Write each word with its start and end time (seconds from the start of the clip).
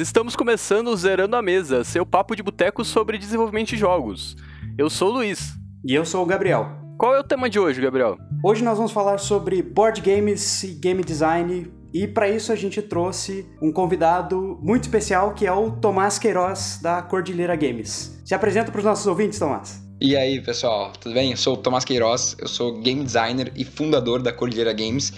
Estamos 0.00 0.34
começando 0.34 0.88
o 0.88 0.96
Zerando 0.96 1.36
a 1.36 1.42
Mesa, 1.42 1.84
seu 1.84 2.06
papo 2.06 2.34
de 2.34 2.42
boteco 2.42 2.82
sobre 2.86 3.18
desenvolvimento 3.18 3.68
de 3.68 3.76
jogos. 3.76 4.34
Eu 4.78 4.88
sou 4.88 5.10
o 5.10 5.12
Luiz. 5.12 5.52
E 5.86 5.94
eu 5.94 6.06
sou 6.06 6.22
o 6.22 6.26
Gabriel. 6.26 6.70
Qual 6.96 7.14
é 7.14 7.20
o 7.20 7.22
tema 7.22 7.50
de 7.50 7.60
hoje, 7.60 7.82
Gabriel? 7.82 8.16
Hoje 8.42 8.64
nós 8.64 8.78
vamos 8.78 8.92
falar 8.92 9.18
sobre 9.18 9.60
board 9.60 10.00
games 10.00 10.62
e 10.62 10.68
game 10.68 11.04
design. 11.04 11.70
E 11.92 12.08
para 12.08 12.30
isso 12.30 12.50
a 12.50 12.56
gente 12.56 12.80
trouxe 12.80 13.46
um 13.60 13.70
convidado 13.70 14.58
muito 14.62 14.84
especial 14.84 15.34
que 15.34 15.46
é 15.46 15.52
o 15.52 15.70
Tomás 15.70 16.18
Queiroz 16.18 16.78
da 16.80 17.02
Cordilheira 17.02 17.54
Games. 17.54 18.18
Se 18.24 18.34
apresenta 18.34 18.72
para 18.72 18.78
os 18.78 18.84
nossos 18.86 19.06
ouvintes, 19.06 19.38
Tomás. 19.38 19.82
E 20.00 20.16
aí, 20.16 20.40
pessoal, 20.40 20.94
tudo 20.98 21.12
bem? 21.12 21.32
Eu 21.32 21.36
sou 21.36 21.52
o 21.52 21.56
Tomás 21.58 21.84
Queiroz, 21.84 22.34
eu 22.38 22.48
sou 22.48 22.80
game 22.80 23.04
designer 23.04 23.52
e 23.54 23.66
fundador 23.66 24.22
da 24.22 24.32
Cordilheira 24.32 24.72
Games. 24.72 25.12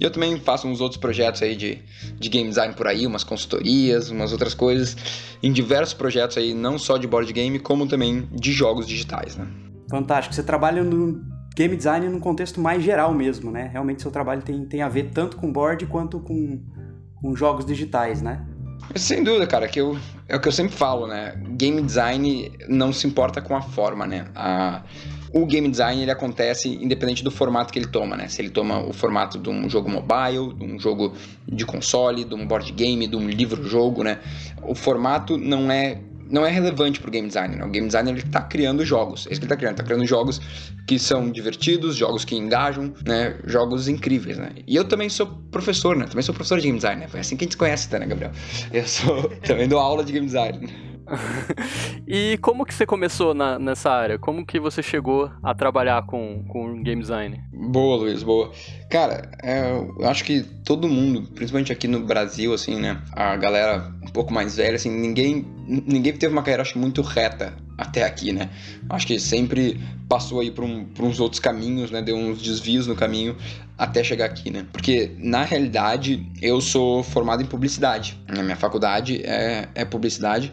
E 0.00 0.04
eu 0.04 0.10
também 0.10 0.38
faço 0.38 0.68
uns 0.68 0.80
outros 0.80 1.00
projetos 1.00 1.42
aí 1.42 1.56
de, 1.56 1.78
de 2.18 2.28
game 2.28 2.48
design 2.48 2.74
por 2.74 2.86
aí, 2.86 3.06
umas 3.06 3.24
consultorias, 3.24 4.10
umas 4.10 4.32
outras 4.32 4.54
coisas, 4.54 4.96
em 5.42 5.52
diversos 5.52 5.94
projetos 5.94 6.36
aí, 6.36 6.52
não 6.52 6.78
só 6.78 6.96
de 6.98 7.06
board 7.06 7.32
game, 7.32 7.58
como 7.58 7.86
também 7.86 8.28
de 8.32 8.52
jogos 8.52 8.86
digitais, 8.86 9.36
né? 9.36 9.46
Fantástico. 9.88 10.34
Você 10.34 10.42
trabalha 10.42 10.82
no 10.82 11.24
game 11.56 11.74
design 11.74 12.08
num 12.08 12.20
contexto 12.20 12.60
mais 12.60 12.82
geral 12.82 13.14
mesmo, 13.14 13.50
né? 13.50 13.70
Realmente 13.72 14.02
seu 14.02 14.10
trabalho 14.10 14.42
tem, 14.42 14.64
tem 14.66 14.82
a 14.82 14.88
ver 14.88 15.10
tanto 15.14 15.36
com 15.36 15.50
board 15.50 15.86
quanto 15.86 16.20
com, 16.20 16.60
com 17.14 17.34
jogos 17.34 17.64
digitais, 17.64 18.20
né? 18.20 18.44
Sem 18.94 19.24
dúvida, 19.24 19.46
cara, 19.46 19.66
que 19.66 19.80
eu, 19.80 19.98
é 20.28 20.36
o 20.36 20.40
que 20.40 20.46
eu 20.46 20.52
sempre 20.52 20.76
falo, 20.76 21.06
né? 21.06 21.34
Game 21.52 21.80
design 21.82 22.52
não 22.68 22.92
se 22.92 23.06
importa 23.06 23.40
com 23.40 23.56
a 23.56 23.62
forma, 23.62 24.06
né? 24.06 24.26
A, 24.34 24.82
o 25.36 25.44
game 25.44 25.68
design 25.68 26.00
ele 26.00 26.10
acontece 26.10 26.68
independente 26.68 27.22
do 27.22 27.30
formato 27.30 27.70
que 27.72 27.78
ele 27.78 27.88
toma, 27.88 28.16
né? 28.16 28.26
Se 28.26 28.40
ele 28.40 28.48
toma 28.48 28.80
o 28.80 28.92
formato 28.92 29.38
de 29.38 29.50
um 29.50 29.68
jogo 29.68 29.90
mobile, 29.90 30.54
de 30.54 30.64
um 30.64 30.78
jogo 30.78 31.12
de 31.46 31.66
console, 31.66 32.24
de 32.24 32.34
um 32.34 32.46
board 32.46 32.72
game, 32.72 33.06
de 33.06 33.16
um 33.16 33.28
livro-jogo, 33.28 34.02
né? 34.02 34.18
O 34.62 34.74
formato 34.74 35.36
não 35.36 35.70
é 35.70 36.00
não 36.28 36.44
é 36.44 36.50
relevante 36.50 36.98
para 36.98 37.08
o 37.08 37.10
game 37.12 37.28
designer. 37.28 37.58
Né? 37.58 37.64
O 37.64 37.68
game 37.68 37.86
designer 37.86 38.16
está 38.16 38.40
criando 38.40 38.84
jogos. 38.84 39.28
É 39.28 39.30
isso 39.30 39.40
que 39.40 39.44
ele 39.44 39.44
está 39.44 39.56
criando. 39.56 39.74
Está 39.74 39.84
criando 39.84 40.04
jogos 40.04 40.40
que 40.84 40.98
são 40.98 41.30
divertidos, 41.30 41.94
jogos 41.94 42.24
que 42.24 42.34
engajam, 42.34 42.92
né? 43.06 43.36
Jogos 43.44 43.86
incríveis, 43.86 44.36
né? 44.36 44.50
E 44.66 44.74
eu 44.74 44.84
também 44.84 45.08
sou 45.08 45.26
professor, 45.52 45.94
né? 45.94 46.06
Também 46.06 46.22
sou 46.22 46.34
professor 46.34 46.58
de 46.58 46.64
game 46.66 46.78
design, 46.78 47.00
né? 47.00 47.08
Foi 47.08 47.20
assim 47.20 47.36
que 47.36 47.44
a 47.44 47.46
gente 47.46 47.52
se 47.52 47.58
conhece, 47.58 47.88
tá, 47.88 47.98
né, 47.98 48.06
Gabriel? 48.06 48.32
Eu 48.72 48.86
sou 48.88 49.28
também 49.46 49.68
dou 49.68 49.78
aula 49.78 50.02
de 50.02 50.12
game 50.12 50.26
design. 50.26 50.68
e 52.06 52.38
como 52.38 52.64
que 52.64 52.74
você 52.74 52.84
começou 52.84 53.34
na, 53.34 53.58
nessa 53.58 53.90
área? 53.90 54.18
Como 54.18 54.44
que 54.44 54.58
você 54.58 54.82
chegou 54.82 55.30
a 55.42 55.54
trabalhar 55.54 56.04
com, 56.06 56.44
com 56.48 56.82
game 56.82 57.00
design? 57.00 57.42
Boa, 57.52 57.96
Luiz, 57.96 58.22
boa. 58.22 58.50
Cara, 58.88 59.28
é, 59.42 59.68
eu 59.70 60.08
acho 60.08 60.22
que 60.22 60.42
todo 60.64 60.88
mundo, 60.88 61.22
principalmente 61.34 61.72
aqui 61.72 61.88
no 61.88 62.00
Brasil, 62.00 62.54
assim, 62.54 62.80
né? 62.80 63.02
A 63.12 63.36
galera 63.36 63.92
um 64.02 64.08
pouco 64.08 64.32
mais 64.32 64.56
velha, 64.56 64.76
assim, 64.76 64.90
ninguém, 64.90 65.44
ninguém 65.66 66.12
teve 66.12 66.32
uma 66.32 66.42
carreira, 66.42 66.62
acho 66.62 66.78
muito 66.78 67.02
reta 67.02 67.52
até 67.76 68.04
aqui, 68.04 68.32
né? 68.32 68.48
Acho 68.88 69.06
que 69.06 69.18
sempre 69.18 69.80
passou 70.08 70.40
aí 70.40 70.52
por, 70.52 70.64
um, 70.64 70.84
por 70.84 71.04
uns 71.04 71.18
outros 71.18 71.40
caminhos, 71.40 71.90
né? 71.90 72.00
Deu 72.00 72.16
uns 72.16 72.40
desvios 72.40 72.86
no 72.86 72.94
caminho 72.94 73.36
até 73.76 74.04
chegar 74.04 74.26
aqui, 74.26 74.50
né? 74.50 74.66
Porque, 74.72 75.10
na 75.18 75.42
realidade, 75.42 76.24
eu 76.40 76.60
sou 76.60 77.02
formado 77.02 77.42
em 77.42 77.46
publicidade. 77.46 78.16
A 78.28 78.42
minha 78.42 78.56
faculdade 78.56 79.20
é, 79.24 79.68
é 79.74 79.84
publicidade. 79.84 80.52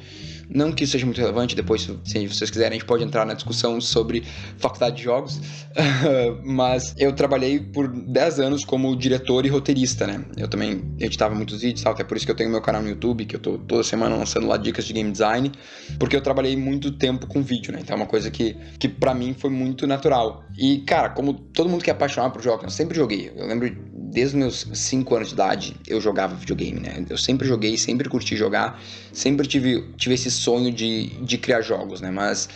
Não 0.50 0.72
que 0.72 0.84
isso 0.84 0.92
seja 0.92 1.06
muito 1.06 1.20
relevante, 1.20 1.56
depois, 1.56 1.90
se 2.04 2.28
vocês 2.28 2.50
quiserem, 2.50 2.78
a 2.78 2.80
gente 2.80 2.86
pode 2.86 3.04
entrar 3.04 3.26
na 3.26 3.34
discussão 3.34 3.80
sobre 3.80 4.24
faculdade 4.58 4.98
de 4.98 5.04
jogos, 5.04 5.42
mas 6.44 6.94
eu 6.98 7.14
trabalhei 7.14 7.60
por 7.60 7.88
10 8.24 8.40
anos 8.40 8.64
como 8.64 8.96
diretor 8.96 9.46
e 9.46 9.50
roteirista, 9.50 10.08
né? 10.08 10.24
Eu 10.38 10.48
também 10.48 10.82
editava 10.98 11.36
muitos 11.36 11.62
vídeos, 11.62 11.84
tal, 11.84 11.92
até 11.92 12.06
por 12.06 12.16
isso 12.16 12.26
que 12.26 12.32
eu 12.32 12.36
tenho 12.36 12.50
meu 12.50 12.62
canal 12.62 12.82
no 12.82 12.88
YouTube, 12.88 13.26
que 13.26 13.36
eu 13.36 13.40
tô 13.40 13.58
toda 13.58 13.84
semana 13.84 14.16
lançando 14.16 14.48
lá 14.48 14.56
dicas 14.56 14.86
de 14.86 14.94
game 14.94 15.12
design, 15.12 15.52
porque 16.00 16.16
eu 16.16 16.22
trabalhei 16.22 16.56
muito 16.56 16.92
tempo 16.92 17.28
com 17.28 17.42
vídeo, 17.42 17.74
né? 17.74 17.80
Então 17.82 17.96
é 17.96 17.98
uma 17.98 18.06
coisa 18.06 18.32
que, 18.32 18.56
que 18.80 18.88
para 18.88 19.14
mim 19.14 19.36
foi 19.38 19.50
muito 19.50 19.86
natural. 19.86 20.46
E, 20.58 20.80
cara, 20.80 21.10
como 21.10 21.34
todo 21.34 21.70
mundo 21.70 21.84
que 21.84 21.90
é 21.90 21.94
apaixonado 21.94 22.32
por 22.32 22.42
jogos, 22.42 22.64
eu 22.64 22.70
sempre 22.70 22.96
joguei. 22.96 23.30
Eu 23.36 23.46
lembro 23.46 23.76
desde 24.14 24.38
meus 24.38 24.68
5 24.72 25.16
anos 25.16 25.28
de 25.30 25.34
idade 25.34 25.76
eu 25.88 26.00
jogava 26.00 26.36
videogame, 26.36 26.80
né? 26.80 27.04
Eu 27.10 27.18
sempre 27.18 27.48
joguei, 27.48 27.78
sempre 27.78 28.08
curti 28.08 28.38
jogar, 28.38 28.80
sempre 29.12 29.48
tive, 29.48 29.82
tive 29.98 30.14
esse 30.14 30.30
sonho 30.30 30.72
de, 30.72 31.08
de 31.22 31.38
criar 31.38 31.62
jogos, 31.62 32.00
né? 32.00 32.12
Mas 32.12 32.48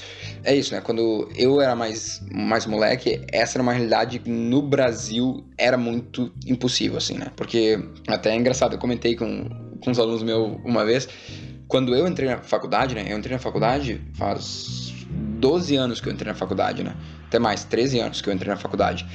é 0.43 0.55
isso, 0.55 0.73
né? 0.73 0.81
Quando 0.81 1.27
eu 1.35 1.59
era 1.59 1.75
mais, 1.75 2.21
mais 2.31 2.65
moleque, 2.65 3.21
essa 3.31 3.57
era 3.57 3.63
uma 3.63 3.73
realidade 3.73 4.21
no 4.25 4.61
Brasil 4.61 5.43
era 5.57 5.77
muito 5.77 6.31
impossível, 6.45 6.97
assim, 6.97 7.17
né? 7.17 7.27
Porque 7.35 7.79
até 8.07 8.31
é 8.31 8.35
engraçado, 8.35 8.73
eu 8.73 8.79
comentei 8.79 9.15
com, 9.15 9.49
com 9.81 9.91
uns 9.91 9.99
alunos 9.99 10.23
meus 10.23 10.57
uma 10.63 10.85
vez, 10.85 11.07
quando 11.67 11.95
eu 11.95 12.07
entrei 12.07 12.29
na 12.29 12.37
faculdade, 12.37 12.95
né? 12.95 13.05
Eu 13.07 13.17
entrei 13.17 13.35
na 13.35 13.41
faculdade 13.41 14.01
faz 14.13 14.93
12 15.39 15.75
anos 15.75 15.99
que 15.99 16.09
eu 16.09 16.13
entrei 16.13 16.31
na 16.31 16.37
faculdade, 16.37 16.83
né? 16.83 16.95
Até 17.27 17.39
mais, 17.39 17.63
13 17.63 17.99
anos 17.99 18.21
que 18.21 18.29
eu 18.29 18.33
entrei 18.33 18.49
na 18.49 18.57
faculdade 18.57 19.05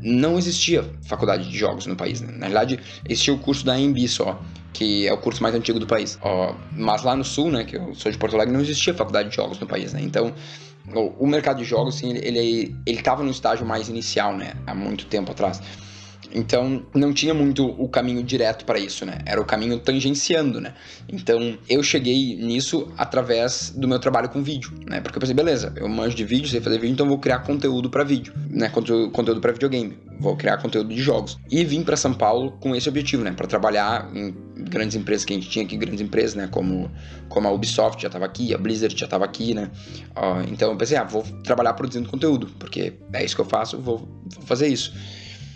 não 0.00 0.38
existia 0.38 0.84
faculdade 1.06 1.48
de 1.50 1.56
jogos 1.56 1.86
no 1.86 1.96
país. 1.96 2.20
Né? 2.20 2.32
Na 2.32 2.46
verdade, 2.46 2.80
existia 3.08 3.34
o 3.34 3.38
curso 3.38 3.64
da 3.64 3.78
EMB 3.78 4.08
só, 4.08 4.40
que 4.72 5.06
é 5.06 5.12
o 5.12 5.18
curso 5.18 5.42
mais 5.42 5.54
antigo 5.54 5.78
do 5.78 5.86
país. 5.86 6.18
Ó, 6.22 6.54
mas 6.72 7.02
lá 7.02 7.16
no 7.16 7.24
sul, 7.24 7.50
né, 7.50 7.64
que 7.64 7.76
eu 7.76 7.94
sou 7.94 8.10
de 8.10 8.18
Porto 8.18 8.34
Alegre, 8.34 8.54
não 8.54 8.60
existia 8.60 8.94
faculdade 8.94 9.30
de 9.30 9.36
jogos 9.36 9.58
no 9.58 9.66
país, 9.66 9.92
né? 9.92 10.00
Então, 10.02 10.32
o, 10.94 11.26
mercado 11.26 11.58
de 11.58 11.64
jogos, 11.64 11.96
sim, 11.96 12.10
ele, 12.10 12.38
ele, 12.38 12.76
ele 12.86 13.02
tava 13.02 13.22
no 13.22 13.30
estágio 13.30 13.66
mais 13.66 13.88
inicial, 13.88 14.36
né, 14.36 14.54
há 14.66 14.74
muito 14.74 15.06
tempo 15.06 15.32
atrás. 15.32 15.60
Então, 16.32 16.84
não 16.94 17.12
tinha 17.12 17.32
muito 17.32 17.66
o 17.80 17.88
caminho 17.88 18.22
direto 18.22 18.64
para 18.64 18.78
isso, 18.78 19.06
né? 19.06 19.18
Era 19.24 19.40
o 19.40 19.44
caminho 19.44 19.78
tangenciando, 19.78 20.60
né? 20.60 20.74
Então, 21.08 21.58
eu 21.68 21.82
cheguei 21.82 22.36
nisso 22.36 22.92
através 22.96 23.70
do 23.70 23.86
meu 23.86 23.98
trabalho 23.98 24.28
com 24.28 24.42
vídeo, 24.42 24.72
né? 24.86 25.00
Porque 25.00 25.16
eu 25.16 25.20
pensei, 25.20 25.34
beleza, 25.34 25.72
eu 25.76 25.88
manjo 25.88 26.16
de 26.16 26.24
vídeo, 26.24 26.48
sei 26.48 26.60
fazer 26.60 26.78
vídeo, 26.78 26.92
então 26.92 27.06
vou 27.06 27.18
criar 27.18 27.40
conteúdo 27.40 27.88
para 27.88 28.04
vídeo, 28.04 28.32
né? 28.50 28.68
Conteúdo, 28.68 29.10
conteúdo 29.10 29.40
para 29.40 29.52
videogame, 29.52 29.96
vou 30.18 30.36
criar 30.36 30.58
conteúdo 30.58 30.94
de 30.94 31.00
jogos. 31.00 31.38
E 31.50 31.64
vim 31.64 31.82
para 31.82 31.96
São 31.96 32.12
Paulo 32.12 32.52
com 32.60 32.74
esse 32.74 32.88
objetivo, 32.88 33.22
né? 33.22 33.32
Para 33.32 33.46
trabalhar 33.46 34.10
em 34.14 34.34
grandes 34.68 34.96
empresas 34.96 35.24
que 35.24 35.32
a 35.32 35.36
gente 35.36 35.48
tinha 35.48 35.64
aqui, 35.64 35.76
grandes 35.76 36.00
empresas, 36.00 36.34
né? 36.34 36.48
Como, 36.50 36.90
como 37.28 37.46
a 37.46 37.52
Ubisoft 37.52 38.00
já 38.02 38.08
estava 38.08 38.24
aqui, 38.24 38.54
a 38.54 38.58
Blizzard 38.58 38.96
já 38.96 39.06
estava 39.06 39.24
aqui, 39.24 39.54
né? 39.54 39.70
Uh, 40.16 40.50
então, 40.50 40.70
eu 40.70 40.76
pensei, 40.76 40.96
ah, 40.96 41.04
vou 41.04 41.22
trabalhar 41.44 41.72
produzindo 41.74 42.08
conteúdo, 42.08 42.48
porque 42.58 42.94
é 43.12 43.24
isso 43.24 43.34
que 43.34 43.40
eu 43.40 43.46
faço, 43.46 43.78
vou, 43.78 43.98
vou 43.98 44.44
fazer 44.44 44.66
isso. 44.68 44.92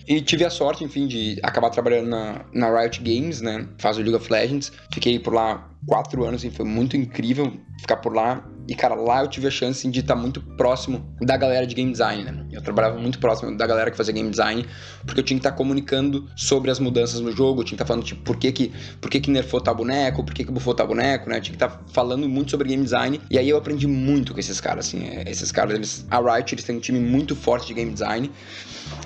E 0.07 0.21
tive 0.21 0.45
a 0.45 0.51
sorte, 0.51 0.85
enfim, 0.85 1.07
de 1.07 1.39
acabar 1.43 1.71
trabalhando 1.71 2.09
na, 2.09 2.45
na 2.53 2.81
Riot 2.81 3.01
Games, 3.03 3.41
né? 3.41 3.69
Faz 3.79 3.97
o 3.97 4.01
League 4.01 4.17
of 4.17 4.33
Legends. 4.33 4.73
Fiquei 4.93 5.19
por 5.19 5.35
lá 5.35 5.69
quatro 5.87 6.25
anos, 6.25 6.45
e 6.45 6.51
foi 6.51 6.65
muito 6.65 6.97
incrível 6.97 7.53
ficar 7.81 7.97
por 7.97 8.15
lá. 8.15 8.45
E, 8.71 8.75
cara, 8.77 8.95
lá 8.95 9.21
eu 9.21 9.27
tive 9.27 9.49
a 9.49 9.51
chance 9.51 9.87
de 9.91 9.99
estar 9.99 10.15
muito 10.15 10.41
próximo 10.41 11.05
da 11.21 11.37
galera 11.37 11.67
de 11.67 11.75
game 11.75 11.91
design, 11.91 12.23
né? 12.23 12.47
Eu 12.53 12.63
trabalhava 12.63 12.97
muito 13.01 13.19
próximo 13.19 13.57
da 13.57 13.67
galera 13.67 13.91
que 13.91 13.97
fazia 13.97 14.15
game 14.15 14.31
design, 14.31 14.65
porque 15.05 15.19
eu 15.19 15.25
tinha 15.25 15.37
que 15.41 15.45
estar 15.45 15.57
comunicando 15.57 16.31
sobre 16.37 16.71
as 16.71 16.79
mudanças 16.79 17.19
no 17.19 17.33
jogo, 17.33 17.63
eu 17.63 17.65
tinha 17.65 17.77
que 17.77 17.83
estar 17.83 17.85
falando, 17.85 18.05
tipo, 18.05 18.23
por 18.23 18.37
que 18.37 18.53
que, 18.53 18.73
por 19.01 19.11
que, 19.11 19.19
que 19.19 19.29
nerfou 19.29 19.61
tal 19.61 19.75
boneco, 19.75 20.23
por 20.23 20.33
que 20.33 20.45
que 20.45 20.53
bufou 20.53 20.73
tal 20.73 20.87
boneco, 20.87 21.29
né? 21.29 21.39
Eu 21.39 21.41
tinha 21.41 21.57
que 21.57 21.65
estar 21.65 21.83
falando 21.93 22.29
muito 22.29 22.53
sobre 22.53 22.69
game 22.69 22.85
design. 22.85 23.21
E 23.29 23.37
aí 23.37 23.49
eu 23.49 23.59
aprendi 23.59 23.89
muito 23.89 24.33
com 24.33 24.39
esses 24.39 24.61
caras, 24.61 24.87
assim. 24.87 25.05
É, 25.05 25.29
esses 25.29 25.51
caras, 25.51 25.75
eles, 25.75 26.07
a 26.09 26.21
Riot, 26.21 26.55
eles 26.55 26.65
têm 26.65 26.77
um 26.77 26.81
time 26.81 27.01
muito 27.01 27.35
forte 27.35 27.67
de 27.67 27.75
game 27.75 27.93
design. 27.93 28.31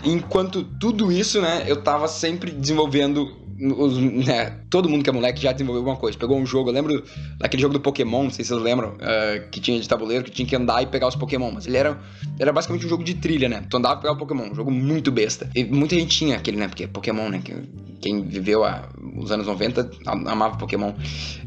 Enquanto 0.05 0.63
tudo 0.79 1.11
isso, 1.11 1.41
né, 1.41 1.65
eu 1.67 1.83
tava 1.83 2.07
sempre 2.07 2.51
desenvolvendo 2.51 3.44
os, 3.61 3.99
né, 3.99 4.59
todo 4.69 4.89
mundo 4.89 5.05
que 5.05 5.11
é 5.11 5.13
moleque 5.13 5.41
já 5.41 5.53
desenvolveu 5.53 5.81
alguma 5.81 5.97
coisa. 5.97 6.19
Pegou 6.19 6.39
um 6.39 6.47
jogo, 6.47 6.71
eu 6.71 6.75
lembro 6.75 7.05
daquele 7.39 7.63
jogo 7.63 7.75
do 7.75 7.81
Pokémon, 7.81 8.25
não 8.25 8.31
sei 8.31 8.45
se 8.45 8.49
vocês 8.49 8.63
lembram, 8.63 8.91
uh, 8.91 9.49
que 9.51 9.61
tinha 9.61 9.79
de 9.81 9.89
tabuleiro, 9.89 10.25
que 10.25 10.31
tinha 10.31 10.47
que 10.47 10.57
andar 10.57 10.83
e 10.83 10.87
pegar 10.87 11.09
os 11.09 11.17
Pokémon. 11.17 11.51
Mas 11.53 11.67
ele 11.67 11.77
era, 11.77 11.99
era 12.39 12.53
basicamente 12.53 12.87
um 12.87 12.89
jogo 12.89 13.05
de 13.05 13.15
trilha, 13.15 13.49
né? 13.49 13.65
Tu 13.69 13.77
andava 13.77 13.95
e 13.95 14.03
pegava 14.03 14.17
o 14.17 14.19
Pokémon, 14.19 14.51
um 14.51 14.55
jogo 14.55 14.71
muito 14.71 15.13
besta. 15.13 15.49
E 15.55 15.65
muita 15.65 15.95
gente 15.95 16.17
tinha 16.17 16.37
aquele, 16.37 16.57
né? 16.57 16.69
Porque 16.69 16.87
Pokémon, 16.87 17.29
né? 17.29 17.43
Quem 18.01 18.23
viveu 18.23 18.65
a, 18.65 18.89
os 19.17 19.31
anos 19.31 19.47
90 19.47 19.91
amava 20.07 20.57
Pokémon. 20.57 20.93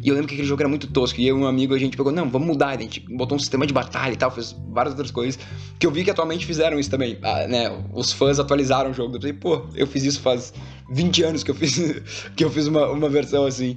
E 0.02 0.08
eu 0.08 0.16
lembro 0.16 0.28
que 0.28 0.34
aquele 0.34 0.48
jogo 0.48 0.62
era 0.62 0.70
muito 0.70 0.88
tosco. 0.88 1.20
E 1.20 1.28
eu 1.28 1.38
e 1.38 1.42
um 1.42 1.46
amigo, 1.46 1.74
a 1.74 1.78
gente 1.78 1.96
pegou, 1.98 2.12
não, 2.12 2.30
vamos 2.30 2.48
mudar. 2.48 2.70
A 2.70 2.82
gente 2.82 3.00
botou 3.10 3.36
um 3.36 3.40
sistema 3.40 3.68
de 3.68 3.74
batalha 3.74 4.14
e 4.14 4.18
tal, 4.18 4.32
fez 4.32 4.56
várias 4.70 4.94
outras 4.94 5.12
coisas. 5.12 5.40
Que 5.78 5.86
eu 5.86 5.92
vi 5.92 6.04
que 6.04 6.10
atualmente 6.10 6.46
fizeram 6.46 6.80
isso 6.80 6.90
também. 6.90 7.18
Ah, 7.22 7.48
né? 7.48 7.72
Os 7.94 8.12
fãs 8.12 8.40
atualizaram 8.40 8.92
o 8.92 8.94
jogo. 8.94 9.18
Eu 9.18 9.22
falei, 9.22 9.34
pô, 9.34 9.66
eu 9.76 9.86
fiz 9.86 10.04
isso 10.04 10.22
faz 10.22 10.54
20 10.90 11.24
anos 11.24 11.44
que 11.44 11.52
eu 11.52 11.56
fiz, 11.56 11.78
que 12.36 12.44
eu 12.44 12.50
fiz 12.50 12.68
uma, 12.68 12.90
uma 12.90 13.10
versão 13.10 13.46
assim. 13.46 13.76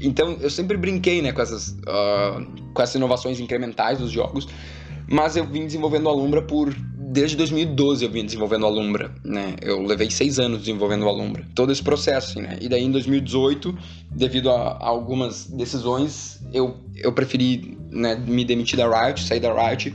Então 0.00 0.36
eu 0.40 0.50
sempre 0.50 0.76
brinquei 0.76 1.22
né, 1.22 1.32
com, 1.32 1.42
essas, 1.42 1.70
uh, 1.70 2.46
com 2.72 2.82
essas 2.82 2.94
inovações 2.94 3.40
incrementais 3.40 3.98
dos 3.98 4.10
jogos, 4.10 4.48
mas 5.08 5.36
eu 5.36 5.46
vim 5.46 5.66
desenvolvendo 5.66 6.08
a 6.08 6.12
Alumbra 6.12 6.42
por. 6.42 6.74
Desde 7.08 7.36
2012 7.36 8.04
eu 8.04 8.10
vim 8.10 8.24
desenvolvendo 8.26 8.66
a 8.66 8.68
Alumbra, 8.68 9.14
né? 9.24 9.54
Eu 9.62 9.80
levei 9.80 10.10
seis 10.10 10.38
anos 10.38 10.60
desenvolvendo 10.60 11.06
a 11.06 11.08
Alumbra. 11.08 11.46
Todo 11.54 11.72
esse 11.72 11.82
processo, 11.82 12.32
assim, 12.32 12.42
né? 12.42 12.58
E 12.60 12.68
daí 12.68 12.82
em 12.82 12.90
2018, 12.90 13.78
devido 14.10 14.50
a, 14.50 14.72
a 14.72 14.86
algumas 14.88 15.46
decisões, 15.46 16.40
eu, 16.52 16.76
eu 16.96 17.12
preferi 17.12 17.78
né, 17.90 18.16
me 18.16 18.44
demitir 18.44 18.76
da 18.76 18.86
Riot, 18.88 19.22
sair 19.22 19.40
da 19.40 19.54
Riot 19.54 19.94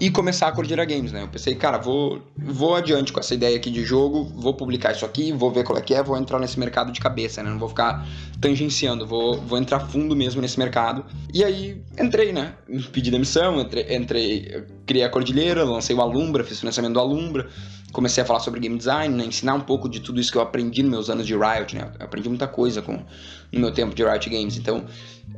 e 0.00 0.10
começar 0.10 0.48
a 0.48 0.52
Cordillera 0.52 0.84
Games, 0.84 1.12
né? 1.12 1.22
Eu 1.22 1.28
pensei, 1.28 1.54
cara, 1.54 1.78
vou, 1.78 2.22
vou 2.36 2.74
adiante 2.74 3.12
com 3.12 3.20
essa 3.20 3.34
ideia 3.34 3.56
aqui 3.56 3.70
de 3.70 3.84
jogo, 3.84 4.24
vou 4.36 4.54
publicar 4.54 4.92
isso 4.92 5.04
aqui, 5.04 5.32
vou 5.32 5.50
ver 5.50 5.64
qual 5.64 5.78
é 5.78 5.82
que 5.82 5.94
é, 5.94 6.02
vou 6.02 6.16
entrar 6.16 6.38
nesse 6.38 6.58
mercado 6.58 6.92
de 6.92 7.00
cabeça, 7.00 7.42
né? 7.42 7.50
Não 7.50 7.58
vou 7.58 7.68
ficar 7.68 8.06
tangenciando, 8.40 9.06
vou, 9.06 9.40
vou 9.40 9.58
entrar 9.58 9.80
fundo 9.80 10.14
mesmo 10.14 10.40
nesse 10.40 10.58
mercado. 10.58 11.04
E 11.32 11.42
aí 11.42 11.82
entrei, 11.98 12.32
né? 12.32 12.54
Pedi 12.92 13.10
demissão, 13.10 13.60
entrei, 13.60 13.96
entrei 13.96 14.64
criei 14.88 15.04
a 15.04 15.10
Cordilheira, 15.10 15.64
lancei 15.64 15.94
o 15.94 16.00
Alumbra, 16.00 16.42
fiz 16.42 16.58
financiamento 16.58 16.94
do 16.94 17.00
Alumbra, 17.00 17.48
comecei 17.92 18.22
a 18.22 18.26
falar 18.26 18.40
sobre 18.40 18.58
game 18.58 18.76
design, 18.76 19.14
né? 19.14 19.24
ensinar 19.24 19.54
um 19.54 19.60
pouco 19.60 19.88
de 19.88 20.00
tudo 20.00 20.18
isso 20.18 20.32
que 20.32 20.38
eu 20.38 20.42
aprendi 20.42 20.82
nos 20.82 20.90
meus 20.90 21.10
anos 21.10 21.26
de 21.26 21.34
Riot, 21.34 21.76
né? 21.76 21.92
Eu 21.98 22.06
aprendi 22.06 22.28
muita 22.28 22.48
coisa 22.48 22.80
com, 22.80 23.04
no 23.52 23.60
meu 23.60 23.72
tempo 23.72 23.94
de 23.94 24.02
Riot 24.02 24.30
Games, 24.30 24.56
então 24.56 24.86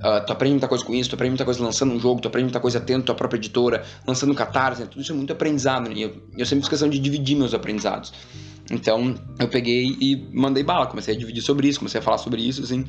uh, 0.00 0.25
tu 0.25 0.32
aprende 0.32 0.55
muita 0.55 0.69
coisa 0.69 0.85
com 0.85 0.94
isso, 0.94 1.11
tu 1.11 1.14
aprende 1.14 1.31
muita 1.31 1.44
coisa 1.44 1.62
lançando 1.62 1.93
um 1.93 2.00
jogo, 2.00 2.20
tu 2.20 2.29
aprende 2.29 2.44
muita 2.44 2.61
coisa 2.61 2.81
tendo 2.81 3.05
tua 3.05 3.14
própria 3.14 3.38
editora, 3.38 3.85
lançando 4.06 4.35
catarse, 4.35 4.82
né? 4.82 4.88
tudo 4.91 5.00
isso 5.00 5.12
é 5.12 5.14
muito 5.14 5.32
aprendizado, 5.32 5.88
né? 5.88 5.94
Eu, 5.97 6.17
eu 6.37 6.47
sempre 6.47 6.62
fiz 6.62 6.69
questão 6.69 6.88
de 6.88 6.99
dividir 6.99 7.37
meus 7.37 7.55
aprendizados. 7.55 8.12
Então 8.70 9.14
eu 9.38 9.49
peguei 9.49 9.97
e 10.00 10.29
mandei 10.32 10.62
bala, 10.62 10.87
comecei 10.87 11.14
a 11.14 11.19
dividir 11.19 11.43
sobre 11.43 11.67
isso, 11.69 11.81
comecei 11.81 11.99
a 11.99 12.02
falar 12.02 12.19
sobre 12.19 12.41
isso, 12.41 12.62
assim, 12.62 12.87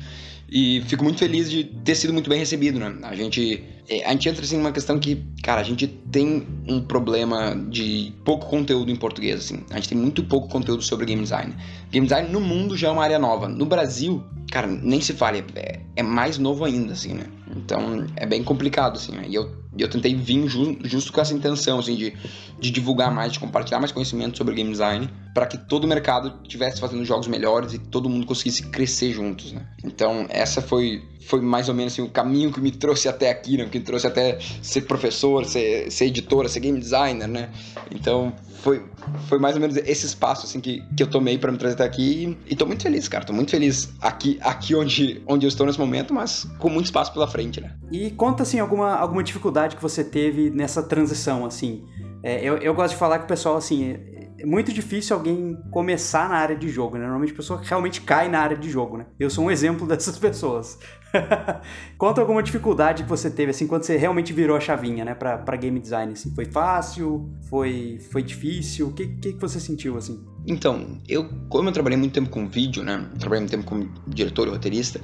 e 0.54 0.82
fico 0.82 1.02
muito 1.02 1.18
feliz 1.18 1.50
de 1.50 1.64
ter 1.64 1.94
sido 1.94 2.12
muito 2.12 2.28
bem 2.28 2.38
recebido, 2.38 2.78
né? 2.78 2.94
A 3.04 3.14
gente, 3.14 3.64
é, 3.88 4.04
a 4.04 4.10
gente 4.10 4.28
entra 4.28 4.44
assim 4.44 4.58
numa 4.58 4.70
questão 4.70 4.98
que, 4.98 5.24
cara, 5.42 5.62
a 5.62 5.64
gente 5.64 5.86
tem 5.86 6.46
um 6.68 6.78
problema 6.78 7.56
de 7.70 8.12
pouco 8.22 8.46
conteúdo 8.48 8.90
em 8.90 8.96
português, 8.96 9.40
assim. 9.40 9.64
A 9.70 9.76
gente 9.76 9.88
tem 9.88 9.96
muito 9.96 10.22
pouco 10.24 10.48
conteúdo 10.48 10.82
sobre 10.82 11.06
game 11.06 11.22
design. 11.22 11.54
Game 11.90 12.06
design 12.06 12.28
no 12.28 12.38
mundo 12.38 12.76
já 12.76 12.88
é 12.88 12.90
uma 12.90 13.02
área 13.02 13.18
nova. 13.18 13.48
No 13.48 13.64
Brasil, 13.64 14.22
cara, 14.50 14.66
nem 14.66 15.00
se 15.00 15.14
fale, 15.14 15.42
é, 15.54 15.80
é 15.96 16.02
mais 16.02 16.36
novo 16.36 16.66
ainda, 16.66 16.92
assim, 16.92 17.14
né? 17.14 17.24
Então 17.56 18.06
é 18.16 18.26
bem 18.26 18.42
complicado, 18.42 18.96
assim, 18.96 19.12
né? 19.12 19.24
E 19.28 19.34
eu, 19.34 19.50
eu 19.78 19.88
tentei 19.88 20.14
vir 20.14 20.46
ju 20.48 20.78
justo 20.84 21.12
com 21.12 21.20
essa 21.20 21.34
intenção, 21.34 21.78
assim, 21.78 21.96
de, 21.96 22.14
de 22.58 22.70
divulgar 22.70 23.12
mais, 23.12 23.32
de 23.32 23.40
compartilhar 23.40 23.78
mais 23.78 23.92
conhecimento 23.92 24.38
sobre 24.38 24.54
game 24.54 24.70
design, 24.70 25.08
para 25.34 25.46
que 25.46 25.56
todo 25.56 25.84
o 25.84 25.88
mercado 25.88 26.34
estivesse 26.42 26.80
fazendo 26.80 27.04
jogos 27.04 27.26
melhores 27.26 27.74
e 27.74 27.78
todo 27.78 28.08
mundo 28.08 28.26
conseguisse 28.26 28.64
crescer 28.64 29.12
juntos, 29.12 29.52
né? 29.52 29.66
Então 29.84 30.26
essa 30.42 30.60
foi, 30.60 31.02
foi 31.26 31.40
mais 31.40 31.68
ou 31.68 31.74
menos 31.74 31.92
assim, 31.92 32.02
o 32.02 32.08
caminho 32.08 32.52
que 32.52 32.60
me 32.60 32.70
trouxe 32.70 33.08
até 33.08 33.30
aqui, 33.30 33.56
né? 33.56 33.66
Que 33.70 33.78
me 33.78 33.84
trouxe 33.84 34.06
até 34.06 34.38
ser 34.60 34.82
professor, 34.82 35.44
ser, 35.44 35.90
ser 35.90 36.06
editora, 36.06 36.48
ser 36.48 36.60
game 36.60 36.78
designer, 36.78 37.28
né? 37.28 37.50
Então 37.90 38.32
foi, 38.62 38.84
foi 39.28 39.38
mais 39.38 39.54
ou 39.56 39.60
menos 39.60 39.76
esse 39.76 40.06
espaço 40.06 40.46
assim, 40.46 40.60
que, 40.60 40.82
que 40.96 41.02
eu 41.02 41.06
tomei 41.08 41.36
para 41.36 41.50
me 41.50 41.58
trazer 41.58 41.74
até 41.74 41.84
aqui 41.84 42.38
e, 42.46 42.52
e 42.52 42.56
tô 42.56 42.66
muito 42.66 42.82
feliz, 42.82 43.08
cara. 43.08 43.24
Tô 43.24 43.32
muito 43.32 43.50
feliz 43.50 43.92
aqui, 44.00 44.38
aqui 44.40 44.74
onde, 44.74 45.22
onde 45.26 45.46
eu 45.46 45.48
estou 45.48 45.66
nesse 45.66 45.78
momento, 45.78 46.14
mas 46.14 46.44
com 46.58 46.68
muito 46.68 46.86
espaço 46.86 47.12
pela 47.12 47.26
frente, 47.26 47.60
né? 47.60 47.72
E 47.90 48.10
conta, 48.10 48.42
assim, 48.42 48.58
alguma, 48.58 48.94
alguma 48.94 49.22
dificuldade 49.22 49.76
que 49.76 49.82
você 49.82 50.04
teve 50.04 50.50
nessa 50.50 50.82
transição, 50.82 51.44
assim. 51.44 51.82
É, 52.22 52.40
eu, 52.40 52.56
eu 52.58 52.72
gosto 52.72 52.92
de 52.92 52.98
falar 52.98 53.18
que 53.18 53.24
o 53.24 53.28
pessoal, 53.28 53.56
assim, 53.56 53.96
é, 54.42 54.46
muito 54.46 54.72
difícil 54.72 55.16
alguém 55.16 55.56
começar 55.70 56.28
na 56.28 56.36
área 56.36 56.56
de 56.56 56.68
jogo, 56.68 56.96
né? 56.96 57.02
Normalmente 57.02 57.32
a 57.32 57.36
pessoa 57.36 57.60
realmente 57.62 58.00
cai 58.00 58.28
na 58.28 58.40
área 58.40 58.56
de 58.56 58.68
jogo, 58.68 58.98
né? 58.98 59.06
Eu 59.18 59.30
sou 59.30 59.44
um 59.44 59.50
exemplo 59.50 59.86
dessas 59.88 60.18
pessoas. 60.18 60.78
Conta 61.98 62.20
alguma 62.20 62.42
dificuldade 62.42 63.02
que 63.02 63.08
você 63.08 63.30
teve, 63.30 63.50
assim, 63.50 63.66
quando 63.66 63.84
você 63.84 63.96
realmente 63.96 64.32
virou 64.32 64.56
a 64.56 64.60
chavinha, 64.60 65.04
né, 65.04 65.14
pra, 65.14 65.38
pra 65.38 65.56
game 65.56 65.78
design, 65.78 66.12
assim. 66.12 66.34
Foi 66.34 66.46
fácil? 66.46 67.30
Foi, 67.48 67.98
foi 68.10 68.22
difícil? 68.22 68.88
O 68.88 68.92
que, 68.92 69.06
que, 69.06 69.32
você 69.32 69.60
sentiu, 69.60 69.96
assim? 69.96 70.24
Então, 70.46 70.98
eu, 71.08 71.28
como 71.48 71.68
eu 71.68 71.72
trabalhei 71.72 71.98
muito 71.98 72.12
tempo 72.12 72.30
com 72.30 72.48
vídeo, 72.48 72.82
né, 72.82 73.06
trabalhei 73.18 73.40
muito 73.40 73.50
tempo 73.50 73.64
como 73.64 73.92
diretor 74.06 74.48
e 74.48 74.50
roteirista, 74.50 75.00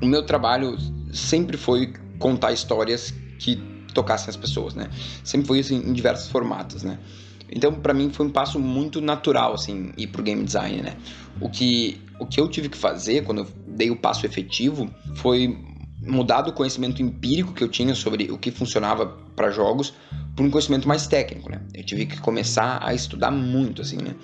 o 0.00 0.06
meu 0.06 0.24
trabalho 0.24 0.76
sempre 1.12 1.56
foi 1.56 1.92
contar 2.18 2.52
histórias 2.52 3.12
que 3.38 3.56
tocassem 3.92 4.30
as 4.30 4.36
pessoas, 4.36 4.74
né? 4.74 4.88
Sempre 5.22 5.46
foi 5.46 5.58
isso 5.58 5.74
em 5.74 5.92
diversos 5.92 6.30
formatos, 6.30 6.82
né? 6.82 6.98
Então, 7.54 7.72
para 7.72 7.92
mim 7.92 8.10
foi 8.10 8.26
um 8.26 8.30
passo 8.30 8.58
muito 8.58 9.00
natural 9.00 9.54
assim 9.54 9.92
ir 9.96 10.06
pro 10.06 10.22
game 10.22 10.42
design, 10.42 10.82
né? 10.82 10.96
O 11.40 11.48
que 11.48 12.00
o 12.18 12.26
que 12.26 12.40
eu 12.40 12.48
tive 12.48 12.68
que 12.68 12.78
fazer 12.78 13.24
quando 13.24 13.38
eu 13.38 13.48
dei 13.66 13.90
o 13.90 13.96
passo 13.96 14.24
efetivo 14.24 14.88
foi 15.16 15.58
mudar 16.00 16.42
do 16.42 16.52
conhecimento 16.52 17.02
empírico 17.02 17.52
que 17.52 17.62
eu 17.62 17.68
tinha 17.68 17.94
sobre 17.94 18.30
o 18.30 18.38
que 18.38 18.50
funcionava 18.50 19.06
para 19.36 19.50
jogos 19.50 19.92
para 20.34 20.44
um 20.44 20.50
conhecimento 20.50 20.88
mais 20.88 21.06
técnico, 21.06 21.50
né? 21.50 21.60
Eu 21.74 21.84
tive 21.84 22.06
que 22.06 22.18
começar 22.20 22.80
a 22.82 22.94
estudar 22.94 23.30
muito 23.30 23.82
assim, 23.82 23.96
né? 23.96 24.14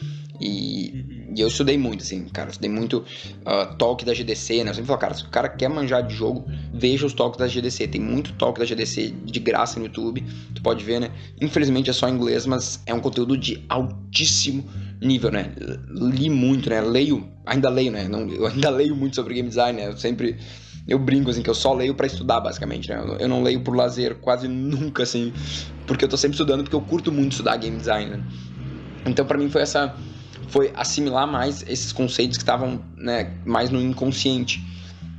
E, 0.41 0.93
uhum. 0.95 1.35
e, 1.37 1.41
eu 1.41 1.49
estudei 1.49 1.77
muito, 1.77 2.03
assim, 2.03 2.25
cara. 2.27 2.51
Estudei 2.51 2.71
muito 2.71 2.99
uh, 2.99 3.75
talk 3.77 4.05
da 4.05 4.15
GDC, 4.15 4.65
né? 4.65 4.71
Eu 4.71 4.75
sempre 4.75 4.87
falo, 4.87 4.99
cara, 4.99 5.15
se 5.15 5.25
o 5.25 5.29
cara 5.29 5.49
quer 5.49 5.69
manjar 5.69 6.07
de 6.07 6.15
jogo, 6.15 6.47
veja 6.73 7.07
os 7.07 7.13
talks 7.13 7.39
da 7.39 7.47
GDC. 7.47 7.89
Tem 7.89 8.01
muito 8.01 8.33
talk 8.35 8.59
da 8.59 8.65
GDC 8.65 9.15
de 9.25 9.41
graça 9.41 9.79
no 9.79 9.87
YouTube. 9.87 10.25
Tu 10.55 10.63
pode 10.63 10.85
ver, 10.85 11.01
né? 11.01 11.11
Infelizmente 11.41 11.91
é 11.91 11.93
só 11.93 12.09
em 12.09 12.15
inglês, 12.15 12.47
mas 12.47 12.81
é 12.87 12.95
um 12.95 13.01
conteúdo 13.01 13.37
de 13.37 13.65
altíssimo 13.69 14.65
nível, 15.01 15.31
né? 15.31 15.53
Li 15.91 16.31
muito, 16.31 16.69
né? 16.71 16.81
Leio, 16.81 17.29
ainda 17.47 17.69
leio, 17.69 17.93
né? 17.93 18.09
Não, 18.09 18.29
eu 18.29 18.47
ainda 18.47 18.71
leio 18.71 18.95
muito 18.95 19.17
sobre 19.17 19.35
game 19.35 19.49
design, 19.49 19.81
né? 19.81 19.89
Eu 19.89 19.97
sempre. 19.97 20.37
Eu 20.87 20.99
brinco, 20.99 21.29
assim, 21.29 21.43
que 21.43 21.51
eu 21.51 21.55
só 21.55 21.75
leio 21.75 21.95
para 21.95 22.07
estudar, 22.07 22.41
basicamente, 22.41 22.89
né? 22.89 23.19
Eu 23.21 23.29
não 23.29 23.43
leio 23.43 23.61
por 23.61 23.77
lazer 23.77 24.15
quase 24.21 24.49
nunca, 24.49 25.03
assim, 25.03 25.35
porque 25.87 26.03
eu 26.03 26.09
tô 26.09 26.17
sempre 26.17 26.35
estudando, 26.35 26.63
porque 26.63 26.75
eu 26.75 26.81
curto 26.81 27.13
muito 27.13 27.33
estudar 27.33 27.59
game 27.59 27.77
design, 27.77 28.11
né? 28.11 28.25
Então, 29.05 29.27
para 29.27 29.37
mim, 29.37 29.51
foi 29.51 29.61
essa 29.61 29.95
foi 30.49 30.73
assimilar 30.75 31.27
mais 31.27 31.63
esses 31.69 31.93
conceitos 31.93 32.37
que 32.37 32.43
estavam 32.43 32.83
né, 32.97 33.33
mais 33.45 33.71
no 33.71 33.81
inconsciente. 33.81 34.65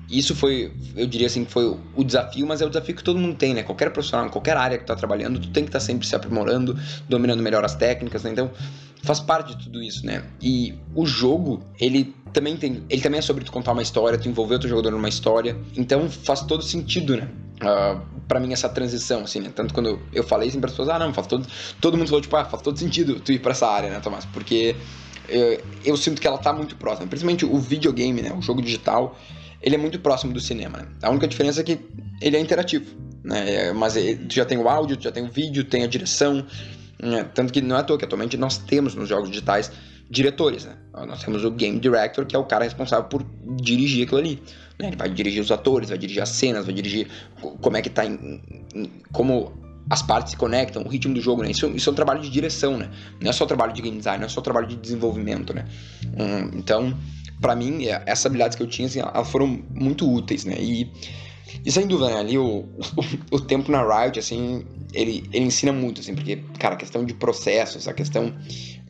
Isso 0.09 0.35
foi, 0.35 0.71
eu 0.95 1.05
diria 1.05 1.27
assim, 1.27 1.45
que 1.45 1.51
foi 1.51 1.77
o 1.95 2.03
desafio, 2.03 2.47
mas 2.47 2.61
é 2.61 2.65
o 2.65 2.69
desafio 2.69 2.95
que 2.95 3.03
todo 3.03 3.19
mundo 3.19 3.35
tem, 3.35 3.53
né? 3.53 3.61
Qualquer 3.61 3.91
profissional, 3.91 4.25
em 4.25 4.29
qualquer 4.29 4.57
área 4.57 4.75
que 4.75 4.83
está 4.83 4.95
trabalhando, 4.95 5.39
tu 5.39 5.49
tem 5.51 5.63
que 5.63 5.69
estar 5.69 5.79
tá 5.79 5.85
sempre 5.85 6.07
se 6.07 6.15
aprimorando, 6.15 6.75
dominando 7.07 7.43
melhor 7.43 7.63
as 7.63 7.75
técnicas, 7.75 8.23
né? 8.23 8.31
Então, 8.31 8.49
faz 9.03 9.19
parte 9.19 9.55
de 9.55 9.63
tudo 9.63 9.83
isso, 9.83 10.03
né? 10.03 10.23
E 10.41 10.73
o 10.95 11.05
jogo, 11.05 11.63
ele 11.79 12.15
também 12.33 12.57
tem, 12.57 12.83
ele 12.89 13.01
também 13.01 13.19
é 13.19 13.21
sobre 13.21 13.43
tu 13.43 13.51
contar 13.51 13.71
uma 13.71 13.83
história, 13.83 14.17
tu 14.17 14.27
envolver 14.27 14.55
o 14.55 14.59
teu 14.59 14.69
jogador 14.69 14.91
numa 14.91 15.09
história. 15.09 15.55
Então, 15.77 16.09
faz 16.09 16.41
todo 16.41 16.63
sentido, 16.63 17.15
né? 17.15 17.29
Uh, 17.61 17.67
ah, 17.67 18.01
para 18.27 18.39
mim 18.39 18.51
essa 18.53 18.69
transição, 18.69 19.21
assim, 19.21 19.41
né? 19.41 19.51
Tanto 19.53 19.73
quando 19.73 19.99
eu 20.13 20.23
falei 20.23 20.49
assim 20.49 20.59
para 20.59 20.69
as 20.69 20.73
pessoas, 20.73 20.89
ah, 20.89 20.97
não, 20.97 21.13
faz 21.13 21.27
todo, 21.27 21.47
todo 21.79 21.97
mundo 21.97 22.07
falou 22.07 22.21
tipo, 22.21 22.35
ah, 22.35 22.45
faz 22.45 22.63
todo 22.63 22.79
sentido 22.79 23.19
tu 23.19 23.31
ir 23.31 23.39
para 23.39 23.51
essa 23.51 23.67
área, 23.67 23.89
né, 23.89 23.99
Tomás? 23.99 24.25
Porque 24.25 24.75
eu, 25.83 25.97
sinto 25.97 26.21
que 26.21 26.27
ela 26.27 26.37
tá 26.37 26.53
muito 26.53 26.75
próxima. 26.75 27.07
Principalmente 27.07 27.45
o 27.45 27.57
videogame, 27.57 28.21
né? 28.21 28.33
O 28.33 28.41
jogo 28.41 28.61
digital, 28.61 29.17
ele 29.61 29.75
é 29.75 29.77
muito 29.77 29.99
próximo 29.99 30.33
do 30.33 30.39
cinema. 30.39 30.79
Né? 30.79 30.87
A 31.01 31.09
única 31.09 31.27
diferença 31.27 31.61
é 31.61 31.63
que 31.63 31.79
ele 32.21 32.37
é 32.37 32.39
interativo, 32.39 32.85
né? 33.24 33.67
É, 33.67 33.74
mas 33.74 33.95
é, 33.95 34.15
tu 34.15 34.33
já 34.33 34.45
tem 34.45 34.57
o 34.57 34.67
áudio, 34.67 34.98
tu 34.98 35.03
já 35.03 35.12
tem 35.12 35.24
o 35.24 35.29
vídeo, 35.29 35.63
tem 35.63 35.83
a 35.83 35.88
direção. 35.88 36.45
Né? 37.01 37.24
Tanto 37.33 37.53
que 37.53 37.62
não 37.62 37.75
é 37.75 37.79
à 37.79 37.83
toa 37.83 37.98
que 37.98 38.05
atualmente 38.05 38.38
nós 38.38 38.57
temos 38.57 38.95
nos 38.95 39.07
jogos 39.07 39.29
digitais 39.29 39.71
diretores, 40.09 40.65
né? 40.65 40.75
Nós 41.07 41.24
temos 41.24 41.45
o 41.45 41.51
Game 41.51 41.79
Director, 41.79 42.25
que 42.25 42.36
é 42.36 42.39
o 42.39 42.43
cara 42.43 42.63
responsável 42.63 43.05
por 43.05 43.24
dirigir 43.62 44.05
aquilo 44.05 44.19
ali. 44.19 44.41
Né? 44.79 44.88
Ele 44.88 44.95
vai 44.95 45.09
dirigir 45.09 45.41
os 45.41 45.51
atores, 45.51 45.89
vai 45.89 45.98
dirigir 45.98 46.21
as 46.21 46.29
cenas, 46.29 46.65
vai 46.65 46.74
dirigir 46.74 47.07
como 47.62 47.77
é 47.77 47.81
que 47.81 47.89
tá 47.89 48.05
em, 48.05 48.41
em, 48.74 48.91
como 49.12 49.53
as 49.89 50.01
partes 50.01 50.31
se 50.31 50.38
conectam, 50.38 50.84
o 50.84 50.88
ritmo 50.88 51.13
do 51.13 51.22
jogo, 51.22 51.41
né? 51.41 51.50
Isso, 51.50 51.67
isso 51.67 51.89
é 51.89 51.91
um 51.91 51.96
trabalho 51.96 52.22
de 52.22 52.29
direção, 52.29 52.77
né? 52.77 52.91
Não 53.19 53.29
é 53.29 53.34
só 53.34 53.46
trabalho 53.46 53.74
de 53.74 53.81
game 53.81 53.98
design, 53.98 54.19
não 54.19 54.27
é 54.27 54.29
só 54.29 54.39
trabalho 54.39 54.67
de 54.67 54.75
desenvolvimento, 54.75 55.53
né? 55.53 55.65
Hum, 56.05 56.51
então, 56.53 56.96
para 57.41 57.55
mim, 57.55 57.86
é, 57.86 58.03
essas 58.05 58.27
habilidades 58.27 58.55
que 58.55 58.62
eu 58.62 58.67
tinha, 58.67 58.88
assim, 58.88 59.00
elas 59.00 59.29
foram 59.29 59.63
muito 59.74 60.08
úteis, 60.08 60.46
né? 60.46 60.55
E, 60.60 60.91
e 61.65 61.72
sem 61.72 61.88
dúvida, 61.88 62.10
né? 62.12 62.19
ali 62.19 62.38
o, 62.38 62.46
o, 62.46 62.67
o, 63.38 63.39
tempo 63.39 63.72
na 63.72 63.81
Riot, 63.81 64.19
assim, 64.19 64.63
ele, 64.93 65.27
ele 65.34 65.46
ensina 65.46 65.74
muito, 65.74 66.01
assim, 66.01 66.13
porque, 66.13 66.38
cara, 66.60 66.75
a 66.75 66.77
questão 66.77 67.03
de 67.03 67.15
processos, 67.15 67.88
a 67.88 67.93
questão 67.93 68.34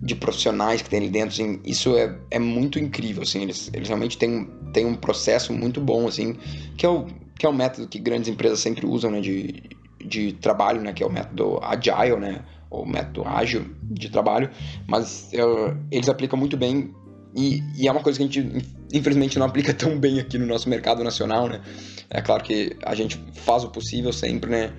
de 0.01 0.15
profissionais 0.15 0.81
que 0.81 0.89
tem 0.89 0.99
ali 0.99 1.09
dentro, 1.09 1.29
assim, 1.29 1.61
isso 1.63 1.95
é, 1.95 2.17
é 2.29 2.39
muito 2.39 2.77
incrível, 2.77 3.23
assim, 3.23 3.43
eles, 3.43 3.69
eles 3.73 3.87
realmente 3.87 4.17
têm, 4.17 4.49
têm 4.73 4.85
um 4.85 4.95
processo 4.95 5.53
muito 5.53 5.79
bom, 5.79 6.07
assim, 6.09 6.35
que 6.77 6.85
é 6.85 6.89
o, 6.89 7.05
que 7.37 7.45
é 7.45 7.49
o 7.49 7.53
método 7.53 7.87
que 7.87 7.99
grandes 7.99 8.27
empresas 8.27 8.59
sempre 8.59 8.85
usam, 8.85 9.11
né, 9.11 9.21
de, 9.21 9.61
de 10.03 10.33
trabalho, 10.33 10.81
né, 10.81 10.93
que 10.93 11.03
é 11.03 11.05
o 11.05 11.11
método 11.11 11.59
agile, 11.61 12.17
né, 12.17 12.41
ou 12.69 12.85
método 12.85 13.27
ágil 13.27 13.65
de 13.83 14.09
trabalho, 14.09 14.49
mas 14.87 15.31
uh, 15.33 15.75
eles 15.91 16.07
aplicam 16.07 16.37
muito 16.37 16.55
bem 16.55 16.93
e, 17.35 17.63
e, 17.77 17.87
é 17.87 17.91
uma 17.91 18.01
coisa 18.01 18.17
que 18.17 18.23
a 18.23 18.27
gente 18.27 18.65
infelizmente 18.91 19.37
não 19.37 19.45
aplica 19.45 19.73
tão 19.75 19.99
bem 19.99 20.19
aqui 20.19 20.37
no 20.37 20.45
nosso 20.45 20.67
mercado 20.67 21.03
nacional, 21.03 21.47
né? 21.47 21.61
É 22.09 22.21
claro 22.21 22.43
que 22.43 22.75
a 22.83 22.95
gente 22.95 23.21
faz 23.33 23.63
o 23.63 23.69
possível 23.69 24.11
sempre, 24.11 24.49
né? 24.49 24.73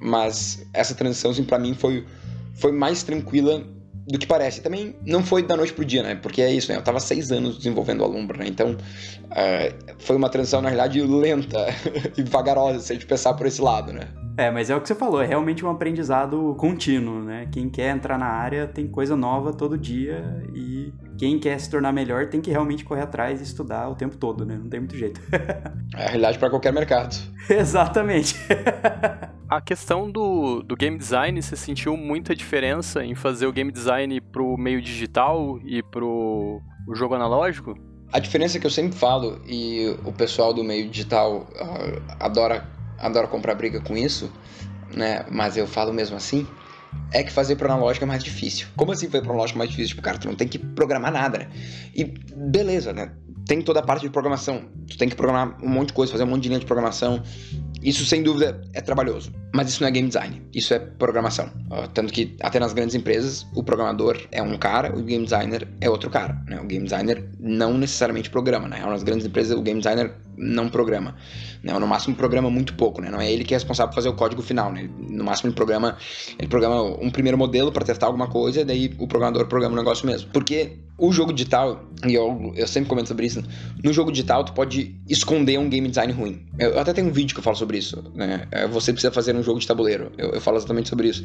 Mas 0.00 0.64
essa 0.72 0.94
transição, 0.94 1.32
assim, 1.32 1.44
para 1.44 1.58
mim 1.58 1.74
foi 1.74 2.06
foi 2.54 2.72
mais 2.72 3.02
tranquila 3.02 3.66
do 4.06 4.18
que 4.18 4.26
parece. 4.26 4.60
Também 4.60 4.96
não 5.04 5.22
foi 5.22 5.42
da 5.42 5.56
noite 5.56 5.72
pro 5.72 5.84
dia, 5.84 6.02
né? 6.02 6.14
Porque 6.14 6.42
é 6.42 6.52
isso, 6.52 6.70
né? 6.70 6.78
Eu 6.78 6.82
tava 6.82 7.00
seis 7.00 7.30
anos 7.30 7.58
desenvolvendo 7.58 8.00
o 8.00 8.04
Alumbra, 8.04 8.38
né? 8.38 8.46
Então, 8.46 8.72
uh, 8.72 9.94
foi 9.98 10.16
uma 10.16 10.28
transição, 10.28 10.60
na 10.60 10.68
realidade, 10.68 11.00
lenta 11.02 11.66
e 12.16 12.22
vagarosa, 12.22 12.80
se 12.80 12.92
a 12.92 12.94
gente 12.94 13.06
pensar 13.06 13.34
por 13.34 13.46
esse 13.46 13.60
lado, 13.60 13.92
né? 13.92 14.08
É, 14.36 14.50
mas 14.50 14.70
é 14.70 14.76
o 14.76 14.80
que 14.80 14.88
você 14.88 14.94
falou, 14.94 15.20
é 15.20 15.26
realmente 15.26 15.64
um 15.66 15.68
aprendizado 15.68 16.54
contínuo, 16.58 17.22
né? 17.22 17.46
Quem 17.52 17.68
quer 17.68 17.94
entrar 17.94 18.18
na 18.18 18.26
área 18.26 18.66
tem 18.66 18.86
coisa 18.86 19.14
nova 19.14 19.52
todo 19.52 19.76
dia 19.76 20.42
e 20.54 20.94
quem 21.18 21.38
quer 21.38 21.60
se 21.60 21.68
tornar 21.68 21.92
melhor 21.92 22.28
tem 22.28 22.40
que 22.40 22.50
realmente 22.50 22.82
correr 22.82 23.02
atrás 23.02 23.40
e 23.40 23.44
estudar 23.44 23.90
o 23.90 23.94
tempo 23.94 24.16
todo, 24.16 24.46
né? 24.46 24.56
Não 24.56 24.70
tem 24.70 24.80
muito 24.80 24.96
jeito. 24.96 25.20
é 25.94 26.04
a 26.04 26.08
realidade 26.08 26.38
para 26.38 26.48
qualquer 26.48 26.72
mercado. 26.72 27.14
Exatamente. 27.50 28.34
A 29.50 29.60
questão 29.60 30.08
do, 30.08 30.62
do 30.62 30.76
game 30.76 30.96
design, 30.96 31.42
você 31.42 31.56
sentiu 31.56 31.96
muita 31.96 32.36
diferença 32.36 33.04
em 33.04 33.16
fazer 33.16 33.48
o 33.48 33.52
game 33.52 33.72
design 33.72 34.20
pro 34.20 34.56
meio 34.56 34.80
digital 34.80 35.58
e 35.64 35.82
pro 35.82 36.62
o 36.86 36.94
jogo 36.94 37.16
analógico? 37.16 37.74
A 38.12 38.20
diferença 38.20 38.60
que 38.60 38.66
eu 38.66 38.70
sempre 38.70 38.96
falo, 38.96 39.42
e 39.48 39.92
o 40.04 40.12
pessoal 40.12 40.54
do 40.54 40.62
meio 40.62 40.88
digital 40.88 41.48
uh, 41.56 42.14
adora, 42.20 42.64
adora 42.96 43.26
comprar 43.26 43.56
briga 43.56 43.80
com 43.80 43.96
isso, 43.96 44.32
né? 44.94 45.26
Mas 45.28 45.56
eu 45.56 45.66
falo 45.66 45.92
mesmo 45.92 46.16
assim, 46.16 46.46
é 47.12 47.24
que 47.24 47.32
fazer 47.32 47.56
pro 47.56 47.66
analógico 47.66 48.04
é 48.04 48.06
mais 48.06 48.22
difícil. 48.22 48.68
Como 48.76 48.92
assim 48.92 49.08
fazer 49.08 49.22
pro 49.22 49.32
analógico 49.32 49.58
mais 49.58 49.70
difícil? 49.70 49.96
Tipo, 49.96 50.02
cara, 50.02 50.16
tu 50.16 50.28
não 50.28 50.36
tem 50.36 50.46
que 50.46 50.60
programar 50.60 51.12
nada, 51.12 51.38
né? 51.38 51.48
E 51.92 52.04
beleza, 52.04 52.92
né? 52.92 53.10
Tem 53.46 53.60
toda 53.60 53.80
a 53.80 53.82
parte 53.82 54.02
de 54.02 54.10
programação. 54.10 54.68
Tu 54.88 54.96
tem 54.96 55.08
que 55.08 55.16
programar 55.16 55.58
um 55.60 55.68
monte 55.68 55.88
de 55.88 55.94
coisa, 55.94 56.12
fazer 56.12 56.22
um 56.22 56.28
monte 56.28 56.44
de 56.44 56.48
linha 56.50 56.60
de 56.60 56.66
programação. 56.66 57.20
Isso, 57.82 58.04
sem 58.04 58.22
dúvida, 58.22 58.60
é 58.74 58.80
trabalhoso. 58.80 59.32
Mas 59.54 59.68
isso 59.68 59.82
não 59.82 59.88
é 59.88 59.90
game 59.90 60.08
design, 60.08 60.42
isso 60.54 60.74
é 60.74 60.78
programação. 60.78 61.50
Tanto 61.94 62.12
que, 62.12 62.36
até 62.40 62.60
nas 62.60 62.72
grandes 62.72 62.94
empresas, 62.94 63.46
o 63.54 63.62
programador 63.62 64.20
é 64.30 64.42
um 64.42 64.56
cara, 64.58 64.96
o 64.96 65.02
game 65.02 65.24
designer 65.24 65.66
é 65.80 65.88
outro 65.88 66.10
cara. 66.10 66.40
Né? 66.46 66.60
O 66.60 66.66
game 66.66 66.84
designer 66.84 67.28
não 67.38 67.76
necessariamente 67.76 68.30
programa. 68.30 68.68
Né? 68.68 68.80
Nas 68.84 69.02
grandes 69.02 69.26
empresas, 69.26 69.56
o 69.56 69.62
game 69.62 69.80
designer 69.80 70.14
não 70.40 70.68
programa. 70.68 71.14
Né? 71.62 71.74
Ou 71.74 71.78
no 71.78 71.86
máximo 71.86 72.16
programa 72.16 72.50
muito 72.50 72.74
pouco. 72.74 73.02
Né? 73.02 73.10
Não 73.10 73.20
é 73.20 73.30
ele 73.30 73.44
que 73.44 73.52
é 73.52 73.56
responsável 73.56 73.90
por 73.90 73.96
fazer 73.96 74.08
o 74.08 74.14
código 74.14 74.40
final. 74.40 74.72
Né? 74.72 74.88
No 74.98 75.22
máximo 75.22 75.48
ele 75.48 75.54
programa, 75.54 75.96
ele 76.38 76.48
programa 76.48 76.82
um 76.82 77.10
primeiro 77.10 77.36
modelo 77.36 77.70
para 77.70 77.84
testar 77.84 78.06
alguma 78.06 78.26
coisa, 78.26 78.64
daí 78.64 78.94
o 78.98 79.06
programador 79.06 79.46
programa 79.46 79.74
o 79.74 79.78
negócio 79.78 80.06
mesmo. 80.06 80.30
Porque 80.32 80.78
o 80.96 81.12
jogo 81.12 81.32
digital, 81.32 81.84
e 82.06 82.14
eu, 82.14 82.52
eu 82.54 82.66
sempre 82.66 82.88
comento 82.88 83.08
sobre 83.08 83.26
isso, 83.26 83.42
no 83.82 83.92
jogo 83.92 84.10
digital 84.10 84.44
tu 84.44 84.52
pode 84.52 84.96
esconder 85.08 85.58
um 85.58 85.68
game 85.68 85.88
design 85.88 86.12
ruim. 86.12 86.46
Eu, 86.58 86.70
eu 86.70 86.80
até 86.80 86.92
tenho 86.92 87.08
um 87.08 87.12
vídeo 87.12 87.34
que 87.34 87.40
eu 87.40 87.44
falo 87.44 87.56
sobre 87.56 87.78
isso. 87.78 88.02
Né? 88.14 88.46
É, 88.50 88.66
você 88.66 88.92
precisa 88.92 89.12
fazer 89.12 89.36
um 89.36 89.42
jogo 89.42 89.60
de 89.60 89.66
tabuleiro. 89.66 90.12
Eu, 90.16 90.30
eu, 90.30 90.40
falo 90.40 90.56
exatamente 90.56 90.88
sobre 90.88 91.08
isso. 91.08 91.24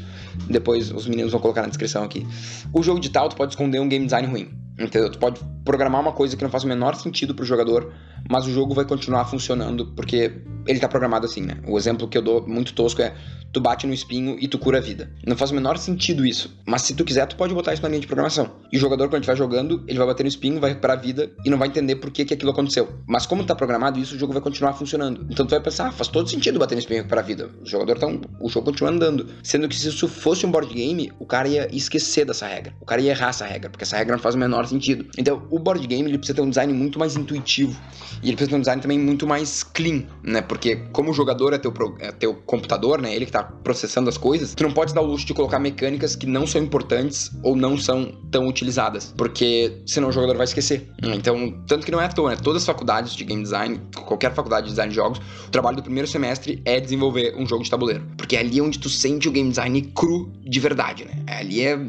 Depois 0.49 0.91
os 0.91 1.07
meninos 1.07 1.31
vão 1.31 1.41
colocar 1.41 1.61
na 1.61 1.67
descrição 1.67 2.03
aqui. 2.03 2.25
O 2.73 2.83
jogo 2.83 2.99
digital 2.99 3.29
tu 3.29 3.35
pode 3.35 3.53
esconder 3.53 3.79
um 3.79 3.87
game 3.87 4.05
design 4.05 4.27
ruim. 4.27 4.49
Entendeu? 4.77 5.09
Tu 5.09 5.17
pode 5.17 5.39
programar 5.63 6.01
uma 6.01 6.11
coisa 6.11 6.35
que 6.35 6.43
não 6.43 6.49
faz 6.49 6.65
o 6.65 6.67
menor 6.67 6.95
sentido 6.95 7.33
pro 7.33 7.45
jogador, 7.45 7.93
mas 8.29 8.45
o 8.45 8.51
jogo 8.51 8.73
vai 8.73 8.83
continuar 8.83 9.04
funcionando 9.25 9.85
porque 9.95 10.41
ele 10.67 10.79
tá 10.79 10.87
programado 10.87 11.25
assim, 11.25 11.41
né? 11.41 11.57
O 11.67 11.77
exemplo 11.77 12.07
que 12.07 12.17
eu 12.17 12.21
dou 12.21 12.47
muito 12.47 12.73
tosco 12.73 13.01
é 13.01 13.13
tu 13.55 13.61
bate 13.61 13.87
no 13.87 13.93
espinho 13.93 14.35
e 14.37 14.49
tu 14.49 14.59
cura 14.59 14.79
a 14.79 14.81
vida. 14.81 15.09
Não 15.25 15.37
faz 15.37 15.49
o 15.49 15.55
menor 15.55 15.77
sentido 15.77 16.25
isso. 16.25 16.53
Mas 16.65 16.81
se 16.81 16.93
tu 16.93 17.05
quiser, 17.05 17.25
tu 17.25 17.37
pode 17.37 17.53
botar 17.53 17.73
isso 17.73 17.81
na 17.81 17.87
linha 17.87 18.01
de 18.01 18.07
programação. 18.07 18.51
E 18.69 18.75
o 18.75 18.79
jogador, 18.79 19.07
quando 19.07 19.21
estiver 19.21 19.37
jogando, 19.37 19.81
ele 19.87 19.97
vai 19.97 20.07
bater 20.07 20.23
no 20.23 20.27
espinho, 20.27 20.59
vai 20.59 20.71
recuperar 20.71 20.97
a 20.97 21.01
vida 21.01 21.31
e 21.45 21.49
não 21.49 21.57
vai 21.57 21.69
entender 21.69 21.95
por 21.95 22.11
que, 22.11 22.25
que 22.25 22.33
aquilo 22.33 22.51
aconteceu. 22.51 22.89
Mas 23.07 23.25
como 23.25 23.45
tá 23.45 23.55
programado 23.55 23.97
isso, 23.97 24.15
o 24.15 24.19
jogo 24.19 24.33
vai 24.33 24.41
continuar 24.41 24.73
funcionando. 24.73 25.25
Então 25.29 25.45
tu 25.45 25.51
vai 25.51 25.61
pensar, 25.61 25.87
ah, 25.87 25.91
faz 25.93 26.09
todo 26.09 26.29
sentido 26.29 26.59
bater 26.59 26.75
no 26.75 26.79
espinho 26.79 26.97
e 26.97 26.99
recuperar 26.99 27.23
a 27.23 27.27
vida. 27.27 27.49
O 27.61 27.65
jogador 27.65 27.97
tá 27.97 28.07
um... 28.07 28.19
o 28.41 28.49
jogo 28.49 28.65
continua 28.65 28.91
andando. 28.91 29.27
Sendo 29.41 29.69
que 29.69 29.75
se 29.77 29.87
isso 29.87 30.09
fosse 30.09 30.45
um 30.45 30.51
board 30.51 30.73
game, 30.73 31.13
o 31.17 31.25
cara 31.25 31.47
ia 31.47 31.73
esquecer 31.73 32.25
dessa 32.25 32.45
regra. 32.45 32.73
O 32.81 32.85
cara 32.85 33.01
ia 33.01 33.11
errar 33.11 33.29
essa 33.29 33.45
regra, 33.45 33.69
porque 33.69 33.85
essa 33.85 33.95
regra 33.95 34.17
não 34.17 34.21
faz 34.21 34.35
o 34.35 34.37
menor 34.37 34.67
sentido. 34.67 35.05
Então, 35.17 35.47
o 35.49 35.57
board 35.57 35.87
game 35.87 36.09
ele 36.09 36.17
precisa 36.17 36.35
ter 36.35 36.41
um 36.41 36.49
design 36.49 36.73
muito 36.73 36.99
mais 36.99 37.15
intuitivo. 37.15 37.79
E 38.21 38.27
ele 38.27 38.35
precisa 38.35 38.49
ter 38.49 38.57
um 38.57 38.59
design 38.59 38.81
também 38.81 38.99
muito 38.99 39.25
mais 39.25 39.63
clean, 39.63 40.03
né? 40.21 40.41
Porque 40.41 40.75
como 40.91 41.11
o 41.11 41.13
jogador 41.13 41.53
é 41.53 41.57
teu, 41.57 41.73
é 41.99 42.11
teu 42.11 42.33
computador, 42.33 43.01
né? 43.01 43.15
Ele 43.15 43.25
que 43.25 43.31
tá 43.31 43.44
processando 43.63 44.09
as 44.09 44.17
coisas, 44.17 44.53
tu 44.53 44.63
não 44.63 44.71
pode 44.71 44.93
dar 44.93 45.01
o 45.01 45.05
luxo 45.05 45.25
de 45.25 45.33
colocar 45.33 45.59
mecânicas 45.59 46.15
que 46.15 46.25
não 46.25 46.45
são 46.45 46.61
importantes 46.61 47.31
ou 47.43 47.55
não 47.55 47.77
são 47.77 48.11
tão 48.31 48.47
utilizadas, 48.47 49.13
porque 49.17 49.81
senão 49.85 50.09
o 50.09 50.11
jogador 50.11 50.37
vai 50.37 50.45
esquecer. 50.45 50.89
Então, 51.03 51.51
tanto 51.67 51.85
que 51.85 51.91
não 51.91 52.01
é 52.01 52.05
à 52.05 52.09
toa, 52.09 52.31
né? 52.31 52.35
Todas 52.35 52.63
as 52.63 52.65
faculdades 52.65 53.15
de 53.15 53.23
game 53.23 53.41
design, 53.41 53.81
qualquer 53.95 54.33
faculdade 54.33 54.65
de 54.65 54.71
design 54.71 54.89
de 54.89 54.95
jogos, 54.95 55.19
o 55.47 55.49
trabalho 55.49 55.77
do 55.77 55.83
primeiro 55.83 56.07
semestre 56.07 56.61
é 56.65 56.79
desenvolver 56.79 57.35
um 57.37 57.45
jogo 57.47 57.63
de 57.63 57.69
tabuleiro, 57.69 58.05
porque 58.17 58.35
é 58.35 58.39
ali 58.39 58.61
onde 58.61 58.79
tu 58.79 58.89
sente 58.89 59.27
o 59.27 59.31
game 59.31 59.49
design 59.49 59.81
cru 59.95 60.31
de 60.43 60.59
verdade, 60.59 61.05
né? 61.05 61.23
Ali 61.27 61.61
é 61.61 61.79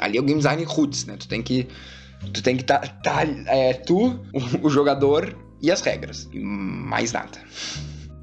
ali 0.00 0.18
é 0.18 0.20
o 0.20 0.24
game 0.24 0.38
design 0.38 0.62
roots, 0.64 1.06
né? 1.06 1.16
Tu 1.16 1.28
tem 1.28 1.42
que 1.42 1.66
tu 2.32 2.42
tem 2.42 2.56
que 2.56 2.64
tá, 2.64 2.78
tá, 2.78 3.22
é, 3.46 3.72
tu, 3.72 4.18
o 4.62 4.68
jogador 4.68 5.36
e 5.60 5.70
as 5.70 5.80
regras, 5.80 6.28
e 6.32 6.38
mais 6.38 7.12
nada. 7.12 7.38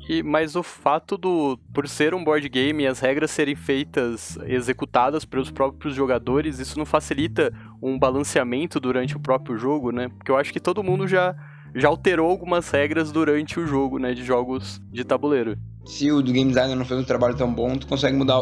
E, 0.08 0.22
mas 0.22 0.56
o 0.56 0.64
fato 0.64 1.18
do. 1.18 1.58
Por 1.74 1.88
ser 1.88 2.14
um 2.14 2.24
board 2.24 2.48
game 2.50 2.84
e 2.84 2.88
as 2.88 3.00
regras 3.00 3.32
serem 3.32 3.56
feitas, 3.56 4.38
executadas 4.46 5.24
pelos 5.24 5.50
próprios 5.50 5.96
jogadores, 5.96 6.60
isso 6.60 6.78
não 6.78 6.86
facilita 6.86 7.54
um 7.82 7.98
balanceamento 7.98 8.80
durante 8.80 9.16
o 9.16 9.20
próprio 9.20 9.58
jogo, 9.58 9.92
né? 9.92 10.10
Porque 10.10 10.32
eu 10.32 10.38
acho 10.38 10.52
que 10.52 10.60
todo 10.60 10.84
mundo 10.84 11.08
já, 11.08 11.36
já 11.74 11.88
alterou 11.88 12.30
algumas 12.30 12.70
regras 12.70 13.12
durante 13.12 13.60
o 13.60 13.66
jogo, 13.66 13.98
né? 13.98 14.14
De 14.14 14.24
jogos 14.24 14.82
de 14.92 15.04
tabuleiro. 15.04 15.58
Se 15.86 16.12
o 16.12 16.22
game 16.22 16.50
designer 16.50 16.76
não 16.76 16.86
fez 16.86 17.00
um 17.00 17.04
trabalho 17.04 17.36
tão 17.36 17.54
bom, 17.54 17.76
tu 17.76 17.88
consegue 17.88 18.16
mudar, 18.16 18.42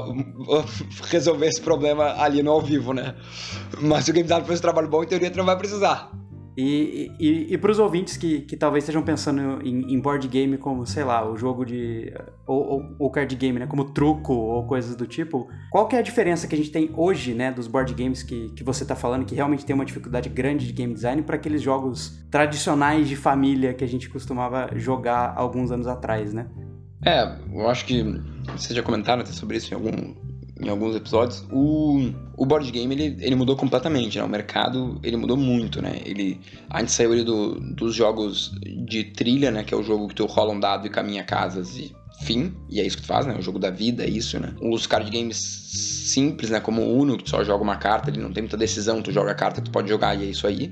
resolver 1.09 1.47
esse 1.47 1.61
problema 1.61 2.15
ali 2.21 2.43
no 2.43 2.51
ao 2.51 2.61
vivo, 2.61 2.93
né? 2.93 3.15
Mas 3.79 4.05
se 4.05 4.11
o 4.11 4.13
game 4.13 4.23
designer 4.23 4.45
fez 4.45 4.59
um 4.59 4.61
trabalho 4.61 4.89
bom, 4.89 5.03
em 5.03 5.07
teoria 5.07 5.29
tu 5.29 5.37
não 5.37 5.45
vai 5.45 5.57
precisar. 5.57 6.11
E, 6.63 7.11
e, 7.19 7.53
e 7.53 7.57
para 7.57 7.71
os 7.71 7.79
ouvintes 7.79 8.17
que, 8.17 8.41
que 8.41 8.55
talvez 8.55 8.83
estejam 8.83 9.01
pensando 9.01 9.65
em, 9.65 9.95
em, 9.95 9.99
board 9.99 10.27
game 10.27 10.59
como, 10.59 10.85
sei 10.85 11.03
lá, 11.03 11.27
o 11.27 11.35
jogo 11.35 11.65
de. 11.65 12.13
Ou, 12.45 12.73
ou, 12.73 12.95
ou, 12.99 13.09
card 13.09 13.35
game, 13.35 13.57
né? 13.57 13.65
Como 13.65 13.85
truco 13.85 14.31
ou 14.31 14.67
coisas 14.67 14.95
do 14.95 15.07
tipo, 15.07 15.49
qual 15.71 15.87
que 15.87 15.95
é 15.95 15.99
a 15.99 16.03
diferença 16.03 16.47
que 16.47 16.53
a 16.53 16.57
gente 16.57 16.69
tem 16.69 16.91
hoje, 16.95 17.33
né? 17.33 17.51
Dos 17.51 17.65
board 17.65 17.91
games 17.95 18.21
que, 18.21 18.49
que 18.49 18.63
você 18.63 18.83
está 18.83 18.95
falando, 18.95 19.25
que 19.25 19.33
realmente 19.33 19.65
tem 19.65 19.73
uma 19.73 19.83
dificuldade 19.85 20.29
grande 20.29 20.67
de 20.67 20.73
game 20.73 20.93
design, 20.93 21.23
para 21.23 21.35
aqueles 21.35 21.63
jogos 21.63 22.23
tradicionais 22.29 23.09
de 23.09 23.15
família 23.15 23.73
que 23.73 23.83
a 23.83 23.87
gente 23.87 24.07
costumava 24.07 24.69
jogar 24.75 25.33
alguns 25.35 25.71
anos 25.71 25.87
atrás, 25.87 26.31
né? 26.31 26.45
É, 27.03 27.39
eu 27.51 27.67
acho 27.67 27.85
que 27.85 28.03
vocês 28.55 28.75
já 28.75 28.83
comentaram 28.83 29.23
até 29.23 29.31
sobre 29.31 29.57
isso 29.57 29.73
em 29.73 29.75
algum, 29.75 30.13
em 30.61 30.69
alguns 30.69 30.95
episódios, 30.95 31.43
o, 31.51 32.11
o 32.37 32.45
board 32.45 32.69
game 32.71 32.93
ele, 32.93 33.17
ele 33.19 33.35
mudou 33.35 33.55
completamente, 33.55 34.17
né? 34.17 34.23
O 34.23 34.29
mercado 34.29 34.99
ele 35.03 35.17
mudou 35.17 35.35
muito, 35.35 35.81
né? 35.81 35.99
Ele, 36.05 36.39
a 36.69 36.79
gente 36.79 36.91
saiu 36.91 37.25
do, 37.25 37.59
dos 37.59 37.95
jogos 37.95 38.51
de 38.85 39.05
trilha, 39.05 39.49
né? 39.49 39.63
Que 39.63 39.73
é 39.73 39.77
o 39.77 39.83
jogo 39.83 40.07
que 40.07 40.15
tu 40.15 40.25
rola 40.25 40.53
um 40.53 40.59
dado 40.59 40.85
e 40.85 40.89
caminha 40.89 41.23
casas 41.23 41.77
e 41.77 41.95
fim, 42.21 42.53
e 42.69 42.79
é 42.79 42.85
isso 42.85 42.97
que 42.97 43.03
tu 43.03 43.07
faz, 43.07 43.25
né? 43.25 43.35
O 43.37 43.41
jogo 43.41 43.57
da 43.57 43.71
vida 43.71 44.03
é 44.03 44.09
isso, 44.09 44.39
né? 44.39 44.53
Os 44.61 44.85
card 44.85 45.09
games 45.09 45.37
simples, 45.37 46.51
né? 46.51 46.59
Como 46.59 46.81
o 46.81 47.01
Uno, 47.01 47.17
que 47.17 47.23
tu 47.23 47.31
só 47.31 47.43
joga 47.43 47.63
uma 47.63 47.77
carta, 47.77 48.09
ele 48.09 48.19
não 48.19 48.31
tem 48.31 48.43
muita 48.43 48.57
decisão, 48.57 49.01
tu 49.01 49.11
joga 49.11 49.31
a 49.31 49.35
carta, 49.35 49.61
tu 49.61 49.71
pode 49.71 49.89
jogar 49.89 50.15
e 50.15 50.23
é 50.23 50.29
isso 50.29 50.45
aí, 50.45 50.71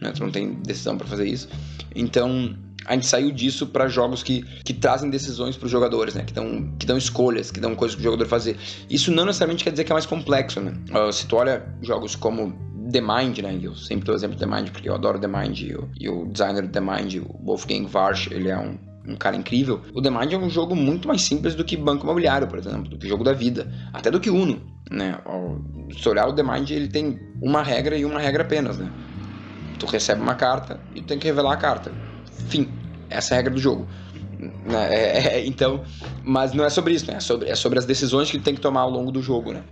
né? 0.00 0.12
Tu 0.12 0.22
não 0.22 0.30
tem 0.30 0.54
decisão 0.54 0.96
para 0.96 1.06
fazer 1.06 1.26
isso. 1.26 1.48
Então, 1.94 2.56
a 2.86 2.92
gente 2.94 3.06
saiu 3.06 3.30
disso 3.30 3.66
para 3.66 3.88
jogos 3.88 4.22
que, 4.22 4.42
que 4.64 4.74
trazem 4.74 5.10
decisões 5.10 5.56
para 5.56 5.66
os 5.66 5.72
jogadores, 5.72 6.14
né? 6.14 6.22
Que 6.24 6.32
dão, 6.32 6.74
que 6.78 6.86
dão 6.86 6.98
escolhas, 6.98 7.50
que 7.50 7.60
dão 7.60 7.74
coisas 7.74 7.94
para 7.94 8.02
o 8.02 8.04
jogador 8.04 8.26
fazer. 8.26 8.56
Isso 8.90 9.10
não 9.10 9.24
necessariamente 9.24 9.64
quer 9.64 9.70
dizer 9.70 9.84
que 9.84 9.92
é 9.92 9.94
mais 9.94 10.06
complexo, 10.06 10.60
né? 10.60 10.74
Uh, 10.90 11.12
se 11.12 11.26
tu 11.26 11.36
olha 11.36 11.64
jogos 11.82 12.14
como 12.14 12.52
The 12.90 13.00
Mind, 13.00 13.38
né? 13.38 13.58
Eu 13.60 13.74
sempre 13.74 14.04
dou 14.04 14.14
exemplo 14.14 14.36
do 14.36 14.40
The 14.40 14.46
Mind 14.46 14.70
porque 14.70 14.88
eu 14.88 14.94
adoro 14.94 15.18
The 15.18 15.28
Mind 15.28 15.58
e 15.60 15.74
o, 15.74 15.88
e 15.98 16.08
o 16.08 16.26
designer 16.26 16.62
do 16.62 16.68
The 16.68 16.80
Mind, 16.80 17.14
o 17.16 17.44
Wolfgang 17.44 17.88
Warsch, 17.92 18.30
ele 18.30 18.48
é 18.48 18.58
um, 18.58 18.78
um 19.06 19.16
cara 19.16 19.36
incrível. 19.36 19.80
O 19.94 20.02
The 20.02 20.10
Mind 20.10 20.32
é 20.32 20.38
um 20.38 20.50
jogo 20.50 20.76
muito 20.76 21.08
mais 21.08 21.22
simples 21.22 21.54
do 21.54 21.64
que 21.64 21.76
Banco 21.76 22.04
Imobiliário, 22.04 22.46
por 22.46 22.58
exemplo, 22.58 22.90
do 22.90 22.98
que 22.98 23.08
Jogo 23.08 23.24
da 23.24 23.32
Vida, 23.32 23.72
até 23.92 24.10
do 24.10 24.20
que 24.20 24.30
Uno, 24.30 24.60
né? 24.90 25.18
Se 25.98 26.06
olhar 26.08 26.28
o 26.28 26.34
The 26.34 26.42
Mind, 26.42 26.70
ele 26.70 26.88
tem 26.88 27.18
uma 27.40 27.62
regra 27.62 27.96
e 27.96 28.04
uma 28.04 28.20
regra 28.20 28.42
apenas, 28.42 28.78
né? 28.78 28.90
Tu 29.78 29.86
recebe 29.86 30.20
uma 30.20 30.34
carta 30.34 30.78
e 30.94 31.00
tu 31.00 31.06
tem 31.06 31.18
que 31.18 31.26
revelar 31.26 31.54
a 31.54 31.56
carta 31.56 31.90
Fim. 32.48 32.68
Essa 33.10 33.34
é 33.34 33.36
a 33.36 33.36
regra 33.38 33.54
do 33.54 33.60
jogo. 33.60 33.86
Né? 34.38 34.88
É, 34.90 35.38
é, 35.38 35.46
então, 35.46 35.82
mas 36.22 36.52
não 36.52 36.64
é 36.64 36.70
sobre 36.70 36.94
isso, 36.94 37.06
né? 37.10 37.16
É 37.16 37.20
sobre, 37.20 37.48
é 37.48 37.54
sobre 37.54 37.78
as 37.78 37.84
decisões 37.84 38.30
que 38.30 38.38
tem 38.38 38.54
que 38.54 38.60
tomar 38.60 38.80
ao 38.80 38.90
longo 38.90 39.10
do 39.10 39.22
jogo, 39.22 39.52
né? 39.52 39.62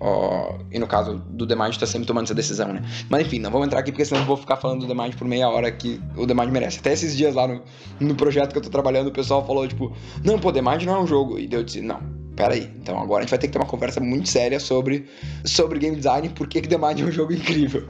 E 0.71 0.79
no 0.79 0.87
caso 0.87 1.23
do 1.31 1.47
The 1.47 1.55
Mind, 1.55 1.77
tá 1.77 1.87
sempre 1.87 2.07
tomando 2.07 2.25
essa 2.25 2.35
decisão, 2.35 2.73
né? 2.73 2.83
Mas 3.09 3.27
enfim, 3.27 3.39
não 3.39 3.51
vamos 3.51 3.67
entrar 3.67 3.81
aqui 3.81 3.93
porque 3.93 4.05
senão 4.05 4.23
eu 4.23 4.27
vou 4.27 4.37
ficar 4.37 4.57
falando 4.57 4.87
do 4.87 4.95
The 4.95 5.11
por 5.17 5.27
meia 5.27 5.49
hora 5.49 5.71
que 5.71 6.01
o 6.17 6.27
The 6.27 6.35
merece. 6.35 6.79
Até 6.79 6.93
esses 6.93 7.17
dias 7.17 7.35
lá 7.35 7.47
no, 7.47 7.63
no 8.01 8.15
projeto 8.15 8.53
que 8.53 8.59
eu 8.59 8.63
tô 8.63 8.71
trabalhando, 8.71 9.09
o 9.09 9.13
pessoal 9.13 9.45
falou, 9.47 9.67
tipo, 9.67 9.95
não, 10.25 10.39
pô, 10.39 10.53
The 10.53 10.63
não 10.63 10.73
é 10.73 11.01
um 11.01 11.07
jogo. 11.07 11.39
E 11.39 11.49
eu 11.51 11.63
disse, 11.63 11.81
não, 11.81 12.01
peraí. 12.37 12.71
Então 12.81 12.99
agora 12.99 13.21
a 13.21 13.23
gente 13.23 13.31
vai 13.31 13.39
ter 13.39 13.49
que 13.49 13.53
ter 13.53 13.59
uma 13.59 13.67
conversa 13.69 14.01
muito 14.01 14.29
séria 14.29 14.61
sobre, 14.61 15.07
sobre 15.45 15.79
game 15.79 15.97
design, 15.97 16.29
porque 16.31 16.61
que 16.61 16.69
The 16.69 16.77
é 16.77 17.05
um 17.05 17.13
jogo 17.13 17.33
incrível. 17.33 17.89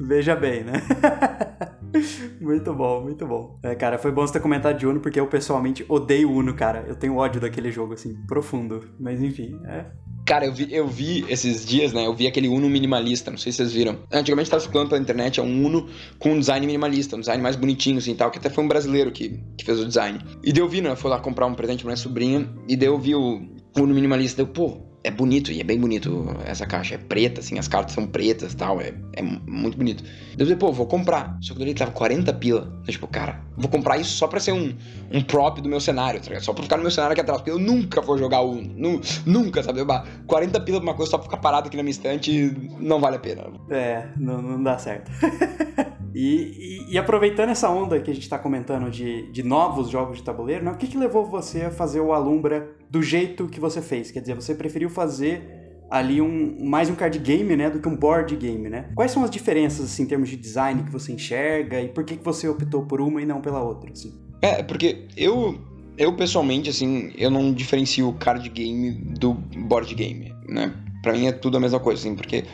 Veja 0.00 0.34
bem, 0.34 0.64
né? 0.64 0.82
muito 2.40 2.72
bom, 2.74 3.02
muito 3.02 3.26
bom. 3.26 3.58
É, 3.62 3.74
cara, 3.74 3.98
foi 3.98 4.10
bom 4.10 4.26
você 4.26 4.34
ter 4.34 4.40
comentado 4.40 4.78
de 4.78 4.86
Uno, 4.86 5.00
porque 5.00 5.18
eu 5.18 5.26
pessoalmente 5.26 5.84
odeio 5.88 6.30
Uno, 6.30 6.54
cara. 6.54 6.84
Eu 6.86 6.94
tenho 6.94 7.16
ódio 7.16 7.40
daquele 7.40 7.70
jogo, 7.70 7.94
assim, 7.94 8.14
profundo. 8.26 8.88
Mas 8.98 9.22
enfim, 9.22 9.60
é. 9.66 9.86
Cara, 10.26 10.46
eu 10.46 10.52
vi, 10.52 10.72
eu 10.72 10.86
vi 10.86 11.24
esses 11.28 11.66
dias, 11.66 11.92
né? 11.92 12.06
Eu 12.06 12.14
vi 12.14 12.26
aquele 12.26 12.48
Uno 12.48 12.68
minimalista, 12.68 13.30
não 13.30 13.38
sei 13.38 13.50
se 13.50 13.58
vocês 13.58 13.72
viram. 13.72 13.98
Antigamente 14.12 14.50
tava 14.50 14.60
circulando 14.60 14.90
pela 14.90 15.00
internet, 15.00 15.40
é 15.40 15.42
um 15.42 15.66
Uno 15.66 15.88
com 16.18 16.32
um 16.32 16.38
design 16.38 16.64
minimalista, 16.66 17.16
um 17.16 17.20
design 17.20 17.42
mais 17.42 17.56
bonitinho, 17.56 17.98
assim, 17.98 18.14
tal, 18.14 18.30
que 18.30 18.38
até 18.38 18.48
foi 18.48 18.62
um 18.62 18.68
brasileiro 18.68 19.10
que, 19.10 19.40
que 19.56 19.64
fez 19.64 19.80
o 19.80 19.86
design. 19.86 20.20
E 20.44 20.52
deu 20.52 20.68
vi, 20.68 20.80
né? 20.80 20.94
Foi 20.94 21.10
lá 21.10 21.18
comprar 21.18 21.46
um 21.46 21.54
presente 21.54 21.82
pra 21.82 21.88
minha 21.88 21.96
sobrinha, 21.96 22.48
e 22.68 22.76
deu 22.76 22.98
vi 22.98 23.14
o 23.14 23.42
Uno 23.76 23.94
minimalista, 23.94 24.44
deu, 24.44 24.52
pô, 24.52 24.89
é 25.02 25.10
bonito, 25.10 25.50
e 25.50 25.60
é 25.60 25.64
bem 25.64 25.78
bonito 25.78 26.26
essa 26.44 26.66
caixa. 26.66 26.94
É 26.94 26.98
preta, 26.98 27.40
assim, 27.40 27.58
as 27.58 27.66
cartas 27.66 27.94
são 27.94 28.06
pretas 28.06 28.54
tal. 28.54 28.80
É, 28.80 28.92
é 29.14 29.22
muito 29.22 29.76
bonito. 29.76 30.04
Eu 30.32 30.44
falei, 30.44 30.56
pô, 30.56 30.72
vou 30.72 30.86
comprar. 30.86 31.38
Só 31.40 31.54
que 31.54 31.62
ele 31.62 31.74
tava 31.74 31.90
40 31.90 32.32
pila. 32.34 32.72
Eu, 32.86 32.92
tipo, 32.92 33.06
cara, 33.06 33.40
vou 33.56 33.70
comprar 33.70 33.98
isso 33.98 34.10
só 34.10 34.26
pra 34.26 34.38
ser 34.38 34.52
um, 34.52 34.74
um 35.10 35.22
prop 35.22 35.60
do 35.60 35.68
meu 35.68 35.80
cenário, 35.80 36.20
tá 36.20 36.38
Só 36.40 36.52
pra 36.52 36.62
ficar 36.62 36.76
no 36.76 36.82
meu 36.82 36.90
cenário 36.90 37.12
aqui 37.12 37.20
atrás. 37.20 37.40
Porque 37.40 37.50
eu 37.50 37.58
nunca 37.58 38.00
vou 38.00 38.18
jogar 38.18 38.42
o 38.42 38.54
Nu, 38.56 39.00
nunca, 39.24 39.62
sabe? 39.62 39.80
40 40.26 40.60
pila 40.60 40.80
pra 40.80 40.90
uma 40.90 40.96
coisa 40.96 41.10
só 41.10 41.18
pra 41.18 41.24
ficar 41.24 41.38
parado 41.38 41.68
aqui 41.68 41.76
na 41.76 41.82
minha 41.82 41.92
estante 41.92 42.54
não 42.78 43.00
vale 43.00 43.16
a 43.16 43.20
pena. 43.20 43.44
É, 43.70 44.06
não, 44.16 44.42
não 44.42 44.62
dá 44.62 44.76
certo. 44.76 45.10
E, 46.14 46.86
e, 46.88 46.94
e, 46.94 46.98
aproveitando 46.98 47.50
essa 47.50 47.68
onda 47.70 48.00
que 48.00 48.10
a 48.10 48.14
gente 48.14 48.24
está 48.24 48.38
comentando 48.38 48.90
de, 48.90 49.30
de 49.30 49.42
novos 49.42 49.88
jogos 49.90 50.18
de 50.18 50.24
tabuleiro, 50.24 50.64
né, 50.64 50.72
o 50.72 50.76
que, 50.76 50.86
que 50.86 50.98
levou 50.98 51.24
você 51.24 51.62
a 51.62 51.70
fazer 51.70 52.00
o 52.00 52.12
Alumbra 52.12 52.68
do 52.90 53.02
jeito 53.02 53.46
que 53.46 53.60
você 53.60 53.80
fez? 53.80 54.10
Quer 54.10 54.20
dizer, 54.20 54.34
você 54.34 54.54
preferiu 54.54 54.90
fazer 54.90 55.60
ali 55.90 56.20
um 56.20 56.56
mais 56.64 56.88
um 56.88 56.94
card 56.94 57.18
game, 57.18 57.56
né, 57.56 57.68
do 57.68 57.80
que 57.80 57.88
um 57.88 57.96
board 57.96 58.34
game, 58.36 58.68
né? 58.68 58.90
Quais 58.94 59.10
são 59.10 59.24
as 59.24 59.30
diferenças 59.30 59.86
assim, 59.86 60.04
em 60.04 60.06
termos 60.06 60.28
de 60.28 60.36
design 60.36 60.84
que 60.84 60.90
você 60.90 61.12
enxerga 61.12 61.80
e 61.80 61.88
por 61.88 62.04
que, 62.04 62.16
que 62.16 62.24
você 62.24 62.48
optou 62.48 62.86
por 62.86 63.00
uma 63.00 63.20
e 63.20 63.26
não 63.26 63.40
pela 63.40 63.62
outra? 63.62 63.90
Assim? 63.90 64.12
É, 64.40 64.62
porque 64.62 65.08
eu 65.16 65.58
eu 65.98 66.16
pessoalmente 66.16 66.70
assim, 66.70 67.12
eu 67.18 67.30
não 67.30 67.52
diferencio 67.52 68.08
o 68.08 68.14
card 68.14 68.48
game 68.48 68.92
do 68.92 69.34
board 69.34 69.94
game, 69.94 70.32
né? 70.48 70.72
Pra 71.02 71.12
mim 71.12 71.26
é 71.26 71.32
tudo 71.32 71.56
a 71.56 71.60
mesma 71.60 71.80
coisa, 71.80 72.00
assim, 72.00 72.14
porque 72.14 72.44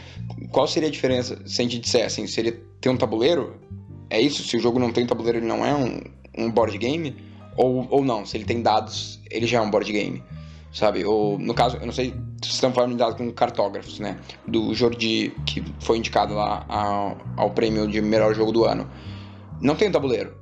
qual 0.51 0.67
seria 0.67 0.89
a 0.89 0.93
diferença 0.93 1.41
se 1.47 1.61
a 1.61 1.65
gente 1.65 1.79
disser 1.79 2.07
assim, 2.07 2.27
seria 2.27 2.61
ter 2.81 2.89
um 2.89 2.97
tabuleiro? 2.97 3.57
É 4.11 4.21
isso? 4.21 4.43
Se 4.43 4.57
o 4.57 4.61
jogo 4.61 4.79
não 4.79 4.93
tem 4.93 5.07
tabuleiro, 5.07 5.39
ele 5.39 5.47
não 5.47 5.65
é 5.65 5.75
um, 5.75 6.01
um 6.37 6.51
board 6.51 6.77
game? 6.79 7.17
Ou, 7.57 7.87
ou 7.91 8.05
não, 8.05 8.25
se 8.27 8.37
ele 8.37 8.45
tem 8.45 8.63
dados, 8.63 9.21
ele 9.31 9.47
já 9.47 9.59
é 9.59 9.61
um 9.61 9.71
board 9.71 9.91
game, 9.91 10.23
sabe? 10.73 11.05
Ou, 11.05 11.39
no 11.39 11.55
caso, 11.55 11.79
eu 11.79 11.87
não 11.87 11.93
sei 11.93 12.15
se 12.43 12.51
estão 12.51 12.71
dados 12.97 13.17
com 13.17 13.33
cartógrafos, 13.33 13.99
né? 13.99 14.19
Do 14.47 14.75
Jordi, 14.75 15.33
que 15.47 15.65
foi 15.81 15.99
indicado 15.99 16.35
lá 16.35 16.67
ao, 16.69 17.17
ao 17.37 17.51
prêmio 17.51 17.89
de 17.89 18.03
melhor 18.03 18.35
jogo 18.35 18.53
do 18.53 18.65
ano. 18.65 18.89
Não 19.61 19.75
tem 19.75 19.89
um 19.89 19.93
tabuleiro. 19.93 20.35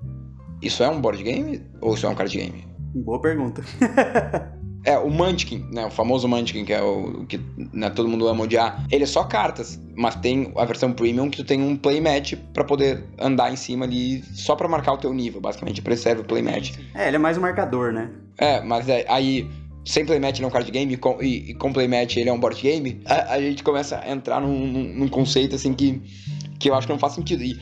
Isso 0.61 0.83
é 0.83 0.89
um 0.89 1.01
board 1.01 1.23
game 1.23 1.63
ou 1.81 1.95
isso 1.95 2.07
é 2.07 2.09
um 2.09 2.15
card 2.15 2.37
game? 2.37 2.67
Boa 2.95 3.21
pergunta. 3.21 3.63
É, 4.85 4.99
o 4.99 5.09
Munchkin, 5.09 5.67
né? 5.71 5.87
O 5.87 5.91
famoso 5.91 6.29
Munchkin, 6.29 6.65
que 6.65 6.73
é 6.73 6.83
o 6.83 7.25
que 7.27 7.41
né, 7.73 7.89
todo 7.89 8.07
mundo 8.07 8.29
ama 8.29 8.45
odiar. 8.45 8.87
Ele 8.91 9.05
é 9.05 9.07
só 9.07 9.25
cartas, 9.25 9.81
mas 9.97 10.15
tem 10.17 10.53
a 10.55 10.65
versão 10.67 10.93
premium 10.93 11.31
que 11.31 11.39
tu 11.39 11.45
tem 11.45 11.63
um 11.63 11.75
playmatch 11.75 12.35
para 12.53 12.65
poder 12.65 13.03
andar 13.19 13.51
em 13.51 13.57
cima 13.57 13.87
ali 13.87 14.23
só 14.35 14.55
para 14.55 14.69
marcar 14.69 14.93
o 14.93 14.99
teu 14.99 15.13
nível, 15.15 15.41
basicamente. 15.41 15.81
Pra 15.81 15.97
serve 15.97 16.21
o 16.21 16.25
playmatch. 16.25 16.79
É, 16.95 17.09
ele 17.09 17.17
é 17.17 17.19
mais 17.19 17.39
um 17.39 17.41
marcador, 17.41 17.93
né? 17.93 18.11
É, 18.37 18.61
mas 18.61 18.87
é, 18.89 19.07
aí 19.09 19.49
sem 19.87 20.05
playmatch 20.05 20.39
ele 20.39 20.45
é 20.45 20.49
um 20.49 20.51
card 20.51 20.71
game 20.71 20.93
e 20.93 20.97
com, 20.99 21.23
e, 21.23 21.51
e 21.51 21.55
com 21.55 21.73
playmatch 21.73 22.17
ele 22.19 22.29
é 22.29 22.33
um 22.33 22.39
board 22.39 22.61
game, 22.61 23.01
a, 23.05 23.35
a, 23.35 23.41
gente 23.41 23.63
começa 23.63 23.99
a 23.99 24.11
entrar 24.11 24.41
num, 24.41 24.67
num, 24.67 24.95
num, 24.95 25.09
conceito 25.09 25.55
assim 25.55 25.75
que, 25.75 26.01
que 26.59 26.71
eu 26.71 26.75
acho 26.75 26.87
que 26.87 26.93
não 26.93 26.99
faz 26.99 27.15
sentido. 27.15 27.43
E, 27.43 27.59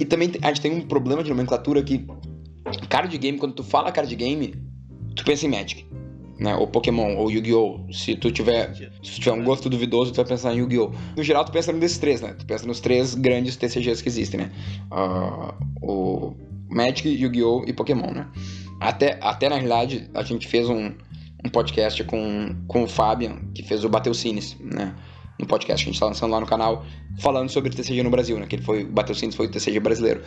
e 0.00 0.04
também 0.04 0.32
a 0.42 0.48
gente 0.48 0.60
tem 0.60 0.72
um 0.72 0.80
problema 0.82 1.22
de 1.22 1.30
nomenclatura 1.30 1.82
que 1.82 2.06
card 2.88 3.16
game, 3.18 3.38
quando 3.38 3.54
tu 3.54 3.62
fala 3.62 3.92
card 3.92 4.14
game, 4.16 4.54
tu 5.14 5.24
pensa 5.24 5.46
em 5.46 5.50
Magic 5.50 5.86
né? 6.38 6.54
Ou 6.56 6.66
Pokémon, 6.66 7.16
ou 7.16 7.30
Yu-Gi-Oh! 7.30 7.86
Se 7.92 8.14
tu 8.14 8.30
tiver, 8.30 8.74
se 9.02 9.20
tiver 9.20 9.32
um 9.32 9.42
gosto 9.42 9.68
duvidoso, 9.68 10.12
tu 10.12 10.16
vai 10.16 10.24
pensar 10.24 10.54
em 10.54 10.58
Yu-Gi-Oh! 10.58 10.92
No 11.16 11.22
geral, 11.22 11.44
tu 11.44 11.52
pensa 11.52 11.72
nesses 11.72 11.98
três, 11.98 12.20
né? 12.20 12.34
Tu 12.38 12.44
pensa 12.46 12.66
nos 12.66 12.80
três 12.80 13.14
grandes 13.14 13.56
TCGs 13.56 14.02
que 14.02 14.08
existem, 14.08 14.40
né? 14.40 14.52
Uh, 14.90 15.54
o 15.82 16.34
Magic, 16.68 17.08
Yu-Gi-Oh! 17.08 17.64
e 17.66 17.72
Pokémon, 17.72 18.10
né? 18.12 18.28
Até, 18.80 19.18
até 19.22 19.48
na 19.48 19.56
realidade, 19.56 20.10
a 20.14 20.22
gente 20.22 20.46
fez 20.46 20.68
um, 20.68 20.92
um 21.44 21.48
podcast 21.50 22.02
com, 22.04 22.54
com 22.68 22.84
o 22.84 22.88
Fabian, 22.88 23.36
que 23.54 23.62
fez 23.62 23.84
o 23.84 23.88
Bateu 23.88 24.12
Cines, 24.12 24.56
né? 24.60 24.94
No 25.38 25.46
podcast 25.46 25.84
que 25.84 25.90
a 25.90 25.92
gente 25.92 26.00
tá 26.00 26.06
lançando 26.06 26.30
lá 26.30 26.40
no 26.40 26.46
canal, 26.46 26.84
falando 27.18 27.50
sobre 27.50 27.70
TCG 27.70 28.02
no 28.02 28.10
Brasil, 28.10 28.38
né? 28.38 28.46
Que 28.46 28.56
ele 28.56 28.62
foi, 28.62 28.84
o 28.84 28.90
Bateu 28.90 29.14
Cines 29.14 29.34
foi 29.34 29.46
o 29.46 29.50
TCG 29.50 29.80
brasileiro. 29.80 30.22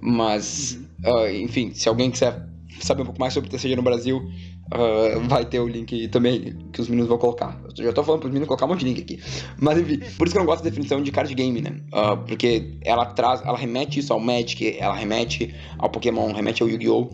Mas, 0.00 0.78
uh, 1.04 1.28
enfim, 1.28 1.72
se 1.74 1.88
alguém 1.88 2.10
quiser 2.10 2.46
saber 2.80 3.02
um 3.02 3.06
pouco 3.06 3.20
mais 3.20 3.32
sobre 3.32 3.48
TCG 3.50 3.76
no 3.76 3.82
Brasil, 3.82 4.22
Uh, 4.72 5.20
vai 5.28 5.44
ter 5.44 5.60
o 5.60 5.68
link 5.68 6.08
também 6.08 6.56
que 6.72 6.80
os 6.80 6.88
meninos 6.88 7.08
vão 7.08 7.18
colocar. 7.18 7.60
Eu 7.76 7.84
já 7.84 7.92
tô 7.92 8.02
falando 8.02 8.20
pros 8.20 8.32
meninos 8.32 8.48
colocar 8.48 8.64
um 8.64 8.68
monte 8.68 8.80
de 8.80 8.86
link 8.86 9.00
aqui. 9.02 9.20
Mas 9.60 9.78
enfim, 9.78 9.98
por 10.16 10.26
isso 10.26 10.34
que 10.34 10.38
eu 10.38 10.40
não 10.40 10.46
gosto 10.46 10.64
da 10.64 10.70
definição 10.70 11.02
de 11.02 11.12
card 11.12 11.34
game, 11.34 11.60
né? 11.60 11.76
Uh, 11.92 12.16
porque 12.26 12.78
ela 12.82 13.06
traz, 13.06 13.42
ela 13.42 13.58
remete 13.58 14.00
isso 14.00 14.12
ao 14.12 14.20
Magic, 14.20 14.76
ela 14.78 14.94
remete 14.94 15.54
ao 15.78 15.90
Pokémon, 15.90 16.32
remete 16.32 16.62
ao 16.62 16.68
Yu-Gi-Oh! 16.68 17.10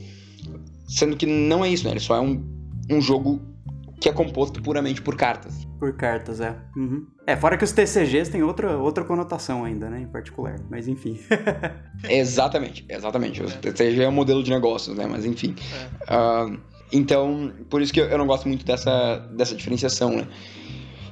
Sendo 0.86 1.16
que 1.16 1.26
não 1.26 1.64
é 1.64 1.68
isso, 1.68 1.84
né? 1.84 1.90
Ele 1.90 2.00
só 2.00 2.16
é 2.16 2.20
um, 2.20 2.42
um 2.88 3.00
jogo 3.00 3.40
que 4.00 4.08
é 4.08 4.12
composto 4.12 4.62
puramente 4.62 5.02
por 5.02 5.14
cartas. 5.14 5.66
Por 5.78 5.94
cartas, 5.94 6.40
é. 6.40 6.56
Uhum. 6.74 7.06
É, 7.26 7.36
fora 7.36 7.56
que 7.56 7.64
os 7.64 7.72
TCGs 7.72 8.30
têm 8.30 8.42
outra, 8.42 8.78
outra 8.78 9.04
conotação 9.04 9.64
ainda, 9.64 9.90
né, 9.90 10.00
em 10.00 10.06
particular. 10.06 10.58
Mas 10.70 10.88
enfim. 10.88 11.20
exatamente, 12.08 12.84
exatamente. 12.88 13.42
O 13.42 13.46
TCG 13.46 14.02
é 14.02 14.08
um 14.08 14.12
modelo 14.12 14.42
de 14.42 14.50
negócios, 14.50 14.96
né? 14.96 15.06
Mas 15.06 15.26
enfim. 15.26 15.54
É. 16.08 16.16
Uh, 16.16 16.69
então, 16.92 17.52
por 17.68 17.80
isso 17.80 17.92
que 17.92 18.00
eu 18.00 18.18
não 18.18 18.26
gosto 18.26 18.48
muito 18.48 18.64
dessa, 18.64 19.18
dessa 19.32 19.54
diferenciação, 19.54 20.16
né? 20.16 20.28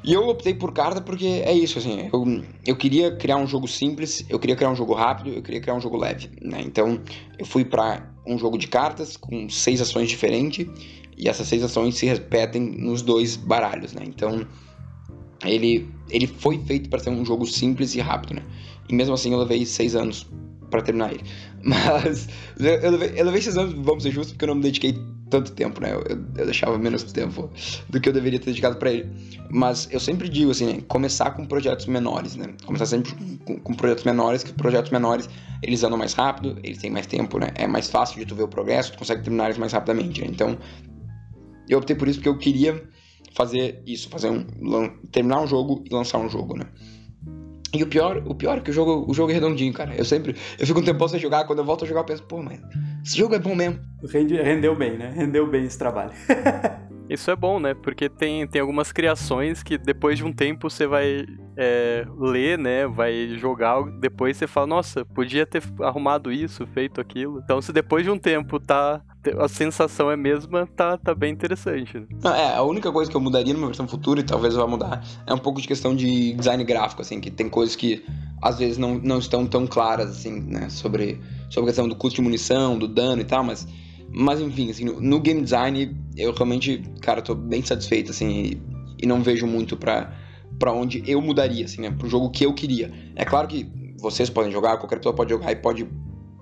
E 0.02 0.12
eu 0.12 0.28
optei 0.28 0.54
por 0.54 0.72
carta 0.72 1.00
porque 1.00 1.26
é 1.26 1.52
isso, 1.52 1.78
assim, 1.78 2.08
eu, 2.12 2.44
eu 2.66 2.76
queria 2.76 3.14
criar 3.16 3.36
um 3.36 3.46
jogo 3.46 3.66
simples, 3.66 4.24
eu 4.28 4.38
queria 4.38 4.56
criar 4.56 4.70
um 4.70 4.76
jogo 4.76 4.94
rápido, 4.94 5.30
eu 5.30 5.42
queria 5.42 5.60
criar 5.60 5.74
um 5.74 5.80
jogo 5.80 5.96
leve, 5.96 6.30
né? 6.40 6.62
Então, 6.64 7.00
eu 7.38 7.44
fui 7.44 7.64
para 7.64 8.10
um 8.26 8.38
jogo 8.38 8.56
de 8.56 8.68
cartas 8.68 9.16
com 9.16 9.48
seis 9.48 9.80
ações 9.80 10.08
diferentes 10.08 10.66
e 11.16 11.28
essas 11.28 11.48
seis 11.48 11.62
ações 11.62 11.96
se 11.96 12.06
repetem 12.06 12.62
nos 12.62 13.02
dois 13.02 13.36
baralhos, 13.36 13.92
né? 13.92 14.02
Então, 14.06 14.46
ele, 15.44 15.88
ele 16.08 16.26
foi 16.26 16.58
feito 16.58 16.88
para 16.88 17.00
ser 17.00 17.10
um 17.10 17.24
jogo 17.24 17.44
simples 17.46 17.94
e 17.94 18.00
rápido, 18.00 18.34
né? 18.34 18.42
E 18.88 18.94
mesmo 18.94 19.14
assim 19.14 19.32
eu 19.32 19.38
levei 19.38 19.66
seis 19.66 19.94
anos 19.94 20.26
para 20.70 20.80
terminar 20.80 21.12
ele. 21.12 21.22
Mas 21.62 22.28
eu 22.58 22.90
levei, 22.92 23.12
eu 23.16 23.24
levei 23.24 23.42
seis 23.42 23.58
anos, 23.58 23.74
vamos 23.74 24.02
ser 24.02 24.12
justos, 24.12 24.32
porque 24.32 24.44
eu 24.44 24.48
não 24.48 24.54
me 24.54 24.62
dediquei 24.62 24.96
tanto 25.28 25.52
tempo, 25.52 25.80
né? 25.80 25.92
Eu, 25.94 26.02
eu, 26.08 26.46
deixava 26.46 26.78
menos 26.78 27.02
tempo 27.04 27.50
do 27.88 28.00
que 28.00 28.08
eu 28.08 28.12
deveria 28.12 28.38
ter 28.38 28.46
dedicado 28.46 28.76
para 28.76 28.90
ele. 28.92 29.10
Mas 29.50 29.88
eu 29.90 30.00
sempre 30.00 30.28
digo 30.28 30.50
assim, 30.50 30.66
né? 30.66 30.82
começar 30.88 31.30
com 31.32 31.46
projetos 31.46 31.86
menores, 31.86 32.36
né? 32.36 32.54
Começar 32.64 32.86
sempre 32.86 33.12
com, 33.44 33.58
com, 33.58 33.74
projetos 33.74 34.04
menores, 34.04 34.42
que 34.42 34.52
projetos 34.52 34.90
menores 34.90 35.28
eles 35.62 35.82
andam 35.82 35.98
mais 35.98 36.12
rápido, 36.12 36.58
eles 36.62 36.78
têm 36.78 36.90
mais 36.90 37.06
tempo, 37.06 37.38
né? 37.38 37.48
É 37.54 37.66
mais 37.66 37.88
fácil 37.88 38.18
de 38.18 38.26
tu 38.26 38.34
ver 38.34 38.44
o 38.44 38.48
progresso, 38.48 38.92
tu 38.92 38.98
consegue 38.98 39.22
terminar 39.22 39.46
eles 39.46 39.58
mais 39.58 39.72
rapidamente, 39.72 40.20
né? 40.20 40.28
Então, 40.30 40.58
eu 41.68 41.78
optei 41.78 41.96
por 41.96 42.08
isso 42.08 42.18
porque 42.18 42.28
eu 42.28 42.38
queria 42.38 42.82
fazer 43.34 43.82
isso, 43.86 44.08
fazer 44.08 44.30
um 44.30 44.44
terminar 45.12 45.40
um 45.40 45.46
jogo 45.46 45.84
e 45.88 45.94
lançar 45.94 46.18
um 46.18 46.28
jogo, 46.28 46.56
né? 46.56 46.66
E 47.74 47.82
o 47.82 47.86
pior, 47.86 48.22
o 48.26 48.34
pior 48.34 48.58
é 48.58 48.60
que 48.60 48.70
o 48.70 48.72
jogo, 48.72 49.04
o 49.08 49.12
jogo 49.12 49.30
é 49.30 49.34
redondinho, 49.34 49.72
cara. 49.72 49.94
Eu 49.94 50.04
sempre, 50.04 50.34
eu 50.58 50.66
fico 50.66 50.80
um 50.80 50.82
tempo 50.82 51.06
sem 51.08 51.20
jogar, 51.20 51.44
quando 51.44 51.58
eu 51.58 51.64
volto 51.64 51.84
a 51.84 51.88
jogar 51.88 52.00
eu 52.00 52.04
penso, 52.04 52.22
pô, 52.22 52.42
mas 52.42 52.60
esse 53.04 53.16
jogo 53.16 53.34
é 53.34 53.38
bom 53.38 53.54
mesmo. 53.54 53.78
Rende, 54.10 54.34
rendeu 54.36 54.74
bem, 54.74 54.96
né? 54.96 55.12
Rendeu 55.14 55.46
bem 55.46 55.64
esse 55.64 55.78
trabalho. 55.78 56.12
Isso 57.08 57.30
é 57.30 57.36
bom, 57.36 57.58
né? 57.58 57.74
Porque 57.74 58.08
tem, 58.08 58.46
tem 58.46 58.60
algumas 58.60 58.92
criações 58.92 59.62
que 59.62 59.78
depois 59.78 60.18
de 60.18 60.24
um 60.24 60.32
tempo 60.32 60.68
você 60.68 60.86
vai 60.86 61.26
é, 61.60 62.06
ler, 62.16 62.56
né? 62.56 62.86
Vai 62.86 63.36
jogar, 63.36 63.82
depois 63.98 64.36
você 64.36 64.46
fala, 64.46 64.68
nossa, 64.68 65.04
podia 65.04 65.44
ter 65.44 65.60
arrumado 65.80 66.30
isso, 66.30 66.64
feito 66.68 67.00
aquilo. 67.00 67.40
Então, 67.42 67.60
se 67.60 67.72
depois 67.72 68.04
de 68.04 68.10
um 68.10 68.18
tempo 68.18 68.60
tá. 68.60 69.02
A 69.40 69.48
sensação 69.48 70.10
é 70.10 70.14
a 70.14 70.16
mesma, 70.16 70.66
tá, 70.74 70.96
tá 70.96 71.12
bem 71.14 71.32
interessante. 71.32 71.98
Né? 71.98 72.06
Não, 72.22 72.34
é, 72.34 72.54
a 72.54 72.62
única 72.62 72.90
coisa 72.90 73.10
que 73.10 73.16
eu 73.16 73.20
mudaria 73.20 73.52
numa 73.52 73.66
versão 73.66 73.86
futura, 73.86 74.20
e 74.20 74.22
talvez 74.22 74.54
vá 74.54 74.66
mudar, 74.66 75.04
é 75.26 75.34
um 75.34 75.38
pouco 75.38 75.60
de 75.60 75.66
questão 75.66 75.94
de 75.94 76.32
design 76.34 76.62
gráfico, 76.64 77.02
assim, 77.02 77.20
que 77.20 77.30
tem 77.30 77.48
coisas 77.48 77.74
que 77.74 78.06
às 78.40 78.58
vezes 78.58 78.78
não, 78.78 78.94
não 78.94 79.18
estão 79.18 79.44
tão 79.44 79.66
claras, 79.66 80.10
assim, 80.10 80.40
né? 80.40 80.70
Sobre, 80.70 81.20
sobre 81.50 81.68
a 81.68 81.72
questão 81.72 81.88
do 81.88 81.96
custo 81.96 82.16
de 82.16 82.22
munição, 82.22 82.78
do 82.78 82.86
dano 82.86 83.20
e 83.20 83.24
tal, 83.24 83.42
mas 83.42 83.66
mas 84.10 84.40
enfim, 84.40 84.70
assim, 84.70 84.84
no, 84.84 85.00
no, 85.00 85.20
game 85.20 85.42
design, 85.42 85.94
eu 86.16 86.32
realmente, 86.32 86.82
cara, 87.02 87.20
tô 87.20 87.34
bem 87.34 87.62
satisfeito, 87.62 88.12
assim, 88.12 88.30
e, 88.30 88.62
e 89.02 89.06
não 89.06 89.22
vejo 89.22 89.46
muito 89.46 89.76
pra, 89.76 90.10
pra 90.58 90.72
onde 90.72 91.02
eu 91.06 91.20
mudaria, 91.20 91.64
assim, 91.64 91.80
né? 91.80 91.90
Pro 91.90 92.08
jogo 92.08 92.30
que 92.30 92.44
eu 92.44 92.52
queria. 92.52 92.92
É 93.14 93.24
claro 93.24 93.48
que 93.48 93.66
vocês 93.98 94.30
podem 94.30 94.50
jogar, 94.50 94.76
qualquer 94.78 94.96
pessoa 94.96 95.14
pode 95.14 95.30
jogar 95.30 95.50
e 95.52 95.56
pode, 95.56 95.88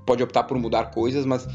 pode 0.07 0.23
optar 0.23 0.45
por 0.45 0.59
mudar 0.59 0.87
coisas, 0.87 1.25
mas 1.25 1.47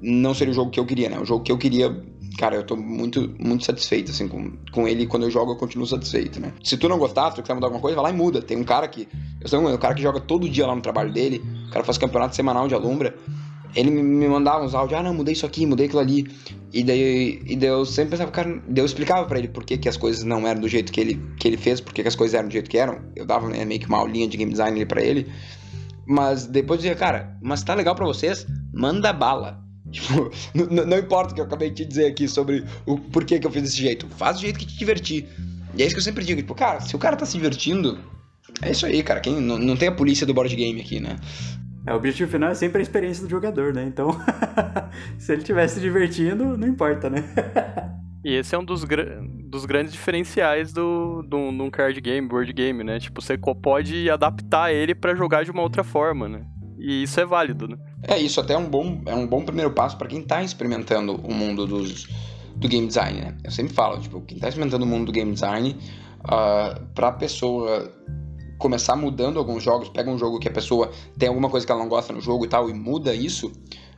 não 0.00 0.34
seria 0.34 0.52
o 0.52 0.54
jogo 0.54 0.70
que 0.70 0.80
eu 0.80 0.86
queria, 0.86 1.08
né? 1.08 1.18
O 1.18 1.24
jogo 1.24 1.42
que 1.42 1.50
eu 1.50 1.58
queria, 1.58 2.04
cara, 2.38 2.56
eu 2.56 2.64
tô 2.64 2.76
muito, 2.76 3.34
muito 3.38 3.64
satisfeito, 3.64 4.10
assim, 4.10 4.28
com, 4.28 4.52
com 4.72 4.86
ele. 4.86 5.06
Quando 5.06 5.24
eu 5.24 5.30
jogo, 5.30 5.52
eu 5.52 5.56
continuo 5.56 5.86
satisfeito, 5.86 6.40
né? 6.40 6.52
Se 6.62 6.76
tu 6.76 6.88
não 6.88 6.98
gostar, 6.98 7.30
se 7.30 7.36
tu 7.36 7.42
quiser 7.42 7.54
mudar 7.54 7.66
alguma 7.66 7.80
coisa, 7.80 7.96
vai 7.96 8.04
lá 8.04 8.10
e 8.10 8.18
muda. 8.18 8.42
Tem 8.42 8.56
um 8.56 8.64
cara 8.64 8.86
que. 8.88 9.08
Eu 9.40 9.48
sei 9.48 9.58
um, 9.58 9.76
cara 9.78 9.94
que 9.94 10.02
joga 10.02 10.20
todo 10.20 10.48
dia 10.48 10.66
lá 10.66 10.74
no 10.74 10.82
trabalho 10.82 11.12
dele, 11.12 11.42
o 11.68 11.70
cara 11.70 11.84
faz 11.84 11.98
campeonato 11.98 12.36
semanal 12.36 12.68
de 12.68 12.74
alumbra 12.74 13.14
ele 13.76 13.90
me 13.90 14.26
mandava 14.26 14.64
uns 14.64 14.74
áudios, 14.74 14.98
ah, 14.98 15.02
não, 15.02 15.12
mudei 15.12 15.34
isso 15.34 15.44
aqui, 15.44 15.66
mudei 15.66 15.86
aquilo 15.86 16.00
ali. 16.00 16.26
E 16.72 16.82
daí, 16.82 17.42
e 17.46 17.56
daí 17.56 17.68
eu 17.68 17.84
sempre 17.84 18.12
pensava, 18.12 18.30
cara, 18.30 18.62
eu 18.74 18.84
explicava 18.84 19.26
para 19.26 19.38
ele 19.38 19.48
por 19.48 19.64
que, 19.64 19.76
que 19.76 19.88
as 19.88 19.98
coisas 19.98 20.24
não 20.24 20.48
eram 20.48 20.62
do 20.62 20.68
jeito 20.68 20.90
que 20.90 21.00
ele, 21.00 21.22
que 21.38 21.46
ele 21.46 21.58
fez, 21.58 21.80
por 21.80 21.92
que, 21.92 22.02
que 22.02 22.08
as 22.08 22.16
coisas 22.16 22.34
eram 22.34 22.48
do 22.48 22.52
jeito 22.52 22.70
que 22.70 22.78
eram. 22.78 23.00
Eu 23.14 23.26
dava 23.26 23.48
né, 23.48 23.64
meio 23.66 23.78
que 23.78 23.86
uma 23.86 23.98
aulinha 23.98 24.26
de 24.26 24.36
game 24.36 24.50
design 24.50 24.74
ali 24.74 24.86
pra 24.86 25.02
ele. 25.02 25.30
Mas 26.06 26.46
depois 26.46 26.78
eu 26.78 26.82
dizia, 26.82 26.94
cara, 26.94 27.36
mas 27.42 27.62
tá 27.62 27.74
legal 27.74 27.94
para 27.94 28.06
vocês? 28.06 28.46
Manda 28.72 29.12
bala. 29.12 29.62
Tipo, 29.92 30.30
não 30.54 30.98
importa 30.98 31.30
o 31.30 31.34
que 31.34 31.40
eu 31.40 31.44
acabei 31.44 31.70
de 31.70 31.76
te 31.76 31.84
dizer 31.84 32.06
aqui 32.06 32.26
sobre 32.26 32.64
o 32.84 32.98
porquê 32.98 33.38
que 33.38 33.46
eu 33.46 33.50
fiz 33.52 33.62
desse 33.62 33.76
jeito. 33.76 34.08
Faz 34.16 34.36
do 34.36 34.42
jeito 34.42 34.58
que 34.58 34.66
te 34.66 34.76
divertir. 34.76 35.28
E 35.76 35.82
é 35.82 35.86
isso 35.86 35.94
que 35.94 36.00
eu 36.00 36.04
sempre 36.04 36.24
digo, 36.24 36.40
tipo, 36.40 36.54
cara, 36.54 36.80
se 36.80 36.96
o 36.96 36.98
cara 36.98 37.16
tá 37.16 37.24
se 37.24 37.36
divertindo, 37.36 37.98
é 38.62 38.72
isso 38.72 38.84
aí, 38.84 39.02
cara. 39.02 39.20
Quem, 39.20 39.40
não, 39.40 39.58
não 39.58 39.76
tem 39.76 39.88
a 39.88 39.92
polícia 39.92 40.26
do 40.26 40.34
board 40.34 40.54
game 40.56 40.80
aqui, 40.80 40.98
né? 40.98 41.16
É, 41.86 41.92
o 41.92 41.96
objetivo 41.96 42.30
final 42.30 42.50
é 42.50 42.54
sempre 42.54 42.80
a 42.80 42.82
experiência 42.82 43.22
do 43.22 43.30
jogador, 43.30 43.72
né? 43.72 43.84
Então, 43.84 44.10
se 45.18 45.32
ele 45.32 45.42
estiver 45.42 45.68
se 45.68 45.80
divertindo, 45.80 46.56
não 46.58 46.66
importa, 46.66 47.08
né? 47.08 47.24
E 48.24 48.34
esse 48.34 48.56
é 48.56 48.58
um 48.58 48.64
dos, 48.64 48.84
dos 49.48 49.64
grandes 49.66 49.92
diferenciais 49.92 50.72
do, 50.72 51.22
do, 51.22 51.52
do 51.52 51.62
um 51.62 51.70
card 51.70 52.00
game, 52.00 52.26
board 52.26 52.52
game, 52.52 52.82
né? 52.82 52.98
Tipo, 52.98 53.22
você 53.22 53.38
pode 53.38 54.10
adaptar 54.10 54.72
ele 54.72 54.96
para 54.96 55.14
jogar 55.14 55.44
de 55.44 55.52
uma 55.52 55.62
outra 55.62 55.84
forma, 55.84 56.28
né? 56.28 56.44
E 56.76 57.04
isso 57.04 57.20
é 57.20 57.24
válido, 57.24 57.68
né? 57.68 57.76
É, 58.02 58.18
isso 58.18 58.40
até 58.40 58.54
é 58.54 58.58
um 58.58 58.68
bom, 58.68 59.00
é 59.06 59.14
um 59.14 59.28
bom 59.28 59.44
primeiro 59.44 59.70
passo 59.70 59.96
para 59.96 60.08
quem 60.08 60.22
tá 60.22 60.42
experimentando 60.42 61.14
o 61.14 61.32
mundo 61.32 61.68
dos, 61.68 62.08
do 62.56 62.66
game 62.66 62.88
design, 62.88 63.20
né? 63.20 63.38
Eu 63.44 63.52
sempre 63.52 63.72
falo, 63.72 64.00
tipo, 64.00 64.20
quem 64.22 64.40
tá 64.40 64.48
experimentando 64.48 64.84
o 64.84 64.88
mundo 64.88 65.06
do 65.06 65.12
game 65.12 65.32
design, 65.32 65.76
uh, 66.24 66.84
pra 66.96 67.12
pessoa 67.12 67.92
começar 68.58 68.96
mudando 68.96 69.38
alguns 69.38 69.62
jogos, 69.62 69.88
pega 69.88 70.10
um 70.10 70.18
jogo 70.18 70.38
que 70.38 70.48
a 70.48 70.50
pessoa 70.50 70.90
tem 71.18 71.28
alguma 71.28 71.48
coisa 71.48 71.66
que 71.66 71.72
ela 71.72 71.80
não 71.80 71.88
gosta 71.88 72.12
no 72.12 72.20
jogo 72.20 72.44
e 72.44 72.48
tal, 72.48 72.68
e 72.70 72.74
muda 72.74 73.14
isso, 73.14 73.52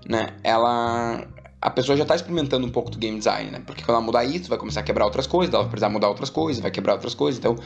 né? 0.06 0.36
Ela. 0.42 1.26
A 1.60 1.70
pessoa 1.70 1.96
já 1.96 2.04
está 2.04 2.14
experimentando 2.14 2.64
um 2.64 2.70
pouco 2.70 2.88
do 2.88 2.96
game 2.98 3.18
design, 3.18 3.50
né? 3.50 3.60
Porque 3.66 3.82
quando 3.82 3.96
ela 3.96 4.00
mudar 4.00 4.24
isso, 4.24 4.48
vai 4.48 4.56
começar 4.56 4.78
a 4.78 4.82
quebrar 4.84 5.04
outras 5.04 5.26
coisas, 5.26 5.52
ela 5.52 5.64
vai 5.64 5.70
precisar 5.70 5.88
mudar 5.88 6.08
outras 6.08 6.30
coisas, 6.30 6.62
vai 6.62 6.70
quebrar 6.70 6.92
outras 6.92 7.14
coisas. 7.14 7.36
Então, 7.36 7.56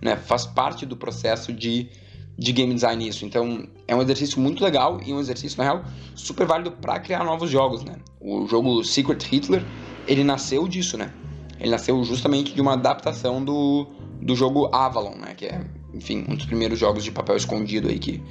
né, 0.00 0.16
faz 0.16 0.46
parte 0.46 0.86
do 0.86 0.96
processo 0.96 1.52
de, 1.52 1.90
de 2.38 2.50
game 2.50 2.72
design 2.72 3.06
isso. 3.06 3.26
Então, 3.26 3.68
é 3.86 3.94
um 3.94 4.00
exercício 4.00 4.40
muito 4.40 4.64
legal 4.64 5.00
e 5.04 5.12
um 5.12 5.20
exercício, 5.20 5.58
na 5.58 5.64
real, 5.64 5.84
super 6.14 6.46
válido 6.46 6.72
para 6.72 6.98
criar 7.00 7.24
novos 7.24 7.50
jogos, 7.50 7.84
né? 7.84 7.96
O 8.18 8.46
jogo 8.46 8.82
Secret 8.84 9.22
Hitler, 9.22 9.62
ele 10.08 10.24
nasceu 10.24 10.66
disso, 10.66 10.96
né? 10.96 11.12
Ele 11.60 11.70
nasceu 11.70 12.02
justamente 12.04 12.54
de 12.54 12.60
uma 12.62 12.72
adaptação 12.72 13.44
do, 13.44 13.86
do 14.22 14.34
jogo 14.34 14.68
Avalon, 14.72 15.16
né? 15.16 15.34
Que 15.34 15.46
é 15.46 15.60
enfim, 15.94 16.24
um 16.28 16.34
dos 16.34 16.46
primeiros 16.46 16.78
jogos 16.78 17.04
de 17.04 17.12
papel 17.12 17.36
escondido 17.36 17.88
aí 17.88 17.98
que, 17.98 18.22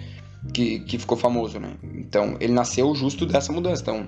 que, 0.54 0.80
que 0.80 0.98
ficou 0.98 1.18
famoso, 1.18 1.60
né? 1.60 1.76
Então, 1.96 2.36
ele 2.40 2.54
nasceu 2.54 2.94
justo 2.96 3.26
dessa 3.26 3.54
mudança. 3.54 3.82
Então, 3.82 4.08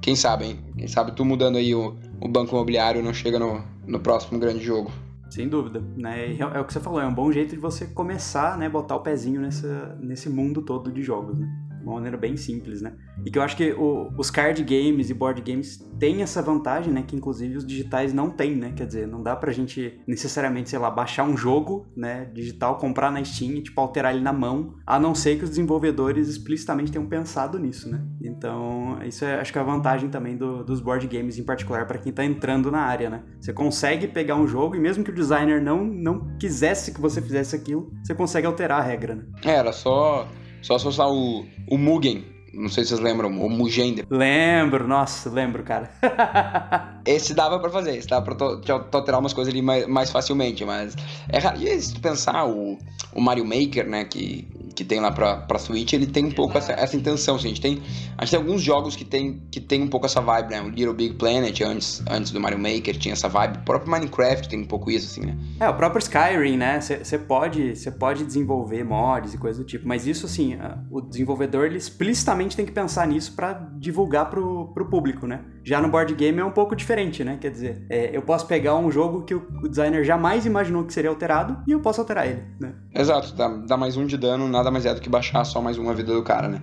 quem 0.00 0.14
sabe, 0.14 0.46
hein? 0.46 0.58
Quem 0.76 0.86
sabe 0.86 1.12
tu 1.12 1.24
mudando 1.24 1.56
aí 1.56 1.74
o, 1.74 1.96
o 2.20 2.28
banco 2.28 2.54
imobiliário 2.54 3.02
não 3.02 3.12
chega 3.12 3.38
no, 3.38 3.62
no 3.86 3.98
próximo 3.98 4.38
grande 4.38 4.64
jogo. 4.64 4.90
Sem 5.30 5.48
dúvida, 5.48 5.82
né? 5.96 6.32
É, 6.32 6.38
é 6.38 6.60
o 6.60 6.64
que 6.64 6.72
você 6.72 6.80
falou, 6.80 7.00
é 7.00 7.06
um 7.06 7.14
bom 7.14 7.30
jeito 7.32 7.50
de 7.50 7.60
você 7.60 7.86
começar, 7.86 8.56
né, 8.56 8.68
botar 8.68 8.94
o 8.94 9.00
pezinho 9.00 9.40
nessa, 9.40 9.96
nesse 10.00 10.30
mundo 10.30 10.62
todo 10.62 10.90
de 10.92 11.02
jogos, 11.02 11.38
né? 11.38 11.65
Uma 11.86 11.96
maneira 11.96 12.16
bem 12.16 12.36
simples, 12.36 12.82
né? 12.82 12.94
E 13.24 13.30
que 13.30 13.38
eu 13.38 13.42
acho 13.42 13.56
que 13.56 13.72
o, 13.72 14.10
os 14.18 14.30
card 14.30 14.62
games 14.64 15.08
e 15.08 15.14
board 15.14 15.40
games 15.40 15.78
têm 15.98 16.22
essa 16.22 16.42
vantagem, 16.42 16.92
né? 16.92 17.04
Que 17.06 17.14
inclusive 17.14 17.56
os 17.56 17.66
digitais 17.66 18.12
não 18.12 18.28
têm, 18.28 18.56
né? 18.56 18.72
Quer 18.76 18.86
dizer, 18.86 19.06
não 19.06 19.22
dá 19.22 19.36
pra 19.36 19.52
gente 19.52 20.00
necessariamente, 20.06 20.70
sei 20.70 20.78
lá, 20.78 20.90
baixar 20.90 21.24
um 21.24 21.36
jogo, 21.36 21.86
né? 21.96 22.24
Digital, 22.34 22.76
comprar 22.78 23.10
na 23.12 23.24
Steam 23.24 23.52
e, 23.52 23.62
tipo, 23.62 23.80
alterar 23.80 24.14
ele 24.14 24.22
na 24.22 24.32
mão, 24.32 24.74
a 24.86 24.98
não 24.98 25.14
ser 25.14 25.38
que 25.38 25.44
os 25.44 25.50
desenvolvedores 25.50 26.28
explicitamente 26.28 26.90
tenham 26.90 27.06
pensado 27.06 27.58
nisso, 27.58 27.88
né? 27.90 28.04
Então, 28.20 28.98
isso 29.04 29.24
é, 29.24 29.40
acho 29.40 29.52
que 29.52 29.58
é 29.58 29.62
a 29.62 29.64
vantagem 29.64 30.10
também 30.10 30.36
do, 30.36 30.64
dos 30.64 30.80
board 30.80 31.06
games 31.06 31.38
em 31.38 31.44
particular 31.44 31.86
para 31.86 31.98
quem 31.98 32.12
tá 32.12 32.24
entrando 32.24 32.70
na 32.70 32.80
área, 32.80 33.08
né? 33.08 33.22
Você 33.40 33.52
consegue 33.52 34.08
pegar 34.08 34.36
um 34.36 34.46
jogo 34.46 34.74
e 34.74 34.80
mesmo 34.80 35.04
que 35.04 35.10
o 35.10 35.14
designer 35.14 35.62
não, 35.62 35.84
não 35.84 36.36
quisesse 36.38 36.92
que 36.92 37.00
você 37.00 37.22
fizesse 37.22 37.54
aquilo, 37.54 37.92
você 38.02 38.14
consegue 38.14 38.46
alterar 38.46 38.80
a 38.80 38.82
regra, 38.82 39.14
né? 39.14 39.24
É, 39.44 39.52
era 39.52 39.72
só 39.72 40.28
só 40.66 40.78
se 40.78 40.88
usar 40.88 41.06
o, 41.06 41.46
o 41.70 41.78
Mugen. 41.78 42.24
Não 42.52 42.68
sei 42.68 42.84
se 42.84 42.90
vocês 42.90 43.00
lembram, 43.00 43.28
o 43.28 43.50
Mugen. 43.50 43.96
Lembro, 44.10 44.88
nossa, 44.88 45.30
lembro, 45.30 45.62
cara. 45.62 45.90
esse 47.06 47.34
dava 47.34 47.60
pra 47.60 47.70
fazer, 47.70 47.96
esse 47.96 48.08
dava 48.08 48.34
pra 48.34 48.46
alterar 48.92 49.20
umas 49.20 49.32
coisas 49.32 49.52
ali 49.52 49.62
mais, 49.62 49.86
mais 49.86 50.10
facilmente, 50.10 50.64
mas 50.64 50.96
é 51.28 51.38
raro. 51.38 51.62
E 51.62 51.80
se 51.80 51.94
tu 51.94 52.00
pensar, 52.00 52.46
o, 52.46 52.78
o 53.14 53.20
Mario 53.20 53.44
Maker, 53.44 53.86
né, 53.86 54.04
que 54.04 54.48
que 54.76 54.84
tem 54.84 55.00
lá 55.00 55.10
pra, 55.10 55.38
pra 55.38 55.58
Switch, 55.58 55.94
ele 55.94 56.06
tem 56.06 56.26
um 56.26 56.30
pouco 56.30 56.56
essa, 56.56 56.72
essa 56.72 56.94
intenção, 56.94 57.36
assim, 57.36 57.46
a 57.46 57.48
gente 57.48 57.60
tem, 57.60 57.82
a 58.16 58.24
gente 58.24 58.30
tem 58.32 58.38
alguns 58.38 58.62
jogos 58.62 58.94
que 58.94 59.04
tem, 59.04 59.42
que 59.50 59.58
tem 59.58 59.82
um 59.82 59.88
pouco 59.88 60.04
essa 60.04 60.20
vibe, 60.20 60.50
né, 60.50 60.60
o 60.60 60.68
Little 60.68 60.92
Big 60.92 61.14
Planet, 61.14 61.62
antes, 61.62 62.04
antes 62.08 62.30
do 62.30 62.38
Mario 62.38 62.58
Maker, 62.58 62.96
tinha 62.98 63.14
essa 63.14 63.28
vibe, 63.28 63.56
o 63.56 63.60
próprio 63.62 63.90
Minecraft 63.90 64.48
tem 64.48 64.60
um 64.60 64.66
pouco 64.66 64.90
isso, 64.90 65.06
assim, 65.06 65.26
né. 65.26 65.36
É, 65.58 65.68
o 65.68 65.74
próprio 65.74 65.98
Skyrim, 65.98 66.58
né, 66.58 66.80
você 66.80 67.18
pode, 67.18 67.72
pode 67.98 68.24
desenvolver 68.24 68.84
mods 68.84 69.32
e 69.32 69.38
coisa 69.38 69.58
do 69.58 69.64
tipo, 69.64 69.88
mas 69.88 70.06
isso, 70.06 70.26
assim, 70.26 70.58
o 70.90 71.00
desenvolvedor, 71.00 71.64
ele 71.64 71.78
explicitamente 71.78 72.54
tem 72.54 72.66
que 72.66 72.72
pensar 72.72 73.06
nisso 73.08 73.32
para 73.34 73.54
divulgar 73.78 74.28
pro, 74.28 74.66
pro 74.74 74.84
público, 74.90 75.26
né. 75.26 75.40
Já 75.64 75.80
no 75.80 75.88
board 75.88 76.14
game 76.14 76.38
é 76.38 76.44
um 76.44 76.52
pouco 76.52 76.76
diferente, 76.76 77.24
né, 77.24 77.38
quer 77.40 77.50
dizer, 77.50 77.86
é, 77.88 78.14
eu 78.14 78.20
posso 78.20 78.46
pegar 78.46 78.76
um 78.76 78.90
jogo 78.90 79.22
que 79.22 79.34
o, 79.34 79.42
o 79.62 79.68
designer 79.68 80.04
jamais 80.04 80.44
imaginou 80.44 80.84
que 80.84 80.92
seria 80.92 81.08
alterado 81.08 81.62
e 81.66 81.72
eu 81.72 81.80
posso 81.80 82.02
alterar 82.02 82.26
ele, 82.26 82.42
né. 82.60 82.74
Exato, 82.94 83.34
dá, 83.34 83.48
dá 83.48 83.76
mais 83.78 83.96
um 83.96 84.04
de 84.04 84.18
dano, 84.18 84.46
nada 84.46 84.65
nada 84.66 84.70
mais 84.70 84.84
é 84.84 84.92
do 84.92 85.00
que 85.00 85.08
baixar 85.08 85.44
só 85.44 85.60
mais 85.60 85.78
uma 85.78 85.94
vida 85.94 86.12
do 86.12 86.22
cara, 86.22 86.48
né? 86.48 86.60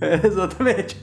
É, 0.00 0.14
exatamente. 0.26 0.96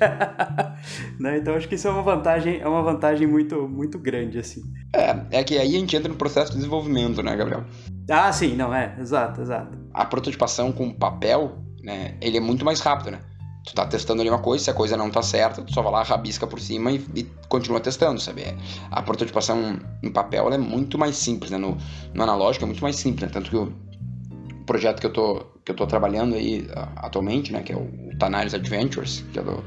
né? 1.19 1.37
Então 1.37 1.55
acho 1.55 1.67
que 1.67 1.75
isso 1.75 1.87
é 1.87 1.91
uma 1.91 2.03
vantagem, 2.03 2.59
é 2.59 2.67
uma 2.67 2.83
vantagem 2.83 3.27
muito, 3.27 3.67
muito 3.67 3.97
grande, 3.97 4.37
assim. 4.37 4.61
É, 4.93 5.39
é 5.39 5.43
que 5.43 5.57
aí 5.57 5.75
a 5.75 5.79
gente 5.79 5.95
entra 5.95 6.09
no 6.09 6.15
processo 6.15 6.51
de 6.51 6.57
desenvolvimento, 6.57 7.21
né, 7.23 7.35
Gabriel? 7.35 7.63
Ah, 8.09 8.31
sim, 8.31 8.55
não, 8.55 8.73
é, 8.73 8.95
exato, 8.99 9.41
exato. 9.41 9.77
A 9.93 10.05
prototipação 10.05 10.71
com 10.71 10.91
papel, 10.91 11.57
né, 11.83 12.15
ele 12.21 12.37
é 12.37 12.41
muito 12.41 12.63
mais 12.63 12.79
rápido, 12.79 13.11
né? 13.11 13.19
Tu 13.65 13.73
tá 13.73 13.83
testando 13.87 14.21
ali 14.21 14.29
uma 14.29 14.39
coisa, 14.39 14.63
se 14.63 14.69
a 14.69 14.75
coisa 14.75 14.95
não 14.95 15.09
tá 15.09 15.23
certa, 15.23 15.63
tu 15.63 15.73
só 15.73 15.81
vai 15.81 15.91
lá, 15.91 16.03
rabisca 16.03 16.45
por 16.45 16.59
cima 16.59 16.91
e, 16.91 17.03
e 17.15 17.23
continua 17.49 17.79
testando, 17.79 18.21
sabe? 18.21 18.43
A 18.91 19.01
prototipação 19.01 19.79
em 20.03 20.11
papel 20.11 20.53
é 20.53 20.57
muito 20.57 20.99
mais 20.99 21.17
simples, 21.17 21.49
né? 21.49 21.57
No, 21.57 21.75
no 22.13 22.23
analógico 22.23 22.63
é 22.63 22.67
muito 22.67 22.83
mais 22.83 22.95
simples, 22.95 23.23
né? 23.23 23.29
Tanto 23.33 23.49
que 23.49 23.57
o 23.57 23.73
projeto 24.67 24.99
que 24.99 25.07
eu 25.07 25.13
tô 25.13 25.54
que 25.65 25.71
eu 25.71 25.75
tô 25.75 25.87
trabalhando 25.87 26.35
aí 26.35 26.67
atualmente, 26.95 27.51
né, 27.51 27.63
que 27.63 27.73
é 27.73 27.75
o 27.75 27.89
Tanaris 28.19 28.53
Adventures, 28.53 29.25
que 29.33 29.39
é 29.39 29.41
do, 29.41 29.63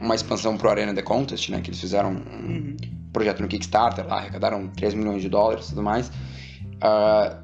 uma 0.00 0.14
expansão 0.14 0.56
pro 0.56 0.68
Arena 0.68 0.92
The 0.92 1.02
Contest, 1.02 1.50
né, 1.50 1.60
que 1.60 1.70
eles 1.70 1.80
fizeram 1.80 2.10
um 2.10 2.14
uhum. 2.14 2.76
projeto 3.12 3.40
no 3.40 3.48
Kickstarter 3.48 4.06
lá, 4.06 4.18
arrecadaram 4.18 4.66
3 4.68 4.94
milhões 4.94 5.22
de 5.22 5.28
dólares 5.28 5.66
e 5.66 5.68
tudo 5.70 5.82
mais. 5.82 6.08
Uh, 6.08 7.38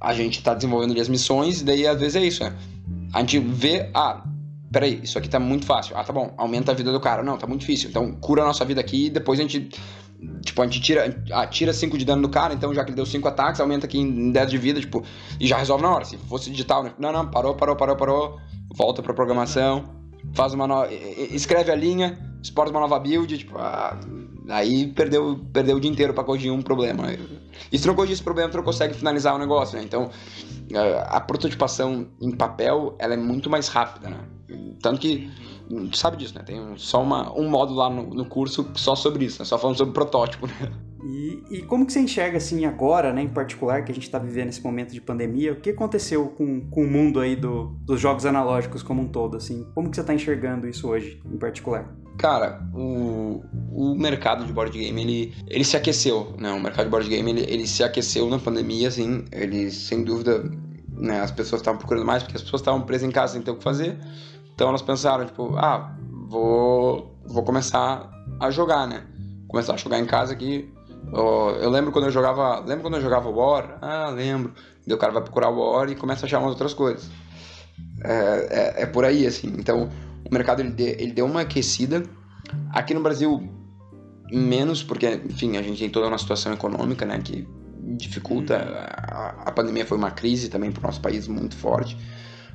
a 0.00 0.14
gente 0.14 0.42
tá 0.42 0.54
desenvolvendo 0.54 0.92
ali 0.92 1.00
as 1.00 1.08
missões 1.08 1.60
e 1.60 1.64
daí 1.64 1.86
às 1.86 1.98
vezes 2.00 2.16
é 2.16 2.24
isso, 2.24 2.44
né? 2.44 2.56
A 3.12 3.20
gente 3.20 3.38
vê, 3.40 3.90
ah, 3.92 4.22
peraí, 4.72 5.00
isso 5.02 5.18
aqui 5.18 5.28
tá 5.28 5.40
muito 5.40 5.66
fácil. 5.66 5.96
Ah, 5.96 6.04
tá 6.04 6.12
bom, 6.12 6.32
aumenta 6.38 6.70
a 6.70 6.74
vida 6.74 6.92
do 6.92 7.00
cara. 7.00 7.22
Não, 7.22 7.36
tá 7.36 7.46
muito 7.46 7.60
difícil. 7.60 7.90
Então 7.90 8.12
cura 8.12 8.42
a 8.42 8.46
nossa 8.46 8.64
vida 8.64 8.80
aqui 8.80 9.06
e 9.06 9.10
depois 9.10 9.38
a 9.38 9.42
gente 9.42 9.68
Tipo, 10.44 10.62
a 10.62 10.66
gente 10.66 10.80
tira, 10.80 11.22
ah, 11.32 11.46
tira 11.46 11.72
5 11.72 11.96
de 11.96 12.04
dano 12.04 12.22
do 12.22 12.28
cara, 12.28 12.52
então 12.52 12.74
já 12.74 12.84
que 12.84 12.90
ele 12.90 12.96
deu 12.96 13.06
5 13.06 13.26
ataques, 13.26 13.60
aumenta 13.60 13.86
aqui 13.86 13.98
em 13.98 14.30
10 14.30 14.50
de 14.50 14.58
vida, 14.58 14.80
tipo, 14.80 15.02
e 15.38 15.46
já 15.46 15.56
resolve 15.56 15.82
na 15.82 15.94
hora. 15.94 16.04
Se 16.04 16.16
fosse 16.16 16.50
digital, 16.50 16.82
né? 16.82 16.92
Não, 16.98 17.12
não, 17.12 17.30
parou, 17.30 17.54
parou, 17.54 17.76
parou, 17.76 17.96
parou. 17.96 18.40
Volta 18.74 19.02
pra 19.02 19.14
programação, 19.14 19.84
faz 20.34 20.52
uma 20.54 20.66
nova. 20.66 20.88
Escreve 20.92 21.72
a 21.72 21.74
linha, 21.74 22.18
exporta 22.42 22.70
uma 22.70 22.80
nova 22.80 22.98
build, 22.98 23.36
tipo, 23.36 23.58
ah, 23.58 23.98
aí 24.48 24.88
perdeu, 24.88 25.40
perdeu 25.52 25.76
o 25.76 25.80
dia 25.80 25.90
inteiro 25.90 26.14
pra 26.14 26.22
corrigir 26.22 26.52
um 26.52 26.62
problema. 26.62 27.04
E 27.72 27.78
se 27.78 27.86
não 27.86 27.94
corrigir 27.94 28.14
esse 28.14 28.22
problema, 28.22 28.50
tu 28.50 28.56
não 28.56 28.64
consegue 28.64 28.94
finalizar 28.94 29.34
o 29.34 29.38
negócio, 29.38 29.76
né? 29.78 29.84
Então, 29.84 30.10
a 31.08 31.20
prototipação 31.20 32.08
em 32.20 32.30
papel, 32.30 32.94
ela 32.98 33.14
é 33.14 33.16
muito 33.16 33.50
mais 33.50 33.68
rápida, 33.68 34.10
né? 34.10 34.18
Tanto 34.82 35.00
que 35.00 35.30
tu 35.70 35.96
sabe 35.96 36.16
disso, 36.16 36.34
né? 36.34 36.42
Tem 36.44 36.60
só 36.76 37.02
uma, 37.02 37.32
um 37.38 37.48
módulo 37.48 37.78
lá 37.78 37.88
no, 37.88 38.02
no 38.02 38.24
curso 38.24 38.68
só 38.74 38.96
sobre 38.96 39.24
isso, 39.24 39.40
né? 39.40 39.44
Só 39.44 39.58
falando 39.58 39.76
sobre 39.76 39.94
protótipo, 39.94 40.46
né? 40.46 40.54
E, 41.02 41.42
e, 41.50 41.62
como 41.62 41.86
que 41.86 41.92
você 41.92 42.00
enxerga, 42.00 42.36
assim, 42.36 42.66
agora, 42.66 43.12
né, 43.12 43.22
em 43.22 43.28
particular, 43.28 43.84
que 43.84 43.90
a 43.90 43.94
gente 43.94 44.04
está 44.04 44.18
vivendo 44.18 44.50
esse 44.50 44.62
momento 44.62 44.92
de 44.92 45.00
pandemia, 45.00 45.52
o 45.52 45.56
que 45.56 45.70
aconteceu 45.70 46.26
com, 46.28 46.68
com 46.68 46.82
o 46.84 46.86
mundo 46.86 47.20
aí 47.20 47.34
do, 47.34 47.74
dos 47.86 47.98
jogos 47.98 48.26
analógicos 48.26 48.82
como 48.82 49.00
um 49.00 49.08
todo, 49.08 49.36
assim? 49.36 49.66
Como 49.74 49.88
que 49.88 49.96
você 49.96 50.02
está 50.02 50.12
enxergando 50.12 50.68
isso 50.68 50.88
hoje, 50.88 51.20
em 51.24 51.38
particular? 51.38 51.90
Cara, 52.18 52.60
o, 52.74 53.42
o 53.72 53.94
mercado 53.94 54.44
de 54.44 54.52
board 54.52 54.78
game, 54.78 55.00
ele, 55.00 55.34
ele 55.48 55.64
se 55.64 55.74
aqueceu, 55.74 56.34
né? 56.38 56.52
O 56.52 56.60
mercado 56.60 56.84
de 56.84 56.90
board 56.90 57.08
game, 57.08 57.30
ele, 57.30 57.46
ele 57.48 57.66
se 57.66 57.82
aqueceu 57.82 58.28
na 58.28 58.38
pandemia, 58.38 58.88
assim, 58.88 59.24
ele, 59.32 59.70
sem 59.70 60.04
dúvida, 60.04 60.44
né, 61.00 61.20
as 61.20 61.30
pessoas 61.30 61.62
estavam 61.62 61.78
procurando 61.78 62.04
mais, 62.04 62.22
porque 62.22 62.36
as 62.36 62.42
pessoas 62.42 62.60
estavam 62.60 62.82
presas 62.82 63.08
em 63.08 63.10
casa 63.10 63.32
sem 63.32 63.42
ter 63.42 63.50
o 63.50 63.56
que 63.56 63.64
fazer, 63.64 63.98
então 64.60 64.68
elas 64.68 64.82
pensaram, 64.82 65.24
tipo, 65.24 65.56
ah, 65.56 65.96
vou, 66.28 67.18
vou 67.24 67.42
começar 67.42 68.10
a 68.38 68.50
jogar, 68.50 68.86
né? 68.86 69.06
Começar 69.48 69.72
a 69.72 69.76
jogar 69.78 69.98
em 69.98 70.04
casa 70.04 70.34
aqui. 70.34 70.70
Eu, 71.10 71.56
eu 71.62 71.70
lembro 71.70 71.90
quando 71.90 72.04
eu 72.04 72.10
jogava. 72.10 72.60
Lembro 72.60 72.82
quando 72.82 72.96
eu 72.96 73.00
jogava 73.00 73.30
War? 73.30 73.78
Ah, 73.80 74.10
lembro. 74.10 74.52
Daí 74.86 74.94
o 74.94 74.98
cara 74.98 75.14
vai 75.14 75.22
procurar 75.22 75.48
War 75.48 75.88
e 75.88 75.94
começa 75.94 76.26
a 76.26 76.26
achar 76.26 76.40
umas 76.40 76.50
outras 76.50 76.74
coisas. 76.74 77.10
É, 78.04 78.74
é, 78.80 78.82
é 78.82 78.86
por 78.86 79.06
aí, 79.06 79.26
assim. 79.26 79.46
Então, 79.58 79.88
o 80.30 80.34
mercado 80.34 80.60
ele, 80.60 80.72
de, 80.72 80.90
ele 81.02 81.12
deu 81.12 81.24
uma 81.24 81.40
aquecida. 81.40 82.02
Aqui 82.70 82.92
no 82.92 83.00
Brasil, 83.00 83.42
menos, 84.30 84.82
porque, 84.82 85.22
enfim, 85.24 85.56
a 85.56 85.62
gente 85.62 85.78
tem 85.78 85.88
toda 85.88 86.06
uma 86.06 86.18
situação 86.18 86.52
econômica, 86.52 87.06
né, 87.06 87.18
que 87.18 87.48
dificulta. 87.96 88.58
A, 88.58 89.44
a 89.46 89.52
pandemia 89.52 89.86
foi 89.86 89.96
uma 89.96 90.10
crise 90.10 90.50
também 90.50 90.70
para 90.70 90.80
o 90.80 90.82
nosso 90.82 91.00
país 91.00 91.26
muito 91.26 91.56
forte 91.56 91.96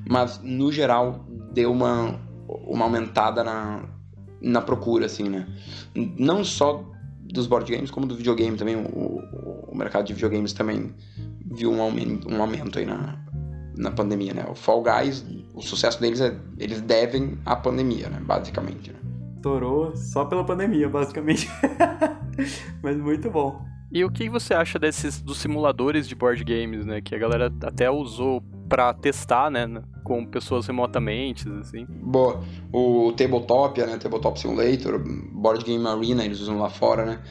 mas 0.10 0.40
no 0.44 0.72
geral 0.72 1.26
deu 1.54 1.72
uma, 1.72 2.20
uma 2.48 2.86
aumentada 2.86 3.44
na, 3.44 3.84
na 4.42 4.62
procura, 4.62 5.06
assim, 5.06 5.30
né? 5.30 5.48
Não 5.96 6.44
só 6.44 6.84
dos 7.24 7.48
board 7.48 7.72
games, 7.72 7.92
como 7.92 8.06
do 8.06 8.16
videogame 8.16 8.58
também. 8.58 8.76
O, 8.76 9.22
o 9.68 9.76
mercado 9.76 10.06
de 10.06 10.14
videogames 10.14 10.54
também 10.54 10.94
viu 11.52 11.72
um 11.72 11.82
aumento, 11.82 12.32
um 12.32 12.42
aumento 12.42 12.80
aí 12.80 12.86
na, 12.86 13.18
na 13.78 13.92
pandemia, 13.92 14.34
né? 14.34 14.46
O 14.50 14.56
Fall 14.56 14.84
Guys, 14.84 15.26
o 15.54 15.62
sucesso 15.62 16.00
deles 16.00 16.22
é 16.22 16.36
eles 16.58 16.82
devem 16.82 17.38
à 17.46 17.56
pandemia, 17.56 18.10
né? 18.10 18.20
Basicamente. 18.22 18.92
Né? 18.92 19.00
Estourou 19.36 19.96
só 19.96 20.26
pela 20.26 20.44
pandemia, 20.44 20.90
basicamente. 20.90 21.50
Mas 22.82 22.98
muito 22.98 23.30
bom. 23.30 23.64
E 23.92 24.04
o 24.04 24.12
que 24.12 24.30
você 24.30 24.54
acha 24.54 24.78
desses 24.78 25.22
dos 25.22 25.38
simuladores 25.38 26.08
de 26.08 26.16
board 26.16 26.44
games, 26.44 26.86
né? 26.86 27.02
Que 27.02 27.16
a 27.16 27.18
galera 27.18 27.54
até 27.62 27.90
usou 27.90 28.44
para 28.68 28.94
testar, 28.94 29.50
né? 29.50 29.68
Com 30.04 30.26
pessoas 30.26 30.68
remotamente, 30.68 31.48
assim. 31.60 31.86
Boa. 31.86 32.44
O 32.72 33.14
Tabletop, 33.14 33.80
né? 33.82 33.98
Tabletop 33.98 34.40
Simulator, 34.40 35.02
Board 35.32 35.64
Game 35.64 35.86
Arena, 35.88 36.26
eles 36.26 36.40
usam 36.40 36.60
lá 36.60 36.70
fora, 36.70 37.06
né? 37.06 37.22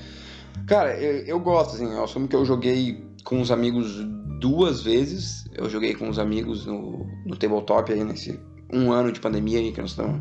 Cara, 0.67 0.99
eu, 0.99 1.25
eu 1.27 1.41
gosto, 1.41 1.75
assim. 1.75 1.93
Eu 1.93 2.05
assumo 2.05 2.29
que 2.29 2.37
eu 2.37 2.45
joguei 2.45 3.05
com 3.25 3.41
os 3.41 3.51
amigos 3.51 4.05
duas 4.41 4.83
vezes. 4.83 5.45
Eu 5.55 5.69
joguei 5.69 5.95
com 5.95 6.09
os 6.09 6.19
amigos 6.19 6.67
no, 6.67 7.07
no 7.27 7.37
Tabletop 7.37 7.93
aí, 7.93 8.05
nesse 8.05 8.41
um 8.73 8.91
ano 8.91 9.13
de 9.13 9.21
pandemia 9.21 9.59
aí, 9.59 9.73
que 9.73 9.81
nós 9.81 9.91
estamos 9.91 10.21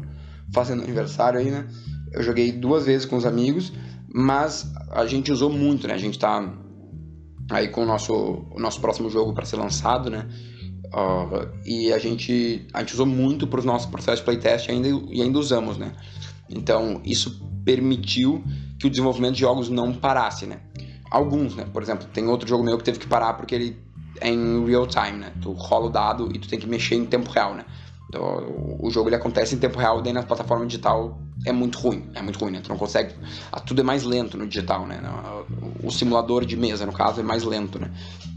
fazendo 0.54 0.84
aniversário 0.84 1.40
aí, 1.40 1.50
né? 1.50 1.68
Eu 2.12 2.22
joguei 2.22 2.52
duas 2.52 2.86
vezes 2.86 3.06
com 3.06 3.16
os 3.16 3.26
amigos, 3.26 3.74
mas 4.14 4.72
a 4.92 5.06
gente 5.06 5.32
usou 5.32 5.50
muito, 5.50 5.88
né? 5.88 5.94
A 5.94 5.98
gente 5.98 6.20
tá 6.20 6.54
aí 7.50 7.70
com 7.70 7.84
o 7.84 7.86
nosso, 7.86 8.14
o 8.52 8.60
nosso 8.60 8.80
próximo 8.80 9.10
jogo 9.10 9.34
para 9.34 9.46
ser 9.46 9.58
lançado, 9.58 10.10
né? 10.10 10.28
Uh, 10.94 11.50
e 11.66 11.92
a 11.92 11.98
gente, 11.98 12.68
a 12.72 12.82
gente 12.82 12.94
usou 12.94 13.06
muito 13.06 13.48
para 13.48 13.60
os 13.60 13.66
nossos 13.66 13.90
processos 13.90 14.20
de 14.20 14.26
playtest 14.26 14.70
ainda, 14.70 14.88
e 15.10 15.22
ainda 15.22 15.40
usamos, 15.40 15.76
né? 15.76 15.92
Então, 16.48 17.02
isso 17.04 17.42
permitiu 17.66 18.44
que 18.80 18.86
o 18.86 18.90
desenvolvimento 18.90 19.34
de 19.34 19.40
jogos 19.40 19.70
não 19.70 19.92
parasse, 19.92 20.46
né? 20.46 20.60
Alguns, 21.10 21.56
né? 21.56 21.66
Por 21.72 21.82
exemplo, 21.82 22.08
tem 22.14 22.28
outro 22.28 22.48
jogo 22.48 22.64
meu 22.64 22.78
que 22.78 22.84
teve 22.84 23.00
que 23.00 23.08
parar 23.08 23.34
porque 23.34 23.56
ele 23.56 23.78
é 24.22 24.30
em 24.30 24.64
real 24.66 24.86
time, 24.86 25.18
né? 25.18 25.34
Tu 25.42 25.52
rola 25.52 25.88
o 25.88 25.90
dado 25.90 26.30
e 26.34 26.38
tu 26.38 26.48
tem 26.48 26.60
que 26.60 26.68
mexer 26.68 26.96
em 26.96 27.06
tempo 27.06 27.32
real, 27.32 27.56
né? 27.56 27.66
Então, 28.14 28.78
o 28.80 28.92
jogo 28.92 29.10
ele 29.10 29.16
acontece 29.16 29.56
em 29.56 29.58
tempo 29.58 29.80
real, 29.80 30.00
daí 30.00 30.14
na 30.14 30.22
plataforma 30.22 30.68
digital 30.68 31.20
é 31.48 31.52
muito 31.52 31.80
ruim, 31.80 32.08
é 32.14 32.22
muito 32.22 32.38
ruim, 32.38 32.52
né? 32.52 32.62
Tu 32.64 32.70
não 32.70 32.78
consegue. 32.78 33.16
Tudo 33.66 33.82
é 33.82 33.84
mais 33.84 34.04
lento 34.04 34.38
no 34.38 34.48
digital, 34.48 34.86
né? 34.86 35.02
O 35.84 35.90
simulador 35.90 36.46
de 36.46 36.56
mesa, 36.56 36.86
no 36.86 36.94
caso, 36.94 37.22
é 37.22 37.24
mais 37.24 37.44
lento, 37.44 37.80
né? 37.80 37.92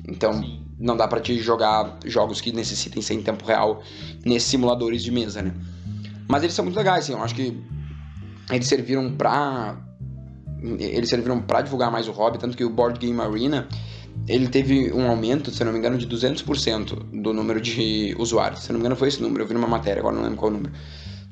Então 0.09 0.43
não 0.79 0.97
dá 0.97 1.07
para 1.07 1.21
te 1.21 1.39
jogar 1.39 1.99
jogos 2.07 2.41
que 2.41 2.53
necessitem 2.53 3.03
ser 3.03 3.15
em 3.15 3.23
tempo 3.23 3.45
real 3.45 3.83
nesses 4.25 4.49
simuladores 4.49 5.03
de 5.03 5.11
mesa, 5.11 5.43
né? 5.43 5.53
Mas 6.27 6.43
eles 6.43 6.55
são 6.55 6.65
muito 6.65 6.77
legais, 6.77 7.05
assim, 7.05 7.13
eu 7.13 7.23
acho 7.23 7.35
que 7.35 7.63
eles 8.51 8.67
serviram 8.67 9.13
pra. 9.13 9.77
Eles 10.79 11.11
serviram 11.11 11.39
para 11.43 11.61
divulgar 11.61 11.91
mais 11.91 12.09
o 12.09 12.13
hobby, 12.13 12.39
tanto 12.39 12.57
que 12.57 12.65
o 12.65 12.71
Board 12.71 12.99
Game 12.99 13.21
Arena 13.21 13.69
ele 14.29 14.49
teve 14.49 14.93
um 14.93 15.09
aumento, 15.09 15.51
se 15.51 15.63
não 15.65 15.73
me 15.73 15.79
engano, 15.79 15.97
de 15.99 16.07
200% 16.07 17.23
do 17.23 17.33
número 17.33 17.61
de 17.61 18.15
usuários. 18.19 18.61
Se 18.61 18.73
não 18.73 18.79
me 18.79 18.81
engano, 18.81 18.97
foi 18.97 19.09
esse 19.09 19.23
número, 19.23 19.45
eu 19.45 19.47
vi 19.47 19.55
numa 19.55 19.69
matéria, 19.69 20.01
agora 20.01 20.17
não 20.17 20.23
lembro 20.23 20.39
qual 20.39 20.51
o 20.51 20.55
número. 20.55 20.73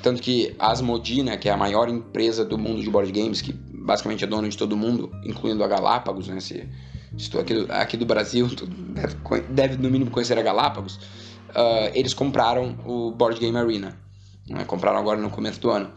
Tanto 0.03 0.20
que 0.20 0.55
a 0.59 0.70
Asmodee, 0.70 1.23
né, 1.23 1.37
que 1.37 1.49
é 1.49 1.53
a 1.53 1.57
maior 1.57 1.88
empresa 1.88 2.44
do 2.44 2.59
mundo 2.59 2.83
de 2.83 2.90
board 2.90 3.11
games, 3.11 3.40
que 3.40 3.53
basicamente 3.53 4.23
é 4.23 4.27
dona 4.27 4.49
de 4.49 4.57
todo 4.57 4.77
mundo, 4.77 5.11
incluindo 5.25 5.64
a 5.64 5.66
Galápagos, 5.66 6.29
né, 6.29 6.40
se, 6.40 6.68
estou 7.16 7.40
aqui 7.40 7.55
do, 7.55 7.73
aqui 7.73 7.97
do 7.97 8.05
Brasil, 8.05 8.49
deve, 8.94 9.40
deve 9.49 9.77
no 9.83 9.90
mínimo 9.90 10.11
conhecer 10.11 10.38
a 10.38 10.42
Galápagos, 10.42 10.97
uh, 11.51 11.90
eles 11.94 12.12
compraram 12.12 12.77
o 12.85 13.11
Board 13.11 13.40
Game 13.40 13.57
Arena. 13.57 13.99
Né, 14.49 14.64
compraram 14.64 14.99
agora 14.99 15.18
no 15.18 15.31
começo 15.31 15.59
do 15.61 15.70
ano. 15.70 15.90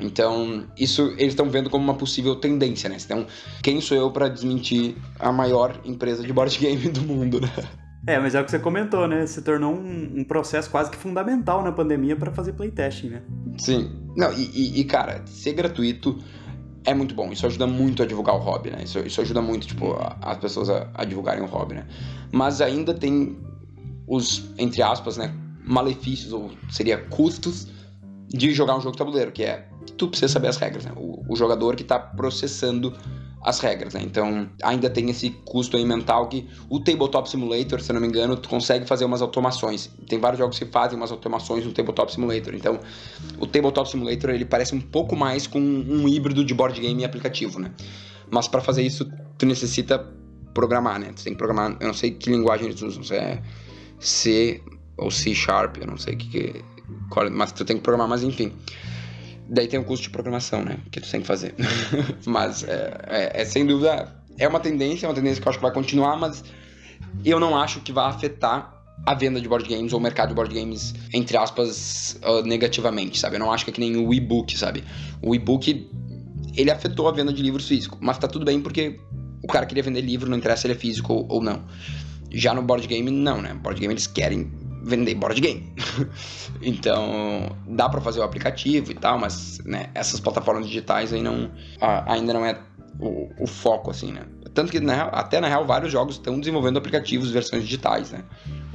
Então, 0.00 0.64
isso 0.76 1.12
eles 1.18 1.32
estão 1.32 1.50
vendo 1.50 1.68
como 1.68 1.84
uma 1.84 1.94
possível 1.94 2.36
tendência, 2.36 2.88
né? 2.88 2.96
Então, 3.04 3.26
quem 3.62 3.80
sou 3.80 3.96
eu 3.96 4.10
para 4.10 4.28
desmentir 4.28 4.96
a 5.18 5.30
maior 5.30 5.78
empresa 5.84 6.22
de 6.22 6.32
board 6.32 6.58
game 6.58 6.88
do 6.88 7.02
mundo, 7.02 7.40
né? 7.40 7.50
É, 8.06 8.18
mas 8.18 8.34
é 8.34 8.40
o 8.40 8.44
que 8.44 8.50
você 8.50 8.58
comentou, 8.58 9.06
né? 9.06 9.24
Se 9.26 9.42
tornou 9.42 9.72
um, 9.72 10.20
um 10.20 10.24
processo 10.24 10.68
quase 10.70 10.90
que 10.90 10.96
fundamental 10.96 11.62
na 11.62 11.70
pandemia 11.70 12.16
para 12.16 12.32
fazer 12.32 12.52
playtesting, 12.54 13.10
né? 13.10 13.22
Sim. 13.58 13.92
Não, 14.16 14.32
e, 14.32 14.50
e, 14.52 14.80
e, 14.80 14.84
cara, 14.84 15.22
ser 15.26 15.52
gratuito 15.52 16.18
é 16.84 16.92
muito 16.94 17.14
bom. 17.14 17.30
Isso 17.30 17.46
ajuda 17.46 17.66
muito 17.66 18.02
a 18.02 18.06
divulgar 18.06 18.34
o 18.34 18.38
hobby, 18.38 18.70
né? 18.70 18.82
Isso, 18.82 18.98
isso 19.00 19.20
ajuda 19.20 19.40
muito, 19.40 19.68
tipo, 19.68 19.92
a, 19.92 20.16
as 20.20 20.38
pessoas 20.38 20.68
a, 20.68 20.88
a, 20.94 21.04
divulgarem 21.04 21.44
o 21.44 21.46
hobby, 21.46 21.74
né? 21.74 21.86
Mas 22.32 22.60
ainda 22.60 22.92
tem 22.92 23.38
os, 24.06 24.50
entre 24.58 24.82
aspas, 24.82 25.16
né? 25.16 25.32
Malefícios, 25.64 26.32
ou 26.32 26.50
seria 26.70 26.98
custos, 26.98 27.68
de 28.28 28.52
jogar 28.52 28.76
um 28.76 28.80
jogo 28.80 28.92
de 28.92 28.98
tabuleiro, 28.98 29.30
que 29.30 29.44
é 29.44 29.68
tu 29.96 30.08
precisa 30.08 30.32
saber 30.32 30.48
as 30.48 30.56
regras, 30.56 30.84
né? 30.84 30.92
O, 30.96 31.24
o 31.28 31.36
jogador 31.36 31.76
que 31.76 31.82
está 31.82 31.98
processando 31.98 32.92
as 33.44 33.58
regras, 33.58 33.94
né? 33.94 34.02
Então 34.02 34.48
ainda 34.62 34.88
tem 34.88 35.10
esse 35.10 35.30
custo 35.30 35.76
aí 35.76 35.84
mental 35.84 36.28
que 36.28 36.48
o 36.70 36.78
Tabletop 36.78 37.28
Simulator, 37.28 37.80
se 37.80 37.90
eu 37.90 37.94
não 37.94 38.00
me 38.00 38.06
engano, 38.06 38.36
tu 38.36 38.48
consegue 38.48 38.86
fazer 38.86 39.04
umas 39.04 39.20
automações. 39.20 39.90
Tem 40.08 40.18
vários 40.18 40.38
jogos 40.38 40.58
que 40.58 40.66
fazem 40.66 40.96
umas 40.96 41.10
automações 41.10 41.64
no 41.64 41.72
Tabletop 41.72 42.12
Simulator. 42.12 42.54
Então 42.54 42.78
o 43.38 43.46
Tabletop 43.46 43.90
Simulator 43.90 44.30
ele 44.30 44.44
parece 44.44 44.74
um 44.74 44.80
pouco 44.80 45.16
mais 45.16 45.46
com 45.46 45.58
um 45.58 46.08
híbrido 46.08 46.44
de 46.44 46.54
board 46.54 46.80
game 46.80 47.02
e 47.02 47.04
aplicativo, 47.04 47.58
né? 47.58 47.72
Mas 48.30 48.46
para 48.46 48.60
fazer 48.60 48.82
isso 48.82 49.10
tu 49.36 49.44
necessita 49.44 49.98
programar, 50.54 51.00
né? 51.00 51.12
Tu 51.14 51.24
tem 51.24 51.32
que 51.32 51.38
programar, 51.38 51.76
eu 51.80 51.88
não 51.88 51.94
sei 51.94 52.12
que 52.12 52.30
linguagem 52.30 52.66
eles 52.66 52.80
usam, 52.80 53.02
se 53.02 53.14
é 53.14 53.42
C 53.98 54.62
ou 54.96 55.10
C 55.10 55.34
Sharp, 55.34 55.78
eu 55.78 55.86
não 55.86 55.96
sei 55.96 56.14
que, 56.14 56.28
que 56.28 56.64
mas 57.32 57.50
tu 57.50 57.64
tem 57.64 57.76
que 57.76 57.82
programar, 57.82 58.08
mas 58.08 58.22
enfim. 58.22 58.52
Daí 59.54 59.68
tem 59.68 59.78
o 59.78 59.84
custo 59.84 60.04
de 60.04 60.10
programação, 60.10 60.64
né? 60.64 60.78
Que 60.90 60.98
tu 60.98 61.10
tem 61.10 61.20
que 61.20 61.26
fazer. 61.26 61.54
mas 62.24 62.64
é, 62.64 63.00
é, 63.06 63.42
é, 63.42 63.44
sem 63.44 63.66
dúvida, 63.66 64.10
é 64.38 64.48
uma 64.48 64.58
tendência, 64.58 65.04
é 65.04 65.08
uma 65.10 65.14
tendência 65.14 65.42
que 65.42 65.46
eu 65.46 65.50
acho 65.50 65.58
que 65.58 65.62
vai 65.62 65.74
continuar, 65.74 66.16
mas 66.16 66.42
eu 67.22 67.38
não 67.38 67.54
acho 67.54 67.80
que 67.80 67.92
vai 67.92 68.08
afetar 68.08 68.82
a 69.04 69.14
venda 69.14 69.38
de 69.38 69.46
board 69.46 69.68
games 69.68 69.92
ou 69.92 69.98
o 69.98 70.02
mercado 70.02 70.30
de 70.30 70.34
board 70.34 70.54
games, 70.54 70.94
entre 71.12 71.36
aspas, 71.36 72.18
uh, 72.24 72.40
negativamente, 72.46 73.18
sabe? 73.18 73.36
Eu 73.36 73.40
não 73.40 73.52
acho 73.52 73.64
que 73.66 73.70
é 73.70 73.74
que 73.74 73.80
nem 73.80 73.94
o 73.94 74.14
e-book, 74.14 74.56
sabe? 74.56 74.84
O 75.20 75.34
e-book, 75.34 75.86
ele 76.56 76.70
afetou 76.70 77.06
a 77.06 77.12
venda 77.12 77.30
de 77.30 77.42
livros 77.42 77.68
físicos, 77.68 77.98
mas 78.00 78.16
tá 78.16 78.26
tudo 78.26 78.46
bem 78.46 78.58
porque 78.58 78.98
o 79.42 79.48
cara 79.48 79.66
queria 79.66 79.82
vender 79.82 80.00
livro, 80.00 80.30
não 80.30 80.38
interessa 80.38 80.62
se 80.62 80.66
ele 80.68 80.74
é 80.74 80.78
físico 80.78 81.12
ou, 81.12 81.26
ou 81.28 81.42
não. 81.42 81.62
Já 82.30 82.54
no 82.54 82.62
board 82.62 82.86
game, 82.86 83.10
não, 83.10 83.42
né? 83.42 83.52
Board 83.52 83.78
game 83.78 83.92
eles 83.92 84.06
querem 84.06 84.50
vender 84.82 85.14
board 85.14 85.40
game. 85.40 85.72
então, 86.60 87.56
dá 87.68 87.88
para 87.88 88.00
fazer 88.00 88.20
o 88.20 88.22
aplicativo 88.22 88.90
e 88.90 88.94
tal, 88.94 89.18
mas 89.18 89.58
né, 89.64 89.90
essas 89.94 90.20
plataformas 90.20 90.66
digitais 90.66 91.12
aí 91.12 91.22
não, 91.22 91.50
ainda 92.06 92.32
não 92.32 92.44
é 92.44 92.58
o, 92.98 93.28
o, 93.42 93.46
foco, 93.46 93.90
assim, 93.90 94.12
né? 94.12 94.22
Tanto 94.54 94.70
que, 94.70 94.80
na, 94.80 95.04
até 95.04 95.40
na 95.40 95.48
real, 95.48 95.66
vários 95.66 95.90
jogos 95.90 96.16
estão 96.16 96.38
desenvolvendo 96.38 96.76
aplicativos, 96.76 97.30
versões 97.30 97.62
digitais, 97.62 98.10
né? 98.10 98.24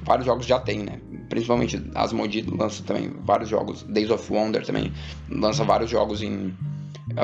Vários 0.04 0.26
jogos 0.26 0.46
já 0.46 0.60
tem, 0.60 0.80
né? 0.80 1.00
Principalmente 1.30 1.84
Asmodee 1.94 2.42
lança 2.42 2.82
também 2.84 3.14
vários 3.24 3.50
jogos. 3.50 3.84
Days 3.84 4.10
of 4.10 4.32
Wonder 4.32 4.66
também 4.66 4.94
lança 5.30 5.64
vários 5.64 5.90
jogos 5.90 6.22
em 6.24 6.56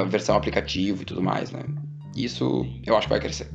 versão 0.07 0.35
aplicativo 0.35 1.01
e 1.01 1.05
tudo 1.05 1.21
mais, 1.21 1.51
né? 1.51 1.63
Isso 2.15 2.65
eu 2.85 2.95
acho 2.95 3.07
que 3.07 3.13
vai 3.13 3.21
crescer. 3.21 3.49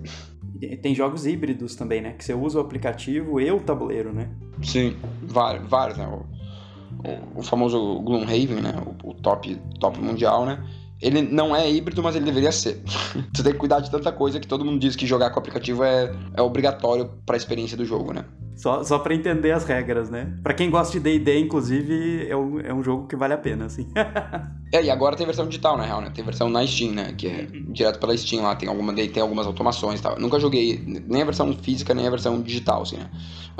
Tem 0.82 0.94
jogos 0.94 1.26
híbridos 1.26 1.76
também, 1.76 2.00
né? 2.00 2.12
Que 2.12 2.24
você 2.24 2.34
usa 2.34 2.58
o 2.58 2.60
aplicativo 2.60 3.40
e 3.40 3.50
o 3.50 3.60
tabuleiro, 3.60 4.12
né? 4.12 4.30
Sim, 4.62 4.96
vários, 5.22 5.68
vários 5.68 5.98
né? 5.98 6.06
O, 6.06 7.38
o, 7.40 7.42
famoso 7.42 8.00
Gloomhaven, 8.00 8.60
né? 8.60 8.74
O, 9.04 9.10
o, 9.10 9.14
top, 9.14 9.54
top 9.78 10.00
mundial, 10.00 10.44
né? 10.44 10.64
Ele 11.00 11.22
não 11.22 11.54
é 11.54 11.70
híbrido, 11.70 12.02
mas 12.02 12.16
ele 12.16 12.24
deveria 12.24 12.50
ser. 12.50 12.82
você 13.32 13.42
tem 13.42 13.52
que 13.52 13.58
cuidar 13.58 13.80
de 13.80 13.90
tanta 13.90 14.10
coisa 14.10 14.40
que 14.40 14.48
todo 14.48 14.64
mundo 14.64 14.80
diz 14.80 14.96
que 14.96 15.06
jogar 15.06 15.30
com 15.30 15.36
o 15.36 15.38
aplicativo 15.38 15.84
é, 15.84 16.12
é 16.34 16.42
obrigatório 16.42 17.08
para 17.24 17.36
a 17.36 17.38
experiência 17.38 17.76
do 17.76 17.84
jogo, 17.84 18.12
né? 18.12 18.24
Só, 18.58 18.82
só 18.82 18.98
para 18.98 19.14
entender 19.14 19.52
as 19.52 19.64
regras, 19.64 20.10
né? 20.10 20.36
Para 20.42 20.52
quem 20.52 20.68
gosta 20.68 20.92
de 20.92 20.98
D&D, 20.98 21.38
inclusive, 21.38 22.26
é 22.28 22.36
um, 22.36 22.58
é 22.58 22.74
um 22.74 22.82
jogo 22.82 23.06
que 23.06 23.14
vale 23.14 23.32
a 23.32 23.38
pena, 23.38 23.66
assim. 23.66 23.86
é, 24.74 24.82
e 24.82 24.90
agora 24.90 25.14
tem 25.14 25.24
versão 25.24 25.46
digital, 25.46 25.78
na 25.78 25.84
real, 25.84 26.00
né? 26.00 26.10
Tem 26.12 26.24
versão 26.24 26.50
na 26.50 26.66
Steam, 26.66 26.92
né? 26.92 27.14
Que 27.16 27.28
é 27.28 27.48
uhum. 27.52 27.72
direto 27.72 28.00
pela 28.00 28.16
Steam 28.16 28.42
lá, 28.42 28.56
tem, 28.56 28.68
alguma, 28.68 28.92
tem 28.92 29.22
algumas 29.22 29.46
automações 29.46 30.00
e 30.00 30.02
tal. 30.02 30.14
Eu 30.14 30.20
nunca 30.20 30.40
joguei 30.40 30.82
nem 31.06 31.22
a 31.22 31.24
versão 31.24 31.52
física, 31.52 31.94
nem 31.94 32.08
a 32.08 32.10
versão 32.10 32.42
digital, 32.42 32.82
assim, 32.82 32.96
né? 32.96 33.08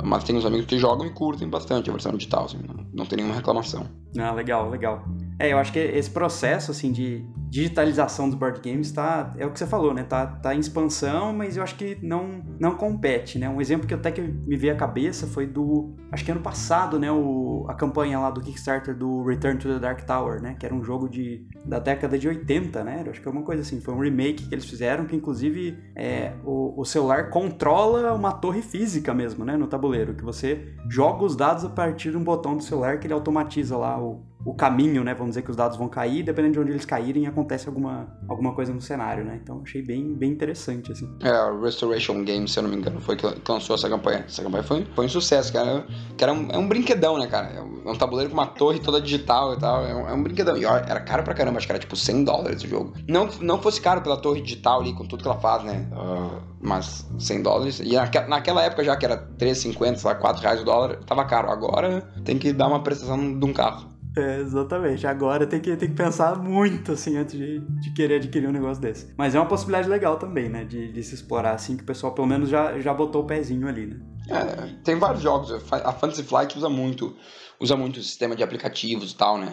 Mas 0.03 0.25
tem 0.25 0.35
uns 0.35 0.45
amigos 0.45 0.65
que 0.65 0.77
jogam 0.77 1.05
e 1.05 1.11
curtem 1.11 1.47
bastante 1.47 1.89
a 1.89 1.93
versão 1.93 2.11
digital, 2.11 2.45
assim. 2.45 2.57
Não, 2.57 2.85
não 2.93 3.05
tem 3.05 3.15
nenhuma 3.15 3.35
reclamação. 3.35 3.87
Ah, 4.17 4.33
legal, 4.33 4.69
legal. 4.69 5.05
É, 5.39 5.53
eu 5.53 5.57
acho 5.57 5.71
que 5.71 5.79
esse 5.79 6.09
processo, 6.09 6.71
assim, 6.71 6.91
de 6.91 7.25
digitalização 7.49 8.29
dos 8.29 8.37
board 8.37 8.59
games 8.61 8.91
tá, 8.91 9.33
é 9.37 9.45
o 9.45 9.51
que 9.51 9.57
você 9.57 9.65
falou, 9.65 9.93
né? 9.93 10.03
Tá, 10.03 10.25
tá 10.27 10.53
em 10.53 10.59
expansão, 10.59 11.33
mas 11.33 11.57
eu 11.57 11.63
acho 11.63 11.75
que 11.75 11.97
não, 12.01 12.43
não 12.59 12.75
compete, 12.75 13.39
né? 13.39 13.49
Um 13.49 13.59
exemplo 13.59 13.87
que 13.87 13.93
até 13.93 14.11
que 14.11 14.21
me 14.21 14.55
veio 14.55 14.73
à 14.73 14.75
cabeça 14.89 15.27
foi 15.27 15.45
do, 15.45 15.93
acho 16.11 16.25
que 16.25 16.31
ano 16.31 16.41
passado, 16.41 16.99
né? 16.99 17.11
O, 17.11 17.65
a 17.67 17.75
campanha 17.75 18.19
lá 18.19 18.31
do 18.31 18.41
Kickstarter 18.41 18.95
do 18.95 19.23
Return 19.23 19.59
to 19.59 19.67
the 19.67 19.79
Dark 19.79 20.01
Tower, 20.01 20.41
né? 20.41 20.55
Que 20.59 20.65
era 20.65 20.73
um 20.73 20.83
jogo 20.83 21.07
de, 21.07 21.45
da 21.63 21.77
década 21.77 22.17
de 22.17 22.27
80, 22.27 22.83
né? 22.83 23.05
Acho 23.07 23.21
que 23.21 23.27
é 23.27 23.31
uma 23.31 23.43
coisa 23.43 23.61
assim, 23.61 23.79
foi 23.79 23.93
um 23.93 23.99
remake 23.99 24.47
que 24.47 24.53
eles 24.53 24.65
fizeram, 24.65 25.05
que 25.05 25.15
inclusive 25.15 25.77
é, 25.95 26.33
o, 26.43 26.81
o 26.81 26.85
celular 26.85 27.29
controla 27.29 28.13
uma 28.13 28.31
torre 28.31 28.63
física 28.63 29.13
mesmo, 29.13 29.45
né? 29.45 29.55
No 29.55 29.67
tabuleiro, 29.67 30.15
que 30.15 30.23
você 30.23 30.73
joga 30.89 31.23
os 31.23 31.35
dados 31.35 31.63
a 31.63 31.69
partir 31.69 32.09
de 32.09 32.17
um 32.17 32.23
botão 32.23 32.57
do 32.57 32.63
celular 32.63 32.99
que 32.99 33.05
ele 33.05 33.13
automatiza 33.13 33.77
lá 33.77 34.01
o 34.01 34.23
o 34.45 34.53
caminho, 34.53 35.03
né? 35.03 35.13
Vamos 35.13 35.31
dizer 35.31 35.41
que 35.41 35.51
os 35.51 35.57
dados 35.57 35.77
vão 35.77 35.89
cair, 35.89 36.23
dependendo 36.23 36.53
de 36.53 36.59
onde 36.59 36.71
eles 36.71 36.85
caírem, 36.85 37.27
acontece 37.27 37.67
alguma, 37.67 38.07
alguma 38.27 38.53
coisa 38.53 38.73
no 38.73 38.81
cenário, 38.81 39.25
né? 39.25 39.39
Então 39.41 39.61
achei 39.63 39.81
bem, 39.81 40.13
bem 40.13 40.31
interessante, 40.31 40.91
assim. 40.91 41.09
É, 41.21 41.29
a 41.29 41.51
Restoration 41.59 42.23
Games, 42.23 42.51
se 42.51 42.59
eu 42.59 42.63
não 42.63 42.69
me 42.69 42.77
engano, 42.77 43.01
foi 43.01 43.17
que 43.17 43.25
lançou 43.47 43.75
essa 43.75 43.89
campanha. 43.89 44.23
Essa 44.27 44.41
campanha 44.41 44.63
foi, 44.63 44.85
foi 44.95 45.05
um 45.05 45.09
sucesso, 45.09 45.51
cara. 45.51 45.85
Que 46.17 46.23
era 46.23 46.31
um, 46.31 46.47
é 46.51 46.57
um 46.57 46.67
brinquedão, 46.67 47.17
né, 47.17 47.27
cara? 47.27 47.47
É 47.47 47.61
um 47.61 47.95
tabuleiro 47.95 48.29
com 48.29 48.37
uma 48.37 48.47
torre 48.47 48.79
toda 48.79 49.01
digital 49.01 49.53
e 49.53 49.59
tal. 49.59 49.85
É 49.85 49.93
um, 49.93 50.09
é 50.09 50.13
um 50.13 50.23
brinquedão. 50.23 50.57
E 50.57 50.65
ó, 50.65 50.77
era 50.77 51.01
caro 51.01 51.23
pra 51.23 51.33
caramba, 51.33 51.57
acho 51.57 51.67
que 51.67 51.73
era 51.73 51.79
tipo 51.79 51.95
100 51.95 52.23
dólares 52.23 52.63
o 52.63 52.67
jogo. 52.67 52.93
Não, 53.07 53.27
não 53.41 53.61
fosse 53.61 53.81
caro 53.81 54.01
pela 54.01 54.15
torre 54.15 54.41
digital 54.41 54.79
ali, 54.79 54.93
com 54.93 55.05
tudo 55.05 55.21
que 55.21 55.27
ela 55.27 55.39
faz, 55.39 55.63
né? 55.63 55.85
Uh, 55.91 56.41
mas 56.61 57.05
100 57.19 57.41
dólares. 57.41 57.79
E 57.81 57.93
naque, 57.93 58.19
naquela 58.21 58.63
época 58.63 58.83
já 58.85 58.95
que 58.95 59.05
era 59.05 59.17
3,50, 59.37 59.95
sei 59.97 60.09
lá, 60.09 60.15
4 60.15 60.41
reais 60.41 60.61
o 60.61 60.65
dólar, 60.65 60.97
tava 61.05 61.25
caro. 61.25 61.51
Agora 61.51 62.09
tem 62.23 62.37
que 62.37 62.53
dar 62.53 62.67
uma 62.67 62.81
prestação 62.81 63.37
de 63.37 63.45
um 63.45 63.51
carro. 63.51 63.88
É, 64.17 64.39
exatamente. 64.39 65.05
Agora 65.05 65.45
tem 65.45 65.59
que, 65.59 65.75
tem 65.75 65.89
que 65.89 65.95
pensar 65.95 66.37
muito, 66.37 66.93
assim, 66.93 67.17
antes 67.17 67.37
de, 67.37 67.59
de 67.59 67.93
querer 67.93 68.15
adquirir 68.15 68.49
um 68.49 68.51
negócio 68.51 68.81
desse. 68.81 69.13
Mas 69.17 69.35
é 69.35 69.39
uma 69.39 69.47
possibilidade 69.47 69.87
legal 69.87 70.17
também, 70.17 70.49
né? 70.49 70.63
De, 70.63 70.91
de 70.91 71.03
se 71.03 71.15
explorar, 71.15 71.53
assim, 71.53 71.77
que 71.77 71.83
o 71.83 71.85
pessoal 71.85 72.13
pelo 72.13 72.27
menos 72.27 72.49
já, 72.49 72.79
já 72.79 72.93
botou 72.93 73.23
o 73.23 73.25
pezinho 73.25 73.67
ali, 73.67 73.85
né? 73.85 73.99
É, 74.29 74.69
tem 74.83 74.95
vários 74.97 75.21
jogos. 75.21 75.51
A 75.71 75.91
Fantasy 75.93 76.23
Flight 76.23 76.57
usa 76.57 76.69
muito, 76.69 77.15
usa 77.59 77.75
muito 77.75 77.97
o 77.97 78.03
sistema 78.03 78.35
de 78.35 78.43
aplicativos 78.43 79.11
e 79.11 79.15
tal, 79.15 79.37
né? 79.37 79.51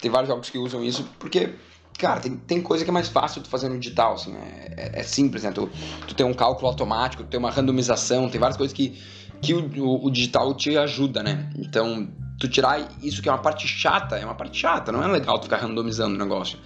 Tem 0.00 0.10
vários 0.10 0.28
jogos 0.28 0.48
que 0.50 0.58
usam 0.58 0.82
isso 0.84 1.08
porque 1.18 1.54
cara, 1.98 2.20
tem, 2.20 2.36
tem 2.36 2.60
coisa 2.60 2.84
que 2.84 2.90
é 2.90 2.92
mais 2.92 3.08
fácil 3.08 3.42
tu 3.42 3.48
fazer 3.48 3.68
no 3.68 3.78
digital, 3.78 4.14
assim, 4.14 4.34
é, 4.34 4.74
é, 4.76 5.00
é, 5.00 5.02
simples, 5.02 5.44
né? 5.44 5.52
Tu, 5.52 5.68
tu 6.08 6.14
tem 6.14 6.26
um 6.26 6.34
cálculo 6.34 6.68
automático, 6.68 7.22
tu 7.22 7.28
tem 7.28 7.38
uma 7.38 7.50
randomização, 7.50 8.28
tem 8.28 8.40
várias 8.40 8.56
coisas 8.56 8.74
que, 8.74 8.98
que 9.40 9.54
o, 9.54 9.70
o, 9.82 10.06
o, 10.06 10.10
digital 10.10 10.52
te 10.54 10.76
ajuda, 10.76 11.22
né? 11.22 11.50
Então, 11.56 12.08
tu 12.38 12.48
tirar 12.48 12.88
isso 13.02 13.22
que 13.22 13.28
é 13.28 13.32
uma 13.32 13.38
parte 13.38 13.66
chata, 13.66 14.16
é 14.16 14.24
uma 14.24 14.34
parte 14.34 14.58
chata, 14.58 14.90
não 14.90 15.02
é 15.02 15.06
legal 15.06 15.38
tu 15.38 15.44
ficar 15.44 15.58
randomizando 15.58 16.14
o 16.14 16.18
negócio. 16.18 16.58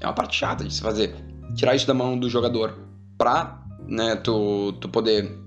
É 0.00 0.06
uma 0.06 0.14
parte 0.14 0.36
chata 0.36 0.64
de 0.64 0.72
se 0.72 0.80
fazer. 0.80 1.14
Tirar 1.54 1.74
isso 1.74 1.86
da 1.86 1.94
mão 1.94 2.18
do 2.18 2.28
jogador 2.28 2.78
pra, 3.18 3.62
né, 3.86 4.16
tu, 4.16 4.72
tu 4.80 4.88
poder 4.88 5.38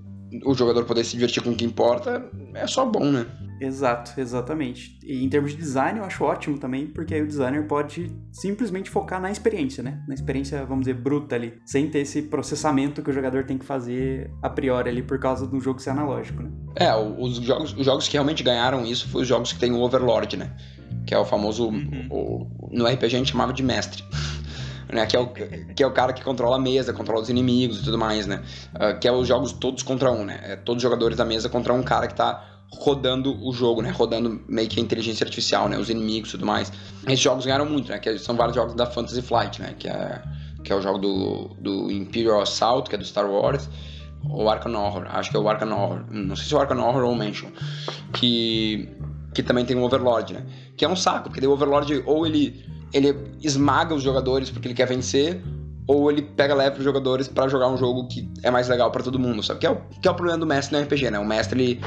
o 0.44 0.54
jogador 0.54 0.84
poder 0.84 1.04
se 1.04 1.12
divertir 1.12 1.42
com 1.42 1.50
o 1.50 1.54
que 1.54 1.64
importa, 1.64 2.30
é 2.54 2.66
só 2.66 2.84
bom, 2.84 3.10
né? 3.10 3.26
Exato, 3.60 4.20
exatamente. 4.20 4.98
E 5.02 5.24
em 5.24 5.28
termos 5.28 5.52
de 5.52 5.58
design, 5.58 5.98
eu 5.98 6.04
acho 6.04 6.24
ótimo 6.24 6.58
também, 6.58 6.86
porque 6.86 7.14
aí 7.14 7.22
o 7.22 7.26
designer 7.26 7.66
pode 7.66 8.10
simplesmente 8.32 8.90
focar 8.90 9.20
na 9.20 9.30
experiência, 9.30 9.82
né? 9.82 10.02
Na 10.08 10.14
experiência, 10.14 10.64
vamos 10.64 10.86
dizer, 10.86 10.94
bruta 10.94 11.36
ali, 11.36 11.54
sem 11.64 11.88
ter 11.88 12.00
esse 12.00 12.22
processamento 12.22 13.02
que 13.02 13.10
o 13.10 13.12
jogador 13.12 13.44
tem 13.44 13.56
que 13.56 13.64
fazer 13.64 14.30
a 14.42 14.50
priori 14.50 14.88
ali 14.88 15.02
por 15.02 15.18
causa 15.18 15.46
do 15.46 15.60
jogo 15.60 15.80
ser 15.80 15.90
analógico, 15.90 16.42
né? 16.42 16.50
É, 16.76 16.94
os 16.94 17.36
jogos, 17.36 17.74
os 17.74 17.84
jogos 17.84 18.08
que 18.08 18.14
realmente 18.14 18.42
ganharam 18.42 18.84
isso 18.84 19.08
foram 19.08 19.22
os 19.22 19.28
jogos 19.28 19.52
que 19.52 19.58
tem 19.58 19.72
o 19.72 19.80
Overlord, 19.80 20.36
né? 20.36 20.52
Que 21.06 21.14
é 21.14 21.18
o 21.18 21.24
famoso. 21.24 21.68
Uhum. 21.68 22.08
O, 22.10 22.70
no 22.72 22.86
RPG 22.86 23.06
a 23.06 23.18
gente 23.18 23.30
chamava 23.30 23.52
de 23.52 23.62
mestre 23.62 24.02
né? 24.94 25.04
Que 25.06 25.16
é, 25.16 25.20
o, 25.20 25.26
que 25.26 25.82
é 25.82 25.86
o 25.86 25.90
cara 25.90 26.12
que 26.12 26.22
controla 26.22 26.56
a 26.56 26.58
mesa, 26.58 26.92
controla 26.92 27.20
os 27.20 27.28
inimigos 27.28 27.80
e 27.80 27.84
tudo 27.84 27.98
mais, 27.98 28.26
né? 28.26 28.42
Uh, 28.74 28.98
que 28.98 29.08
é 29.08 29.12
os 29.12 29.26
jogos 29.26 29.52
todos 29.52 29.82
contra 29.82 30.10
um, 30.10 30.24
né? 30.24 30.40
É 30.44 30.56
todos 30.56 30.78
os 30.78 30.82
jogadores 30.82 31.16
da 31.16 31.24
mesa 31.24 31.48
contra 31.48 31.72
um 31.74 31.82
cara 31.82 32.06
que 32.06 32.14
tá 32.14 32.44
rodando 32.70 33.36
o 33.44 33.52
jogo, 33.52 33.82
né? 33.82 33.90
Rodando 33.90 34.40
meio 34.48 34.68
que 34.68 34.78
a 34.78 34.82
inteligência 34.82 35.24
artificial, 35.24 35.68
né? 35.68 35.76
Os 35.76 35.90
inimigos 35.90 36.28
e 36.28 36.32
tudo 36.32 36.46
mais. 36.46 36.72
Esses 37.06 37.20
jogos 37.20 37.44
ganharam 37.44 37.66
muito, 37.66 37.90
né? 37.90 37.98
Que 37.98 38.16
são 38.18 38.36
vários 38.36 38.54
jogos 38.54 38.74
da 38.74 38.86
Fantasy 38.86 39.20
Flight, 39.20 39.60
né? 39.60 39.74
Que 39.76 39.88
é, 39.88 40.22
que 40.62 40.72
é 40.72 40.76
o 40.76 40.80
jogo 40.80 40.98
do, 40.98 41.48
do 41.58 41.90
Imperial 41.90 42.40
Assault, 42.40 42.88
que 42.88 42.94
é 42.94 42.98
do 42.98 43.04
Star 43.04 43.28
Wars. 43.28 43.68
Ou 44.30 44.48
Arkham 44.48 44.74
Horror, 44.74 45.06
acho 45.10 45.30
que 45.30 45.36
é 45.36 45.40
o 45.40 45.48
Arkham 45.48 45.72
Horror. 45.72 46.04
Não 46.08 46.34
sei 46.36 46.46
se 46.46 46.54
é 46.54 46.56
o 46.56 46.60
Arkham 46.60 46.78
Horror 46.78 47.02
ou 47.02 47.12
o 47.12 47.16
Mansion. 47.16 47.50
Que, 48.12 48.88
que 49.34 49.42
também 49.42 49.66
tem 49.66 49.76
o 49.76 49.82
Overlord, 49.82 50.34
né? 50.34 50.46
Que 50.76 50.84
é 50.84 50.88
um 50.88 50.96
saco, 50.96 51.28
porque 51.28 51.46
o 51.46 51.50
Overlord 51.50 52.02
ou 52.06 52.26
ele 52.26 52.64
ele 52.94 53.14
esmaga 53.42 53.92
os 53.92 54.02
jogadores 54.02 54.48
porque 54.48 54.68
ele 54.68 54.74
quer 54.74 54.86
vencer, 54.86 55.42
ou 55.86 56.10
ele 56.10 56.22
pega 56.22 56.54
leve 56.54 56.78
os 56.78 56.84
jogadores 56.84 57.28
para 57.28 57.48
jogar 57.48 57.68
um 57.68 57.76
jogo 57.76 58.06
que 58.06 58.26
é 58.42 58.50
mais 58.50 58.68
legal 58.68 58.90
para 58.90 59.02
todo 59.02 59.18
mundo, 59.18 59.42
sabe? 59.42 59.60
Que 59.60 59.66
é, 59.66 59.70
o, 59.70 59.76
que 60.00 60.08
é 60.08 60.10
o 60.10 60.14
problema 60.14 60.38
do 60.38 60.46
mestre 60.46 60.76
no 60.76 60.82
RPG, 60.82 61.10
né? 61.10 61.18
O 61.18 61.26
mestre, 61.26 61.60
ele. 61.60 61.80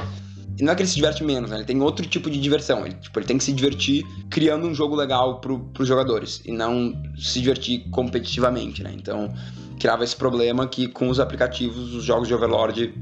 Não 0.60 0.72
é 0.72 0.74
que 0.74 0.82
ele 0.82 0.88
se 0.88 0.96
diverte 0.96 1.22
menos, 1.24 1.50
né? 1.50 1.56
Ele 1.56 1.64
tem 1.64 1.80
outro 1.80 2.04
tipo 2.04 2.28
de 2.28 2.38
diversão. 2.38 2.84
Ele, 2.84 2.94
tipo, 2.94 3.18
ele 3.18 3.26
tem 3.26 3.38
que 3.38 3.44
se 3.44 3.52
divertir 3.52 4.04
criando 4.28 4.66
um 4.66 4.74
jogo 4.74 4.94
legal 4.94 5.40
pro, 5.40 5.60
pros 5.72 5.86
jogadores. 5.86 6.42
E 6.44 6.52
não 6.52 6.92
se 7.16 7.40
divertir 7.40 7.88
competitivamente, 7.90 8.82
né? 8.82 8.92
Então, 8.94 9.32
criava 9.78 10.04
esse 10.04 10.16
problema 10.16 10.66
que 10.66 10.88
com 10.88 11.08
os 11.08 11.20
aplicativos, 11.20 11.94
os 11.94 12.04
jogos 12.04 12.26
de 12.26 12.34
Overlord 12.34 12.92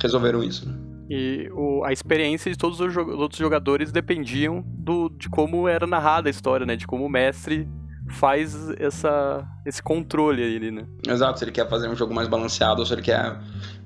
resolveram 0.00 0.44
isso. 0.44 0.68
Né? 0.68 0.81
E 1.08 1.50
o, 1.52 1.84
a 1.84 1.92
experiência 1.92 2.50
de 2.50 2.56
todos 2.56 2.80
os, 2.80 2.96
outros 2.96 3.38
jogadores 3.38 3.92
dependiam 3.92 4.62
do, 4.66 5.08
de 5.08 5.28
como 5.28 5.68
era 5.68 5.86
narrada 5.86 6.28
a 6.28 6.30
história, 6.30 6.64
né? 6.64 6.76
De 6.76 6.86
como 6.86 7.04
o 7.04 7.08
mestre 7.08 7.68
faz 8.10 8.70
essa, 8.78 9.46
esse 9.64 9.82
controle 9.82 10.42
ali, 10.42 10.70
né? 10.70 10.86
Exato, 11.06 11.38
se 11.38 11.44
ele 11.44 11.52
quer 11.52 11.68
fazer 11.68 11.88
um 11.88 11.96
jogo 11.96 12.14
mais 12.14 12.28
balanceado 12.28 12.80
ou 12.80 12.86
se 12.86 12.92
ele 12.92 13.02
quer 13.02 13.38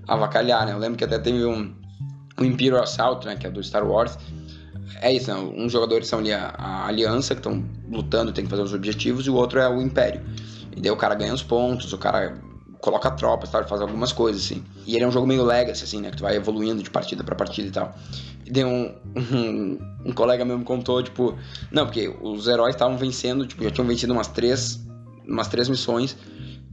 avacalhar, 0.06 0.66
né? 0.66 0.72
Eu 0.72 0.78
lembro 0.78 0.96
que 0.96 1.04
até 1.04 1.18
teve 1.18 1.44
um, 1.44 1.74
um 2.38 2.44
Imperial 2.44 2.82
Assault, 2.82 3.26
né? 3.26 3.36
Que 3.36 3.46
é 3.46 3.50
do 3.50 3.62
Star 3.62 3.86
Wars. 3.86 4.18
É 5.00 5.12
isso, 5.12 5.32
né? 5.32 5.38
Uns 5.56 5.72
jogadores 5.72 6.06
são 6.06 6.20
ali 6.20 6.32
a, 6.32 6.54
a 6.56 6.86
aliança, 6.86 7.34
que 7.34 7.40
estão 7.40 7.64
lutando, 7.90 8.32
tem 8.32 8.44
que 8.44 8.50
fazer 8.50 8.62
os 8.62 8.72
objetivos, 8.72 9.26
e 9.26 9.30
o 9.30 9.34
outro 9.34 9.58
é 9.60 9.68
o 9.68 9.80
Império. 9.80 10.22
E 10.76 10.80
daí 10.80 10.90
o 10.90 10.96
cara 10.96 11.14
ganha 11.14 11.32
os 11.32 11.42
pontos, 11.42 11.92
o 11.92 11.98
cara 11.98 12.38
coloca 12.86 13.10
tropas, 13.10 13.50
tal, 13.50 13.66
faz 13.66 13.80
algumas 13.80 14.12
coisas, 14.12 14.44
assim. 14.44 14.64
E 14.86 14.94
ele 14.94 15.04
é 15.04 15.08
um 15.08 15.10
jogo 15.10 15.26
meio 15.26 15.44
legacy, 15.44 15.82
assim, 15.82 16.00
né? 16.00 16.10
Que 16.10 16.18
tu 16.18 16.22
vai 16.22 16.36
evoluindo 16.36 16.80
de 16.80 16.88
partida 16.88 17.24
para 17.24 17.34
partida 17.34 17.66
e 17.66 17.70
tal. 17.72 17.92
E 18.44 18.50
daí 18.50 18.64
um, 18.64 18.94
um, 19.34 19.78
um 20.06 20.12
colega 20.12 20.44
meu 20.44 20.56
me 20.56 20.64
contou, 20.64 21.02
tipo... 21.02 21.36
Não, 21.72 21.84
porque 21.84 22.08
os 22.22 22.46
heróis 22.46 22.76
estavam 22.76 22.96
vencendo, 22.96 23.44
tipo, 23.44 23.64
já 23.64 23.72
tinham 23.72 23.88
vencido 23.88 24.12
umas 24.12 24.28
três, 24.28 24.86
umas 25.26 25.48
três 25.48 25.68
missões. 25.68 26.16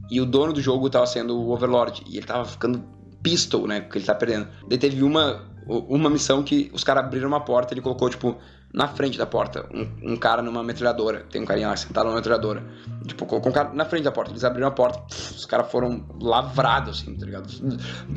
E 0.08 0.20
o 0.20 0.26
dono 0.26 0.52
do 0.52 0.60
jogo 0.60 0.88
tava 0.88 1.06
sendo 1.06 1.36
o 1.36 1.50
Overlord. 1.50 2.04
E 2.08 2.16
ele 2.16 2.26
tava 2.26 2.44
ficando 2.44 2.84
pistol, 3.20 3.66
né? 3.66 3.80
Porque 3.80 3.98
ele 3.98 4.06
tá 4.06 4.14
perdendo. 4.14 4.46
Daí 4.68 4.78
teve 4.78 5.02
uma, 5.02 5.42
uma 5.66 6.08
missão 6.08 6.44
que 6.44 6.70
os 6.72 6.84
caras 6.84 7.04
abriram 7.04 7.26
uma 7.26 7.40
porta 7.40 7.74
ele 7.74 7.80
colocou, 7.80 8.08
tipo 8.08 8.36
na 8.74 8.88
frente 8.88 9.16
da 9.16 9.24
porta, 9.24 9.64
um, 9.72 10.14
um, 10.14 10.16
cara 10.16 10.42
numa 10.42 10.60
metralhadora. 10.60 11.24
Tem 11.30 11.40
um 11.40 11.44
carinha 11.44 11.68
lá 11.68 11.76
sentado 11.76 12.06
numa 12.06 12.16
metralhadora. 12.16 12.60
Tipo, 13.06 13.24
com 13.24 13.36
um 13.36 13.52
cara 13.52 13.72
na 13.72 13.84
frente 13.84 14.02
da 14.02 14.10
porta. 14.10 14.32
Eles 14.32 14.42
abriram 14.42 14.66
a 14.66 14.72
porta, 14.72 14.98
pff, 14.98 15.36
os 15.36 15.46
caras 15.46 15.70
foram 15.70 16.04
lavrados, 16.20 17.00
assim, 17.00 17.14
tá 17.14 17.24
ligado? 17.24 17.48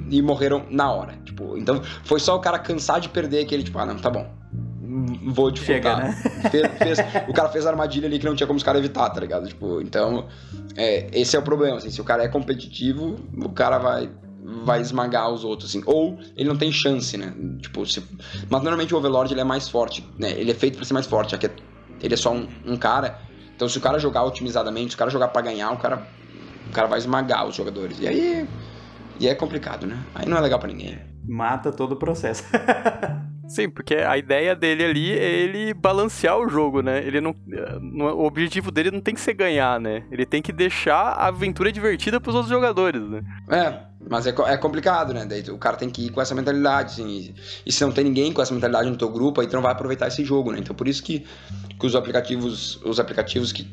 E 0.09 0.19
morreram 0.19 0.65
na 0.71 0.91
hora. 0.91 1.13
Tipo, 1.23 1.55
então 1.59 1.79
foi 2.03 2.19
só 2.19 2.35
o 2.35 2.39
cara 2.39 2.57
cansar 2.57 2.99
de 2.99 3.07
perder 3.07 3.43
aquele, 3.43 3.61
tipo, 3.61 3.77
ah, 3.77 3.85
não, 3.85 3.97
tá 3.97 4.09
bom. 4.09 4.27
Vou 5.27 5.51
te 5.51 5.61
Chega, 5.61 5.95
né? 5.95 6.11
Fez, 6.49 6.67
fez, 6.79 6.99
o 7.27 7.33
cara 7.33 7.49
fez 7.49 7.67
a 7.67 7.69
armadilha 7.69 8.07
ali 8.07 8.17
que 8.17 8.25
não 8.25 8.35
tinha 8.35 8.47
como 8.47 8.57
os 8.57 8.63
caras 8.63 8.79
evitar, 8.79 9.07
tá 9.11 9.19
ligado? 9.19 9.47
Tipo, 9.47 9.79
então, 9.81 10.27
é, 10.75 11.07
esse 11.11 11.35
é 11.35 11.39
o 11.39 11.43
problema, 11.43 11.77
assim. 11.77 11.91
Se 11.91 12.01
o 12.01 12.03
cara 12.03 12.23
é 12.23 12.27
competitivo, 12.27 13.15
o 13.37 13.49
cara 13.49 13.77
vai 13.77 14.09
vai 14.63 14.79
esmagar 14.79 15.29
os 15.29 15.43
outros, 15.43 15.69
assim. 15.69 15.83
Ou 15.85 16.17
ele 16.35 16.47
não 16.47 16.57
tem 16.57 16.71
chance, 16.71 17.17
né? 17.17 17.33
Tipo, 17.61 17.85
se... 17.85 18.01
Mas 18.49 18.61
normalmente 18.61 18.93
o 18.93 18.97
Overlord 18.97 19.33
ele 19.33 19.41
é 19.41 19.43
mais 19.43 19.67
forte, 19.67 20.07
né? 20.17 20.31
Ele 20.31 20.51
é 20.51 20.53
feito 20.53 20.77
para 20.77 20.85
ser 20.85 20.93
mais 20.93 21.05
forte, 21.05 21.31
já 21.31 21.37
que 21.37 21.49
ele 22.01 22.13
é 22.13 22.17
só 22.17 22.33
um, 22.33 22.47
um, 22.65 22.77
cara. 22.77 23.19
Então 23.55 23.67
se 23.67 23.77
o 23.77 23.81
cara 23.81 23.99
jogar 23.99 24.23
otimizadamente, 24.23 24.91
se 24.91 24.95
o 24.95 24.99
cara 24.99 25.11
jogar 25.11 25.29
para 25.29 25.41
ganhar, 25.41 25.71
o 25.71 25.77
cara, 25.77 26.07
o 26.69 26.71
cara 26.71 26.87
vai 26.87 26.99
esmagar 26.99 27.45
os 27.45 27.55
jogadores. 27.55 27.99
E 27.99 28.07
aí. 28.07 28.47
E 29.19 29.27
é 29.27 29.33
complicado, 29.33 29.87
né? 29.87 30.01
Aí 30.13 30.27
não 30.27 30.37
é 30.37 30.41
legal 30.41 30.59
para 30.59 30.69
ninguém. 30.69 30.99
Mata 31.27 31.71
todo 31.71 31.93
o 31.93 31.95
processo. 31.95 32.43
Sim, 33.47 33.69
porque 33.69 33.95
a 33.95 34.17
ideia 34.17 34.55
dele 34.55 34.83
ali 34.83 35.11
é 35.11 35.29
ele 35.29 35.73
balancear 35.73 36.37
o 36.37 36.49
jogo, 36.49 36.81
né? 36.81 37.05
Ele 37.05 37.21
não, 37.21 37.33
o 38.13 38.25
objetivo 38.25 38.71
dele 38.71 38.91
não 38.91 38.99
tem 38.99 39.13
que 39.13 39.21
ser 39.21 39.33
ganhar, 39.33 39.79
né? 39.79 40.03
Ele 40.11 40.25
tem 40.25 40.41
que 40.41 40.51
deixar 40.51 41.13
a 41.13 41.27
aventura 41.27 41.71
divertida 41.71 42.19
para 42.19 42.29
os 42.29 42.35
outros 42.35 42.53
jogadores, 42.53 43.01
né? 43.01 43.23
É, 43.49 43.79
mas 44.09 44.27
é, 44.27 44.33
é 44.47 44.57
complicado, 44.57 45.13
né? 45.13 45.25
Daí 45.25 45.41
o 45.49 45.57
cara 45.57 45.77
tem 45.77 45.89
que 45.89 46.07
ir 46.07 46.09
com 46.09 46.21
essa 46.21 46.35
mentalidade, 46.35 46.91
assim. 46.91 47.07
E, 47.07 47.35
e, 47.65 47.71
se 47.71 47.83
não 47.83 47.91
tem 47.91 48.03
ninguém 48.03 48.33
com 48.33 48.41
essa 48.41 48.53
mentalidade 48.53 48.89
no 48.89 48.97
teu 48.97 49.09
grupo, 49.09 49.39
aí 49.39 49.47
tu 49.47 49.55
não 49.55 49.63
vai 49.63 49.71
aproveitar 49.71 50.07
esse 50.07 50.25
jogo, 50.25 50.51
né? 50.51 50.59
Então 50.59 50.75
por 50.75 50.87
isso 50.87 51.01
que, 51.01 51.25
que 51.79 51.85
os 51.85 51.95
aplicativos, 51.95 52.81
os 52.83 52.99
aplicativos 52.99 53.53
que 53.53 53.65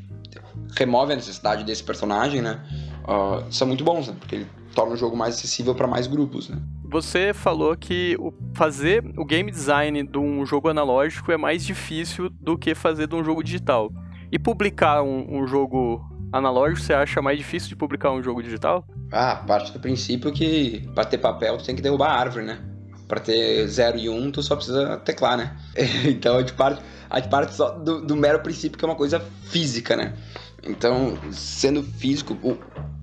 removem 0.76 1.14
a 1.14 1.16
necessidade 1.16 1.64
desse 1.64 1.82
personagem, 1.82 2.40
né? 2.40 2.60
Uh, 3.04 3.52
são 3.52 3.66
muito 3.66 3.82
bons, 3.82 4.08
né? 4.08 4.14
Porque 4.18 4.36
ele 4.36 4.46
torna 4.74 4.94
o 4.94 4.96
jogo 4.96 5.16
mais 5.16 5.34
acessível 5.34 5.74
para 5.74 5.86
mais 5.86 6.06
grupos, 6.06 6.48
né? 6.48 6.58
Você 6.94 7.34
falou 7.34 7.76
que 7.76 8.16
fazer 8.54 9.02
o 9.16 9.24
game 9.24 9.50
design 9.50 10.06
de 10.06 10.16
um 10.16 10.46
jogo 10.46 10.68
analógico 10.68 11.32
é 11.32 11.36
mais 11.36 11.66
difícil 11.66 12.30
do 12.30 12.56
que 12.56 12.72
fazer 12.72 13.08
de 13.08 13.16
um 13.16 13.24
jogo 13.24 13.42
digital. 13.42 13.92
E 14.30 14.38
publicar 14.38 15.02
um, 15.02 15.40
um 15.40 15.44
jogo 15.44 16.00
analógico, 16.32 16.80
você 16.80 16.94
acha 16.94 17.20
mais 17.20 17.36
difícil 17.36 17.68
de 17.68 17.74
publicar 17.74 18.12
um 18.12 18.22
jogo 18.22 18.40
digital? 18.40 18.86
Ah, 19.10 19.42
parte 19.44 19.72
do 19.72 19.80
princípio 19.80 20.32
que 20.32 20.88
para 20.94 21.04
ter 21.04 21.18
papel 21.18 21.58
tu 21.58 21.64
tem 21.64 21.74
que 21.74 21.82
derrubar 21.82 22.10
a 22.10 22.16
árvore, 22.16 22.44
né? 22.44 22.60
Para 23.08 23.18
ter 23.18 23.66
0 23.66 23.98
e 23.98 24.08
1, 24.08 24.16
um, 24.16 24.30
tu 24.30 24.40
só 24.40 24.54
precisa 24.54 24.96
teclar, 24.98 25.36
né? 25.36 25.56
então 26.06 26.36
a 26.36 26.40
gente 26.42 26.52
parte, 26.52 26.80
a 27.10 27.18
gente 27.18 27.28
parte 27.28 27.54
só 27.54 27.72
do, 27.72 28.06
do, 28.06 28.14
mero 28.14 28.38
princípio 28.38 28.78
que 28.78 28.84
é 28.84 28.86
uma 28.86 28.94
coisa 28.94 29.18
física, 29.50 29.96
né? 29.96 30.14
Então, 30.62 31.18
sendo 31.32 31.82
físico, 31.82 32.38
o, 32.40 32.56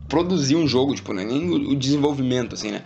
produzir 0.07 0.55
um 0.55 0.65
jogo, 0.65 0.95
tipo, 0.95 1.13
não 1.13 1.22
é 1.22 1.26
nem 1.26 1.49
o, 1.49 1.72
o 1.72 1.76
desenvolvimento, 1.76 2.55
assim, 2.55 2.72
né? 2.72 2.84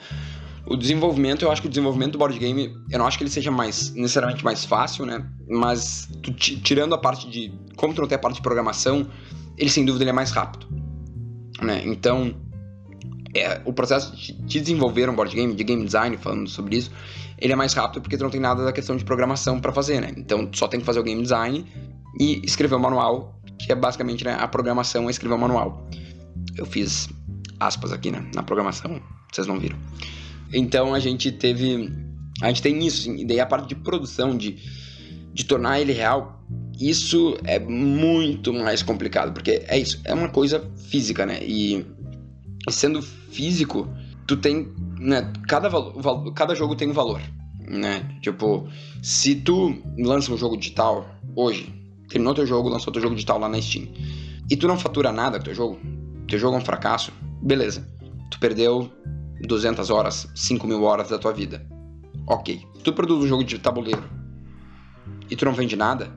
O 0.68 0.76
desenvolvimento, 0.76 1.44
eu 1.44 1.52
acho 1.52 1.62
que 1.62 1.68
o 1.68 1.70
desenvolvimento 1.70 2.14
do 2.14 2.18
board 2.18 2.38
game, 2.40 2.76
eu 2.90 2.98
não 2.98 3.06
acho 3.06 3.18
que 3.18 3.24
ele 3.24 3.32
seja 3.32 3.52
mais 3.52 3.92
necessariamente 3.94 4.44
mais 4.44 4.66
fácil, 4.66 5.06
né? 5.06 5.24
Mas 5.48 6.10
tu, 6.24 6.34
tirando 6.34 6.96
a 6.96 6.98
parte 6.98 7.30
de. 7.30 7.54
Como 7.76 7.94
tu 7.94 8.02
não 8.02 8.08
tem 8.08 8.16
a 8.16 8.20
parte 8.20 8.38
de 8.38 8.42
programação, 8.42 9.08
ele 9.58 9.70
sem 9.70 9.86
dúvida 9.86 10.04
ele 10.04 10.10
é 10.10 10.14
mais 10.14 10.32
rápido. 10.32 10.68
Né? 11.62 11.84
Então, 11.86 12.36
é, 13.36 13.62
o 13.64 13.74
processo 13.74 14.16
de, 14.16 14.34
de 14.34 14.60
desenvolver 14.60 15.10
um 15.10 15.16
board 15.16 15.36
game, 15.36 15.54
de 15.54 15.64
game 15.64 15.84
design, 15.86 16.18
falando 16.18 16.50
sobre 16.50 16.78
isso, 16.78 16.92
ele 17.38 17.54
é 17.54 17.56
mais 17.56 17.74
rápido 17.74 18.02
porque 18.02 18.18
tu 18.18 18.24
não 18.24 18.32
tem 18.32 18.42
nada 18.42 18.64
da 18.64 18.72
questão 18.72 18.96
de 18.96 19.06
programação 19.06 19.60
para 19.60 19.72
fazer, 19.72 20.02
né? 20.02 20.14
Então, 20.18 20.48
tu 20.48 20.58
só 20.58 20.68
tem 20.68 20.80
que 20.80 20.86
fazer 20.86 21.00
o 21.00 21.04
game 21.04 21.22
design 21.22 21.66
e 22.20 22.42
escrever 22.44 22.76
o 22.76 22.80
manual, 22.80 23.40
que 23.60 23.72
é 23.72 23.76
basicamente 23.76 24.24
né, 24.24 24.36
a 24.40 24.48
programação 24.48 25.08
é 25.08 25.12
escrever 25.12 25.36
o 25.36 25.40
manual. 25.40 25.88
Eu 26.58 26.66
fiz 26.66 27.10
aspas 27.60 27.92
aqui 27.92 28.12
né, 28.12 28.26
na 28.34 28.42
programação, 28.42 29.02
vocês 29.32 29.48
não 29.48 29.60
viram. 29.60 29.78
Então 30.54 30.94
a 30.94 31.00
gente 31.00 31.32
teve. 31.32 31.92
A 32.42 32.48
gente 32.48 32.62
tem 32.62 32.86
isso, 32.86 33.02
assim, 33.02 33.22
e 33.22 33.26
daí 33.26 33.40
a 33.40 33.46
parte 33.46 33.70
de 33.70 33.76
produção, 33.76 34.38
de, 34.38 34.58
de 35.34 35.46
tornar 35.46 35.80
ele 35.80 35.94
real, 35.94 36.44
isso 36.80 37.38
é 37.46 37.58
muito 37.60 38.54
mais 38.54 38.84
complicado, 38.84 39.34
porque 39.34 39.64
é 39.68 39.78
isso, 39.80 40.02
é 40.04 40.14
uma 40.14 40.30
coisa 40.30 40.70
física, 40.90 41.26
né? 41.26 41.40
E, 41.42 41.86
e 42.68 42.72
sendo 42.72 43.02
físico, 43.02 43.88
tu 44.28 44.36
tem. 44.38 44.74
Né, 45.00 45.32
cada, 45.48 45.70
valo, 45.70 46.34
cada 46.34 46.56
jogo 46.56 46.76
tem 46.76 46.90
um 46.90 46.94
valor, 46.94 47.22
né? 47.68 48.18
Tipo, 48.22 48.68
se 49.02 49.36
tu 49.36 49.82
lança 49.98 50.34
um 50.34 50.38
jogo 50.38 50.58
digital 50.58 51.08
hoje, 51.36 51.74
terminou 52.10 52.34
teu 52.34 52.46
jogo, 52.46 52.70
lançou 52.70 52.92
teu 52.92 53.02
jogo 53.02 53.16
digital 53.16 53.40
lá 53.40 53.48
na 53.48 53.62
Steam, 53.62 53.88
e 54.50 54.56
tu 54.56 54.68
não 54.68 54.78
fatura 54.78 55.12
nada 55.12 55.38
com 55.38 55.46
teu 55.46 55.56
jogo, 55.56 55.80
teu 56.28 56.40
jogo 56.40 56.56
é 56.56 56.60
um 56.60 56.66
fracasso, 56.66 57.12
beleza. 57.42 57.88
Tu 58.32 58.40
perdeu 58.40 58.92
200 59.42 59.90
horas, 59.90 60.28
5 60.36 60.66
mil 60.68 60.84
horas 60.84 61.10
da 61.10 61.18
tua 61.18 61.34
vida. 61.34 61.66
Ok. 62.28 62.62
Tu 62.84 62.94
produz 62.94 63.24
um 63.24 63.28
jogo 63.28 63.44
de 63.44 63.60
tabuleiro 63.60 64.04
e 65.30 65.36
tu 65.36 65.46
não 65.46 65.54
vende 65.54 65.76
nada, 65.76 66.12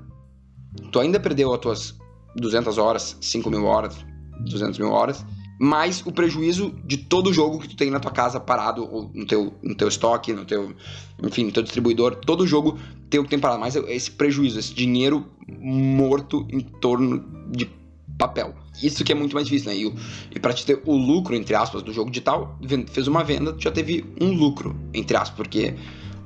tu 0.93 1.01
ainda 1.01 1.19
perdeu 1.19 1.53
as 1.53 1.61
tuas 1.61 1.99
200 2.37 2.79
horas, 2.79 3.17
5 3.21 3.51
mil 3.51 3.65
horas, 3.65 3.97
200 4.41 4.79
mil 4.79 4.91
horas, 4.91 5.25
mais 5.59 6.05
o 6.07 6.13
prejuízo 6.13 6.73
de 6.85 6.97
todo 6.97 7.31
o 7.31 7.33
jogo 7.33 7.59
que 7.59 7.69
tu 7.69 7.77
tem 7.77 7.91
na 7.91 7.99
tua 7.99 8.13
casa 8.13 8.39
parado, 8.39 8.89
ou 8.91 9.11
no 9.13 9.27
teu, 9.27 9.53
no 9.63 9.75
teu 9.75 9.89
estoque, 9.89 10.33
no 10.33 10.45
teu, 10.45 10.75
enfim, 11.23 11.45
no 11.45 11.53
teu 11.53 11.63
distribuidor, 11.63 12.17
todo 12.17 12.47
jogo 12.47 12.79
tem 13.11 13.19
o 13.19 13.25
que 13.25 13.31
tem 13.31 13.39
parado, 13.39 13.61
mais 13.61 13.75
esse 13.75 14.11
prejuízo, 14.11 14.59
esse 14.59 14.73
dinheiro 14.73 15.27
morto 15.49 16.47
em 16.51 16.61
torno 16.61 17.25
de 17.51 17.65
papel. 18.19 18.55
Isso 18.83 19.05
que 19.05 19.13
é 19.13 19.15
muito 19.15 19.35
mais 19.35 19.47
difícil, 19.47 19.71
né? 19.71 19.77
E, 19.77 20.37
e 20.37 20.41
para 20.41 20.53
te 20.53 20.67
ter 20.67 20.83
o 20.85 20.97
lucro, 20.97 21.35
entre 21.35 21.55
aspas, 21.55 21.83
do 21.83 21.93
jogo 21.93 22.11
digital, 22.11 22.59
fez 22.89 23.07
uma 23.07 23.23
venda, 23.23 23.53
tu 23.53 23.63
já 23.63 23.71
teve 23.71 24.05
um 24.21 24.33
lucro, 24.33 24.77
entre 24.93 25.17
aspas, 25.17 25.37
porque 25.37 25.75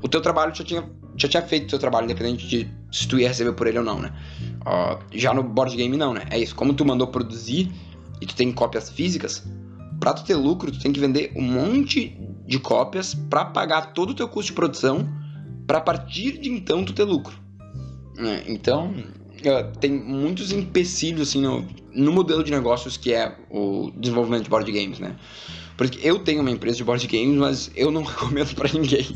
o 0.00 0.08
teu 0.08 0.20
trabalho 0.20 0.54
já 0.54 0.64
tinha, 0.64 0.90
já 1.16 1.28
tinha 1.28 1.42
feito 1.42 1.64
o 1.64 1.68
teu 1.68 1.78
trabalho, 1.78 2.04
independente 2.04 2.48
de 2.48 2.68
se 2.90 3.06
tu 3.06 3.18
ia 3.18 3.28
receber 3.28 3.52
por 3.52 3.66
ele 3.66 3.78
ou 3.78 3.84
não, 3.84 4.00
né? 4.00 4.12
Uh, 4.66 4.98
já 5.12 5.34
no 5.34 5.42
board 5.42 5.76
game 5.76 5.96
não, 5.96 6.14
né? 6.14 6.22
É 6.30 6.38
isso, 6.38 6.54
como 6.54 6.72
tu 6.72 6.84
mandou 6.84 7.06
produzir 7.06 7.70
e 8.20 8.26
tu 8.26 8.34
tem 8.34 8.50
cópias 8.52 8.90
físicas, 8.90 9.44
para 10.00 10.14
tu 10.14 10.24
ter 10.24 10.34
lucro, 10.34 10.72
tu 10.72 10.80
tem 10.80 10.92
que 10.92 10.98
vender 10.98 11.32
um 11.36 11.42
monte 11.42 12.18
de 12.46 12.58
cópias 12.58 13.14
para 13.14 13.44
pagar 13.44 13.92
todo 13.92 14.10
o 14.10 14.14
teu 14.14 14.28
custo 14.28 14.50
de 14.50 14.56
produção, 14.56 15.08
para 15.66 15.80
partir 15.80 16.38
de 16.38 16.50
então 16.50 16.84
tu 16.84 16.92
ter 16.92 17.04
lucro. 17.04 17.36
Né? 18.16 18.44
Então, 18.48 18.92
tem 19.80 19.90
muitos 19.90 20.52
empecilhos 20.52 21.28
assim 21.28 21.40
no, 21.40 21.66
no 21.94 22.12
modelo 22.12 22.42
de 22.42 22.50
negócios 22.50 22.96
que 22.96 23.12
é 23.12 23.36
o 23.50 23.90
desenvolvimento 23.96 24.44
de 24.44 24.50
board 24.50 24.70
games, 24.70 24.98
né? 24.98 25.16
Porque 25.76 26.06
eu 26.06 26.18
tenho 26.18 26.40
uma 26.42 26.50
empresa 26.50 26.76
de 26.76 26.84
board 26.84 27.06
games, 27.06 27.36
mas 27.36 27.70
eu 27.74 27.90
não 27.90 28.02
recomendo 28.04 28.54
para 28.54 28.70
ninguém. 28.72 29.06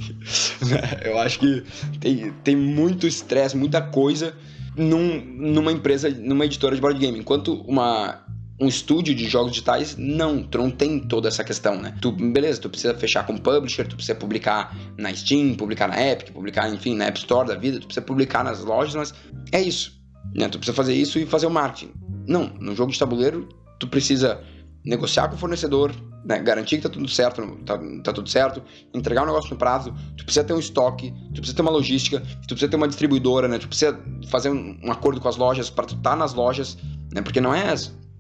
Eu 1.05 1.19
acho 1.19 1.39
que 1.39 1.63
tem, 2.01 2.33
tem 2.43 2.57
muito 2.57 3.07
estresse, 3.07 3.57
muita 3.57 3.81
coisa 3.81 4.35
num, 4.77 5.21
numa 5.21 5.71
empresa, 5.71 6.09
numa 6.11 6.45
editora 6.45 6.75
de 6.75 6.81
board 6.81 6.99
game. 6.99 7.19
Enquanto 7.19 7.55
uma 7.63 8.25
um 8.59 8.67
estúdio 8.67 9.15
de 9.15 9.29
jogos 9.29 9.53
digitais, 9.53 9.97
não, 9.99 10.43
tu 10.43 10.57
não 10.57 10.71
tem 10.71 10.99
toda 10.99 11.29
essa 11.29 11.45
questão, 11.45 11.79
né? 11.79 11.95
Tu, 12.01 12.11
beleza, 12.11 12.61
tu 12.61 12.71
precisa 12.71 12.95
fechar 12.95 13.27
com 13.27 13.37
publisher, 13.37 13.87
tu 13.87 13.97
precisa 13.97 14.15
publicar 14.15 14.75
na 14.97 15.15
Steam, 15.15 15.55
publicar 15.55 15.89
na 15.89 16.03
Epic, 16.03 16.33
publicar, 16.33 16.73
enfim, 16.73 16.95
na 16.95 17.05
App 17.07 17.19
Store 17.19 17.47
da 17.47 17.55
vida, 17.55 17.79
tu 17.79 17.87
precisa 17.87 18.05
publicar 18.05 18.43
nas 18.43 18.65
lojas, 18.65 18.95
mas 18.95 19.15
é 19.53 19.61
isso. 19.61 19.96
Né? 20.35 20.49
Tu 20.49 20.59
precisa 20.59 20.77
fazer 20.77 20.95
isso 20.95 21.19
e 21.19 21.27
fazer 21.27 21.47
o 21.47 21.51
marketing. 21.51 21.93
Não, 22.27 22.53
no 22.61 22.75
jogo 22.75 22.93
de 22.93 22.99
tabuleiro, 22.99 23.49
tu 23.79 23.87
precisa 23.89 24.43
negociar 24.85 25.29
com 25.29 25.35
o 25.35 25.39
fornecedor, 25.39 25.93
né? 26.25 26.39
garantir 26.39 26.77
que 26.77 26.83
tá 26.83 26.89
tudo 26.89 27.09
certo, 27.09 27.45
tá, 27.65 27.77
tá, 28.05 28.13
tudo 28.13 28.29
certo, 28.29 28.63
entregar 28.95 29.25
o 29.25 29.27
negócio 29.27 29.51
no 29.51 29.57
prazo, 29.57 29.93
tu 30.17 30.25
precisa 30.25 30.45
ter 30.45 30.53
um 30.53 30.61
estoque, 30.61 31.13
tu 31.35 31.41
precisa 31.41 31.57
ter 31.57 31.63
uma 31.63 31.73
logística, 31.73 32.21
tu 32.21 32.55
precisa 32.55 32.69
ter 32.69 32.77
uma 32.77 32.87
distribuidora, 32.87 33.49
né? 33.49 33.59
Tu 33.59 33.67
precisa 33.67 33.99
fazer 34.29 34.51
um, 34.51 34.79
um 34.85 34.93
acordo 34.93 35.21
com 35.21 35.29
as 35.29 35.37
lojas 35.37 35.69
para 35.69 35.87
tu 35.87 35.97
estar 35.97 36.11
tá 36.11 36.17
nas 36.17 36.35
lojas, 36.35 36.79
né? 37.13 37.21
Porque 37.21 37.41
não 37.41 37.53
é 37.53 37.75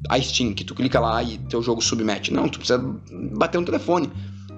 a 0.09 0.20
Steam 0.20 0.54
que 0.54 0.64
tu 0.64 0.74
clica 0.74 0.98
lá 0.98 1.22
e 1.22 1.38
teu 1.38 1.62
jogo 1.62 1.80
submete. 1.80 2.32
Não, 2.32 2.48
tu 2.48 2.59
precisa 2.59 2.78
bater 3.34 3.59
um 3.59 3.64
telefone. 3.64 4.11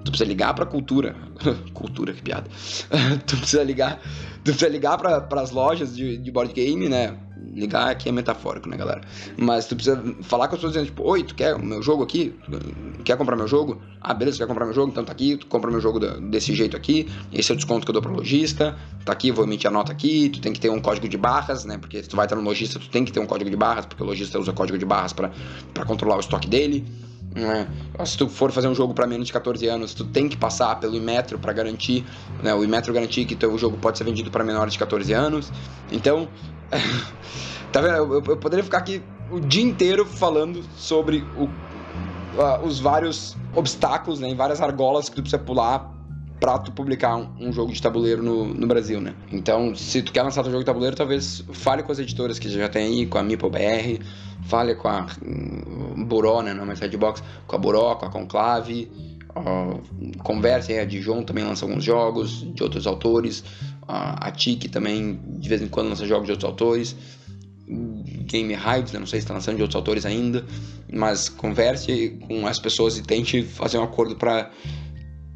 Tu 0.03 0.11
precisa 0.11 0.27
ligar 0.27 0.53
pra 0.53 0.65
cultura. 0.65 1.15
cultura, 1.73 2.13
que 2.13 2.21
piada. 2.21 2.49
tu 3.27 3.37
precisa 3.37 3.63
ligar. 3.63 3.99
Tu 4.43 4.51
precisa 4.51 4.69
ligar 4.69 4.97
para 4.97 5.41
as 5.41 5.51
lojas 5.51 5.95
de, 5.95 6.17
de 6.17 6.31
board 6.31 6.53
game, 6.53 6.89
né? 6.89 7.17
Ligar 7.53 7.89
aqui 7.89 8.09
é 8.09 8.11
metafórico, 8.11 8.69
né, 8.69 8.77
galera? 8.77 9.01
Mas 9.37 9.65
tu 9.65 9.75
precisa 9.75 10.01
falar 10.21 10.47
com 10.47 10.55
as 10.55 10.59
pessoas 10.59 10.73
dizendo, 10.73 10.87
tipo, 10.87 11.03
oi, 11.03 11.23
tu 11.23 11.35
quer 11.35 11.55
o 11.55 11.63
meu 11.63 11.81
jogo 11.81 12.03
aqui? 12.03 12.35
Quer 13.03 13.17
comprar 13.17 13.35
meu 13.35 13.47
jogo? 13.47 13.81
Ah, 14.01 14.13
beleza, 14.13 14.37
tu 14.37 14.39
quer 14.39 14.47
comprar 14.47 14.65
meu 14.65 14.73
jogo? 14.73 14.91
Então 14.91 15.03
tá 15.03 15.11
aqui, 15.11 15.37
tu 15.37 15.47
compra 15.47 15.71
meu 15.71 15.81
jogo 15.81 15.99
desse 15.99 16.53
jeito 16.53 16.77
aqui, 16.77 17.09
esse 17.33 17.51
é 17.51 17.53
o 17.53 17.55
desconto 17.55 17.85
que 17.85 17.91
eu 17.91 17.93
dou 17.93 18.01
pro 18.01 18.13
lojista, 18.13 18.77
tá 19.03 19.11
aqui, 19.11 19.31
vou 19.31 19.45
emitir 19.45 19.69
a 19.69 19.73
nota 19.73 19.91
aqui, 19.91 20.29
tu 20.29 20.39
tem 20.39 20.53
que 20.53 20.59
ter 20.59 20.69
um 20.69 20.79
código 20.79 21.07
de 21.07 21.17
barras, 21.17 21.65
né? 21.65 21.77
Porque 21.77 22.01
se 22.03 22.09
tu 22.09 22.15
vai 22.15 22.25
estar 22.25 22.35
no 22.35 22.41
lojista, 22.41 22.79
tu 22.79 22.89
tem 22.89 23.03
que 23.03 23.11
ter 23.11 23.19
um 23.19 23.25
código 23.25 23.49
de 23.49 23.57
barras, 23.57 23.85
porque 23.85 24.03
o 24.03 24.05
lojista 24.05 24.39
usa 24.39 24.53
código 24.53 24.77
de 24.77 24.85
barras 24.85 25.13
para 25.13 25.31
controlar 25.85 26.17
o 26.17 26.19
estoque 26.19 26.47
dele. 26.47 26.85
Né? 27.35 27.67
Se 28.05 28.17
tu 28.17 28.27
for 28.27 28.51
fazer 28.51 28.67
um 28.67 28.75
jogo 28.75 28.93
para 28.93 29.05
menos 29.05 29.27
de 29.27 29.33
14 29.33 29.67
anos, 29.67 29.93
tu 29.93 30.03
tem 30.03 30.27
que 30.27 30.35
passar 30.35 30.79
pelo 30.79 30.95
Imetro 30.95 31.37
para 31.37 31.53
garantir, 31.53 32.05
né? 32.41 32.53
o 32.53 32.63
Imetro 32.63 32.93
garantir 32.93 33.25
que 33.25 33.35
teu 33.35 33.57
jogo 33.57 33.77
pode 33.77 33.97
ser 33.97 34.03
vendido 34.03 34.31
para 34.31 34.43
menores 34.43 34.73
de 34.73 34.79
14 34.79 35.13
anos. 35.13 35.51
Então, 35.91 36.27
tá 37.71 37.81
vendo? 37.81 37.95
Eu, 37.95 38.23
eu, 38.25 38.37
poderia 38.37 38.63
ficar 38.63 38.79
aqui 38.79 39.01
o 39.31 39.39
dia 39.39 39.63
inteiro 39.63 40.05
falando 40.05 40.63
sobre 40.75 41.23
o, 41.37 41.43
uh, 41.43 42.65
os 42.65 42.79
vários 42.79 43.37
obstáculos, 43.55 44.19
né? 44.19 44.33
várias 44.33 44.61
argolas 44.61 45.07
que 45.07 45.15
tu 45.15 45.21
precisa 45.21 45.41
pular 45.41 45.98
pra 46.39 46.57
tu 46.57 46.71
publicar 46.71 47.17
um, 47.17 47.29
um, 47.39 47.51
jogo 47.51 47.71
de 47.71 47.81
tabuleiro 47.81 48.23
no, 48.23 48.45
no 48.45 48.67
Brasil, 48.67 49.01
né? 49.01 49.13
Então, 49.31 49.75
se 49.75 50.01
tu 50.01 50.11
quer 50.11 50.23
lançar 50.23 50.41
teu 50.41 50.51
jogo 50.51 50.63
de 50.63 50.65
tabuleiro, 50.65 50.95
talvez 50.95 51.43
fale 51.51 51.83
com 51.83 51.91
as 51.91 51.99
editoras 51.99 52.39
que 52.39 52.49
já 52.49 52.69
tem 52.69 52.85
aí, 52.85 53.05
com 53.05 53.17
a 53.17 53.23
Meeple 53.23 53.49
BR, 53.49 54.03
fale 54.43 54.75
com 54.75 54.87
a 54.87 55.05
um, 55.25 56.05
Buró, 56.05 56.41
né? 56.41 56.53
Não 56.53 56.63
é 56.63 56.65
mais 56.65 56.79
Redbox, 56.79 57.21
com 57.45 57.55
a 57.55 57.59
Buró, 57.59 57.95
com 57.95 58.05
a 58.05 58.09
Conclave, 58.09 58.89
uh, 59.35 60.19
converse 60.23 60.71
aí, 60.71 60.79
a 60.79 60.85
Dijon 60.85 61.23
também 61.23 61.43
lança 61.43 61.65
alguns 61.65 61.83
jogos 61.83 62.45
de 62.53 62.63
outros 62.63 62.87
autores, 62.87 63.43
a 63.91 64.29
TIC 64.29 64.69
também 64.69 65.19
de 65.25 65.49
vez 65.49 65.63
em 65.63 65.67
quando 65.67 65.89
lança 65.89 66.05
jogos 66.05 66.27
de 66.27 66.31
outros 66.31 66.47
autores, 66.47 66.95
Game 67.67 68.53
Hypes, 68.53 68.93
né? 68.93 68.99
não 68.99 69.07
sei 69.07 69.19
se 69.19 69.25
está 69.25 69.33
lançando 69.33 69.55
de 69.57 69.61
outros 69.63 69.75
autores 69.75 70.05
ainda, 70.05 70.45
mas 70.91 71.27
converse 71.29 72.19
com 72.27 72.45
as 72.47 72.59
pessoas 72.59 72.97
e 72.97 73.03
tente 73.03 73.43
fazer 73.43 73.77
um 73.77 73.83
acordo 73.83 74.15
para 74.15 74.51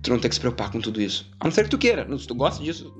tu 0.04 0.12
não 0.12 0.20
ter 0.20 0.30
que 0.30 0.36
se 0.36 0.42
preocupar 0.42 0.70
com 0.70 0.80
tudo 0.80 1.02
isso. 1.02 1.32
A 1.40 1.46
não 1.46 1.52
ser 1.52 1.64
que 1.64 1.70
tu 1.70 1.78
queira. 1.78 2.06
Se 2.18 2.28
tu 2.28 2.36
gosta 2.36 2.64
disso, 2.64 2.94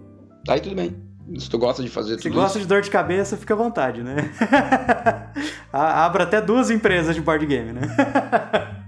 tá 0.46 0.54
aí 0.54 0.62
tudo 0.62 0.76
bem. 0.76 0.96
Se 1.38 1.50
tu 1.50 1.58
gosta 1.58 1.82
de 1.82 1.90
fazer 1.90 2.20
Se 2.20 2.30
gosta 2.30 2.60
de 2.60 2.66
dor 2.66 2.82
de 2.82 2.90
cabeça, 2.90 3.38
fica 3.38 3.54
à 3.54 3.58
vontade, 3.58 4.04
né? 4.04 4.32
Abra 5.72 6.24
até 6.24 6.42
duas 6.42 6.70
empresas 6.70 7.16
de 7.16 7.22
board 7.22 7.46
game, 7.46 7.72
né? 7.72 7.82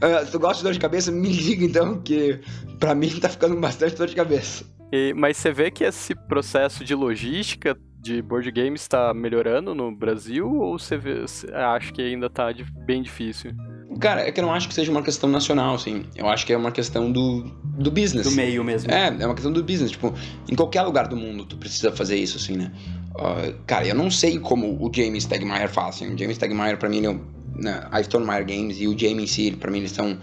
uh, 0.01 0.24
se 0.26 0.32
tu 0.32 0.39
gosta 0.39 0.57
de 0.57 0.63
dor 0.63 0.74
de 0.74 0.80
cabeça, 0.80 1.11
me 1.11 1.30
liga 1.30 1.63
então, 1.63 2.01
que 2.01 2.41
pra 2.80 2.93
mim 2.93 3.09
tá 3.20 3.30
ficando 3.30 3.59
bastante 3.59 3.95
dor 3.95 4.07
de 4.07 4.16
cabeça. 4.16 4.66
E, 4.91 5.13
mas 5.13 5.38
você 5.38 5.51
vê 5.51 5.72
que 5.72 5.84
esse 5.84 6.13
processo 6.13 6.84
de 6.84 6.93
logística 6.93 7.78
de 8.06 8.22
board 8.22 8.51
games 8.51 8.82
está 8.82 9.14
melhorando 9.16 9.74
no 9.74 9.91
Brasil 9.91 10.47
ou 10.47 10.78
você, 10.78 10.95
vê, 10.95 11.22
você 11.22 11.51
acha 11.51 11.91
que 11.91 12.03
ainda 12.03 12.30
tá 12.30 12.53
bem 12.86 13.01
difícil? 13.01 13.51
Cara, 13.99 14.22
é 14.22 14.32
que 14.32 14.39
eu 14.39 14.45
não 14.45 14.53
acho 14.53 14.68
que 14.68 14.74
seja 14.74 14.91
uma 14.91 15.01
questão 15.01 15.28
nacional, 15.28 15.74
assim. 15.74 16.06
Eu 16.16 16.28
acho 16.28 16.45
que 16.45 16.53
é 16.53 16.58
uma 16.58 16.72
questão 16.72 17.12
do, 17.12 17.43
do 17.64 17.89
business. 17.89 18.28
Do 18.28 18.36
meio 18.36 18.64
mesmo. 18.64 18.91
É, 18.91 19.08
é 19.08 19.26
uma 19.26 19.34
questão 19.34 19.51
do 19.51 19.64
business. 19.64 19.91
Tipo, 19.91 20.14
em 20.47 20.53
qualquer 20.56 20.84
lugar 20.84 21.08
do 21.08 21.16
mundo 21.16 21.45
tu 21.45 21.58
precisa 21.58 21.91
fazer 21.91 22.18
isso, 22.18 22.38
assim, 22.38 22.58
né? 22.58 22.72
Uh, 23.16 23.56
cara, 23.66 23.88
eu 23.88 23.95
não 23.95 24.12
sei 24.12 24.38
como 24.38 24.78
o 24.80 24.91
James 24.93 25.24
Stegmaier 25.24 25.70
faz, 25.70 25.95
assim. 25.95 26.14
O 26.14 26.18
James 26.18 26.36
Stegmaier, 26.36 26.78
pra 26.78 26.89
mim, 26.89 26.97
ele 26.97 27.08
é 27.08 27.20
né, 27.56 27.88
a 27.89 28.01
Stonemeyer 28.01 28.45
Games 28.45 28.80
e 28.80 28.88
o 28.88 28.97
Jamie 28.97 29.24
em 29.24 29.28
si, 29.28 29.51
pra 29.51 29.72
mim, 29.72 29.80
eles 29.80 29.91
são 29.91 30.18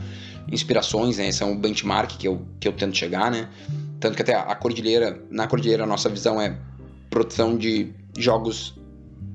inspirações, 0.50 1.16
né? 1.18 1.32
São 1.32 1.52
o 1.52 1.56
benchmark 1.56 2.16
que 2.18 2.28
eu, 2.28 2.46
que 2.60 2.68
eu 2.68 2.72
tento 2.72 2.96
chegar, 2.96 3.30
né? 3.30 3.48
Tanto 3.98 4.16
que 4.16 4.22
até 4.22 4.34
a 4.34 4.54
Cordilheira, 4.54 5.22
na 5.30 5.46
Cordilheira, 5.46 5.84
a 5.84 5.86
nossa 5.86 6.08
visão 6.08 6.40
é 6.40 6.58
produção 7.12 7.58
de 7.58 7.92
jogos 8.16 8.74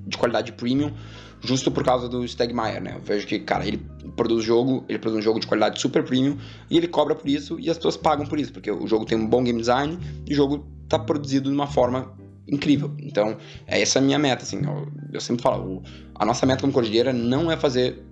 de 0.08 0.18
qualidade 0.18 0.52
premium 0.52 0.92
justo 1.40 1.70
por 1.70 1.84
causa 1.84 2.10
do 2.10 2.28
Stegmaier, 2.28 2.82
né? 2.82 2.94
Eu 2.96 3.02
vejo 3.02 3.28
que, 3.28 3.38
cara, 3.40 3.66
ele 3.66 3.78
produz 4.16 4.44
jogo, 4.44 4.84
ele 4.90 4.98
produz 4.98 5.20
um 5.20 5.22
jogo 5.22 5.40
de 5.40 5.46
qualidade 5.46 5.80
super 5.80 6.04
premium 6.04 6.36
e 6.70 6.76
ele 6.76 6.88
cobra 6.88 7.14
por 7.14 7.30
isso 7.30 7.60
e 7.60 7.70
as 7.70 7.78
pessoas 7.78 7.96
pagam 7.96 8.26
por 8.26 8.40
isso, 8.40 8.52
porque 8.52 8.72
o 8.72 8.88
jogo 8.88 9.06
tem 9.06 9.16
um 9.16 9.28
bom 9.28 9.44
game 9.44 9.60
design 9.60 10.00
e 10.26 10.34
o 10.34 10.36
jogo 10.36 10.66
tá 10.90 10.98
produzido 10.98 11.50
de 11.50 11.56
uma 11.56 11.68
forma 11.68 12.12
incrível. 12.48 12.92
Então, 13.00 13.38
é 13.68 13.80
essa 13.80 14.00
a 14.00 14.02
minha 14.02 14.18
meta, 14.18 14.44
assim. 14.44 14.66
Eu, 14.66 14.88
eu 15.14 15.22
sempre 15.22 15.44
falo, 15.44 15.78
o, 15.78 15.84
a 16.16 16.26
nossa 16.26 16.46
meta 16.46 16.62
como 16.62 16.74
cordilheira 16.74 17.14
não 17.14 17.52
é 17.52 17.56
fazer 17.56 18.04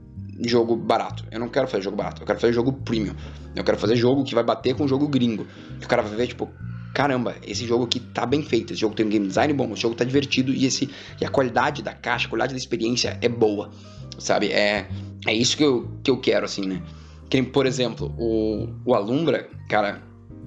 jogo 0.41 0.75
barato. 0.75 1.25
Eu 1.31 1.39
não 1.39 1.49
quero 1.49 1.67
fazer 1.67 1.83
jogo 1.83 1.97
barato, 1.97 2.21
eu 2.21 2.27
quero 2.27 2.39
fazer 2.39 2.53
jogo 2.53 2.73
premium. 2.73 3.15
Eu 3.55 3.63
quero 3.63 3.77
fazer 3.77 3.95
jogo 3.95 4.23
que 4.23 4.35
vai 4.35 4.43
bater 4.43 4.75
com 4.75 4.87
jogo 4.87 5.07
gringo. 5.07 5.47
Que 5.79 5.85
o 5.85 5.89
cara 5.89 6.03
vai 6.03 6.15
ver, 6.15 6.27
tipo, 6.27 6.47
caramba, 6.95 7.35
esse 7.45 7.67
jogo 7.67 7.83
aqui 7.83 7.99
tá 7.99 8.25
bem 8.25 8.41
feito, 8.41 8.71
esse 8.71 8.79
jogo 8.79 8.95
tem 8.95 9.05
um 9.05 9.09
game 9.09 9.27
design 9.27 9.53
bom, 9.53 9.71
esse 9.73 9.81
jogo 9.81 9.95
tá 9.95 10.05
divertido 10.05 10.53
e, 10.53 10.65
esse, 10.65 10.89
e 11.19 11.25
a 11.25 11.29
qualidade 11.29 11.83
da 11.83 11.93
caixa, 11.93 12.25
a 12.25 12.29
qualidade 12.29 12.53
da 12.53 12.57
experiência 12.57 13.19
é 13.21 13.27
boa, 13.27 13.69
sabe? 14.17 14.47
É, 14.47 14.87
é 15.27 15.33
isso 15.33 15.57
que 15.57 15.63
eu, 15.63 15.91
que 16.01 16.09
eu 16.09 16.17
quero, 16.17 16.45
assim, 16.45 16.65
né? 16.65 16.81
Que, 17.29 17.43
por 17.43 17.65
exemplo, 17.65 18.15
o, 18.17 18.69
o 18.85 18.95
Alumbra, 18.95 19.49
cara, 19.69 20.01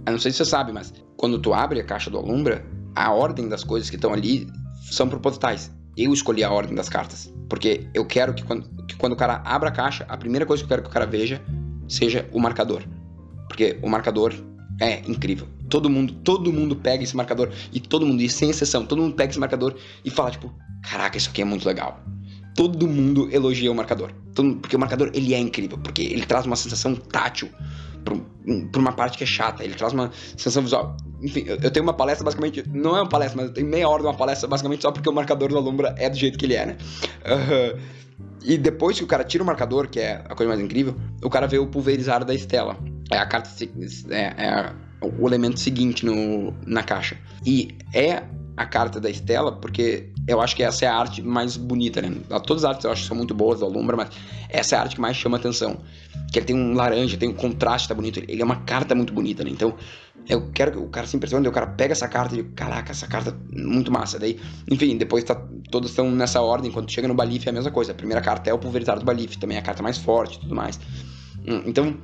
eu 0.06 0.12
não 0.12 0.18
sei 0.18 0.32
se 0.32 0.38
você 0.38 0.46
sabe, 0.46 0.72
mas 0.72 0.90
quando 1.18 1.38
tu 1.38 1.52
abre 1.52 1.80
a 1.80 1.84
caixa 1.84 2.08
do 2.08 2.16
Alumbra, 2.16 2.64
a 2.96 3.12
ordem 3.12 3.46
das 3.46 3.62
coisas 3.62 3.90
que 3.90 3.96
estão 3.96 4.14
ali 4.14 4.46
são 4.90 5.06
propositais. 5.06 5.70
Eu 5.98 6.14
escolhi 6.14 6.42
a 6.42 6.50
ordem 6.50 6.74
das 6.74 6.88
cartas. 6.88 7.32
Porque 7.48 7.88
eu 7.92 8.06
quero 8.06 8.32
que 8.32 8.42
quando, 8.42 8.86
que 8.86 8.96
quando 8.96 9.12
o 9.12 9.16
cara 9.16 9.42
abra 9.44 9.68
a 9.68 9.72
caixa, 9.72 10.06
a 10.08 10.16
primeira 10.16 10.46
coisa 10.46 10.62
que 10.62 10.66
eu 10.66 10.68
quero 10.68 10.82
que 10.82 10.88
o 10.88 10.92
cara 10.92 11.06
veja 11.06 11.42
seja 11.86 12.26
o 12.32 12.40
marcador. 12.40 12.82
Porque 13.48 13.78
o 13.82 13.88
marcador 13.88 14.32
é 14.80 15.00
incrível. 15.00 15.57
Todo 15.68 15.90
mundo, 15.90 16.14
todo 16.24 16.52
mundo 16.52 16.76
pega 16.76 17.02
esse 17.02 17.16
marcador 17.16 17.50
e 17.72 17.80
todo 17.80 18.06
mundo, 18.06 18.22
e 18.22 18.28
sem 18.28 18.50
exceção, 18.50 18.86
todo 18.86 19.02
mundo 19.02 19.14
pega 19.14 19.30
esse 19.30 19.40
marcador 19.40 19.74
e 20.04 20.10
fala 20.10 20.30
tipo, 20.30 20.52
caraca, 20.82 21.16
isso 21.16 21.30
aqui 21.30 21.42
é 21.42 21.44
muito 21.44 21.66
legal. 21.66 22.00
Todo 22.54 22.88
mundo 22.88 23.28
elogia 23.30 23.70
o 23.70 23.74
marcador. 23.74 24.10
Todo, 24.34 24.56
porque 24.56 24.74
o 24.74 24.78
marcador 24.78 25.10
ele 25.14 25.32
é 25.32 25.38
incrível, 25.38 25.78
porque 25.78 26.02
ele 26.02 26.26
traz 26.26 26.44
uma 26.44 26.56
sensação 26.56 26.94
tátil 26.94 27.48
para 28.72 28.80
uma 28.80 28.92
parte 28.92 29.18
que 29.18 29.24
é 29.24 29.26
chata. 29.26 29.62
Ele 29.62 29.74
traz 29.74 29.92
uma 29.92 30.10
sensação 30.36 30.62
visual. 30.62 30.96
Enfim, 31.22 31.44
eu 31.46 31.70
tenho 31.70 31.84
uma 31.84 31.92
palestra 31.92 32.24
basicamente. 32.24 32.64
Não 32.68 32.96
é 32.96 33.02
uma 33.02 33.08
palestra, 33.08 33.36
mas 33.36 33.48
eu 33.48 33.54
tenho 33.54 33.68
meia 33.68 33.88
hora 33.88 34.02
de 34.02 34.08
uma 34.08 34.14
palestra 34.14 34.48
basicamente 34.48 34.82
só 34.82 34.90
porque 34.90 35.08
o 35.08 35.12
marcador 35.12 35.52
da 35.52 35.58
Alumbra 35.58 35.94
é 35.98 36.08
do 36.08 36.16
jeito 36.16 36.38
que 36.38 36.46
ele 36.46 36.54
é, 36.54 36.66
né? 36.66 36.76
Uh, 37.24 37.78
e 38.42 38.56
depois 38.56 38.98
que 38.98 39.04
o 39.04 39.06
cara 39.06 39.24
tira 39.24 39.42
o 39.42 39.46
marcador, 39.46 39.88
que 39.88 40.00
é 40.00 40.24
a 40.28 40.34
coisa 40.34 40.48
mais 40.48 40.60
incrível, 40.60 40.96
o 41.22 41.30
cara 41.30 41.46
vê 41.46 41.58
o 41.58 41.66
pulverizar 41.66 42.24
da 42.24 42.34
Estela. 42.34 42.76
É 43.10 43.18
a 43.18 43.26
carta. 43.26 43.50
É, 44.10 44.20
é 44.20 44.72
o 45.00 45.26
elemento 45.26 45.60
seguinte 45.60 46.04
no, 46.04 46.52
na 46.66 46.82
caixa. 46.82 47.16
E 47.46 47.76
é 47.94 48.22
a 48.56 48.66
carta 48.66 49.00
da 49.00 49.08
Estela, 49.08 49.52
porque 49.52 50.10
eu 50.26 50.40
acho 50.40 50.56
que 50.56 50.62
essa 50.64 50.84
é 50.84 50.88
a 50.88 50.94
arte 50.96 51.22
mais 51.22 51.56
bonita, 51.56 52.02
né? 52.02 52.12
Todas 52.44 52.64
as 52.64 52.70
artes 52.70 52.84
eu 52.84 52.90
acho 52.90 53.02
que 53.02 53.08
são 53.08 53.16
muito 53.16 53.32
boas 53.32 53.60
da 53.60 53.66
Alumbra, 53.66 53.96
mas 53.96 54.10
essa 54.48 54.74
é 54.74 54.78
a 54.78 54.82
arte 54.82 54.96
que 54.96 55.00
mais 55.00 55.16
chama 55.16 55.36
atenção. 55.36 55.78
Que 56.32 56.40
ele 56.40 56.46
tem 56.46 56.56
um 56.56 56.74
laranja, 56.74 57.16
tem 57.16 57.28
um 57.28 57.34
contraste, 57.34 57.88
tá 57.88 57.94
bonito. 57.94 58.20
Ele 58.26 58.42
é 58.42 58.44
uma 58.44 58.56
carta 58.56 58.94
muito 58.94 59.12
bonita, 59.12 59.44
né? 59.44 59.50
Então, 59.50 59.76
eu 60.28 60.50
quero 60.50 60.72
que 60.72 60.78
o 60.78 60.88
cara 60.88 61.06
se 61.06 61.16
impressione, 61.16 61.46
o 61.46 61.52
cara 61.52 61.68
pega 61.68 61.92
essa 61.92 62.08
carta 62.08 62.36
e 62.36 62.42
caraca, 62.42 62.90
essa 62.90 63.06
carta 63.06 63.34
muito 63.52 63.92
massa. 63.92 64.18
Daí, 64.18 64.38
enfim, 64.68 64.96
depois 64.96 65.22
tá, 65.22 65.36
todos 65.70 65.90
estão 65.90 66.10
nessa 66.10 66.42
ordem. 66.42 66.70
Quando 66.70 66.90
chega 66.90 67.06
no 67.06 67.14
Balif 67.14 67.46
é 67.46 67.50
a 67.50 67.52
mesma 67.52 67.70
coisa. 67.70 67.92
A 67.92 67.94
primeira 67.94 68.20
carta 68.20 68.50
é 68.50 68.52
o 68.52 68.58
pulverizado 68.58 69.00
do 69.00 69.06
Balif, 69.06 69.38
também 69.38 69.56
é 69.56 69.60
a 69.60 69.62
carta 69.62 69.82
mais 69.82 69.98
forte 69.98 70.36
e 70.36 70.40
tudo 70.40 70.54
mais. 70.54 70.80
Hum, 71.46 71.62
então, 71.64 71.96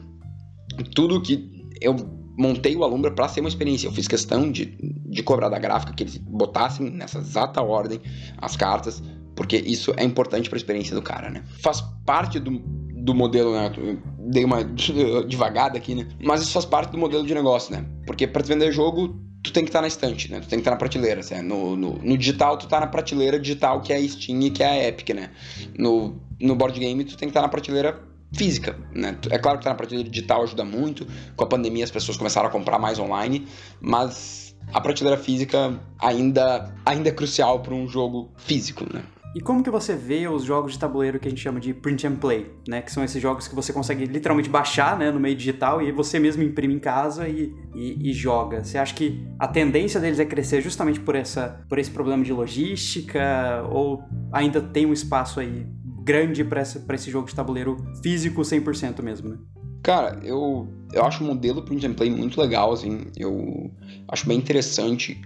tudo 0.95 1.21
que 1.21 1.69
eu 1.81 2.24
montei 2.37 2.77
o 2.77 2.85
Alumbra 2.85 3.11
para 3.11 3.29
ser 3.29 3.41
uma 3.41 3.49
experiência. 3.49 3.87
Eu 3.87 3.93
fiz 3.93 4.09
questão 4.09 4.51
de, 4.51 4.77
de 4.81 5.23
cobrar 5.23 5.49
da 5.49 5.59
gráfica 5.59 5.93
que 5.93 6.03
eles 6.03 6.17
botassem 6.17 6.91
nessa 6.91 7.19
exata 7.19 7.63
ordem 7.63 8.01
as 8.39 8.57
cartas, 8.57 9.03
porque 9.37 9.57
isso 9.57 9.93
é 9.97 10.05
importante 10.05 10.49
para 10.49 10.57
a 10.57 10.61
experiência 10.61 10.95
do 10.95 11.03
cara, 11.03 11.31
né? 11.31 11.43
Faz 11.61 11.81
parte 12.05 12.39
do, 12.39 12.51
do 12.51 13.15
modelo, 13.15 13.53
né? 13.53 13.73
Eu 13.77 13.99
dei 14.19 14.45
uma 14.45 14.65
devagada 15.29 15.77
aqui, 15.79 15.95
né? 15.95 16.09
Mas 16.23 16.43
isso 16.43 16.53
faz 16.53 16.65
parte 16.65 16.91
do 16.91 16.99
modelo 16.99 17.25
de 17.25 17.35
negócio, 17.35 17.75
né? 17.75 17.85
Porque 18.07 18.27
para 18.27 18.43
vender 18.43 18.73
jogo, 18.73 19.21
tu 19.43 19.53
tem 19.53 19.63
que 19.63 19.69
estar 19.69 19.79
tá 19.79 19.83
na 19.83 19.89
estante, 19.89 20.31
né? 20.31 20.41
Tu 20.41 20.49
tem 20.49 20.59
que 20.59 20.63
estar 20.63 20.71
tá 20.71 20.75
na 20.75 20.79
prateleira, 20.79 21.21
assim, 21.21 21.41
no, 21.43 21.77
no, 21.77 21.99
no, 21.99 22.19
digital, 22.19 22.57
tu 22.57 22.67
tá 22.67 22.81
na 22.81 22.87
prateleira 22.87 23.39
digital 23.39 23.81
que 23.81 23.93
é 23.93 23.97
a 23.97 24.09
Steam 24.09 24.41
e 24.43 24.51
que 24.51 24.63
é 24.63 24.67
a 24.67 24.89
Epic, 24.89 25.11
né? 25.11 25.31
No, 25.79 26.21
no 26.41 26.57
board 26.57 26.79
game, 26.79 27.05
tu 27.05 27.17
tem 27.17 27.29
que 27.29 27.31
estar 27.31 27.41
tá 27.41 27.47
na 27.47 27.51
prateleira 27.51 28.14
física, 28.35 28.77
né? 28.93 29.17
É 29.31 29.39
claro 29.39 29.59
que 29.59 29.65
tá 29.65 29.71
na 29.71 29.77
prateleira 29.77 30.09
digital 30.09 30.43
ajuda 30.43 30.65
muito, 30.65 31.07
com 31.37 31.45
a 31.45 31.47
pandemia 31.47 31.85
as 31.85 31.91
pessoas 31.91 32.17
começaram 32.17 32.49
a 32.49 32.51
comprar 32.51 32.79
mais 32.79 32.99
online, 32.99 33.47
mas 33.81 34.57
a 34.73 34.81
prateleira 34.81 35.21
física 35.21 35.79
ainda, 35.99 36.75
ainda 36.85 37.09
é 37.09 37.13
crucial 37.13 37.61
para 37.61 37.75
um 37.75 37.89
jogo 37.89 38.33
físico, 38.37 38.85
né? 38.93 39.03
E 39.35 39.41
como 39.41 39.65
que 39.65 39.71
você 39.71 39.97
vê 39.97 40.29
os 40.29 40.45
jogos 40.45 40.75
de 40.75 40.79
tabuleiro 40.79 41.19
que 41.19 41.27
a 41.27 41.31
gente 41.31 41.43
chama 41.43 41.59
de 41.59 41.75
print 41.75 42.07
and 42.07 42.17
play, 42.17 42.55
né? 42.69 42.81
Que 42.81 42.93
são 42.93 43.03
esses 43.03 43.21
jogos 43.21 43.49
que 43.49 43.55
você 43.55 43.73
consegue 43.73 44.05
literalmente 44.05 44.49
baixar, 44.49 44.97
né, 44.97 45.11
no 45.11 45.19
meio 45.19 45.35
digital 45.35 45.83
e 45.83 45.91
você 45.91 46.21
mesmo 46.21 46.45
imprime 46.45 46.75
em 46.75 46.79
casa 46.79 47.29
e, 47.29 47.53
e, 47.75 48.11
e, 48.11 48.13
joga. 48.13 48.63
Você 48.63 48.79
acha 48.79 48.95
que 48.95 49.27
a 49.37 49.49
tendência 49.49 49.99
deles 49.99 50.21
é 50.21 50.25
crescer 50.25 50.61
justamente 50.61 51.01
por 51.01 51.17
essa, 51.17 51.61
por 51.69 51.81
esse 51.81 51.91
problema 51.91 52.23
de 52.23 52.33
logística 52.33 53.67
ou 53.73 54.05
ainda 54.33 54.61
tem 54.61 54.87
um 54.87 54.93
espaço 54.93 55.41
aí 55.41 55.67
grande 56.05 56.45
para 56.45 56.63
esse 56.63 57.11
jogo 57.11 57.27
de 57.27 57.35
tabuleiro 57.35 57.77
físico 58.03 58.43
100% 58.43 59.03
mesmo, 59.03 59.31
né? 59.31 59.39
Cara, 59.83 60.19
eu, 60.23 60.69
eu 60.93 61.05
acho 61.05 61.23
o 61.23 61.27
modelo 61.27 61.63
print 61.63 61.87
and 61.87 61.95
play 61.95 62.11
muito 62.11 62.41
legal, 62.41 62.73
assim. 62.73 63.07
Eu 63.17 63.71
acho 64.09 64.27
bem 64.27 64.39
interessante 64.39 65.21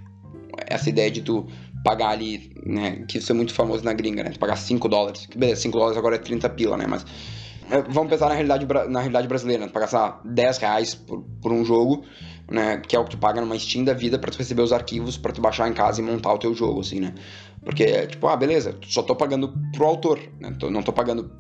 essa 0.67 0.89
ideia 0.89 1.11
de 1.11 1.23
tu 1.23 1.47
pagar 1.85 2.11
ali, 2.11 2.53
né? 2.67 3.05
Que 3.09 3.19
isso 3.19 3.31
é 3.31 3.35
muito 3.35 3.55
famoso 3.55 3.85
na 3.85 3.93
gringa, 3.93 4.25
né? 4.25 4.31
Tu 4.31 4.39
pagar 4.39 4.57
5 4.57 4.89
dólares. 4.89 5.27
Que 5.27 5.39
beleza, 5.39 5.63
5 5.63 5.79
dólares 5.79 5.97
agora 5.97 6.17
é 6.17 6.19
30 6.19 6.49
pila, 6.51 6.77
né? 6.77 6.87
Mas 6.89 7.07
é, 7.71 7.83
vamos 7.83 8.09
pensar 8.09 8.29
na 8.29 8.35
realidade, 8.35 8.67
na 8.89 9.01
realidade 9.01 9.29
brasileira, 9.29 9.63
né? 9.63 9.69
Tu 9.69 9.73
pagar, 9.73 9.87
sei 9.87 9.99
lá, 9.99 10.21
10 10.25 10.59
reais 10.59 10.95
por, 10.95 11.23
por 11.41 11.53
um 11.53 11.65
jogo, 11.65 12.05
né? 12.51 12.79
Que 12.79 12.97
é 12.97 12.99
o 12.99 13.05
que 13.05 13.11
tu 13.11 13.19
paga 13.19 13.41
numa 13.41 13.59
Steam 13.59 13.85
da 13.85 13.93
vida 13.93 14.19
para 14.19 14.31
tu 14.31 14.39
receber 14.39 14.63
os 14.63 14.73
arquivos 14.73 15.17
para 15.17 15.33
tu 15.33 15.41
baixar 15.41 15.69
em 15.69 15.73
casa 15.73 16.01
e 16.01 16.05
montar 16.05 16.33
o 16.33 16.39
teu 16.39 16.55
jogo, 16.55 16.81
assim, 16.81 16.99
né? 16.99 17.15
Porque, 17.65 18.07
tipo, 18.07 18.27
ah, 18.27 18.37
beleza, 18.37 18.77
só 18.87 19.03
tô 19.03 19.15
pagando 19.15 19.53
pro 19.73 19.87
autor, 19.87 20.19
né? 20.41 20.55
Tô, 20.59 20.71
não 20.71 20.83
tô 20.83 20.93
pagando 20.93 21.31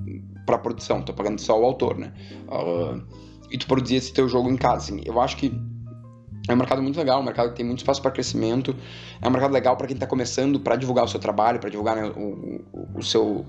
pra 0.44 0.58
produção, 0.58 1.02
tô 1.02 1.12
pagando 1.12 1.40
só 1.40 1.58
o 1.58 1.64
autor, 1.64 1.96
né? 1.96 2.12
Uh, 2.48 3.02
e 3.50 3.58
tu 3.58 3.66
produzir 3.66 3.96
esse 3.96 4.12
teu 4.12 4.28
jogo 4.28 4.50
em 4.50 4.56
casa, 4.56 4.92
assim. 4.92 5.02
Eu 5.04 5.20
acho 5.20 5.36
que 5.36 5.52
é 6.48 6.54
um 6.54 6.56
mercado 6.56 6.82
muito 6.82 6.98
legal, 6.98 7.20
um 7.20 7.24
mercado 7.24 7.50
que 7.50 7.56
tem 7.56 7.66
muito 7.66 7.78
espaço 7.78 8.00
para 8.00 8.10
crescimento. 8.10 8.74
É 9.20 9.28
um 9.28 9.30
mercado 9.30 9.52
legal 9.52 9.76
para 9.76 9.86
quem 9.86 9.94
está 9.94 10.06
começando, 10.06 10.58
para 10.58 10.76
divulgar 10.76 11.04
o 11.04 11.08
seu 11.08 11.20
trabalho, 11.20 11.60
para 11.60 11.68
divulgar 11.68 11.96
né, 11.96 12.10
o, 12.16 12.62
o, 12.72 12.88
o, 12.96 13.02
seu, 13.02 13.44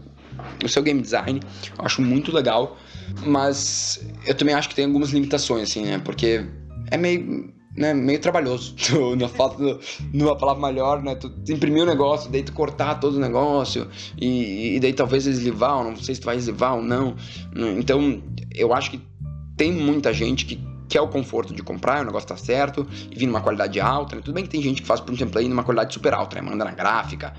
o 0.64 0.68
seu 0.68 0.84
game 0.84 1.02
design. 1.02 1.40
Eu 1.78 1.86
acho 1.86 2.02
muito 2.02 2.34
legal, 2.34 2.78
mas 3.26 4.06
eu 4.26 4.36
também 4.36 4.54
acho 4.54 4.68
que 4.68 4.76
tem 4.76 4.86
algumas 4.86 5.10
limitações, 5.12 5.70
assim, 5.70 5.86
né? 5.86 6.00
Porque 6.00 6.46
é 6.92 6.98
meio 6.98 7.54
né, 7.76 7.94
meio 7.94 8.20
trabalhoso. 8.20 8.76
Na 9.18 9.28
falta 9.28 9.80
numa 10.14 10.36
palavra 10.36 10.68
melhor, 10.68 11.02
né? 11.04 11.16
Tu, 11.16 11.32
imprimir 11.50 11.84
o 11.84 11.86
um 11.86 11.90
negócio, 11.90 12.30
daí 12.32 12.44
tu 12.44 12.54
cortar 12.54 12.96
todo 12.96 13.16
o 13.16 13.20
negócio, 13.20 13.88
e, 14.20 14.76
e 14.76 14.80
daí 14.80 14.94
talvez 14.94 15.26
eslivar, 15.26 15.84
não 15.84 15.96
sei 15.96 16.16
se 16.16 16.22
tu 16.22 16.26
vai 16.26 16.38
eslivar 16.38 16.76
ou 16.76 16.82
não. 16.82 17.16
Então, 17.78 18.22
eu 18.54 18.74
acho 18.74 18.92
que 18.92 19.02
tem 19.56 19.72
muita 19.72 20.14
gente 20.14 20.46
que 20.46 20.60
quer 20.90 21.02
o 21.02 21.08
conforto 21.08 21.54
de 21.54 21.62
comprar, 21.62 22.02
o 22.02 22.06
negócio 22.06 22.28
tá 22.28 22.36
certo, 22.36 22.86
e 23.12 23.18
vir 23.18 23.28
numa 23.28 23.42
qualidade 23.42 23.80
alta, 23.80 24.16
né? 24.16 24.22
Tudo 24.24 24.34
bem 24.34 24.44
que 24.44 24.50
tem 24.50 24.62
gente 24.62 24.82
que 24.82 24.88
faz 24.88 25.00
print 25.00 25.24
and 25.24 25.30
play 25.30 25.48
numa 25.48 25.64
qualidade 25.64 25.94
super 25.94 26.14
alta, 26.14 26.36
né? 26.36 26.42
Manda 26.42 26.66
na 26.66 26.72
gráfica, 26.72 27.34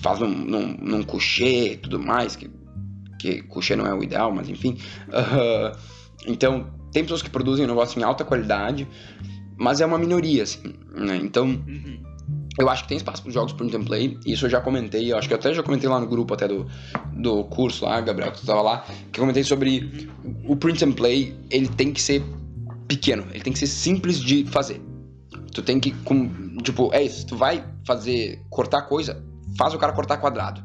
faz 0.00 0.20
num, 0.20 0.28
num, 0.28 0.76
num 0.80 1.02
tudo 1.82 1.98
mais, 1.98 2.36
que, 2.36 2.48
que 3.18 3.42
coucher 3.42 3.76
não 3.76 3.86
é 3.86 3.92
o 3.92 4.02
ideal, 4.02 4.32
mas 4.32 4.48
enfim. 4.48 4.78
Uh, 5.08 5.76
então, 6.26 6.72
tem 6.92 7.02
pessoas 7.02 7.22
que 7.22 7.30
produzem 7.30 7.64
um 7.64 7.68
negócio 7.68 7.98
em 7.98 8.04
alta 8.04 8.24
qualidade, 8.24 8.86
mas 9.56 9.80
é 9.80 9.86
uma 9.86 9.98
minoria, 9.98 10.42
assim, 10.42 10.74
né? 10.94 11.16
Então, 11.16 11.46
uhum. 11.46 11.98
eu 12.58 12.68
acho 12.68 12.82
que 12.82 12.88
tem 12.88 12.96
espaço 12.96 13.22
para 13.22 13.32
jogos 13.32 13.52
print 13.52 13.76
and 13.76 13.84
play, 13.84 14.18
isso 14.26 14.46
eu 14.46 14.50
já 14.50 14.60
comentei, 14.60 15.12
eu 15.12 15.18
acho 15.18 15.28
que 15.28 15.34
até 15.34 15.52
já 15.52 15.62
comentei 15.62 15.88
lá 15.88 16.00
no 16.00 16.06
grupo 16.06 16.34
até 16.34 16.48
do, 16.48 16.66
do 17.12 17.44
curso 17.44 17.84
lá, 17.84 18.00
Gabriel, 18.00 18.32
que 18.32 18.40
tu 18.40 18.46
tava 18.46 18.62
lá, 18.62 18.84
que 19.12 19.18
eu 19.18 19.22
comentei 19.22 19.44
sobre 19.44 20.08
uhum. 20.24 20.52
o 20.52 20.56
print 20.56 20.84
and 20.84 20.92
play, 20.92 21.36
ele 21.50 21.68
tem 21.68 21.92
que 21.92 22.00
ser 22.00 22.22
pequeno, 22.88 23.26
ele 23.30 23.42
tem 23.42 23.52
que 23.52 23.58
ser 23.58 23.66
simples 23.66 24.20
de 24.20 24.44
fazer. 24.44 24.82
Tu 25.52 25.62
tem 25.62 25.78
que, 25.78 25.92
com, 26.02 26.58
tipo, 26.62 26.92
é 26.92 27.02
isso, 27.02 27.26
tu 27.26 27.36
vai 27.36 27.64
fazer, 27.86 28.42
cortar 28.50 28.82
coisa, 28.82 29.22
faz 29.56 29.74
o 29.74 29.78
cara 29.78 29.92
cortar 29.92 30.16
quadrado. 30.18 30.62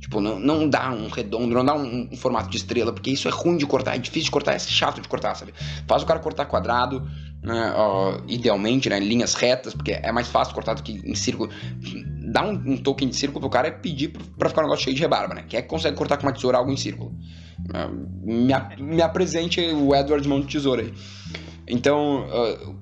Tipo, 0.00 0.20
não, 0.20 0.40
não 0.40 0.68
dá 0.68 0.90
um 0.90 1.08
redondo, 1.08 1.54
não 1.54 1.64
dá 1.64 1.74
um, 1.74 2.08
um, 2.10 2.16
formato 2.16 2.48
de 2.48 2.56
estrela, 2.56 2.92
porque 2.92 3.10
isso 3.10 3.28
é 3.28 3.30
ruim 3.30 3.56
de 3.56 3.66
cortar, 3.66 3.94
é 3.94 3.98
difícil 3.98 4.24
de 4.24 4.30
cortar, 4.30 4.54
é 4.54 4.58
chato 4.58 5.00
de 5.00 5.06
cortar, 5.06 5.34
sabe? 5.34 5.52
Faz 5.86 6.02
o 6.02 6.06
cara 6.06 6.18
cortar 6.18 6.46
quadrado, 6.46 7.06
né, 7.42 7.72
ó, 7.74 8.20
idealmente, 8.28 8.88
né, 8.88 9.00
linhas 9.00 9.34
retas, 9.34 9.74
porque 9.74 9.92
é 9.92 10.12
mais 10.12 10.28
fácil 10.28 10.54
cortar 10.54 10.74
do 10.74 10.82
que 10.82 11.00
em 11.04 11.14
círculo. 11.14 11.50
Dar 12.32 12.46
um, 12.46 12.52
um 12.72 12.76
token 12.76 13.08
de 13.08 13.16
círculo 13.16 13.40
pro 13.40 13.50
cara 13.50 13.68
é 13.68 13.70
pedir 13.70 14.12
para 14.38 14.48
ficar 14.48 14.62
um 14.62 14.64
negócio 14.64 14.84
cheio 14.84 14.94
de 14.94 15.02
rebarba, 15.02 15.34
né? 15.34 15.44
Quem 15.48 15.58
é 15.58 15.62
que 15.62 15.68
consegue 15.68 15.96
cortar 15.96 16.16
com 16.16 16.26
uma 16.26 16.32
tesoura 16.32 16.58
algo 16.58 16.70
em 16.70 16.76
círculo? 16.76 17.12
Me, 18.22 18.54
me 18.78 19.02
apresente 19.02 19.60
o 19.60 19.94
Edward 19.94 20.26
Mão 20.28 20.40
de 20.40 20.46
Tesoura 20.46 20.82
aí. 20.82 20.94
Então, 21.66 22.26
uh, 22.26 22.76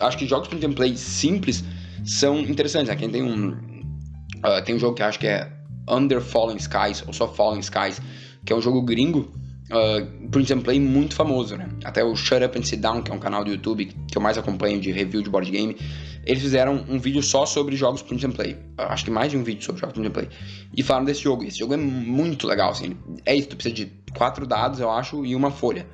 acho 0.00 0.18
que 0.18 0.26
jogos 0.26 0.48
com 0.48 0.58
gameplay 0.58 0.96
simples 0.96 1.64
são 2.04 2.38
interessantes. 2.40 2.88
Né? 2.88 2.96
Quem 2.96 3.10
tem 3.10 3.22
um. 3.22 3.50
Uh, 3.50 4.62
tem 4.64 4.74
um 4.74 4.78
jogo 4.78 4.94
que 4.94 5.02
acho 5.02 5.18
que 5.18 5.26
é 5.26 5.50
Under 5.88 6.20
Fallen 6.20 6.56
Skies, 6.56 7.02
ou 7.06 7.12
só 7.12 7.26
Fallen 7.28 7.60
Skies, 7.60 8.00
que 8.44 8.52
é 8.52 8.56
um 8.56 8.60
jogo 8.60 8.82
gringo, 8.82 9.32
uh, 9.70 10.28
print 10.28 10.52
and 10.52 10.60
play 10.60 10.80
muito 10.80 11.14
famoso, 11.14 11.56
né? 11.56 11.68
Até 11.84 12.04
o 12.04 12.14
Shut 12.14 12.42
Up 12.44 12.58
and 12.58 12.62
Sit 12.62 12.80
Down, 12.80 13.02
que 13.02 13.10
é 13.10 13.14
um 13.14 13.18
canal 13.18 13.44
do 13.44 13.50
YouTube 13.50 13.86
que 13.86 14.16
eu 14.16 14.22
mais 14.22 14.38
acompanho 14.38 14.80
de 14.80 14.90
review 14.92 15.22
de 15.22 15.30
board 15.30 15.50
game, 15.50 15.76
eles 16.24 16.42
fizeram 16.42 16.84
um 16.88 16.98
vídeo 16.98 17.22
só 17.22 17.46
sobre 17.46 17.76
jogos 17.76 18.02
print 18.02 18.26
and 18.26 18.32
play. 18.32 18.56
Acho 18.76 19.04
que 19.04 19.10
mais 19.10 19.30
de 19.30 19.36
um 19.36 19.42
vídeo 19.42 19.64
sobre 19.64 19.80
jogos 19.80 19.94
print 19.94 20.08
and 20.08 20.12
play. 20.12 20.28
E 20.76 20.82
falaram 20.82 21.06
desse 21.06 21.22
jogo. 21.22 21.44
Esse 21.44 21.58
jogo 21.58 21.74
é 21.74 21.76
muito 21.76 22.46
legal, 22.46 22.70
assim. 22.70 22.96
É 23.24 23.34
isso, 23.34 23.48
tu 23.48 23.56
precisa 23.56 23.74
de 23.74 23.92
quatro 24.16 24.46
dados, 24.46 24.80
eu 24.80 24.90
acho, 24.90 25.24
e 25.24 25.34
uma 25.34 25.50
folha. 25.50 25.86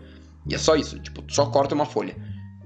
E 0.49 0.55
é 0.55 0.59
só 0.59 0.77
isso, 0.77 0.99
tipo, 0.99 1.23
só 1.29 1.47
corta 1.47 1.75
uma 1.75 1.87
folha. 1.87 2.17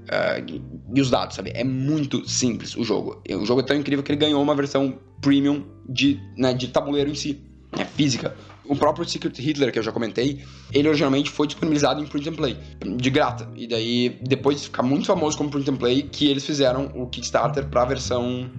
Uh, 0.09 0.63
e 0.95 1.01
os 1.01 1.11
dados, 1.11 1.37
sabe? 1.37 1.53
É 1.55 1.63
muito 1.63 2.27
simples 2.27 2.75
o 2.75 2.83
jogo. 2.83 3.23
O 3.31 3.45
jogo 3.45 3.61
é 3.61 3.65
tão 3.65 3.77
incrível 3.77 4.03
que 4.03 4.11
ele 4.11 4.19
ganhou 4.19 4.43
uma 4.43 4.55
versão 4.55 4.99
premium 5.21 5.65
de, 5.87 6.19
né, 6.37 6.55
de 6.55 6.69
tabuleiro 6.69 7.11
em 7.11 7.15
si, 7.15 7.43
né, 7.77 7.85
física. 7.85 8.35
O 8.69 8.77
próprio 8.77 9.09
Secret 9.09 9.33
Hitler, 9.39 9.73
que 9.73 9.79
eu 9.79 9.83
já 9.83 9.91
comentei, 9.91 10.45
ele 10.73 10.89
originalmente 10.89 11.31
foi 11.31 11.47
disponibilizado 11.47 12.03
em 12.03 12.07
print 12.07 12.29
and 12.29 12.35
play, 12.35 12.57
de 12.97 13.11
grata. 13.11 13.49
E 13.57 13.66
daí, 13.66 14.19
depois 14.23 14.59
de 14.59 14.64
ficar 14.64 14.83
muito 14.83 15.07
famoso 15.07 15.39
como 15.39 15.51
print 15.51 15.71
and 15.71 15.77
play, 15.77 16.03
que 16.03 16.29
eles 16.29 16.45
fizeram 16.45 16.93
o 16.95 17.07
Kickstarter 17.07 17.66
para 17.66 17.83
a 17.83 17.85
versão 17.87 18.51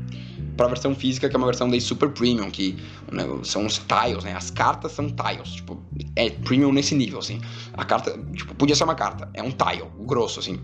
para 0.60 0.66
a 0.66 0.70
versão 0.70 0.94
física, 0.94 1.30
que 1.30 1.36
é 1.36 1.38
uma 1.38 1.46
versão 1.46 1.70
daí 1.70 1.80
super 1.80 2.10
premium, 2.10 2.52
que 2.52 2.78
né, 3.10 3.24
são 3.44 3.66
os 3.66 3.78
tiles, 3.78 4.26
né? 4.26 4.34
As 4.34 4.52
cartas 4.52 4.92
são 4.92 5.08
tiles, 5.10 5.52
tipo, 5.52 5.82
é 6.18 6.30
premium 6.32 6.74
nesse 6.74 6.94
nível, 6.94 7.20
assim. 7.20 7.40
A 7.76 7.86
carta, 7.86 8.12
tipo, 8.36 8.54
podia 8.56 8.76
ser 8.76 8.84
uma 8.84 8.96
carta, 8.96 9.30
é 9.34 9.42
um 9.42 9.52
tile, 9.52 9.90
grosso, 10.02 10.42
assim. 10.42 10.60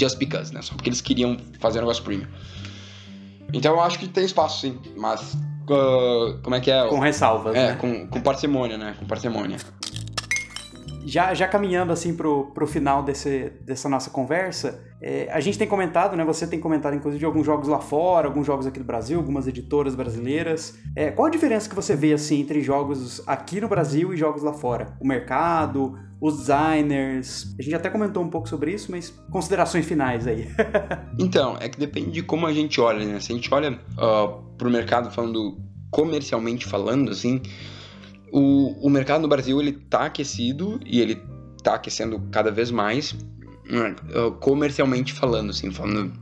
Just 0.00 0.16
because, 0.16 0.50
né? 0.54 0.62
Só 0.62 0.74
porque 0.74 0.88
eles 0.88 1.02
queriam 1.02 1.36
fazer 1.60 1.80
um 1.80 1.82
negócio 1.82 2.02
premium. 2.02 2.26
Então 3.52 3.74
eu 3.74 3.80
acho 3.80 3.98
que 3.98 4.08
tem 4.08 4.24
espaço, 4.24 4.62
sim, 4.62 4.78
mas 4.96 5.36
uh, 5.74 6.40
como 6.42 6.54
é 6.54 6.60
que 6.60 6.70
é? 6.70 6.86
Com 6.88 6.98
ressalvas, 6.98 7.54
É, 7.54 7.68
né? 7.68 7.76
com, 7.76 8.06
com 8.06 8.20
parcimônia, 8.20 8.76
né? 8.78 8.94
Com 8.98 9.06
parcimônia. 9.06 9.56
Já, 11.04 11.32
já 11.34 11.46
caminhando 11.46 11.92
assim 11.92 12.16
pro, 12.16 12.46
pro 12.46 12.66
final 12.66 13.00
desse, 13.04 13.52
dessa 13.64 13.88
nossa 13.88 14.10
conversa, 14.10 14.82
é, 15.00 15.28
a 15.30 15.38
gente 15.38 15.56
tem 15.56 15.68
comentado, 15.68 16.16
né? 16.16 16.24
Você 16.24 16.48
tem 16.48 16.58
comentado, 16.58 16.96
inclusive, 16.96 17.20
de 17.20 17.24
alguns 17.24 17.46
jogos 17.46 17.68
lá 17.68 17.78
fora, 17.78 18.26
alguns 18.26 18.44
jogos 18.44 18.66
aqui 18.66 18.80
do 18.80 18.84
Brasil, 18.84 19.16
algumas 19.16 19.46
editoras 19.46 19.94
brasileiras. 19.94 20.76
É, 20.96 21.12
qual 21.12 21.26
a 21.26 21.30
diferença 21.30 21.68
que 21.68 21.76
você 21.76 21.94
vê 21.94 22.12
assim 22.12 22.40
entre 22.40 22.60
jogos 22.60 23.22
aqui 23.24 23.60
no 23.60 23.68
Brasil 23.68 24.12
e 24.12 24.16
jogos 24.16 24.42
lá 24.42 24.52
fora? 24.52 24.96
O 25.00 25.06
mercado, 25.06 25.96
os 26.20 26.38
designers. 26.38 27.54
A 27.58 27.62
gente 27.62 27.74
até 27.74 27.90
comentou 27.90 28.22
um 28.22 28.30
pouco 28.30 28.48
sobre 28.48 28.72
isso, 28.72 28.90
mas 28.90 29.10
considerações 29.30 29.86
finais 29.86 30.26
aí. 30.26 30.48
então, 31.18 31.56
é 31.60 31.68
que 31.68 31.78
depende 31.78 32.10
de 32.10 32.22
como 32.22 32.46
a 32.46 32.52
gente 32.52 32.80
olha, 32.80 33.04
né? 33.04 33.20
Se 33.20 33.32
a 33.32 33.34
gente 33.34 33.52
olha 33.52 33.72
uh, 33.72 34.42
pro 34.56 34.70
mercado 34.70 35.10
falando 35.10 35.58
comercialmente 35.90 36.66
falando, 36.66 37.10
assim, 37.10 37.40
o, 38.32 38.86
o 38.86 38.90
mercado 38.90 39.22
no 39.22 39.28
Brasil 39.28 39.60
ele 39.60 39.72
tá 39.72 40.06
aquecido 40.06 40.80
e 40.84 41.00
ele 41.00 41.20
tá 41.62 41.74
aquecendo 41.74 42.20
cada 42.30 42.50
vez 42.50 42.70
mais, 42.70 43.12
uh, 43.12 44.32
comercialmente 44.40 45.12
falando, 45.12 45.50
assim, 45.50 45.70
falando 45.70 46.12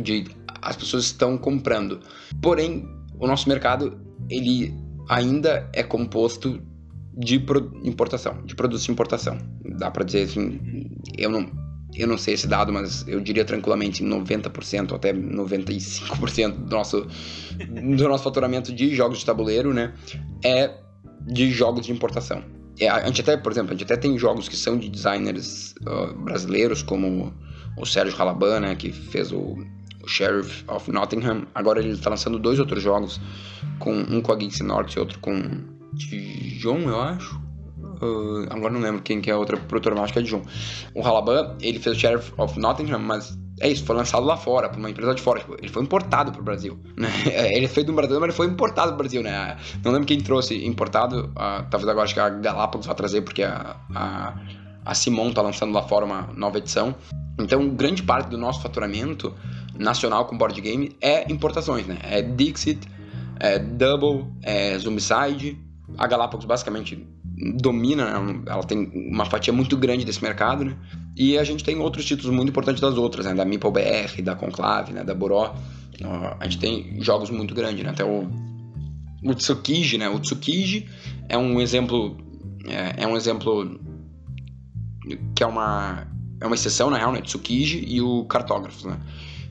de 0.00 0.26
as 0.62 0.76
pessoas 0.76 1.04
estão 1.04 1.38
comprando. 1.38 2.00
Porém, 2.42 2.88
o 3.18 3.26
nosso 3.26 3.48
mercado 3.48 4.00
ele 4.28 4.74
ainda 5.08 5.68
é 5.72 5.82
composto 5.82 6.60
de 7.18 7.34
importação, 7.82 8.40
de 8.44 8.54
produtos 8.54 8.84
de 8.84 8.92
importação. 8.92 9.36
Dá 9.76 9.90
para 9.90 10.04
dizer 10.04 10.22
assim, 10.22 10.60
eu 11.16 11.28
não, 11.28 11.50
eu 11.96 12.06
não 12.06 12.16
sei 12.16 12.34
esse 12.34 12.46
dado, 12.46 12.72
mas 12.72 13.06
eu 13.08 13.20
diria 13.20 13.44
tranquilamente 13.44 14.04
90% 14.04 14.94
até 14.94 15.12
95% 15.12 16.52
do 16.52 16.76
nosso, 16.76 17.06
do 17.68 18.08
nosso 18.08 18.22
faturamento 18.22 18.72
de 18.72 18.94
jogos 18.94 19.18
de 19.18 19.26
tabuleiro, 19.26 19.74
né, 19.74 19.92
é 20.44 20.70
de 21.26 21.50
jogos 21.50 21.86
de 21.86 21.92
importação. 21.92 22.44
É, 22.78 22.88
a 22.88 23.04
gente 23.06 23.20
até, 23.20 23.36
por 23.36 23.50
exemplo, 23.50 23.70
a 23.70 23.76
gente 23.76 23.84
até 23.84 23.96
tem 23.96 24.16
jogos 24.16 24.48
que 24.48 24.56
são 24.56 24.78
de 24.78 24.88
designers 24.88 25.74
uh, 25.82 26.14
brasileiros, 26.22 26.84
como 26.84 27.34
o 27.76 27.84
Sérgio 27.84 28.16
Halaban, 28.16 28.60
né, 28.60 28.76
que 28.76 28.92
fez 28.92 29.32
o, 29.32 29.56
o 30.04 30.06
Sheriff 30.06 30.64
of 30.68 30.88
Nottingham. 30.88 31.48
Agora 31.52 31.80
ele 31.80 31.90
está 31.90 32.10
lançando 32.10 32.38
dois 32.38 32.60
outros 32.60 32.80
jogos, 32.80 33.20
com 33.80 33.92
um 33.92 34.20
com 34.20 34.32
a 34.32 34.36
Geeks 34.36 34.60
Norte 34.60 34.94
e 34.94 35.00
outro 35.00 35.18
com 35.18 35.76
Dijon, 35.98 36.80
eu 36.88 37.00
acho. 37.00 37.36
Uh, 38.00 38.46
agora 38.50 38.72
não 38.72 38.80
lembro 38.80 39.02
quem 39.02 39.20
que 39.20 39.30
é 39.30 39.34
a 39.34 39.38
outra 39.38 39.56
produtora, 39.56 39.94
mas 39.96 40.04
acho 40.04 40.12
que 40.12 40.18
é 40.20 40.22
Dijon. 40.22 40.42
O 40.94 41.02
Halaban, 41.02 41.56
ele 41.60 41.78
fez 41.78 41.96
o 41.96 41.98
Sheriff 41.98 42.32
of 42.36 42.58
Nottingham, 42.58 43.00
mas 43.00 43.36
é 43.60 43.68
isso, 43.68 43.84
foi 43.84 43.96
lançado 43.96 44.24
lá 44.24 44.36
fora, 44.36 44.68
por 44.68 44.78
uma 44.78 44.88
empresa 44.88 45.14
de 45.14 45.20
fora. 45.20 45.40
Tipo, 45.40 45.56
ele 45.58 45.68
foi 45.68 45.82
importado 45.82 46.30
pro 46.30 46.42
Brasil. 46.42 46.78
Né? 46.96 47.08
Ele 47.52 47.64
é 47.64 47.68
feito 47.68 47.88
no 47.88 47.96
Brasil, 47.96 48.20
mas 48.20 48.28
ele 48.28 48.36
foi 48.36 48.46
importado 48.46 48.92
pro 48.92 48.98
Brasil, 48.98 49.20
né? 49.20 49.56
Não 49.84 49.90
lembro 49.90 50.06
quem 50.06 50.20
trouxe 50.20 50.64
importado. 50.64 51.26
Uh, 51.26 51.66
talvez 51.68 51.88
agora 51.88 52.04
acho 52.04 52.14
que 52.14 52.20
a 52.20 52.28
Galápagos 52.28 52.86
vai 52.86 52.94
trazer, 52.94 53.22
porque 53.22 53.42
a, 53.42 53.76
a, 53.94 54.34
a 54.84 54.94
Simon 54.94 55.32
tá 55.32 55.42
lançando 55.42 55.72
lá 55.72 55.82
fora 55.82 56.04
uma 56.04 56.28
nova 56.36 56.58
edição. 56.58 56.94
Então, 57.40 57.68
grande 57.70 58.02
parte 58.02 58.28
do 58.28 58.38
nosso 58.38 58.60
faturamento 58.60 59.34
nacional 59.76 60.26
com 60.26 60.36
board 60.38 60.60
game 60.60 60.96
é 61.00 61.30
importações, 61.30 61.86
né? 61.86 61.98
É 62.02 62.22
Dixit, 62.22 62.86
é 63.40 63.58
Double, 63.58 64.26
é 64.42 64.78
Zombicide. 64.78 65.58
A 65.96 66.06
Galápagos 66.06 66.44
basicamente 66.44 67.06
domina, 67.60 68.20
né? 68.20 68.42
ela 68.46 68.64
tem 68.64 68.90
uma 68.94 69.24
fatia 69.24 69.52
muito 69.52 69.76
grande 69.76 70.04
desse 70.04 70.22
mercado, 70.22 70.64
né? 70.64 70.76
E 71.16 71.38
a 71.38 71.44
gente 71.44 71.64
tem 71.64 71.78
outros 71.78 72.04
títulos 72.04 72.34
muito 72.34 72.50
importantes 72.50 72.80
das 72.80 72.96
outras, 72.96 73.26
né? 73.26 73.34
Da 73.34 73.44
Meeple 73.44 73.70
BR, 73.70 74.22
da 74.22 74.34
Conclave, 74.34 74.92
né? 74.92 75.04
Da 75.04 75.14
Boró. 75.14 75.54
A 76.38 76.44
gente 76.44 76.58
tem 76.58 77.00
jogos 77.00 77.30
muito 77.30 77.54
grandes, 77.54 77.82
né? 77.82 77.90
Até 77.90 78.04
o, 78.04 78.28
o 79.24 79.34
Tsukiji, 79.34 79.98
né? 79.98 80.08
O 80.08 80.18
Tsukiji 80.18 80.88
é 81.28 81.36
um 81.36 81.60
exemplo... 81.60 82.16
É, 82.66 83.04
é, 83.04 83.06
um 83.06 83.16
exemplo 83.16 83.80
que 85.34 85.42
é 85.42 85.46
uma... 85.46 86.06
É 86.40 86.46
uma 86.46 86.54
exceção, 86.54 86.90
na 86.90 86.98
real, 86.98 87.12
né? 87.12 87.20
Tsukiji 87.20 87.84
e 87.86 88.00
o 88.00 88.24
Cartógrafos, 88.24 88.84
né? 88.84 89.00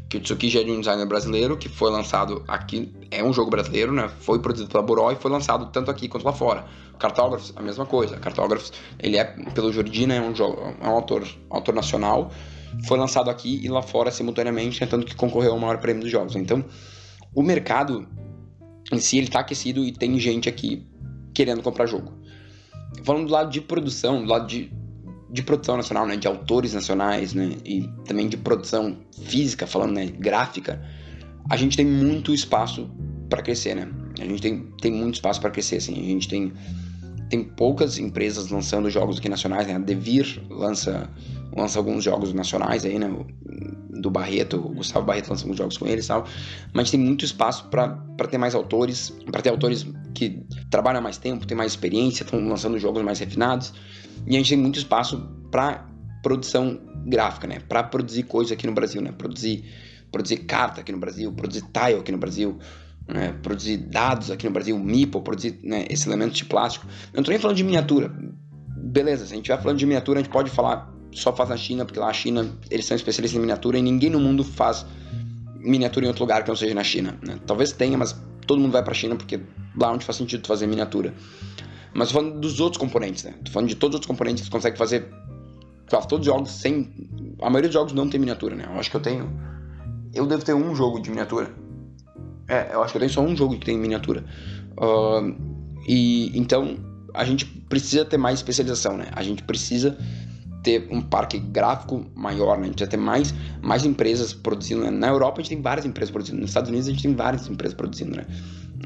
Que 0.10 0.18
o 0.18 0.22
Tsukiji 0.22 0.60
é 0.60 0.64
de 0.64 0.72
um 0.72 0.80
designer 0.80 1.06
brasileiro 1.06 1.58
que 1.58 1.70
foi 1.70 1.92
lançado 1.92 2.44
aqui... 2.48 2.94
É 3.10 3.24
um 3.24 3.32
jogo 3.32 3.50
brasileiro, 3.50 3.94
né? 3.94 4.10
Foi 4.20 4.40
produzido 4.40 4.70
pela 4.70 4.84
Boró 4.84 5.12
e 5.12 5.16
foi 5.16 5.32
lançado 5.32 5.72
tanto 5.72 5.90
aqui 5.90 6.08
quanto 6.08 6.26
lá 6.26 6.34
fora. 6.34 6.66
Cartógrafos, 7.00 7.54
a 7.56 7.62
mesma 7.62 7.86
coisa. 7.86 8.18
Cartógrafos, 8.18 8.74
ele 9.00 9.18
é, 9.18 9.24
pelo 9.54 9.72
Jordina, 9.72 10.16
é 10.16 10.22
um, 10.22 10.36
jogo, 10.36 10.62
é 10.82 10.88
um 10.88 10.92
autor, 10.92 11.28
autor 11.50 11.74
nacional, 11.74 12.32
foi 12.86 12.98
lançado 12.98 13.30
aqui 13.30 13.64
e 13.64 13.70
lá 13.70 13.82
fora 13.82 14.12
simultaneamente, 14.12 14.80
tentando 14.80 15.06
que 15.06 15.16
concorreu 15.16 15.54
ao 15.54 15.60
maior 15.60 15.78
prêmio 15.78 16.02
dos 16.02 16.12
jogos. 16.12 16.36
Então, 16.36 16.64
o 17.34 17.42
mercado 17.42 18.08
em 18.92 19.00
si, 19.00 19.18
ele 19.18 19.28
tá 19.28 19.40
aquecido 19.40 19.84
e 19.84 19.92
tem 19.92 20.20
gente 20.20 20.48
aqui 20.48 20.88
querendo 21.34 21.62
comprar 21.62 21.86
jogo. 21.86 22.14
Falando 23.04 23.28
do 23.28 23.32
lado 23.32 23.52
de 23.52 23.62
produção, 23.62 24.24
do 24.24 24.30
lado 24.30 24.48
de, 24.48 24.72
de 25.30 25.44
produção 25.44 25.78
nacional, 25.78 26.06
né, 26.08 26.16
de 26.16 26.28
autores 26.28 26.74
nacionais, 26.74 27.34
né, 27.34 27.58
e 27.66 27.88
também 28.06 28.28
de 28.28 28.38
produção 28.38 28.98
física, 29.26 29.68
falando, 29.68 29.94
né, 29.94 30.08
gráfica, 30.08 30.82
a 31.50 31.58
gente 31.58 31.78
tem 31.78 31.86
muito 31.86 32.34
espaço 32.34 32.90
para 33.30 33.42
crescer, 33.42 33.76
né? 33.76 33.90
A 34.20 34.26
gente 34.26 34.42
tem, 34.42 34.68
tem 34.82 34.92
muito 34.92 35.16
espaço 35.16 35.40
para 35.40 35.50
crescer, 35.50 35.78
assim. 35.78 35.94
A 35.94 36.04
gente 36.04 36.28
tem 36.28 36.52
tem 37.30 37.44
poucas 37.44 37.98
empresas 37.98 38.50
lançando 38.50 38.90
jogos 38.90 39.18
aqui 39.18 39.30
nacionais, 39.30 39.68
né? 39.68 39.76
A 39.76 39.80
Devir 39.80 40.42
lança, 40.50 41.10
lança 41.56 41.78
alguns 41.78 42.04
jogos 42.04 42.34
nacionais 42.34 42.86
aí, 42.86 42.98
né? 42.98 43.14
Do 43.90 44.10
Barreto, 44.10 44.58
o 44.58 44.76
Gustavo 44.76 45.06
Barreto 45.06 45.30
lança 45.30 45.44
alguns 45.44 45.58
jogos 45.58 45.78
com 45.78 45.88
eles 45.88 46.06
e 46.06 46.08
tal. 46.08 46.26
Mas 46.74 46.90
tem 46.90 47.00
muito 47.00 47.26
espaço 47.26 47.68
para 47.70 47.98
ter 48.30 48.38
mais 48.38 48.56
autores, 48.56 49.10
para 49.32 49.42
ter 49.42 49.50
autores 49.50 49.86
que 50.14 50.42
trabalham 50.70 51.02
mais 51.02 51.18
tempo, 51.18 51.46
têm 51.46 51.58
mais 51.58 51.74
experiência, 51.74 52.24
estão 52.24 52.40
lançando 52.48 52.78
jogos 52.80 53.04
mais 53.04 53.20
refinados. 53.20 53.74
E 54.26 54.36
a 54.36 54.38
gente 54.38 54.50
tem 54.50 54.58
muito 54.58 54.78
espaço 54.78 55.18
para 55.52 55.86
produção 56.24 56.80
gráfica, 57.06 57.48
né? 57.48 57.60
Para 57.68 57.84
produzir 57.84 58.24
coisa 58.24 58.54
aqui 58.54 58.66
no 58.66 58.74
Brasil, 58.74 59.02
né? 59.02 59.12
Produzir, 59.12 59.66
produzir 60.18 60.38
carta 60.38 60.82
aqui 60.82 60.92
no 60.92 60.98
Brasil, 60.98 61.32
produzir 61.32 61.62
tile 61.62 62.00
aqui 62.00 62.12
no 62.12 62.18
Brasil 62.18 62.60
né, 63.08 63.34
produzir 63.42 63.78
dados 63.78 64.30
aqui 64.30 64.46
no 64.46 64.52
Brasil, 64.52 64.78
MIPO, 64.78 65.22
produzir 65.22 65.60
né, 65.64 65.86
esse 65.90 66.08
elemento 66.08 66.34
de 66.34 66.46
plástico. 66.46 66.86
Eu 66.88 67.18
não 67.18 67.22
estou 67.22 67.32
nem 67.32 67.40
falando 67.40 67.58
de 67.58 67.64
miniatura. 67.64 68.12
Beleza, 68.76 69.26
se 69.26 69.34
a 69.34 69.36
gente 69.36 69.48
vai 69.48 69.58
falando 69.58 69.78
de 69.78 69.86
miniatura, 69.86 70.20
a 70.20 70.24
gente 70.24 70.32
pode 70.32 70.50
falar 70.50 70.94
só 71.14 71.34
faz 71.34 71.50
na 71.50 71.58
China, 71.58 71.86
porque 71.86 72.00
lá 72.00 72.10
a 72.10 72.14
China, 72.14 72.46
eles 72.70 72.86
são 72.86 72.96
especialistas 72.96 73.38
em 73.38 73.42
miniatura 73.42 73.78
e 73.78 73.82
ninguém 73.82 74.10
no 74.10 74.20
mundo 74.20 74.44
faz 74.44 74.86
miniatura 75.56 76.06
em 76.06 76.10
outro 76.10 76.24
lugar 76.24 76.44
que 76.44 76.50
não 76.50 76.56
seja 76.56 76.76
na 76.76 76.84
China. 76.84 77.18
Né? 77.26 77.40
Talvez 77.46 77.72
tenha, 77.72 77.98
mas 77.98 78.16
todo 78.46 78.60
mundo 78.60 78.72
vai 78.72 78.84
para 78.84 78.92
a 78.92 78.96
China 78.96 79.16
porque 79.16 79.40
lá 79.76 79.88
é 79.88 79.92
onde 79.92 80.06
faz 80.06 80.18
sentido 80.18 80.46
fazer 80.46 80.68
miniatura. 80.68 81.14
Mas 81.94 82.12
falando 82.12 82.40
dos 82.40 82.60
outros 82.60 82.80
componentes, 82.80 83.24
né? 83.24 83.34
Tô 83.44 83.52
falando 83.52 83.70
de 83.70 83.76
todos 83.76 83.96
os 83.96 83.96
outros 83.96 84.08
componentes 84.08 84.42
que 84.42 84.48
você 84.48 84.52
consegue 84.52 84.78
fazer 84.78 85.10
quase 85.90 86.08
todos 86.08 86.28
os 86.28 86.34
jogos 86.34 86.52
sem. 86.52 86.94
A 87.42 87.50
maioria 87.50 87.70
dos 87.70 87.74
jogos 87.74 87.94
não 87.94 88.08
tem 88.08 88.20
miniatura, 88.20 88.56
né? 88.56 88.66
Eu 88.72 88.80
acho 88.80 88.92
que 88.92 88.98
eu 88.98 89.02
tenho. 89.02 89.32
Eu 90.14 90.26
devo 90.26 90.44
ter 90.44 90.54
um 90.54 90.76
jogo 90.76 91.00
de 91.00 91.10
miniatura 91.10 91.52
é, 92.48 92.74
eu 92.74 92.82
acho 92.82 92.94
que 92.94 92.98
eu 92.98 93.02
tenho 93.02 93.12
só 93.12 93.22
um 93.22 93.36
jogo 93.36 93.58
que 93.58 93.66
tem 93.66 93.78
miniatura. 93.78 94.24
Uh, 94.80 95.36
e 95.88 96.38
então 96.38 96.78
a 97.14 97.26
gente 97.26 97.46
precisa 97.46 98.06
ter 98.06 98.18
mais 98.18 98.40
especialização, 98.40 98.96
né? 98.96 99.08
A 99.12 99.22
gente 99.22 99.44
precisa 99.44 99.98
ter 100.64 100.88
um 100.92 101.02
parque 101.02 101.40
gráfico 101.40 102.06
maior, 102.16 102.58
né? 102.58 102.64
A 102.64 102.66
gente 102.68 102.76
precisa 102.76 102.92
ter 102.92 102.98
mais, 102.98 103.34
mais 103.62 103.86
empresas 103.86 104.34
produzindo. 104.34 104.84
Né? 104.84 104.92
Na 104.92 105.08
Europa 105.08 105.40
a 105.40 105.44
gente 105.44 105.50
tem 105.50 105.62
várias 105.62 105.86
empresas 105.86 106.12
produzindo, 106.12 106.40
nos 106.40 106.50
Estados 106.50 106.70
Unidos 106.70 106.88
a 106.88 106.92
gente 106.92 107.04
tem 107.04 107.16
várias 107.16 107.48
empresas 107.50 107.76
produzindo, 107.76 108.16
né? 108.16 108.26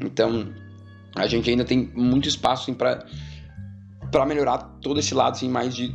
Então 0.04 0.48
a 1.14 1.26
gente 1.26 1.48
ainda 1.48 1.64
tem 1.64 1.90
muito 1.94 2.28
espaço 2.28 2.64
assim, 2.64 2.74
para 2.74 4.26
melhorar 4.26 4.58
todo 4.80 4.98
esse 4.98 5.14
lado 5.14 5.34
assim, 5.34 5.48
mais 5.48 5.74
de, 5.74 5.94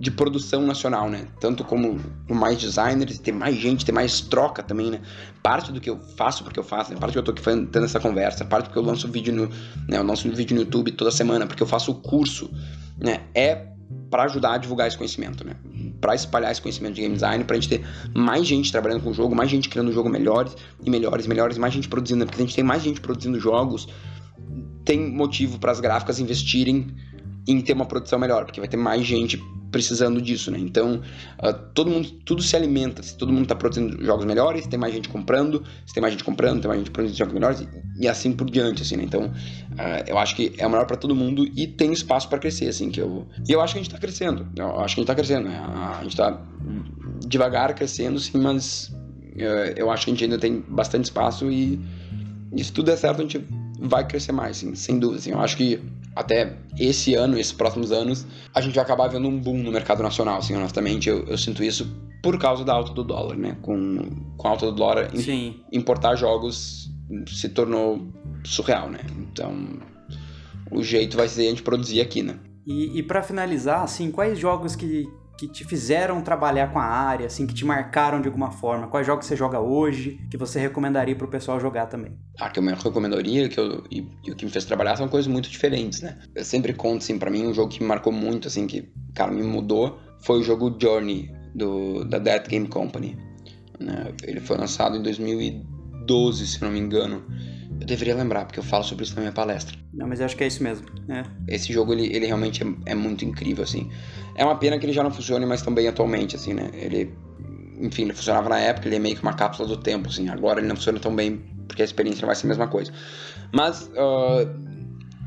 de 0.00 0.10
produção 0.10 0.66
nacional, 0.66 1.10
né? 1.10 1.26
Tanto 1.38 1.62
como 1.62 2.00
mais 2.26 2.58
designers, 2.58 3.18
ter 3.18 3.32
mais 3.32 3.54
gente, 3.54 3.84
ter 3.84 3.92
mais 3.92 4.22
troca 4.22 4.62
também, 4.62 4.90
né? 4.90 5.02
Parte 5.42 5.70
do 5.70 5.78
que 5.78 5.90
eu 5.90 6.00
faço 6.16 6.42
porque 6.42 6.58
eu 6.58 6.64
faço, 6.64 6.94
né? 6.94 6.98
parte 6.98 7.12
que 7.12 7.18
eu 7.18 7.22
tô 7.22 7.32
aqui 7.32 7.42
tendo 7.42 7.84
essa 7.84 8.00
conversa, 8.00 8.42
parte 8.46 8.64
porque 8.64 8.78
eu 8.78 8.82
lanço 8.82 9.06
vídeo 9.06 9.34
no, 9.34 9.46
né? 9.86 9.98
Eu 9.98 10.02
lanço 10.02 10.26
um 10.26 10.30
vídeo 10.32 10.54
no 10.54 10.62
YouTube 10.62 10.92
toda 10.92 11.10
semana, 11.10 11.46
porque 11.46 11.62
eu 11.62 11.66
faço 11.66 11.92
o 11.92 11.94
curso, 11.96 12.50
né? 12.98 13.24
É 13.34 13.66
para 14.08 14.22
ajudar 14.22 14.54
a 14.54 14.58
divulgar 14.58 14.88
esse 14.88 14.96
conhecimento, 14.96 15.46
né? 15.46 15.54
Para 16.00 16.14
espalhar 16.14 16.50
esse 16.50 16.62
conhecimento 16.62 16.94
de 16.94 17.02
game 17.02 17.14
design, 17.14 17.44
pra 17.44 17.56
gente 17.56 17.68
ter 17.68 17.86
mais 18.16 18.46
gente 18.46 18.72
trabalhando 18.72 19.02
com 19.02 19.10
o 19.10 19.14
jogo, 19.14 19.34
mais 19.34 19.50
gente 19.50 19.68
criando 19.68 19.88
o 19.88 19.92
jogo 19.92 20.08
melhores 20.08 20.56
e 20.82 20.88
melhores, 20.88 21.26
melhores, 21.26 21.58
mais 21.58 21.74
gente 21.74 21.88
produzindo, 21.88 22.20
né? 22.20 22.24
porque 22.24 22.40
a 22.40 22.46
gente 22.46 22.54
tem 22.54 22.64
mais 22.64 22.82
gente 22.82 23.02
produzindo 23.02 23.38
jogos, 23.38 23.86
tem 24.82 25.10
motivo 25.10 25.58
para 25.58 25.72
as 25.72 25.78
gráficas 25.78 26.18
investirem 26.18 26.88
em 27.46 27.60
ter 27.60 27.72
uma 27.72 27.86
produção 27.86 28.18
melhor, 28.18 28.44
porque 28.44 28.60
vai 28.60 28.68
ter 28.68 28.76
mais 28.76 29.04
gente 29.04 29.40
precisando 29.70 30.20
disso, 30.20 30.50
né? 30.50 30.58
Então, 30.58 31.00
uh, 31.42 31.52
todo 31.74 31.90
mundo, 31.90 32.10
tudo 32.24 32.42
se 32.42 32.56
alimenta. 32.56 33.02
Se 33.02 33.16
todo 33.16 33.32
mundo 33.32 33.44
está 33.44 33.54
produzindo 33.54 34.04
jogos 34.04 34.24
melhores, 34.24 34.66
tem 34.66 34.78
mais 34.78 34.92
gente 34.92 35.08
comprando, 35.08 35.62
se 35.86 35.94
tem 35.94 36.00
mais 36.00 36.12
gente 36.12 36.24
comprando, 36.24 36.60
tem 36.60 36.68
mais 36.68 36.80
gente 36.80 36.90
produzindo 36.90 37.18
jogos 37.18 37.34
melhores 37.34 37.60
e, 37.60 37.68
e 38.00 38.08
assim 38.08 38.32
por 38.32 38.50
diante, 38.50 38.82
assim, 38.82 38.96
né? 38.96 39.04
Então, 39.04 39.26
uh, 39.26 40.04
eu 40.06 40.18
acho 40.18 40.34
que 40.34 40.52
é 40.58 40.66
o 40.66 40.70
melhor 40.70 40.86
para 40.86 40.96
todo 40.96 41.14
mundo 41.14 41.46
e 41.56 41.66
tem 41.66 41.92
espaço 41.92 42.28
para 42.28 42.38
crescer, 42.38 42.68
assim, 42.68 42.90
que 42.90 43.00
eu... 43.00 43.26
E 43.48 43.52
eu 43.52 43.60
acho 43.60 43.74
que 43.74 43.78
a 43.78 43.82
gente 43.82 43.90
está 43.90 44.00
crescendo. 44.00 44.46
Eu 44.56 44.80
acho 44.80 44.94
que 44.94 45.00
a 45.00 45.02
gente 45.02 45.10
está 45.10 45.14
crescendo, 45.14 45.48
né? 45.48 45.58
A 45.58 46.02
gente 46.02 46.12
está 46.12 46.40
devagar 47.26 47.74
crescendo, 47.74 48.18
sim, 48.18 48.38
mas 48.38 48.88
uh, 49.36 49.72
eu 49.76 49.90
acho 49.90 50.04
que 50.04 50.10
a 50.10 50.14
gente 50.14 50.24
ainda 50.24 50.38
tem 50.38 50.64
bastante 50.68 51.04
espaço 51.04 51.50
e, 51.50 51.80
e 52.56 52.64
se 52.64 52.72
tudo 52.72 52.86
der 52.86 52.96
certo, 52.96 53.20
a 53.20 53.22
gente 53.22 53.38
vai 53.80 54.06
crescer 54.06 54.32
mais, 54.32 54.58
sim, 54.58 54.74
sem 54.74 54.98
dúvida, 54.98 55.20
assim. 55.20 55.30
Eu 55.30 55.40
acho 55.40 55.56
que 55.56 55.80
até 56.14 56.56
esse 56.78 57.14
ano, 57.14 57.38
esses 57.38 57.52
próximos 57.52 57.92
anos, 57.92 58.26
a 58.54 58.60
gente 58.60 58.74
vai 58.74 58.84
acabar 58.84 59.08
vendo 59.08 59.28
um 59.28 59.38
boom 59.38 59.58
no 59.58 59.72
mercado 59.72 60.02
nacional, 60.02 60.38
assim, 60.38 60.54
honestamente, 60.54 61.08
eu, 61.08 61.24
eu 61.24 61.38
sinto 61.38 61.64
isso 61.64 61.90
por 62.22 62.38
causa 62.38 62.64
da 62.64 62.74
alta 62.74 62.92
do 62.92 63.02
dólar, 63.02 63.36
né? 63.36 63.56
Com, 63.62 63.98
com 64.36 64.48
a 64.48 64.50
alta 64.50 64.66
do 64.66 64.72
dólar, 64.72 65.10
Sim. 65.16 65.56
importar 65.72 66.16
jogos 66.16 66.90
se 67.26 67.48
tornou 67.48 68.06
surreal, 68.44 68.90
né? 68.90 69.00
Então, 69.18 69.80
o 70.70 70.82
jeito 70.82 71.16
vai 71.16 71.28
ser 71.28 71.46
a 71.46 71.50
gente 71.50 71.62
produzir 71.62 72.00
aqui, 72.00 72.22
né? 72.22 72.38
E, 72.66 72.98
e 72.98 73.02
para 73.02 73.22
finalizar, 73.22 73.82
assim, 73.82 74.10
quais 74.10 74.38
jogos 74.38 74.76
que, 74.76 75.08
que 75.40 75.48
te 75.48 75.64
fizeram 75.64 76.20
trabalhar 76.20 76.70
com 76.70 76.78
a 76.78 76.84
área, 76.84 77.24
assim, 77.24 77.46
que 77.46 77.54
te 77.54 77.64
marcaram 77.64 78.20
de 78.20 78.28
alguma 78.28 78.50
forma? 78.50 78.88
Quais 78.88 79.06
jogos 79.06 79.24
você 79.24 79.34
joga 79.34 79.58
hoje 79.58 80.20
que 80.30 80.36
você 80.36 80.60
recomendaria 80.60 81.16
para 81.16 81.26
o 81.26 81.30
pessoal 81.30 81.58
jogar 81.58 81.86
também? 81.86 82.12
Ah, 82.38 82.50
que 82.50 82.58
eu 82.58 82.62
me 82.62 82.74
recomendaria 82.74 83.48
que 83.48 83.58
eu, 83.58 83.82
e, 83.90 84.06
e, 84.22 84.30
o 84.30 84.36
que 84.36 84.44
me 84.44 84.50
fez 84.50 84.66
trabalhar 84.66 84.96
são 84.96 85.08
coisas 85.08 85.32
muito 85.32 85.48
diferentes, 85.48 86.02
né? 86.02 86.18
Eu 86.34 86.44
sempre 86.44 86.74
conto, 86.74 86.98
assim, 86.98 87.18
para 87.18 87.30
mim 87.30 87.46
um 87.46 87.54
jogo 87.54 87.70
que 87.70 87.80
me 87.80 87.88
marcou 87.88 88.12
muito, 88.12 88.48
assim, 88.48 88.66
que, 88.66 88.92
cara, 89.14 89.32
me 89.32 89.42
mudou, 89.42 89.98
foi 90.18 90.40
o 90.40 90.42
jogo 90.42 90.76
Journey, 90.78 91.32
do, 91.54 92.04
da 92.04 92.18
Dead 92.18 92.46
Game 92.46 92.68
Company. 92.68 93.16
Né? 93.80 94.12
Ele 94.22 94.40
foi 94.40 94.58
lançado 94.58 94.94
em 94.98 95.02
2012, 95.02 96.46
se 96.46 96.60
não 96.60 96.70
me 96.70 96.80
engano. 96.80 97.24
Eu 97.78 97.86
deveria 97.86 98.14
lembrar, 98.14 98.46
porque 98.46 98.58
eu 98.58 98.64
falo 98.64 98.82
sobre 98.82 99.04
isso 99.04 99.14
na 99.14 99.20
minha 99.20 99.32
palestra. 99.32 99.76
Não, 99.92 100.08
mas 100.08 100.20
eu 100.20 100.26
acho 100.26 100.36
que 100.36 100.42
é 100.42 100.46
isso 100.46 100.62
mesmo. 100.62 100.86
É. 101.08 101.24
Esse 101.46 101.72
jogo, 101.72 101.92
ele, 101.92 102.06
ele 102.14 102.26
realmente 102.26 102.62
é, 102.62 102.92
é, 102.92 102.94
muito 102.94 103.24
incrível, 103.24 103.62
assim. 103.62 103.90
É 104.34 104.44
uma 104.44 104.56
pena 104.56 104.78
que 104.78 104.86
ele 104.86 104.92
já 104.92 105.02
não 105.02 105.10
funcione 105.10 105.46
mais 105.46 105.62
tão 105.62 105.72
bem 105.72 105.86
atualmente, 105.86 106.36
assim, 106.36 106.52
né? 106.52 106.70
Ele, 106.72 107.14
enfim, 107.78 108.02
ele 108.02 108.12
funcionava 108.12 108.48
na 108.48 108.58
época, 108.58 108.88
ele 108.88 108.96
é 108.96 108.98
meio 108.98 109.16
que 109.16 109.22
uma 109.22 109.34
cápsula 109.34 109.68
do 109.68 109.76
tempo, 109.76 110.08
assim. 110.08 110.28
Agora 110.28 110.60
ele 110.60 110.68
não 110.68 110.76
funciona 110.76 110.98
tão 110.98 111.14
bem, 111.14 111.42
porque 111.66 111.82
a 111.82 111.84
experiência 111.84 112.22
não 112.22 112.26
vai 112.26 112.36
ser 112.36 112.46
a 112.46 112.48
mesma 112.48 112.66
coisa. 112.66 112.92
Mas, 113.52 113.88
uh, 113.88 114.48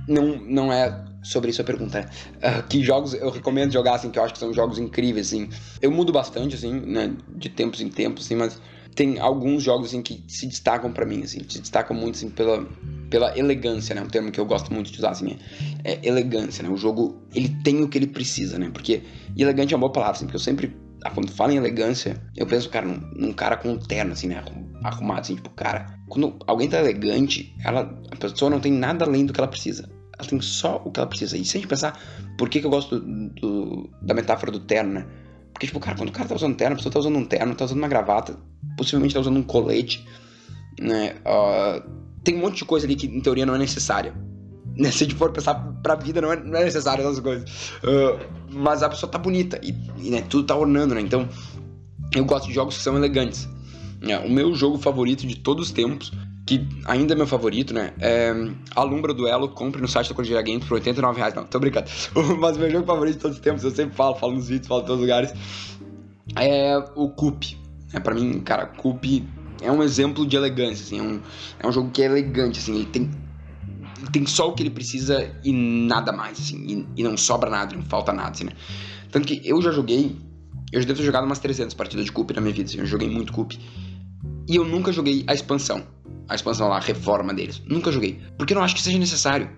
não, 0.08 0.38
não 0.38 0.74
é 0.74 1.06
sobre 1.24 1.50
isso 1.50 1.62
a 1.62 1.66
pergunta. 1.66 2.10
Uh, 2.38 2.68
que 2.68 2.84
jogos 2.84 3.14
eu 3.14 3.30
recomendo 3.30 3.72
jogar, 3.72 3.96
assim, 3.96 4.12
que 4.12 4.20
eu 4.20 4.24
acho 4.24 4.34
que 4.34 4.40
são 4.40 4.54
jogos 4.54 4.78
incríveis, 4.78 5.28
assim. 5.28 5.50
Eu 5.82 5.92
mudo 5.92 6.12
bastante, 6.12 6.56
assim, 6.56 6.74
né? 6.74 7.14
De 7.36 7.50
tempos 7.50 7.82
em 7.82 7.90
tempos, 7.90 8.26
assim, 8.26 8.36
mas 8.36 8.62
tem 8.94 9.20
alguns 9.20 9.64
jogos 9.64 9.88
assim 9.90 10.02
que 10.02 10.24
se 10.28 10.46
destacam 10.46 10.92
para 10.92 11.06
mim, 11.06 11.24
assim, 11.24 11.42
se 11.48 11.60
destacam 11.60 11.96
muito 11.96 12.16
assim 12.16 12.30
pela 12.30 12.66
pela 13.10 13.38
elegância, 13.38 13.94
né? 13.94 14.02
Um 14.02 14.08
termo 14.08 14.32
que 14.32 14.40
eu 14.40 14.46
gosto 14.46 14.74
muito 14.74 14.92
de 14.92 14.98
usar 14.98 15.12
assim, 15.12 15.38
é, 15.84 15.94
é 15.94 16.00
elegância, 16.04 16.64
né? 16.64 16.70
O 16.70 16.78
jogo 16.78 17.22
ele 17.34 17.50
tem 17.64 17.84
o 17.84 17.88
que 17.88 17.98
ele 17.98 18.08
precisa, 18.08 18.58
né? 18.58 18.72
Porque 18.74 19.04
elegante 19.38 19.74
é 19.74 19.78
uma 19.78 19.82
boa 19.82 19.92
palavra, 19.92 20.16
assim, 20.16 20.26
porque 20.26 20.38
eu 20.38 20.42
sempre 20.42 20.76
ah, 21.04 21.12
quando 21.12 21.32
falo 21.32 21.52
em 21.52 21.58
elegância, 21.58 22.22
eu 22.36 22.48
penso, 22.48 22.70
cara, 22.70 22.86
num, 22.86 23.00
num, 23.14 23.34
cara 23.34 23.58
com 23.58 23.72
um 23.72 23.78
terno, 23.78 24.14
assim, 24.14 24.28
né? 24.28 24.42
Arrumado, 24.84 25.22
assim, 25.22 25.36
tipo, 25.36 25.50
cara, 25.50 26.00
quando 26.08 26.38
alguém 26.48 26.70
tá 26.70 26.80
elegante, 26.80 27.54
ela, 27.64 28.02
a 28.10 28.16
pessoa 28.16 28.50
não 28.50 28.60
tem 28.60 28.72
nada 28.72 29.04
além 29.06 29.26
do 29.26 29.34
que 29.34 29.40
ela 29.40 29.48
precisa. 29.48 29.90
Ela 30.18 30.28
tem 30.28 30.40
só 30.40 30.82
o 30.86 30.92
que 30.92 31.00
ela 31.00 31.08
precisa. 31.08 31.38
E 31.38 31.44
se 31.44 31.58
a 31.58 31.60
gente 31.60 31.68
pensar, 31.68 32.00
por 32.38 32.50
que, 32.50 32.62
que 32.62 32.66
eu 32.66 32.70
gosto 32.70 33.00
do, 33.00 33.30
do, 33.30 33.90
da 34.02 34.14
metáfora 34.14 34.52
do 34.52 34.62
terno, 34.62 34.94
né? 34.94 35.06
Porque, 35.54 35.68
tipo, 35.68 35.80
cara, 35.80 35.96
quando 35.96 36.10
o 36.10 36.12
cara 36.12 36.28
tá 36.28 36.36
usando 36.36 36.56
terno, 36.56 36.74
a 36.74 36.78
pessoa 36.78 36.92
tá 36.92 37.00
usando 37.00 37.18
um 37.18 37.26
terno, 37.26 37.56
tá 37.56 37.66
usando 37.66 37.78
uma 37.78 37.88
gravata, 37.88 38.38
possivelmente 38.76 39.14
tá 39.14 39.20
usando 39.20 39.38
um 39.38 39.44
colete, 39.44 40.06
né? 40.80 41.16
Uh, 41.22 41.88
tem 42.24 42.36
um 42.36 42.40
monte 42.40 42.58
de 42.58 42.66
coisa 42.66 42.86
ali 42.86 42.96
que, 42.96 43.08
em 43.08 43.22
teoria, 43.22 43.46
não 43.46 43.56
é 43.56 43.58
necessária. 43.58 44.14
Né? 44.76 44.90
Se 44.92 45.04
a 45.04 45.08
gente 45.08 45.16
for 45.16 45.32
pensar 45.32 45.56
pra 45.84 45.96
vida, 45.96 46.20
não 46.20 46.32
é, 46.32 46.44
não 46.44 46.60
é 46.60 46.64
necessário 46.64 47.04
essas 47.04 47.20
coisas. 47.20 47.50
Uh, 47.84 48.20
mas 48.50 48.82
a 48.82 48.90
pessoa 48.90 49.12
tá 49.12 49.18
bonita 49.18 49.60
e, 49.62 49.76
e 49.98 50.10
né, 50.10 50.22
tudo 50.22 50.46
tá 50.48 50.56
ornando, 50.56 50.96
né? 50.96 51.02
Então, 51.02 51.30
eu 52.16 52.26
gosto 52.26 52.48
de 52.48 52.54
jogos 52.54 52.78
que 52.78 52.84
são 52.84 52.98
elegantes. 52.98 53.48
Né? 54.02 54.18
O 54.20 54.30
meu 54.30 54.54
jogo 54.56 54.78
favorito 54.78 55.26
de 55.26 55.36
todos 55.38 55.68
os 55.68 55.72
tempos 55.72 56.12
que 56.46 56.68
ainda 56.86 57.14
é 57.14 57.16
meu 57.16 57.28
favorito, 57.28 57.74
né? 57.74 57.94
É 58.00 58.34
Alumbra 58.76 59.14
Duelo, 59.14 59.50
compre 59.50 59.82
no 59.82 59.88
site 59.88 60.10
da 60.10 60.16
Cordilheira 60.16 60.46
Games 60.46 60.66
por 60.66 60.76
89 60.76 61.18
reais. 61.18 61.34
Não, 61.34 61.46
tô 61.46 61.60
brincando. 61.60 61.90
Mas 62.40 62.58
meu 62.58 62.70
jogo 62.70 62.86
favorito 62.86 63.16
de 63.16 63.22
todos 63.22 63.38
os 63.38 63.44
tempos, 63.44 63.64
eu 63.64 63.72
sempre 63.72 63.96
falo, 63.96 64.16
falo 64.16 64.34
nos 64.34 64.50
vídeos, 64.50 64.68
falo 64.68 64.82
em 64.82 64.86
todos 64.86 64.98
os 64.98 65.02
lugares, 65.02 65.34
é 66.36 66.78
o 66.96 67.10
Coop. 67.10 67.58
É, 67.94 68.00
pra 68.00 68.14
mim, 68.14 68.42
cara, 68.42 68.66
Coop 68.66 69.26
é 69.62 69.72
um 69.72 69.82
exemplo 69.82 70.26
de 70.26 70.36
elegância, 70.36 70.84
assim. 70.84 71.00
É 71.00 71.02
um, 71.02 71.22
é 71.60 71.68
um 71.68 71.72
jogo 71.72 71.92
que 71.92 72.02
é 72.02 72.06
elegante, 72.06 72.60
assim. 72.60 72.76
Ele 72.76 72.86
tem, 72.88 73.10
tem 74.12 74.26
só 74.26 74.50
o 74.50 74.54
que 74.54 74.64
ele 74.64 74.72
precisa 74.72 75.34
e 75.44 75.54
nada 75.54 76.12
mais, 76.12 76.40
assim. 76.40 76.86
E, 76.98 77.02
e 77.02 77.04
não 77.04 77.16
sobra 77.16 77.50
nada, 77.50 77.74
não 77.74 77.84
falta 77.84 78.12
nada, 78.12 78.32
assim, 78.32 78.46
né? 78.46 78.52
Tanto 79.12 79.28
que 79.28 79.42
eu 79.46 79.62
já 79.62 79.72
joguei... 79.72 80.18
Eu 80.72 80.82
já 80.82 80.88
devo 80.88 81.00
ter 81.00 81.06
jogado 81.06 81.24
umas 81.24 81.38
300 81.38 81.76
partidas 81.76 82.04
de 82.04 82.12
Coop 82.12 82.34
na 82.34 82.42
minha 82.42 82.54
vida, 82.54 82.68
assim. 82.68 82.80
Eu 82.80 82.86
joguei 82.86 83.08
muito 83.08 83.32
Coop. 83.32 83.58
E 84.50 84.56
eu 84.56 84.66
nunca 84.66 84.92
joguei 84.92 85.24
a 85.28 85.34
expansão 85.34 85.84
a 86.28 86.36
expansão 86.36 86.68
lá, 86.68 86.78
a 86.78 86.82
reforma 86.82 87.34
deles. 87.34 87.62
Nunca 87.68 87.92
joguei. 87.92 88.20
Porque 88.38 88.54
eu 88.54 88.56
não 88.56 88.64
acho 88.64 88.76
que 88.76 88.82
seja 88.82 88.98
necessário. 88.98 89.50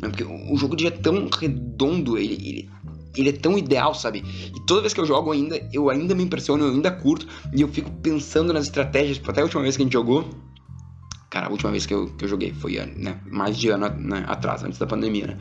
Porque 0.00 0.24
o 0.24 0.56
jogo 0.56 0.76
é 0.86 0.90
tão 0.90 1.28
redondo, 1.28 2.16
ele, 2.16 2.34
ele, 2.34 2.70
ele 3.16 3.28
é 3.28 3.32
tão 3.32 3.58
ideal, 3.58 3.94
sabe? 3.94 4.24
E 4.54 4.66
toda 4.66 4.80
vez 4.80 4.94
que 4.94 5.00
eu 5.00 5.04
jogo 5.04 5.30
ainda, 5.30 5.60
eu 5.72 5.90
ainda 5.90 6.14
me 6.14 6.22
impressiono, 6.22 6.64
eu 6.64 6.70
ainda 6.70 6.90
curto, 6.90 7.26
e 7.54 7.60
eu 7.60 7.68
fico 7.68 7.90
pensando 7.90 8.52
nas 8.52 8.64
estratégias, 8.64 9.20
até 9.26 9.40
a 9.40 9.44
última 9.44 9.62
vez 9.62 9.76
que 9.76 9.82
a 9.82 9.84
gente 9.84 9.92
jogou. 9.92 10.28
Cara, 11.28 11.46
a 11.46 11.50
última 11.50 11.70
vez 11.70 11.86
que 11.86 11.94
eu, 11.94 12.08
que 12.16 12.24
eu 12.24 12.28
joguei 12.28 12.52
foi 12.52 12.84
né, 12.96 13.20
mais 13.30 13.56
de 13.56 13.68
ano 13.68 13.88
né, 13.90 14.24
atrás, 14.26 14.64
antes 14.64 14.78
da 14.78 14.86
pandemia, 14.86 15.28
né? 15.28 15.38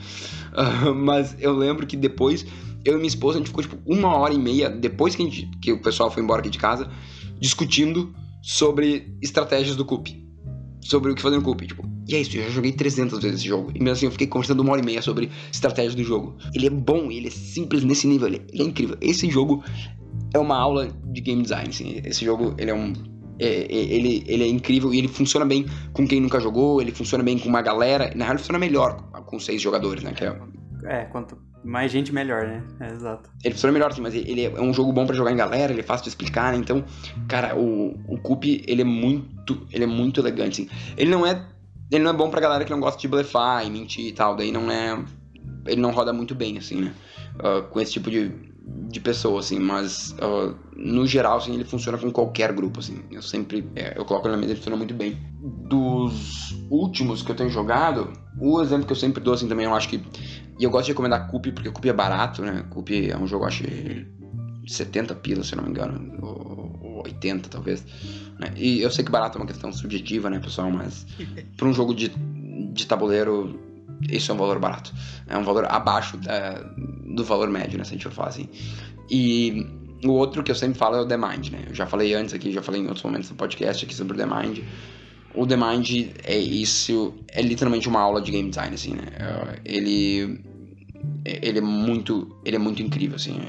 Uh, 0.53 0.93
mas 0.93 1.35
eu 1.39 1.53
lembro 1.53 1.87
que 1.87 1.95
depois, 1.95 2.45
eu 2.83 2.93
e 2.93 2.97
minha 2.97 3.07
esposa, 3.07 3.37
a 3.37 3.39
gente 3.39 3.47
ficou 3.47 3.63
tipo 3.63 3.77
uma 3.85 4.15
hora 4.15 4.33
e 4.33 4.37
meia, 4.37 4.69
depois 4.69 5.15
que, 5.15 5.23
gente, 5.23 5.49
que 5.61 5.71
o 5.71 5.81
pessoal 5.81 6.11
foi 6.11 6.21
embora 6.21 6.41
aqui 6.41 6.49
de 6.49 6.59
casa, 6.59 6.91
discutindo 7.39 8.13
sobre 8.43 9.17
estratégias 9.21 9.75
do 9.75 9.85
Coop 9.85 10.18
sobre 10.81 11.11
o 11.11 11.15
que 11.15 11.21
fazer 11.21 11.37
no 11.37 11.41
Coop. 11.41 11.65
Tipo, 11.65 11.87
e 12.07 12.15
é 12.15 12.21
isso, 12.21 12.35
eu 12.37 12.43
já 12.43 12.49
joguei 12.49 12.71
300 12.71 13.19
vezes 13.19 13.39
esse 13.39 13.47
jogo. 13.47 13.71
E 13.75 13.79
mesmo 13.79 13.91
assim 13.91 14.05
eu 14.05 14.11
fiquei 14.11 14.27
conversando 14.27 14.61
uma 14.61 14.71
hora 14.71 14.81
e 14.81 14.85
meia 14.85 15.01
sobre 15.01 15.29
estratégia 15.51 15.95
do 15.95 16.03
jogo. 16.03 16.35
Ele 16.53 16.67
é 16.67 16.69
bom, 16.69 17.11
ele 17.11 17.27
é 17.27 17.31
simples 17.31 17.83
nesse 17.83 18.07
nível, 18.07 18.27
ele, 18.27 18.41
é 18.53 18.63
incrível. 18.63 18.97
Esse 19.01 19.29
jogo 19.29 19.63
é 20.33 20.39
uma 20.39 20.57
aula 20.57 20.89
de 21.05 21.21
game 21.21 21.41
design, 21.41 21.69
assim. 21.69 22.01
Esse 22.03 22.25
jogo, 22.25 22.55
ele 22.57 22.71
é 22.71 22.73
um... 22.73 22.93
É, 23.41 23.45
é, 23.45 23.71
ele, 23.71 24.23
ele 24.27 24.43
é 24.43 24.47
incrível 24.47 24.93
e 24.93 24.97
ele 24.97 25.07
funciona 25.07 25.45
bem 25.45 25.65
com 25.93 26.05
quem 26.05 26.19
nunca 26.19 26.41
jogou, 26.41 26.81
ele 26.81 26.91
funciona 26.91 27.23
bem 27.23 27.39
com 27.39 27.47
uma 27.47 27.61
galera. 27.61 28.11
Na 28.13 28.25
real, 28.25 28.33
ele 28.33 28.39
funciona 28.39 28.59
melhor 28.59 29.01
com 29.25 29.39
seis 29.39 29.61
jogadores, 29.61 30.03
né? 30.03 30.11
Que 30.11 30.25
é, 30.25 30.35
é 30.85 31.05
quanto 31.05 31.37
mais 31.63 31.91
gente, 31.91 32.13
melhor, 32.13 32.47
né? 32.47 32.63
É, 32.79 32.91
exato. 32.91 33.29
Ele 33.43 33.53
funciona 33.53 33.73
melhor, 33.73 33.93
sim, 33.93 34.01
mas 34.01 34.15
ele 34.15 34.45
é 34.45 34.61
um 34.61 34.73
jogo 34.73 34.91
bom 34.93 35.05
para 35.05 35.15
jogar 35.15 35.31
em 35.31 35.35
galera, 35.35 35.71
ele 35.71 35.81
é 35.81 35.83
fácil 35.83 36.03
de 36.03 36.09
explicar, 36.09 36.53
né? 36.53 36.59
Então, 36.59 36.83
cara, 37.27 37.57
o, 37.57 37.95
o 38.07 38.17
Coop, 38.21 38.63
ele 38.67 38.81
é 38.81 38.85
muito, 38.85 39.67
ele 39.71 39.83
é 39.83 39.87
muito 39.87 40.19
elegante, 40.19 40.61
assim. 40.61 40.69
Ele 40.97 41.11
não 41.11 41.25
é, 41.25 41.45
ele 41.91 42.03
não 42.03 42.11
é 42.11 42.13
bom 42.13 42.29
pra 42.29 42.39
galera 42.39 42.63
que 42.63 42.71
não 42.71 42.79
gosta 42.79 42.99
de 42.99 43.07
blefar 43.07 43.65
e 43.65 43.69
mentir 43.69 44.05
e 44.05 44.11
tal, 44.11 44.35
daí 44.35 44.51
não 44.51 44.71
é, 44.71 45.03
ele 45.65 45.81
não 45.81 45.91
roda 45.91 46.13
muito 46.13 46.33
bem, 46.33 46.57
assim, 46.57 46.81
né? 46.81 46.93
Uh, 47.35 47.63
com 47.69 47.79
esse 47.79 47.93
tipo 47.93 48.09
de, 48.09 48.31
de 48.89 48.99
pessoa, 48.99 49.39
assim, 49.39 49.59
mas 49.59 50.11
uh, 50.13 50.55
no 50.75 51.05
geral, 51.05 51.37
assim, 51.37 51.53
ele 51.53 51.65
funciona 51.65 51.97
com 51.97 52.11
qualquer 52.11 52.53
grupo, 52.53 52.79
assim. 52.79 53.01
Eu 53.11 53.21
sempre, 53.21 53.69
é, 53.75 53.97
eu 53.97 54.05
coloco 54.05 54.27
ele 54.27 54.35
na 54.35 54.37
mesa, 54.37 54.51
ele 54.51 54.57
funciona 54.59 54.77
muito 54.77 54.93
bem. 54.93 55.17
Dos 55.67 56.55
últimos 56.69 57.21
que 57.21 57.31
eu 57.31 57.35
tenho 57.35 57.49
jogado, 57.49 58.11
o 58.39 58.61
exemplo 58.61 58.85
que 58.85 58.91
eu 58.91 58.97
sempre 58.97 59.21
dou, 59.21 59.33
assim, 59.33 59.47
também, 59.47 59.65
eu 59.65 59.73
acho 59.73 59.89
que 59.89 60.01
e 60.59 60.63
eu 60.63 60.69
gosto 60.69 60.87
de 60.87 60.91
recomendar 60.91 61.27
Coop, 61.27 61.51
porque 61.53 61.71
Coop 61.71 61.87
é 61.87 61.93
barato, 61.93 62.41
né? 62.43 62.65
Coop 62.69 63.09
é 63.09 63.17
um 63.17 63.25
jogo, 63.25 63.45
acho, 63.45 63.63
de 63.63 64.05
70 64.67 65.15
pilas, 65.15 65.47
se 65.47 65.55
não 65.55 65.63
me 65.63 65.69
engano, 65.69 66.17
ou 66.21 67.01
80 67.05 67.49
talvez. 67.49 67.83
Né? 68.37 68.51
E 68.55 68.81
eu 68.81 68.91
sei 68.91 69.03
que 69.03 69.11
barato 69.11 69.37
é 69.37 69.41
uma 69.41 69.47
questão 69.47 69.71
subjetiva, 69.71 70.29
né, 70.29 70.39
pessoal? 70.39 70.69
Mas 70.69 71.07
para 71.57 71.67
um 71.67 71.73
jogo 71.73 71.95
de 71.95 72.11
de 72.71 72.85
tabuleiro, 72.85 73.59
isso 74.09 74.31
é 74.31 74.35
um 74.35 74.37
valor 74.37 74.59
barato. 74.59 74.93
É 75.27 75.37
um 75.37 75.43
valor 75.43 75.65
abaixo 75.69 76.17
da, 76.17 76.51
do 77.05 77.23
valor 77.23 77.49
médio, 77.49 77.77
né? 77.77 77.83
Se 77.83 77.91
a 77.91 77.93
gente 77.93 78.03
for 78.03 78.13
falar 78.13 78.29
assim. 78.29 78.47
E 79.09 79.67
o 80.03 80.11
outro 80.11 80.43
que 80.43 80.51
eu 80.51 80.55
sempre 80.55 80.77
falo 80.77 80.95
é 80.95 81.01
o 81.01 81.05
The 81.05 81.17
Mind, 81.17 81.49
né? 81.49 81.65
Eu 81.67 81.75
já 81.75 81.85
falei 81.85 82.13
antes 82.13 82.33
aqui, 82.33 82.51
já 82.51 82.61
falei 82.61 82.81
em 82.81 82.85
outros 82.85 83.03
momentos 83.03 83.29
do 83.29 83.35
podcast 83.35 83.85
aqui 83.85 83.93
sobre 83.93 84.13
o 84.13 84.17
The 84.17 84.25
Mind. 84.25 84.59
O 85.39 85.47
The 85.47 85.55
Mind 85.55 85.89
é 86.25 86.37
isso, 86.37 87.13
é 87.29 87.41
literalmente 87.41 87.87
uma 87.87 88.01
aula 88.01 88.21
de 88.21 88.29
game 88.29 88.49
design, 88.49 88.75
assim, 88.75 88.93
né? 88.93 89.03
É, 89.17 89.59
ele, 89.63 90.43
ele 91.23 91.59
é 91.59 91.61
muito, 91.61 92.37
ele 92.43 92.57
é 92.57 92.59
muito 92.59 92.81
incrível, 92.81 93.15
assim. 93.15 93.39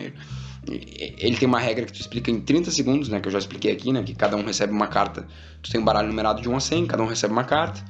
Ele 0.69 1.37
tem 1.37 1.49
uma 1.49 1.59
regra 1.59 1.85
que 1.85 1.93
tu 1.93 2.01
explica 2.01 2.31
em 2.31 2.41
30 2.41 2.71
segundos, 2.71 3.09
né? 3.09 3.19
Que 3.19 3.27
eu 3.27 3.33
já 3.33 3.41
expliquei 3.41 3.73
aqui, 3.73 3.93
né? 3.93 4.05
Que 4.05 4.15
cada 4.15 4.37
um 4.37 4.45
recebe 4.45 4.73
uma 4.73 4.87
carta. 4.87 5.27
Tu 5.61 5.73
tem 5.73 5.81
um 5.81 5.85
baralho 5.85 6.07
numerado 6.07 6.41
de 6.41 6.49
1 6.49 6.57
a 6.57 6.61
100, 6.61 6.87
cada 6.87 7.03
um 7.03 7.07
recebe 7.07 7.33
uma 7.33 7.43
carta. 7.43 7.85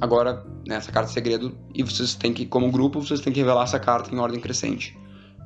Agora, 0.00 0.44
né, 0.66 0.74
essa 0.74 0.90
carta 0.90 1.08
é 1.08 1.12
segredo 1.12 1.56
e 1.72 1.84
vocês 1.84 2.16
têm 2.16 2.32
que, 2.32 2.46
como 2.46 2.68
grupo, 2.72 3.00
vocês 3.00 3.20
têm 3.20 3.32
que 3.32 3.38
revelar 3.38 3.62
essa 3.62 3.78
carta 3.78 4.12
em 4.12 4.18
ordem 4.18 4.40
crescente. 4.40 4.98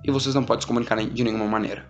E 0.03 0.11
vocês 0.11 0.35
não 0.35 0.43
podem 0.43 0.62
se 0.62 0.66
comunicar 0.66 0.97
de 0.97 1.22
nenhuma 1.22 1.47
maneira. 1.47 1.87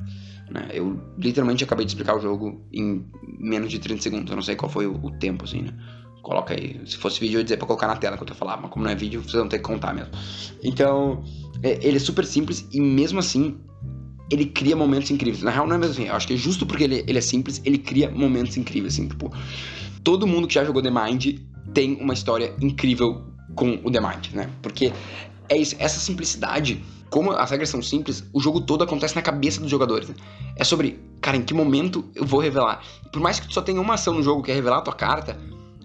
Né? 0.51 0.69
Eu 0.73 1.01
literalmente 1.19 1.65
acabei 1.65 1.85
de 1.85 1.93
explicar 1.93 2.17
o 2.17 2.21
jogo 2.21 2.63
em 2.73 3.05
menos 3.39 3.71
de 3.71 3.79
30 3.79 4.03
segundos. 4.03 4.31
Eu 4.31 4.37
não 4.37 4.43
sei 4.43 4.57
qual 4.57 4.71
foi 4.71 4.87
o, 4.87 4.95
o 5.03 5.11
tempo, 5.19 5.45
assim, 5.45 5.63
né? 5.63 5.73
Coloca 6.23 6.55
aí. 6.55 6.81
Se 6.87 6.97
fosse 6.97 7.21
vídeo, 7.21 7.37
eu 7.37 7.41
ia 7.41 7.45
dizer 7.45 7.57
pra 7.57 7.67
colocar 7.67 7.87
na 7.87 7.97
tela 7.97 8.17
que 8.17 8.23
eu 8.23 8.27
tô 8.27 8.35
falando, 8.35 8.63
mas 8.63 8.71
como 8.71 8.85
não 8.85 8.93
é 8.93 8.95
vídeo, 8.95 9.21
vocês 9.21 9.35
vão 9.35 9.49
ter 9.49 9.59
que 9.59 9.65
contar 9.65 9.93
mesmo. 9.95 10.11
Então, 10.63 11.23
é, 11.63 11.79
ele 11.87 11.97
é 11.97 12.01
super 12.01 12.25
simples 12.25 12.67
e 12.73 12.81
mesmo 12.81 13.19
assim, 13.19 13.59
ele 14.31 14.47
cria 14.47 14.75
momentos 14.75 15.11
incríveis. 15.11 15.43
Na 15.43 15.51
real, 15.51 15.67
não 15.67 15.77
é 15.77 15.79
mesmo 15.79 15.93
assim. 15.93 16.09
Eu 16.09 16.15
acho 16.15 16.27
que 16.27 16.35
é 16.35 16.37
justo 16.37 16.67
porque 16.67 16.85
ele, 16.85 17.05
ele 17.07 17.19
é 17.19 17.23
simples, 17.23 17.61
ele 17.65 17.79
cria 17.79 18.11
momentos 18.11 18.57
incríveis, 18.57 18.95
assim, 18.95 19.09
tipo. 19.09 19.33
Todo 20.03 20.27
mundo 20.27 20.47
que 20.47 20.55
já 20.55 20.65
jogou 20.65 20.83
The 20.83 20.91
Mind 20.91 21.39
tem 21.73 21.95
uma 21.95 22.13
história 22.13 22.55
incrível 22.61 23.25
com 23.55 23.81
o 23.83 23.91
The 23.91 24.01
Mind, 24.01 24.33
né? 24.35 24.51
Porque 24.63 24.93
é 25.49 25.57
isso, 25.57 25.77
essa 25.79 25.99
simplicidade 25.99 26.83
como 27.15 27.31
as 27.31 27.49
regras 27.49 27.69
são 27.69 27.81
simples, 27.81 28.25
o 28.33 28.41
jogo 28.41 28.61
todo 28.61 28.83
acontece 28.83 29.15
na 29.15 29.23
cabeça 29.23 29.61
dos 29.61 29.71
jogadores. 29.71 30.09
Né? 30.09 30.17
É 30.57 30.65
sobre, 30.65 30.99
cara, 31.21 31.37
em 31.37 31.43
que 31.43 31.55
momento 31.55 32.05
eu 32.13 32.27
vou 32.27 32.41
revelar. 32.41 32.83
Por 33.13 33.23
mais 33.23 33.39
que 33.39 33.47
tu 33.47 33.55
só 33.55 33.63
tenha 33.63 33.81
uma 33.81 33.95
ação 33.95 34.15
no 34.15 34.21
jogo 34.21 34.43
que 34.43 34.51
é 34.51 34.55
revelar 34.57 34.79
a 34.79 34.81
tua 34.81 34.95
carta, 34.95 35.39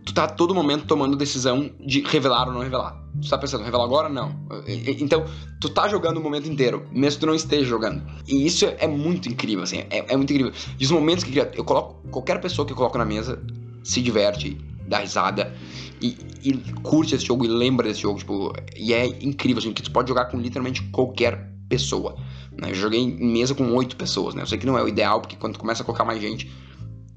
tu 0.03 0.11
tá 0.11 0.23
a 0.23 0.27
todo 0.27 0.55
momento 0.55 0.87
tomando 0.87 1.15
decisão 1.15 1.69
de 1.79 2.01
revelar 2.01 2.47
ou 2.47 2.53
não 2.55 2.61
revelar. 2.61 2.99
Tu 3.21 3.29
tá 3.29 3.37
pensando, 3.37 3.63
revelar 3.63 3.83
agora? 3.83 4.09
Não. 4.09 4.35
Então, 4.67 5.23
tu 5.61 5.69
tá 5.69 5.87
jogando 5.87 6.17
o 6.17 6.19
momento 6.19 6.49
inteiro, 6.49 6.87
mesmo 6.91 7.19
que 7.19 7.19
tu 7.19 7.27
não 7.27 7.35
esteja 7.35 7.65
jogando. 7.65 8.01
E 8.27 8.47
isso 8.47 8.65
é 8.65 8.87
muito 8.87 9.29
incrível, 9.29 9.65
assim, 9.65 9.83
é, 9.91 10.11
é 10.11 10.17
muito 10.17 10.33
incrível. 10.33 10.51
E 10.79 10.83
os 10.83 10.89
momentos 10.89 11.23
que 11.23 11.37
eu 11.37 11.63
coloco, 11.63 12.09
qualquer 12.09 12.41
pessoa 12.41 12.65
que 12.65 12.73
eu 12.73 12.75
coloco 12.75 12.97
na 12.97 13.05
mesa 13.05 13.39
se 13.83 14.01
diverte, 14.01 14.59
dá 14.89 14.99
risada 14.99 15.53
e, 16.01 16.17
e, 16.43 16.53
curte 16.81 17.15
esse 17.15 17.25
jogo 17.25 17.45
e 17.45 17.47
lembra 17.47 17.87
desse 17.87 18.01
jogo, 18.01 18.19
tipo, 18.19 18.53
e 18.75 18.93
é 18.93 19.05
incrível, 19.05 19.59
assim, 19.59 19.73
que 19.73 19.81
tu 19.81 19.91
pode 19.91 20.09
jogar 20.09 20.25
com 20.25 20.37
literalmente 20.37 20.81
qualquer 20.91 21.49
pessoa. 21.67 22.15
Né? 22.57 22.71
Eu 22.71 22.75
joguei 22.75 22.99
em 22.99 23.31
mesa 23.31 23.53
com 23.53 23.71
oito 23.73 23.95
pessoas, 23.95 24.33
né? 24.33 24.41
Eu 24.41 24.47
sei 24.47 24.57
que 24.57 24.65
não 24.65 24.77
é 24.77 24.83
o 24.83 24.87
ideal, 24.87 25.21
porque 25.21 25.35
quando 25.35 25.53
tu 25.53 25.59
começa 25.59 25.83
a 25.83 25.85
colocar 25.85 26.05
mais 26.05 26.21
gente, 26.21 26.51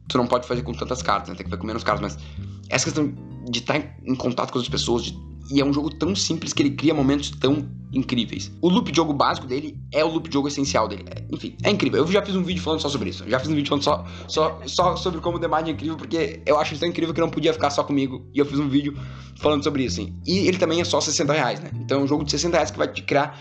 tu 0.08 0.18
não 0.18 0.26
pode 0.26 0.46
fazer 0.46 0.62
com 0.62 0.72
tantas 0.72 1.02
cartas, 1.02 1.28
né? 1.28 1.34
Tem 1.34 1.44
que 1.44 1.50
fazer 1.50 1.60
com 1.60 1.66
menos 1.66 1.82
cartas, 1.84 2.02
mas 2.02 2.22
essa 2.68 2.84
questão 2.84 3.12
de 3.48 3.58
estar 3.58 3.96
em 4.04 4.14
contato 4.14 4.52
com 4.52 4.58
as 4.58 4.68
pessoas, 4.68 5.04
de 5.04 5.16
e 5.50 5.60
é 5.60 5.64
um 5.64 5.72
jogo 5.72 5.90
tão 5.90 6.14
simples 6.14 6.52
que 6.52 6.62
ele 6.62 6.70
cria 6.70 6.94
momentos 6.94 7.30
tão 7.30 7.68
incríveis. 7.92 8.50
O 8.60 8.68
loop 8.68 8.90
de 8.90 8.96
jogo 8.96 9.12
básico 9.12 9.46
dele 9.46 9.78
é 9.92 10.04
o 10.04 10.08
loop 10.08 10.28
de 10.28 10.34
jogo 10.34 10.48
essencial 10.48 10.88
dele. 10.88 11.04
É, 11.10 11.24
enfim, 11.30 11.56
é 11.62 11.70
incrível. 11.70 12.00
Eu 12.00 12.06
já 12.06 12.22
fiz 12.22 12.34
um 12.34 12.42
vídeo 12.42 12.62
falando 12.62 12.80
só 12.80 12.88
sobre 12.88 13.10
isso. 13.10 13.24
Já 13.28 13.38
fiz 13.38 13.48
um 13.48 13.54
vídeo 13.54 13.68
falando 13.68 13.84
só, 13.84 14.04
só, 14.26 14.60
só 14.66 14.96
sobre 14.96 15.20
como 15.20 15.36
o 15.36 15.40
The 15.40 15.48
Mind 15.48 15.68
é 15.68 15.70
incrível, 15.72 15.96
porque 15.96 16.40
eu 16.46 16.58
acho 16.58 16.72
isso 16.72 16.80
tão 16.80 16.88
incrível 16.88 17.14
que 17.14 17.20
não 17.20 17.28
podia 17.28 17.52
ficar 17.52 17.70
só 17.70 17.84
comigo. 17.84 18.26
E 18.34 18.38
eu 18.38 18.46
fiz 18.46 18.58
um 18.58 18.68
vídeo 18.68 18.96
falando 19.36 19.62
sobre 19.62 19.84
isso. 19.84 20.00
E 20.26 20.48
ele 20.48 20.58
também 20.58 20.80
é 20.80 20.84
só 20.84 21.00
60 21.00 21.32
reais, 21.32 21.60
né? 21.60 21.70
Então 21.74 22.00
é 22.00 22.04
um 22.04 22.06
jogo 22.06 22.24
de 22.24 22.30
60 22.30 22.56
reais 22.56 22.70
que 22.70 22.78
vai 22.78 22.88
te 22.88 23.02
criar. 23.02 23.38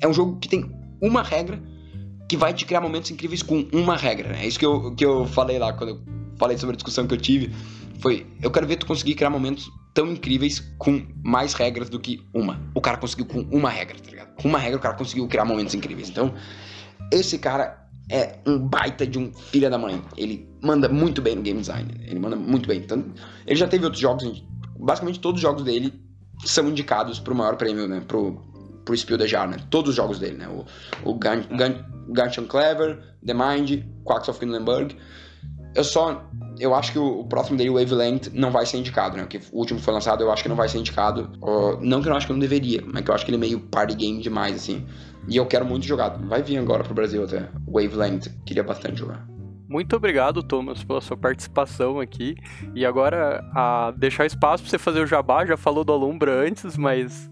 É 0.00 0.08
um 0.08 0.14
jogo 0.14 0.38
que 0.38 0.48
tem 0.48 0.70
uma 1.00 1.22
regra 1.22 1.62
que 2.28 2.36
vai 2.36 2.54
te 2.54 2.64
criar 2.64 2.80
momentos 2.80 3.10
incríveis 3.10 3.42
com 3.42 3.66
uma 3.72 3.96
regra, 3.96 4.28
né? 4.28 4.44
É 4.44 4.46
isso 4.46 4.58
que 4.58 4.64
eu, 4.64 4.94
que 4.94 5.04
eu 5.04 5.26
falei 5.26 5.58
lá 5.58 5.72
quando 5.72 5.90
eu 5.90 6.00
falei 6.38 6.56
sobre 6.56 6.74
a 6.74 6.76
discussão 6.76 7.06
que 7.06 7.12
eu 7.12 7.18
tive. 7.18 7.52
Foi, 7.98 8.26
eu 8.40 8.50
quero 8.50 8.66
ver 8.66 8.76
tu 8.76 8.86
conseguir 8.86 9.14
criar 9.14 9.30
momentos 9.30 9.68
tão 9.92 10.10
incríveis 10.10 10.60
com 10.78 11.06
mais 11.22 11.54
regras 11.54 11.88
do 11.88 11.98
que 11.98 12.24
uma. 12.32 12.60
O 12.74 12.80
cara 12.80 12.96
conseguiu 12.96 13.26
com 13.26 13.40
uma 13.50 13.70
regra, 13.70 13.98
tá 13.98 14.10
ligado? 14.10 14.34
Com 14.34 14.48
uma 14.48 14.58
regra 14.58 14.78
o 14.78 14.80
cara 14.80 14.94
conseguiu 14.94 15.26
criar 15.28 15.44
momentos 15.44 15.74
incríveis. 15.74 16.08
Então, 16.08 16.34
esse 17.12 17.38
cara 17.38 17.88
é 18.10 18.38
um 18.46 18.58
baita 18.58 19.06
de 19.06 19.18
um 19.18 19.32
filho 19.32 19.70
da 19.70 19.78
mãe. 19.78 20.02
Ele 20.16 20.48
manda 20.60 20.88
muito 20.88 21.22
bem 21.22 21.36
no 21.36 21.42
game 21.42 21.60
design. 21.60 21.88
Ele 22.04 22.18
manda 22.18 22.36
muito 22.36 22.68
bem. 22.68 22.78
Então, 22.78 23.04
ele 23.46 23.58
já 23.58 23.68
teve 23.68 23.84
outros 23.84 24.00
jogos, 24.00 24.44
basicamente 24.78 25.20
todos 25.20 25.38
os 25.38 25.42
jogos 25.42 25.62
dele 25.62 25.92
são 26.44 26.68
indicados 26.68 27.20
pro 27.20 27.34
maior 27.34 27.56
prêmio, 27.56 27.86
né? 27.86 28.02
Pro, 28.06 28.34
pro 28.84 28.96
Spiel 28.96 29.18
de 29.18 29.28
Jar, 29.28 29.48
né? 29.48 29.58
Todos 29.70 29.90
os 29.90 29.96
jogos 29.96 30.18
dele, 30.18 30.38
né? 30.38 30.48
O, 30.48 30.64
o 31.08 31.14
Gun, 31.14 31.42
Gun, 31.56 32.46
Clever, 32.48 32.98
The 33.24 33.34
Mind, 33.34 33.84
Quacks 34.04 34.28
of 34.28 34.40
Quedlinburg. 34.40 34.96
Eu 35.74 35.84
só 35.84 36.30
eu 36.60 36.74
acho 36.74 36.92
que 36.92 36.98
o, 36.98 37.24
próximo 37.24 37.56
dele, 37.56 37.70
Wavelength, 37.70 38.30
não 38.34 38.50
vai 38.50 38.66
ser 38.66 38.76
indicado, 38.76 39.16
né? 39.16 39.22
Porque 39.22 39.40
o 39.50 39.58
último 39.58 39.80
foi 39.80 39.94
lançado, 39.94 40.22
eu 40.22 40.30
acho 40.30 40.42
que 40.42 40.48
não 40.48 40.56
vai 40.56 40.68
ser 40.68 40.78
indicado. 40.78 41.30
Uh, 41.42 41.78
não 41.80 42.02
que 42.02 42.08
eu 42.08 42.14
acho 42.14 42.26
que 42.26 42.32
não 42.32 42.38
deveria, 42.38 42.82
mas 42.86 43.02
que 43.02 43.10
eu 43.10 43.14
acho 43.14 43.24
que 43.24 43.30
ele 43.30 43.38
é 43.38 43.40
meio 43.40 43.60
party 43.60 43.94
game 43.94 44.20
demais, 44.20 44.54
assim. 44.56 44.86
E 45.26 45.36
eu 45.36 45.46
quero 45.46 45.64
muito 45.64 45.86
jogar. 45.86 46.10
Vai 46.10 46.42
vir 46.42 46.58
agora 46.58 46.84
pro 46.84 46.92
Brasil 46.94 47.24
até. 47.24 47.48
Wavelength, 47.66 48.30
queria 48.44 48.62
bastante 48.62 48.98
jogar. 48.98 49.26
Muito 49.68 49.96
obrigado, 49.96 50.42
Thomas, 50.42 50.84
pela 50.84 51.00
sua 51.00 51.16
participação 51.16 51.98
aqui. 51.98 52.34
E 52.74 52.84
agora, 52.84 53.42
a 53.54 53.92
deixar 53.96 54.26
espaço 54.26 54.62
para 54.62 54.70
você 54.70 54.78
fazer 54.78 55.00
o 55.00 55.06
jabá. 55.06 55.46
Já 55.46 55.56
falou 55.56 55.84
do 55.84 55.92
Alumbra 55.92 56.46
antes, 56.46 56.76
mas 56.76 57.30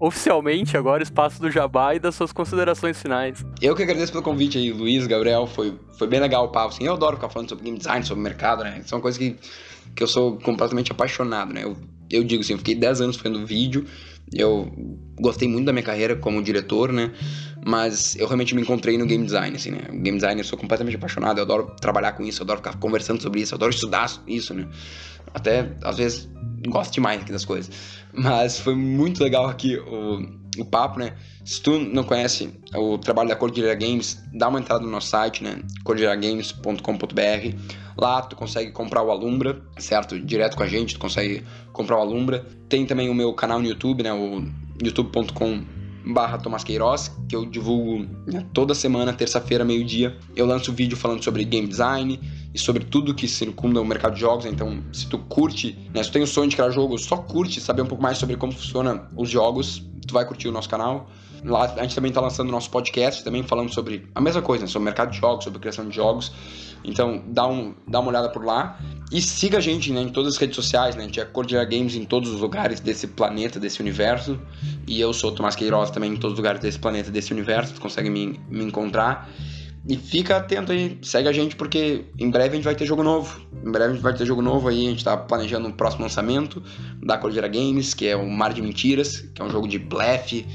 oficialmente 0.00 0.76
agora 0.76 1.02
espaço 1.02 1.40
do 1.40 1.50
Jabá 1.50 1.94
e 1.94 1.98
das 1.98 2.14
suas 2.14 2.32
considerações 2.32 3.00
finais. 3.00 3.44
Eu 3.60 3.74
que 3.74 3.82
agradeço 3.82 4.12
pelo 4.12 4.24
convite 4.24 4.58
aí, 4.58 4.72
Luiz, 4.72 5.06
Gabriel, 5.06 5.46
foi, 5.46 5.74
foi 5.98 6.06
bem 6.06 6.20
legal 6.20 6.46
o 6.46 6.48
papo, 6.48 6.74
assim, 6.74 6.84
eu 6.84 6.94
adoro 6.94 7.16
ficar 7.16 7.28
falando 7.28 7.48
sobre 7.48 7.64
game 7.64 7.78
design, 7.78 8.04
sobre 8.04 8.22
mercado, 8.22 8.64
né, 8.64 8.82
são 8.84 9.00
coisas 9.00 9.18
que, 9.18 9.36
que 9.94 10.02
eu 10.02 10.06
sou 10.06 10.36
completamente 10.38 10.92
apaixonado, 10.92 11.52
né, 11.52 11.64
eu, 11.64 11.76
eu 12.10 12.24
digo 12.24 12.42
assim, 12.42 12.52
eu 12.52 12.58
fiquei 12.58 12.74
10 12.74 13.00
anos 13.00 13.16
fazendo 13.16 13.46
vídeo, 13.46 13.84
eu 14.32 14.72
gostei 15.20 15.46
muito 15.46 15.66
da 15.66 15.72
minha 15.72 15.82
carreira 15.82 16.16
como 16.16 16.42
diretor, 16.42 16.92
né, 16.92 17.12
mas 17.64 18.16
eu 18.16 18.26
realmente 18.26 18.54
me 18.54 18.62
encontrei 18.62 18.98
no 18.98 19.06
game 19.06 19.24
design, 19.24 19.56
assim, 19.56 19.70
né, 19.70 19.82
o 19.88 20.00
game 20.00 20.16
design 20.16 20.40
eu 20.40 20.44
sou 20.44 20.58
completamente 20.58 20.96
apaixonado, 20.96 21.38
eu 21.38 21.44
adoro 21.44 21.74
trabalhar 21.80 22.12
com 22.12 22.22
isso, 22.22 22.40
eu 22.40 22.44
adoro 22.44 22.58
ficar 22.58 22.76
conversando 22.78 23.22
sobre 23.22 23.40
isso, 23.40 23.54
eu 23.54 23.56
adoro 23.56 23.72
estudar 23.72 24.10
isso, 24.26 24.52
né, 24.54 24.68
até 25.34 25.72
às 25.82 25.98
vezes 25.98 26.28
gosto 26.68 26.94
demais 26.94 27.20
aqui 27.20 27.32
das 27.32 27.44
coisas. 27.44 27.70
Mas 28.12 28.58
foi 28.58 28.74
muito 28.74 29.22
legal 29.22 29.46
aqui 29.46 29.76
o, 29.76 30.26
o 30.58 30.64
papo, 30.64 30.98
né? 30.98 31.14
Se 31.44 31.60
tu 31.60 31.78
não 31.78 32.04
conhece 32.04 32.54
o 32.74 32.96
trabalho 32.96 33.28
da 33.28 33.36
Cordillera 33.36 33.74
Games, 33.74 34.22
dá 34.32 34.48
uma 34.48 34.60
entrada 34.60 34.82
no 34.82 34.90
nosso 34.90 35.08
site, 35.08 35.42
né? 35.42 35.60
cordilleragames.com.br. 35.82 37.56
Lá 37.96 38.22
tu 38.22 38.34
consegue 38.34 38.72
comprar 38.72 39.02
o 39.02 39.10
Alumbra, 39.10 39.60
certo? 39.78 40.18
Direto 40.18 40.56
com 40.56 40.62
a 40.62 40.68
gente, 40.68 40.94
tu 40.94 41.00
consegue 41.00 41.44
comprar 41.72 41.98
o 41.98 42.00
Alumbra. 42.00 42.46
Tem 42.68 42.86
também 42.86 43.10
o 43.10 43.14
meu 43.14 43.32
canal 43.34 43.60
no 43.60 43.66
YouTube, 43.66 44.02
né? 44.02 44.12
O 44.12 44.44
youtube.com 44.82 45.64
barra 46.06 46.38
Tomás 46.38 46.62
Queiroz, 46.62 47.10
que 47.28 47.34
eu 47.34 47.46
divulgo 47.46 48.06
né, 48.26 48.44
toda 48.52 48.74
semana, 48.74 49.12
terça-feira, 49.12 49.64
meio-dia. 49.64 50.16
Eu 50.36 50.44
lanço 50.44 50.72
vídeo 50.72 50.96
falando 50.96 51.22
sobre 51.22 51.44
game 51.44 51.66
design 51.66 52.20
e 52.54 52.58
sobre 52.58 52.84
tudo 52.84 53.12
que 53.12 53.26
circunda 53.26 53.80
o 53.80 53.84
mercado 53.84 54.14
de 54.14 54.20
jogos. 54.20 54.46
Então, 54.46 54.80
se 54.92 55.08
tu 55.08 55.18
curte, 55.18 55.76
né, 55.92 56.02
se 56.02 56.10
tu 56.10 56.12
tem 56.12 56.22
o 56.22 56.26
sonho 56.26 56.48
de 56.48 56.54
criar 56.54 56.70
jogo, 56.70 56.96
só 56.96 57.16
curte 57.16 57.60
saber 57.60 57.82
um 57.82 57.86
pouco 57.86 58.02
mais 58.02 58.16
sobre 58.16 58.36
como 58.36 58.52
funciona 58.52 59.08
os 59.16 59.28
jogos, 59.28 59.82
tu 60.06 60.14
vai 60.14 60.24
curtir 60.24 60.46
o 60.46 60.52
nosso 60.52 60.68
canal. 60.68 61.10
Lá 61.44 61.64
a 61.64 61.82
gente 61.82 61.94
também 61.94 62.10
está 62.10 62.20
lançando 62.20 62.50
nosso 62.50 62.70
podcast, 62.70 63.22
também 63.22 63.42
falando 63.42 63.74
sobre 63.74 64.08
a 64.14 64.20
mesma 64.20 64.40
coisa, 64.40 64.64
né? 64.64 64.68
sobre 64.68 64.84
o 64.84 64.86
mercado 64.86 65.10
de 65.10 65.18
jogos, 65.18 65.44
sobre 65.44 65.58
criação 65.58 65.86
de 65.88 65.94
jogos. 65.94 66.32
Então, 66.84 67.22
dá, 67.26 67.46
um, 67.46 67.74
dá 67.88 68.00
uma 68.00 68.10
olhada 68.10 68.28
por 68.28 68.44
lá. 68.44 68.78
E 69.10 69.20
siga 69.20 69.58
a 69.58 69.60
gente 69.60 69.90
né, 69.90 70.02
em 70.02 70.08
todas 70.08 70.34
as 70.34 70.38
redes 70.38 70.54
sociais, 70.54 70.94
né? 70.96 71.02
A 71.02 71.06
gente 71.06 71.20
é 71.20 71.24
Cordillera 71.24 71.66
Games 71.66 71.94
em 71.94 72.04
todos 72.04 72.30
os 72.30 72.40
lugares 72.40 72.78
desse 72.80 73.06
planeta, 73.06 73.58
desse 73.58 73.80
universo. 73.80 74.38
E 74.86 75.00
eu 75.00 75.12
sou 75.12 75.30
o 75.30 75.34
Tomás 75.34 75.56
Queiroz 75.56 75.90
também 75.90 76.12
em 76.12 76.16
todos 76.16 76.32
os 76.32 76.38
lugares 76.38 76.60
desse 76.60 76.78
planeta, 76.78 77.10
desse 77.10 77.32
universo. 77.32 77.74
Tu 77.74 77.80
consegue 77.80 78.10
me, 78.10 78.38
me 78.48 78.64
encontrar. 78.64 79.30
E 79.86 79.96
fica 79.96 80.38
atento 80.38 80.72
aí, 80.72 80.98
segue 81.02 81.28
a 81.28 81.32
gente 81.32 81.56
porque 81.56 82.06
em 82.18 82.30
breve 82.30 82.50
a 82.50 82.54
gente 82.54 82.64
vai 82.64 82.74
ter 82.74 82.86
jogo 82.86 83.02
novo. 83.02 83.38
Em 83.52 83.70
breve 83.70 83.90
a 83.90 83.94
gente 83.94 84.02
vai 84.02 84.14
ter 84.14 84.24
jogo 84.24 84.40
novo 84.40 84.68
aí, 84.68 84.86
a 84.86 84.90
gente 84.90 85.04
tá 85.04 85.16
planejando 85.16 85.68
um 85.68 85.72
próximo 85.72 86.04
lançamento 86.04 86.62
da 87.02 87.18
Cordillera 87.18 87.48
Games, 87.48 87.92
que 87.92 88.06
é 88.06 88.16
o 88.16 88.28
Mar 88.28 88.54
de 88.54 88.62
Mentiras, 88.62 89.20
que 89.20 89.42
é 89.42 89.44
um 89.44 89.50
jogo 89.50 89.68
de 89.68 89.78
blefe, 89.78 90.46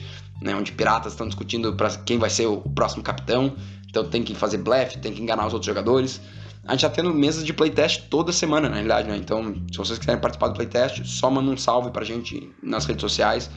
né, 0.41 0.55
onde 0.55 0.71
piratas 0.71 1.13
estão 1.13 1.27
discutindo 1.27 1.75
para 1.75 1.89
quem 1.97 2.17
vai 2.17 2.29
ser 2.29 2.47
o 2.47 2.57
próximo 2.57 3.03
capitão. 3.03 3.55
Então 3.87 4.03
tem 4.03 4.23
que 4.23 4.33
fazer 4.33 4.57
blefe, 4.57 4.97
tem 4.97 5.13
que 5.13 5.21
enganar 5.21 5.45
os 5.45 5.53
outros 5.53 5.67
jogadores. 5.67 6.19
A 6.65 6.71
gente 6.71 6.81
tá 6.81 6.89
tendo 6.89 7.13
mesas 7.13 7.43
de 7.43 7.53
playtest 7.53 8.09
toda 8.09 8.31
semana, 8.31 8.67
na 8.67 8.75
realidade, 8.75 9.07
né? 9.07 9.17
Então, 9.17 9.55
se 9.71 9.77
vocês 9.77 9.97
quiserem 9.97 10.21
participar 10.21 10.49
do 10.49 10.53
playtest, 10.53 11.03
só 11.05 11.29
manda 11.29 11.49
um 11.49 11.57
salve 11.57 11.89
pra 11.89 12.03
gente 12.03 12.51
nas 12.61 12.85
redes 12.85 13.01
sociais, 13.01 13.49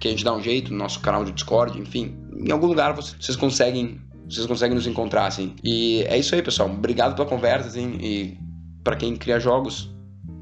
que 0.00 0.08
a 0.08 0.10
gente 0.10 0.24
dá 0.24 0.32
um 0.34 0.42
jeito, 0.42 0.72
no 0.72 0.78
nosso 0.78 1.00
canal 1.00 1.24
de 1.24 1.32
Discord, 1.32 1.78
enfim. 1.78 2.16
Em 2.34 2.50
algum 2.50 2.66
lugar 2.66 2.92
vocês 2.94 3.36
conseguem, 3.36 4.00
vocês 4.28 4.46
conseguem 4.46 4.74
nos 4.74 4.86
encontrar, 4.86 5.26
assim. 5.26 5.54
E 5.62 6.02
é 6.08 6.18
isso 6.18 6.34
aí, 6.34 6.42
pessoal. 6.42 6.68
Obrigado 6.68 7.14
pela 7.14 7.28
conversa, 7.28 7.68
assim. 7.68 7.96
E 8.00 8.38
para 8.82 8.96
quem 8.96 9.16
cria 9.16 9.38
jogos, 9.38 9.90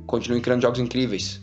continue 0.06 0.40
criando 0.40 0.62
jogos 0.62 0.80
incríveis. 0.80 1.40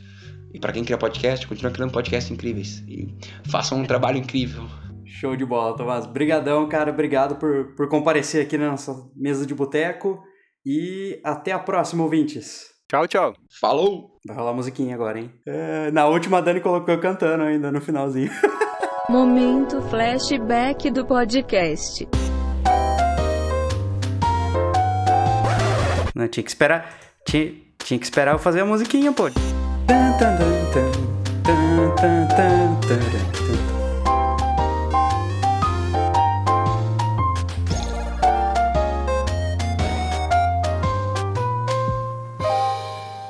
E 0.53 0.59
para 0.59 0.73
quem 0.73 0.83
cria 0.83 0.97
podcast, 0.97 1.47
continua 1.47 1.71
criando 1.71 1.91
podcasts 1.91 2.31
incríveis. 2.31 2.83
E 2.87 3.15
façam 3.49 3.79
um 3.79 3.85
trabalho 3.85 4.17
incrível. 4.17 4.63
Show 5.05 5.35
de 5.35 5.45
bola, 5.45 5.75
Tomás. 5.75 6.05
Brigadão, 6.05 6.67
cara. 6.67 6.91
Obrigado 6.91 7.35
por, 7.35 7.75
por 7.75 7.87
comparecer 7.87 8.45
aqui 8.45 8.57
na 8.57 8.71
nossa 8.71 8.95
mesa 9.15 9.45
de 9.45 9.53
boteco. 9.53 10.21
E 10.65 11.19
até 11.23 11.51
a 11.51 11.59
próxima, 11.59 12.03
ouvintes. 12.03 12.67
Tchau, 12.89 13.07
tchau. 13.07 13.33
Falou! 13.59 14.17
Vai 14.25 14.35
rolar 14.35 14.53
musiquinha 14.53 14.95
agora, 14.95 15.19
hein? 15.19 15.31
É, 15.47 15.91
na 15.91 16.07
última, 16.07 16.39
a 16.39 16.41
Dani 16.41 16.59
colocou 16.59 16.93
eu 16.93 16.99
cantando 16.99 17.43
ainda 17.43 17.71
no 17.71 17.79
finalzinho. 17.79 18.31
Momento 19.09 19.81
flashback 19.83 20.89
do 20.91 21.05
podcast. 21.05 22.07
Não, 26.19 26.27
tinha 26.27 26.43
que 26.43 26.49
esperar. 26.49 26.99
Tinha, 27.25 27.53
tinha 27.77 27.97
que 27.97 28.05
esperar 28.05 28.33
eu 28.33 28.39
fazer 28.39 28.59
a 28.59 28.65
musiquinha, 28.65 29.13
pô. 29.13 29.29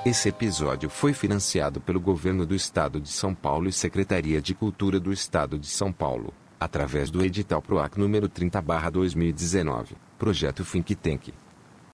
Esse 0.04 0.30
episódio 0.30 0.90
foi 0.90 1.14
financiado 1.14 1.80
pelo 1.80 2.00
Governo 2.00 2.44
do 2.44 2.56
Estado 2.56 3.00
de 3.00 3.10
São 3.10 3.36
Paulo 3.36 3.70
e 3.70 3.72
Secretaria 3.72 4.42
de 4.42 4.56
Cultura 4.56 5.00
do 5.00 5.14
Estado 5.14 5.60
de 5.60 5.68
São 5.68 5.94
Paulo, 5.94 6.34
através 6.60 7.12
do 7.12 7.24
edital 7.24 7.62
PROAC 7.62 8.00
número 8.00 8.28
30/2019, 8.28 9.96
projeto 10.18 10.66
Think 10.66 10.96
Tank. 10.96 11.32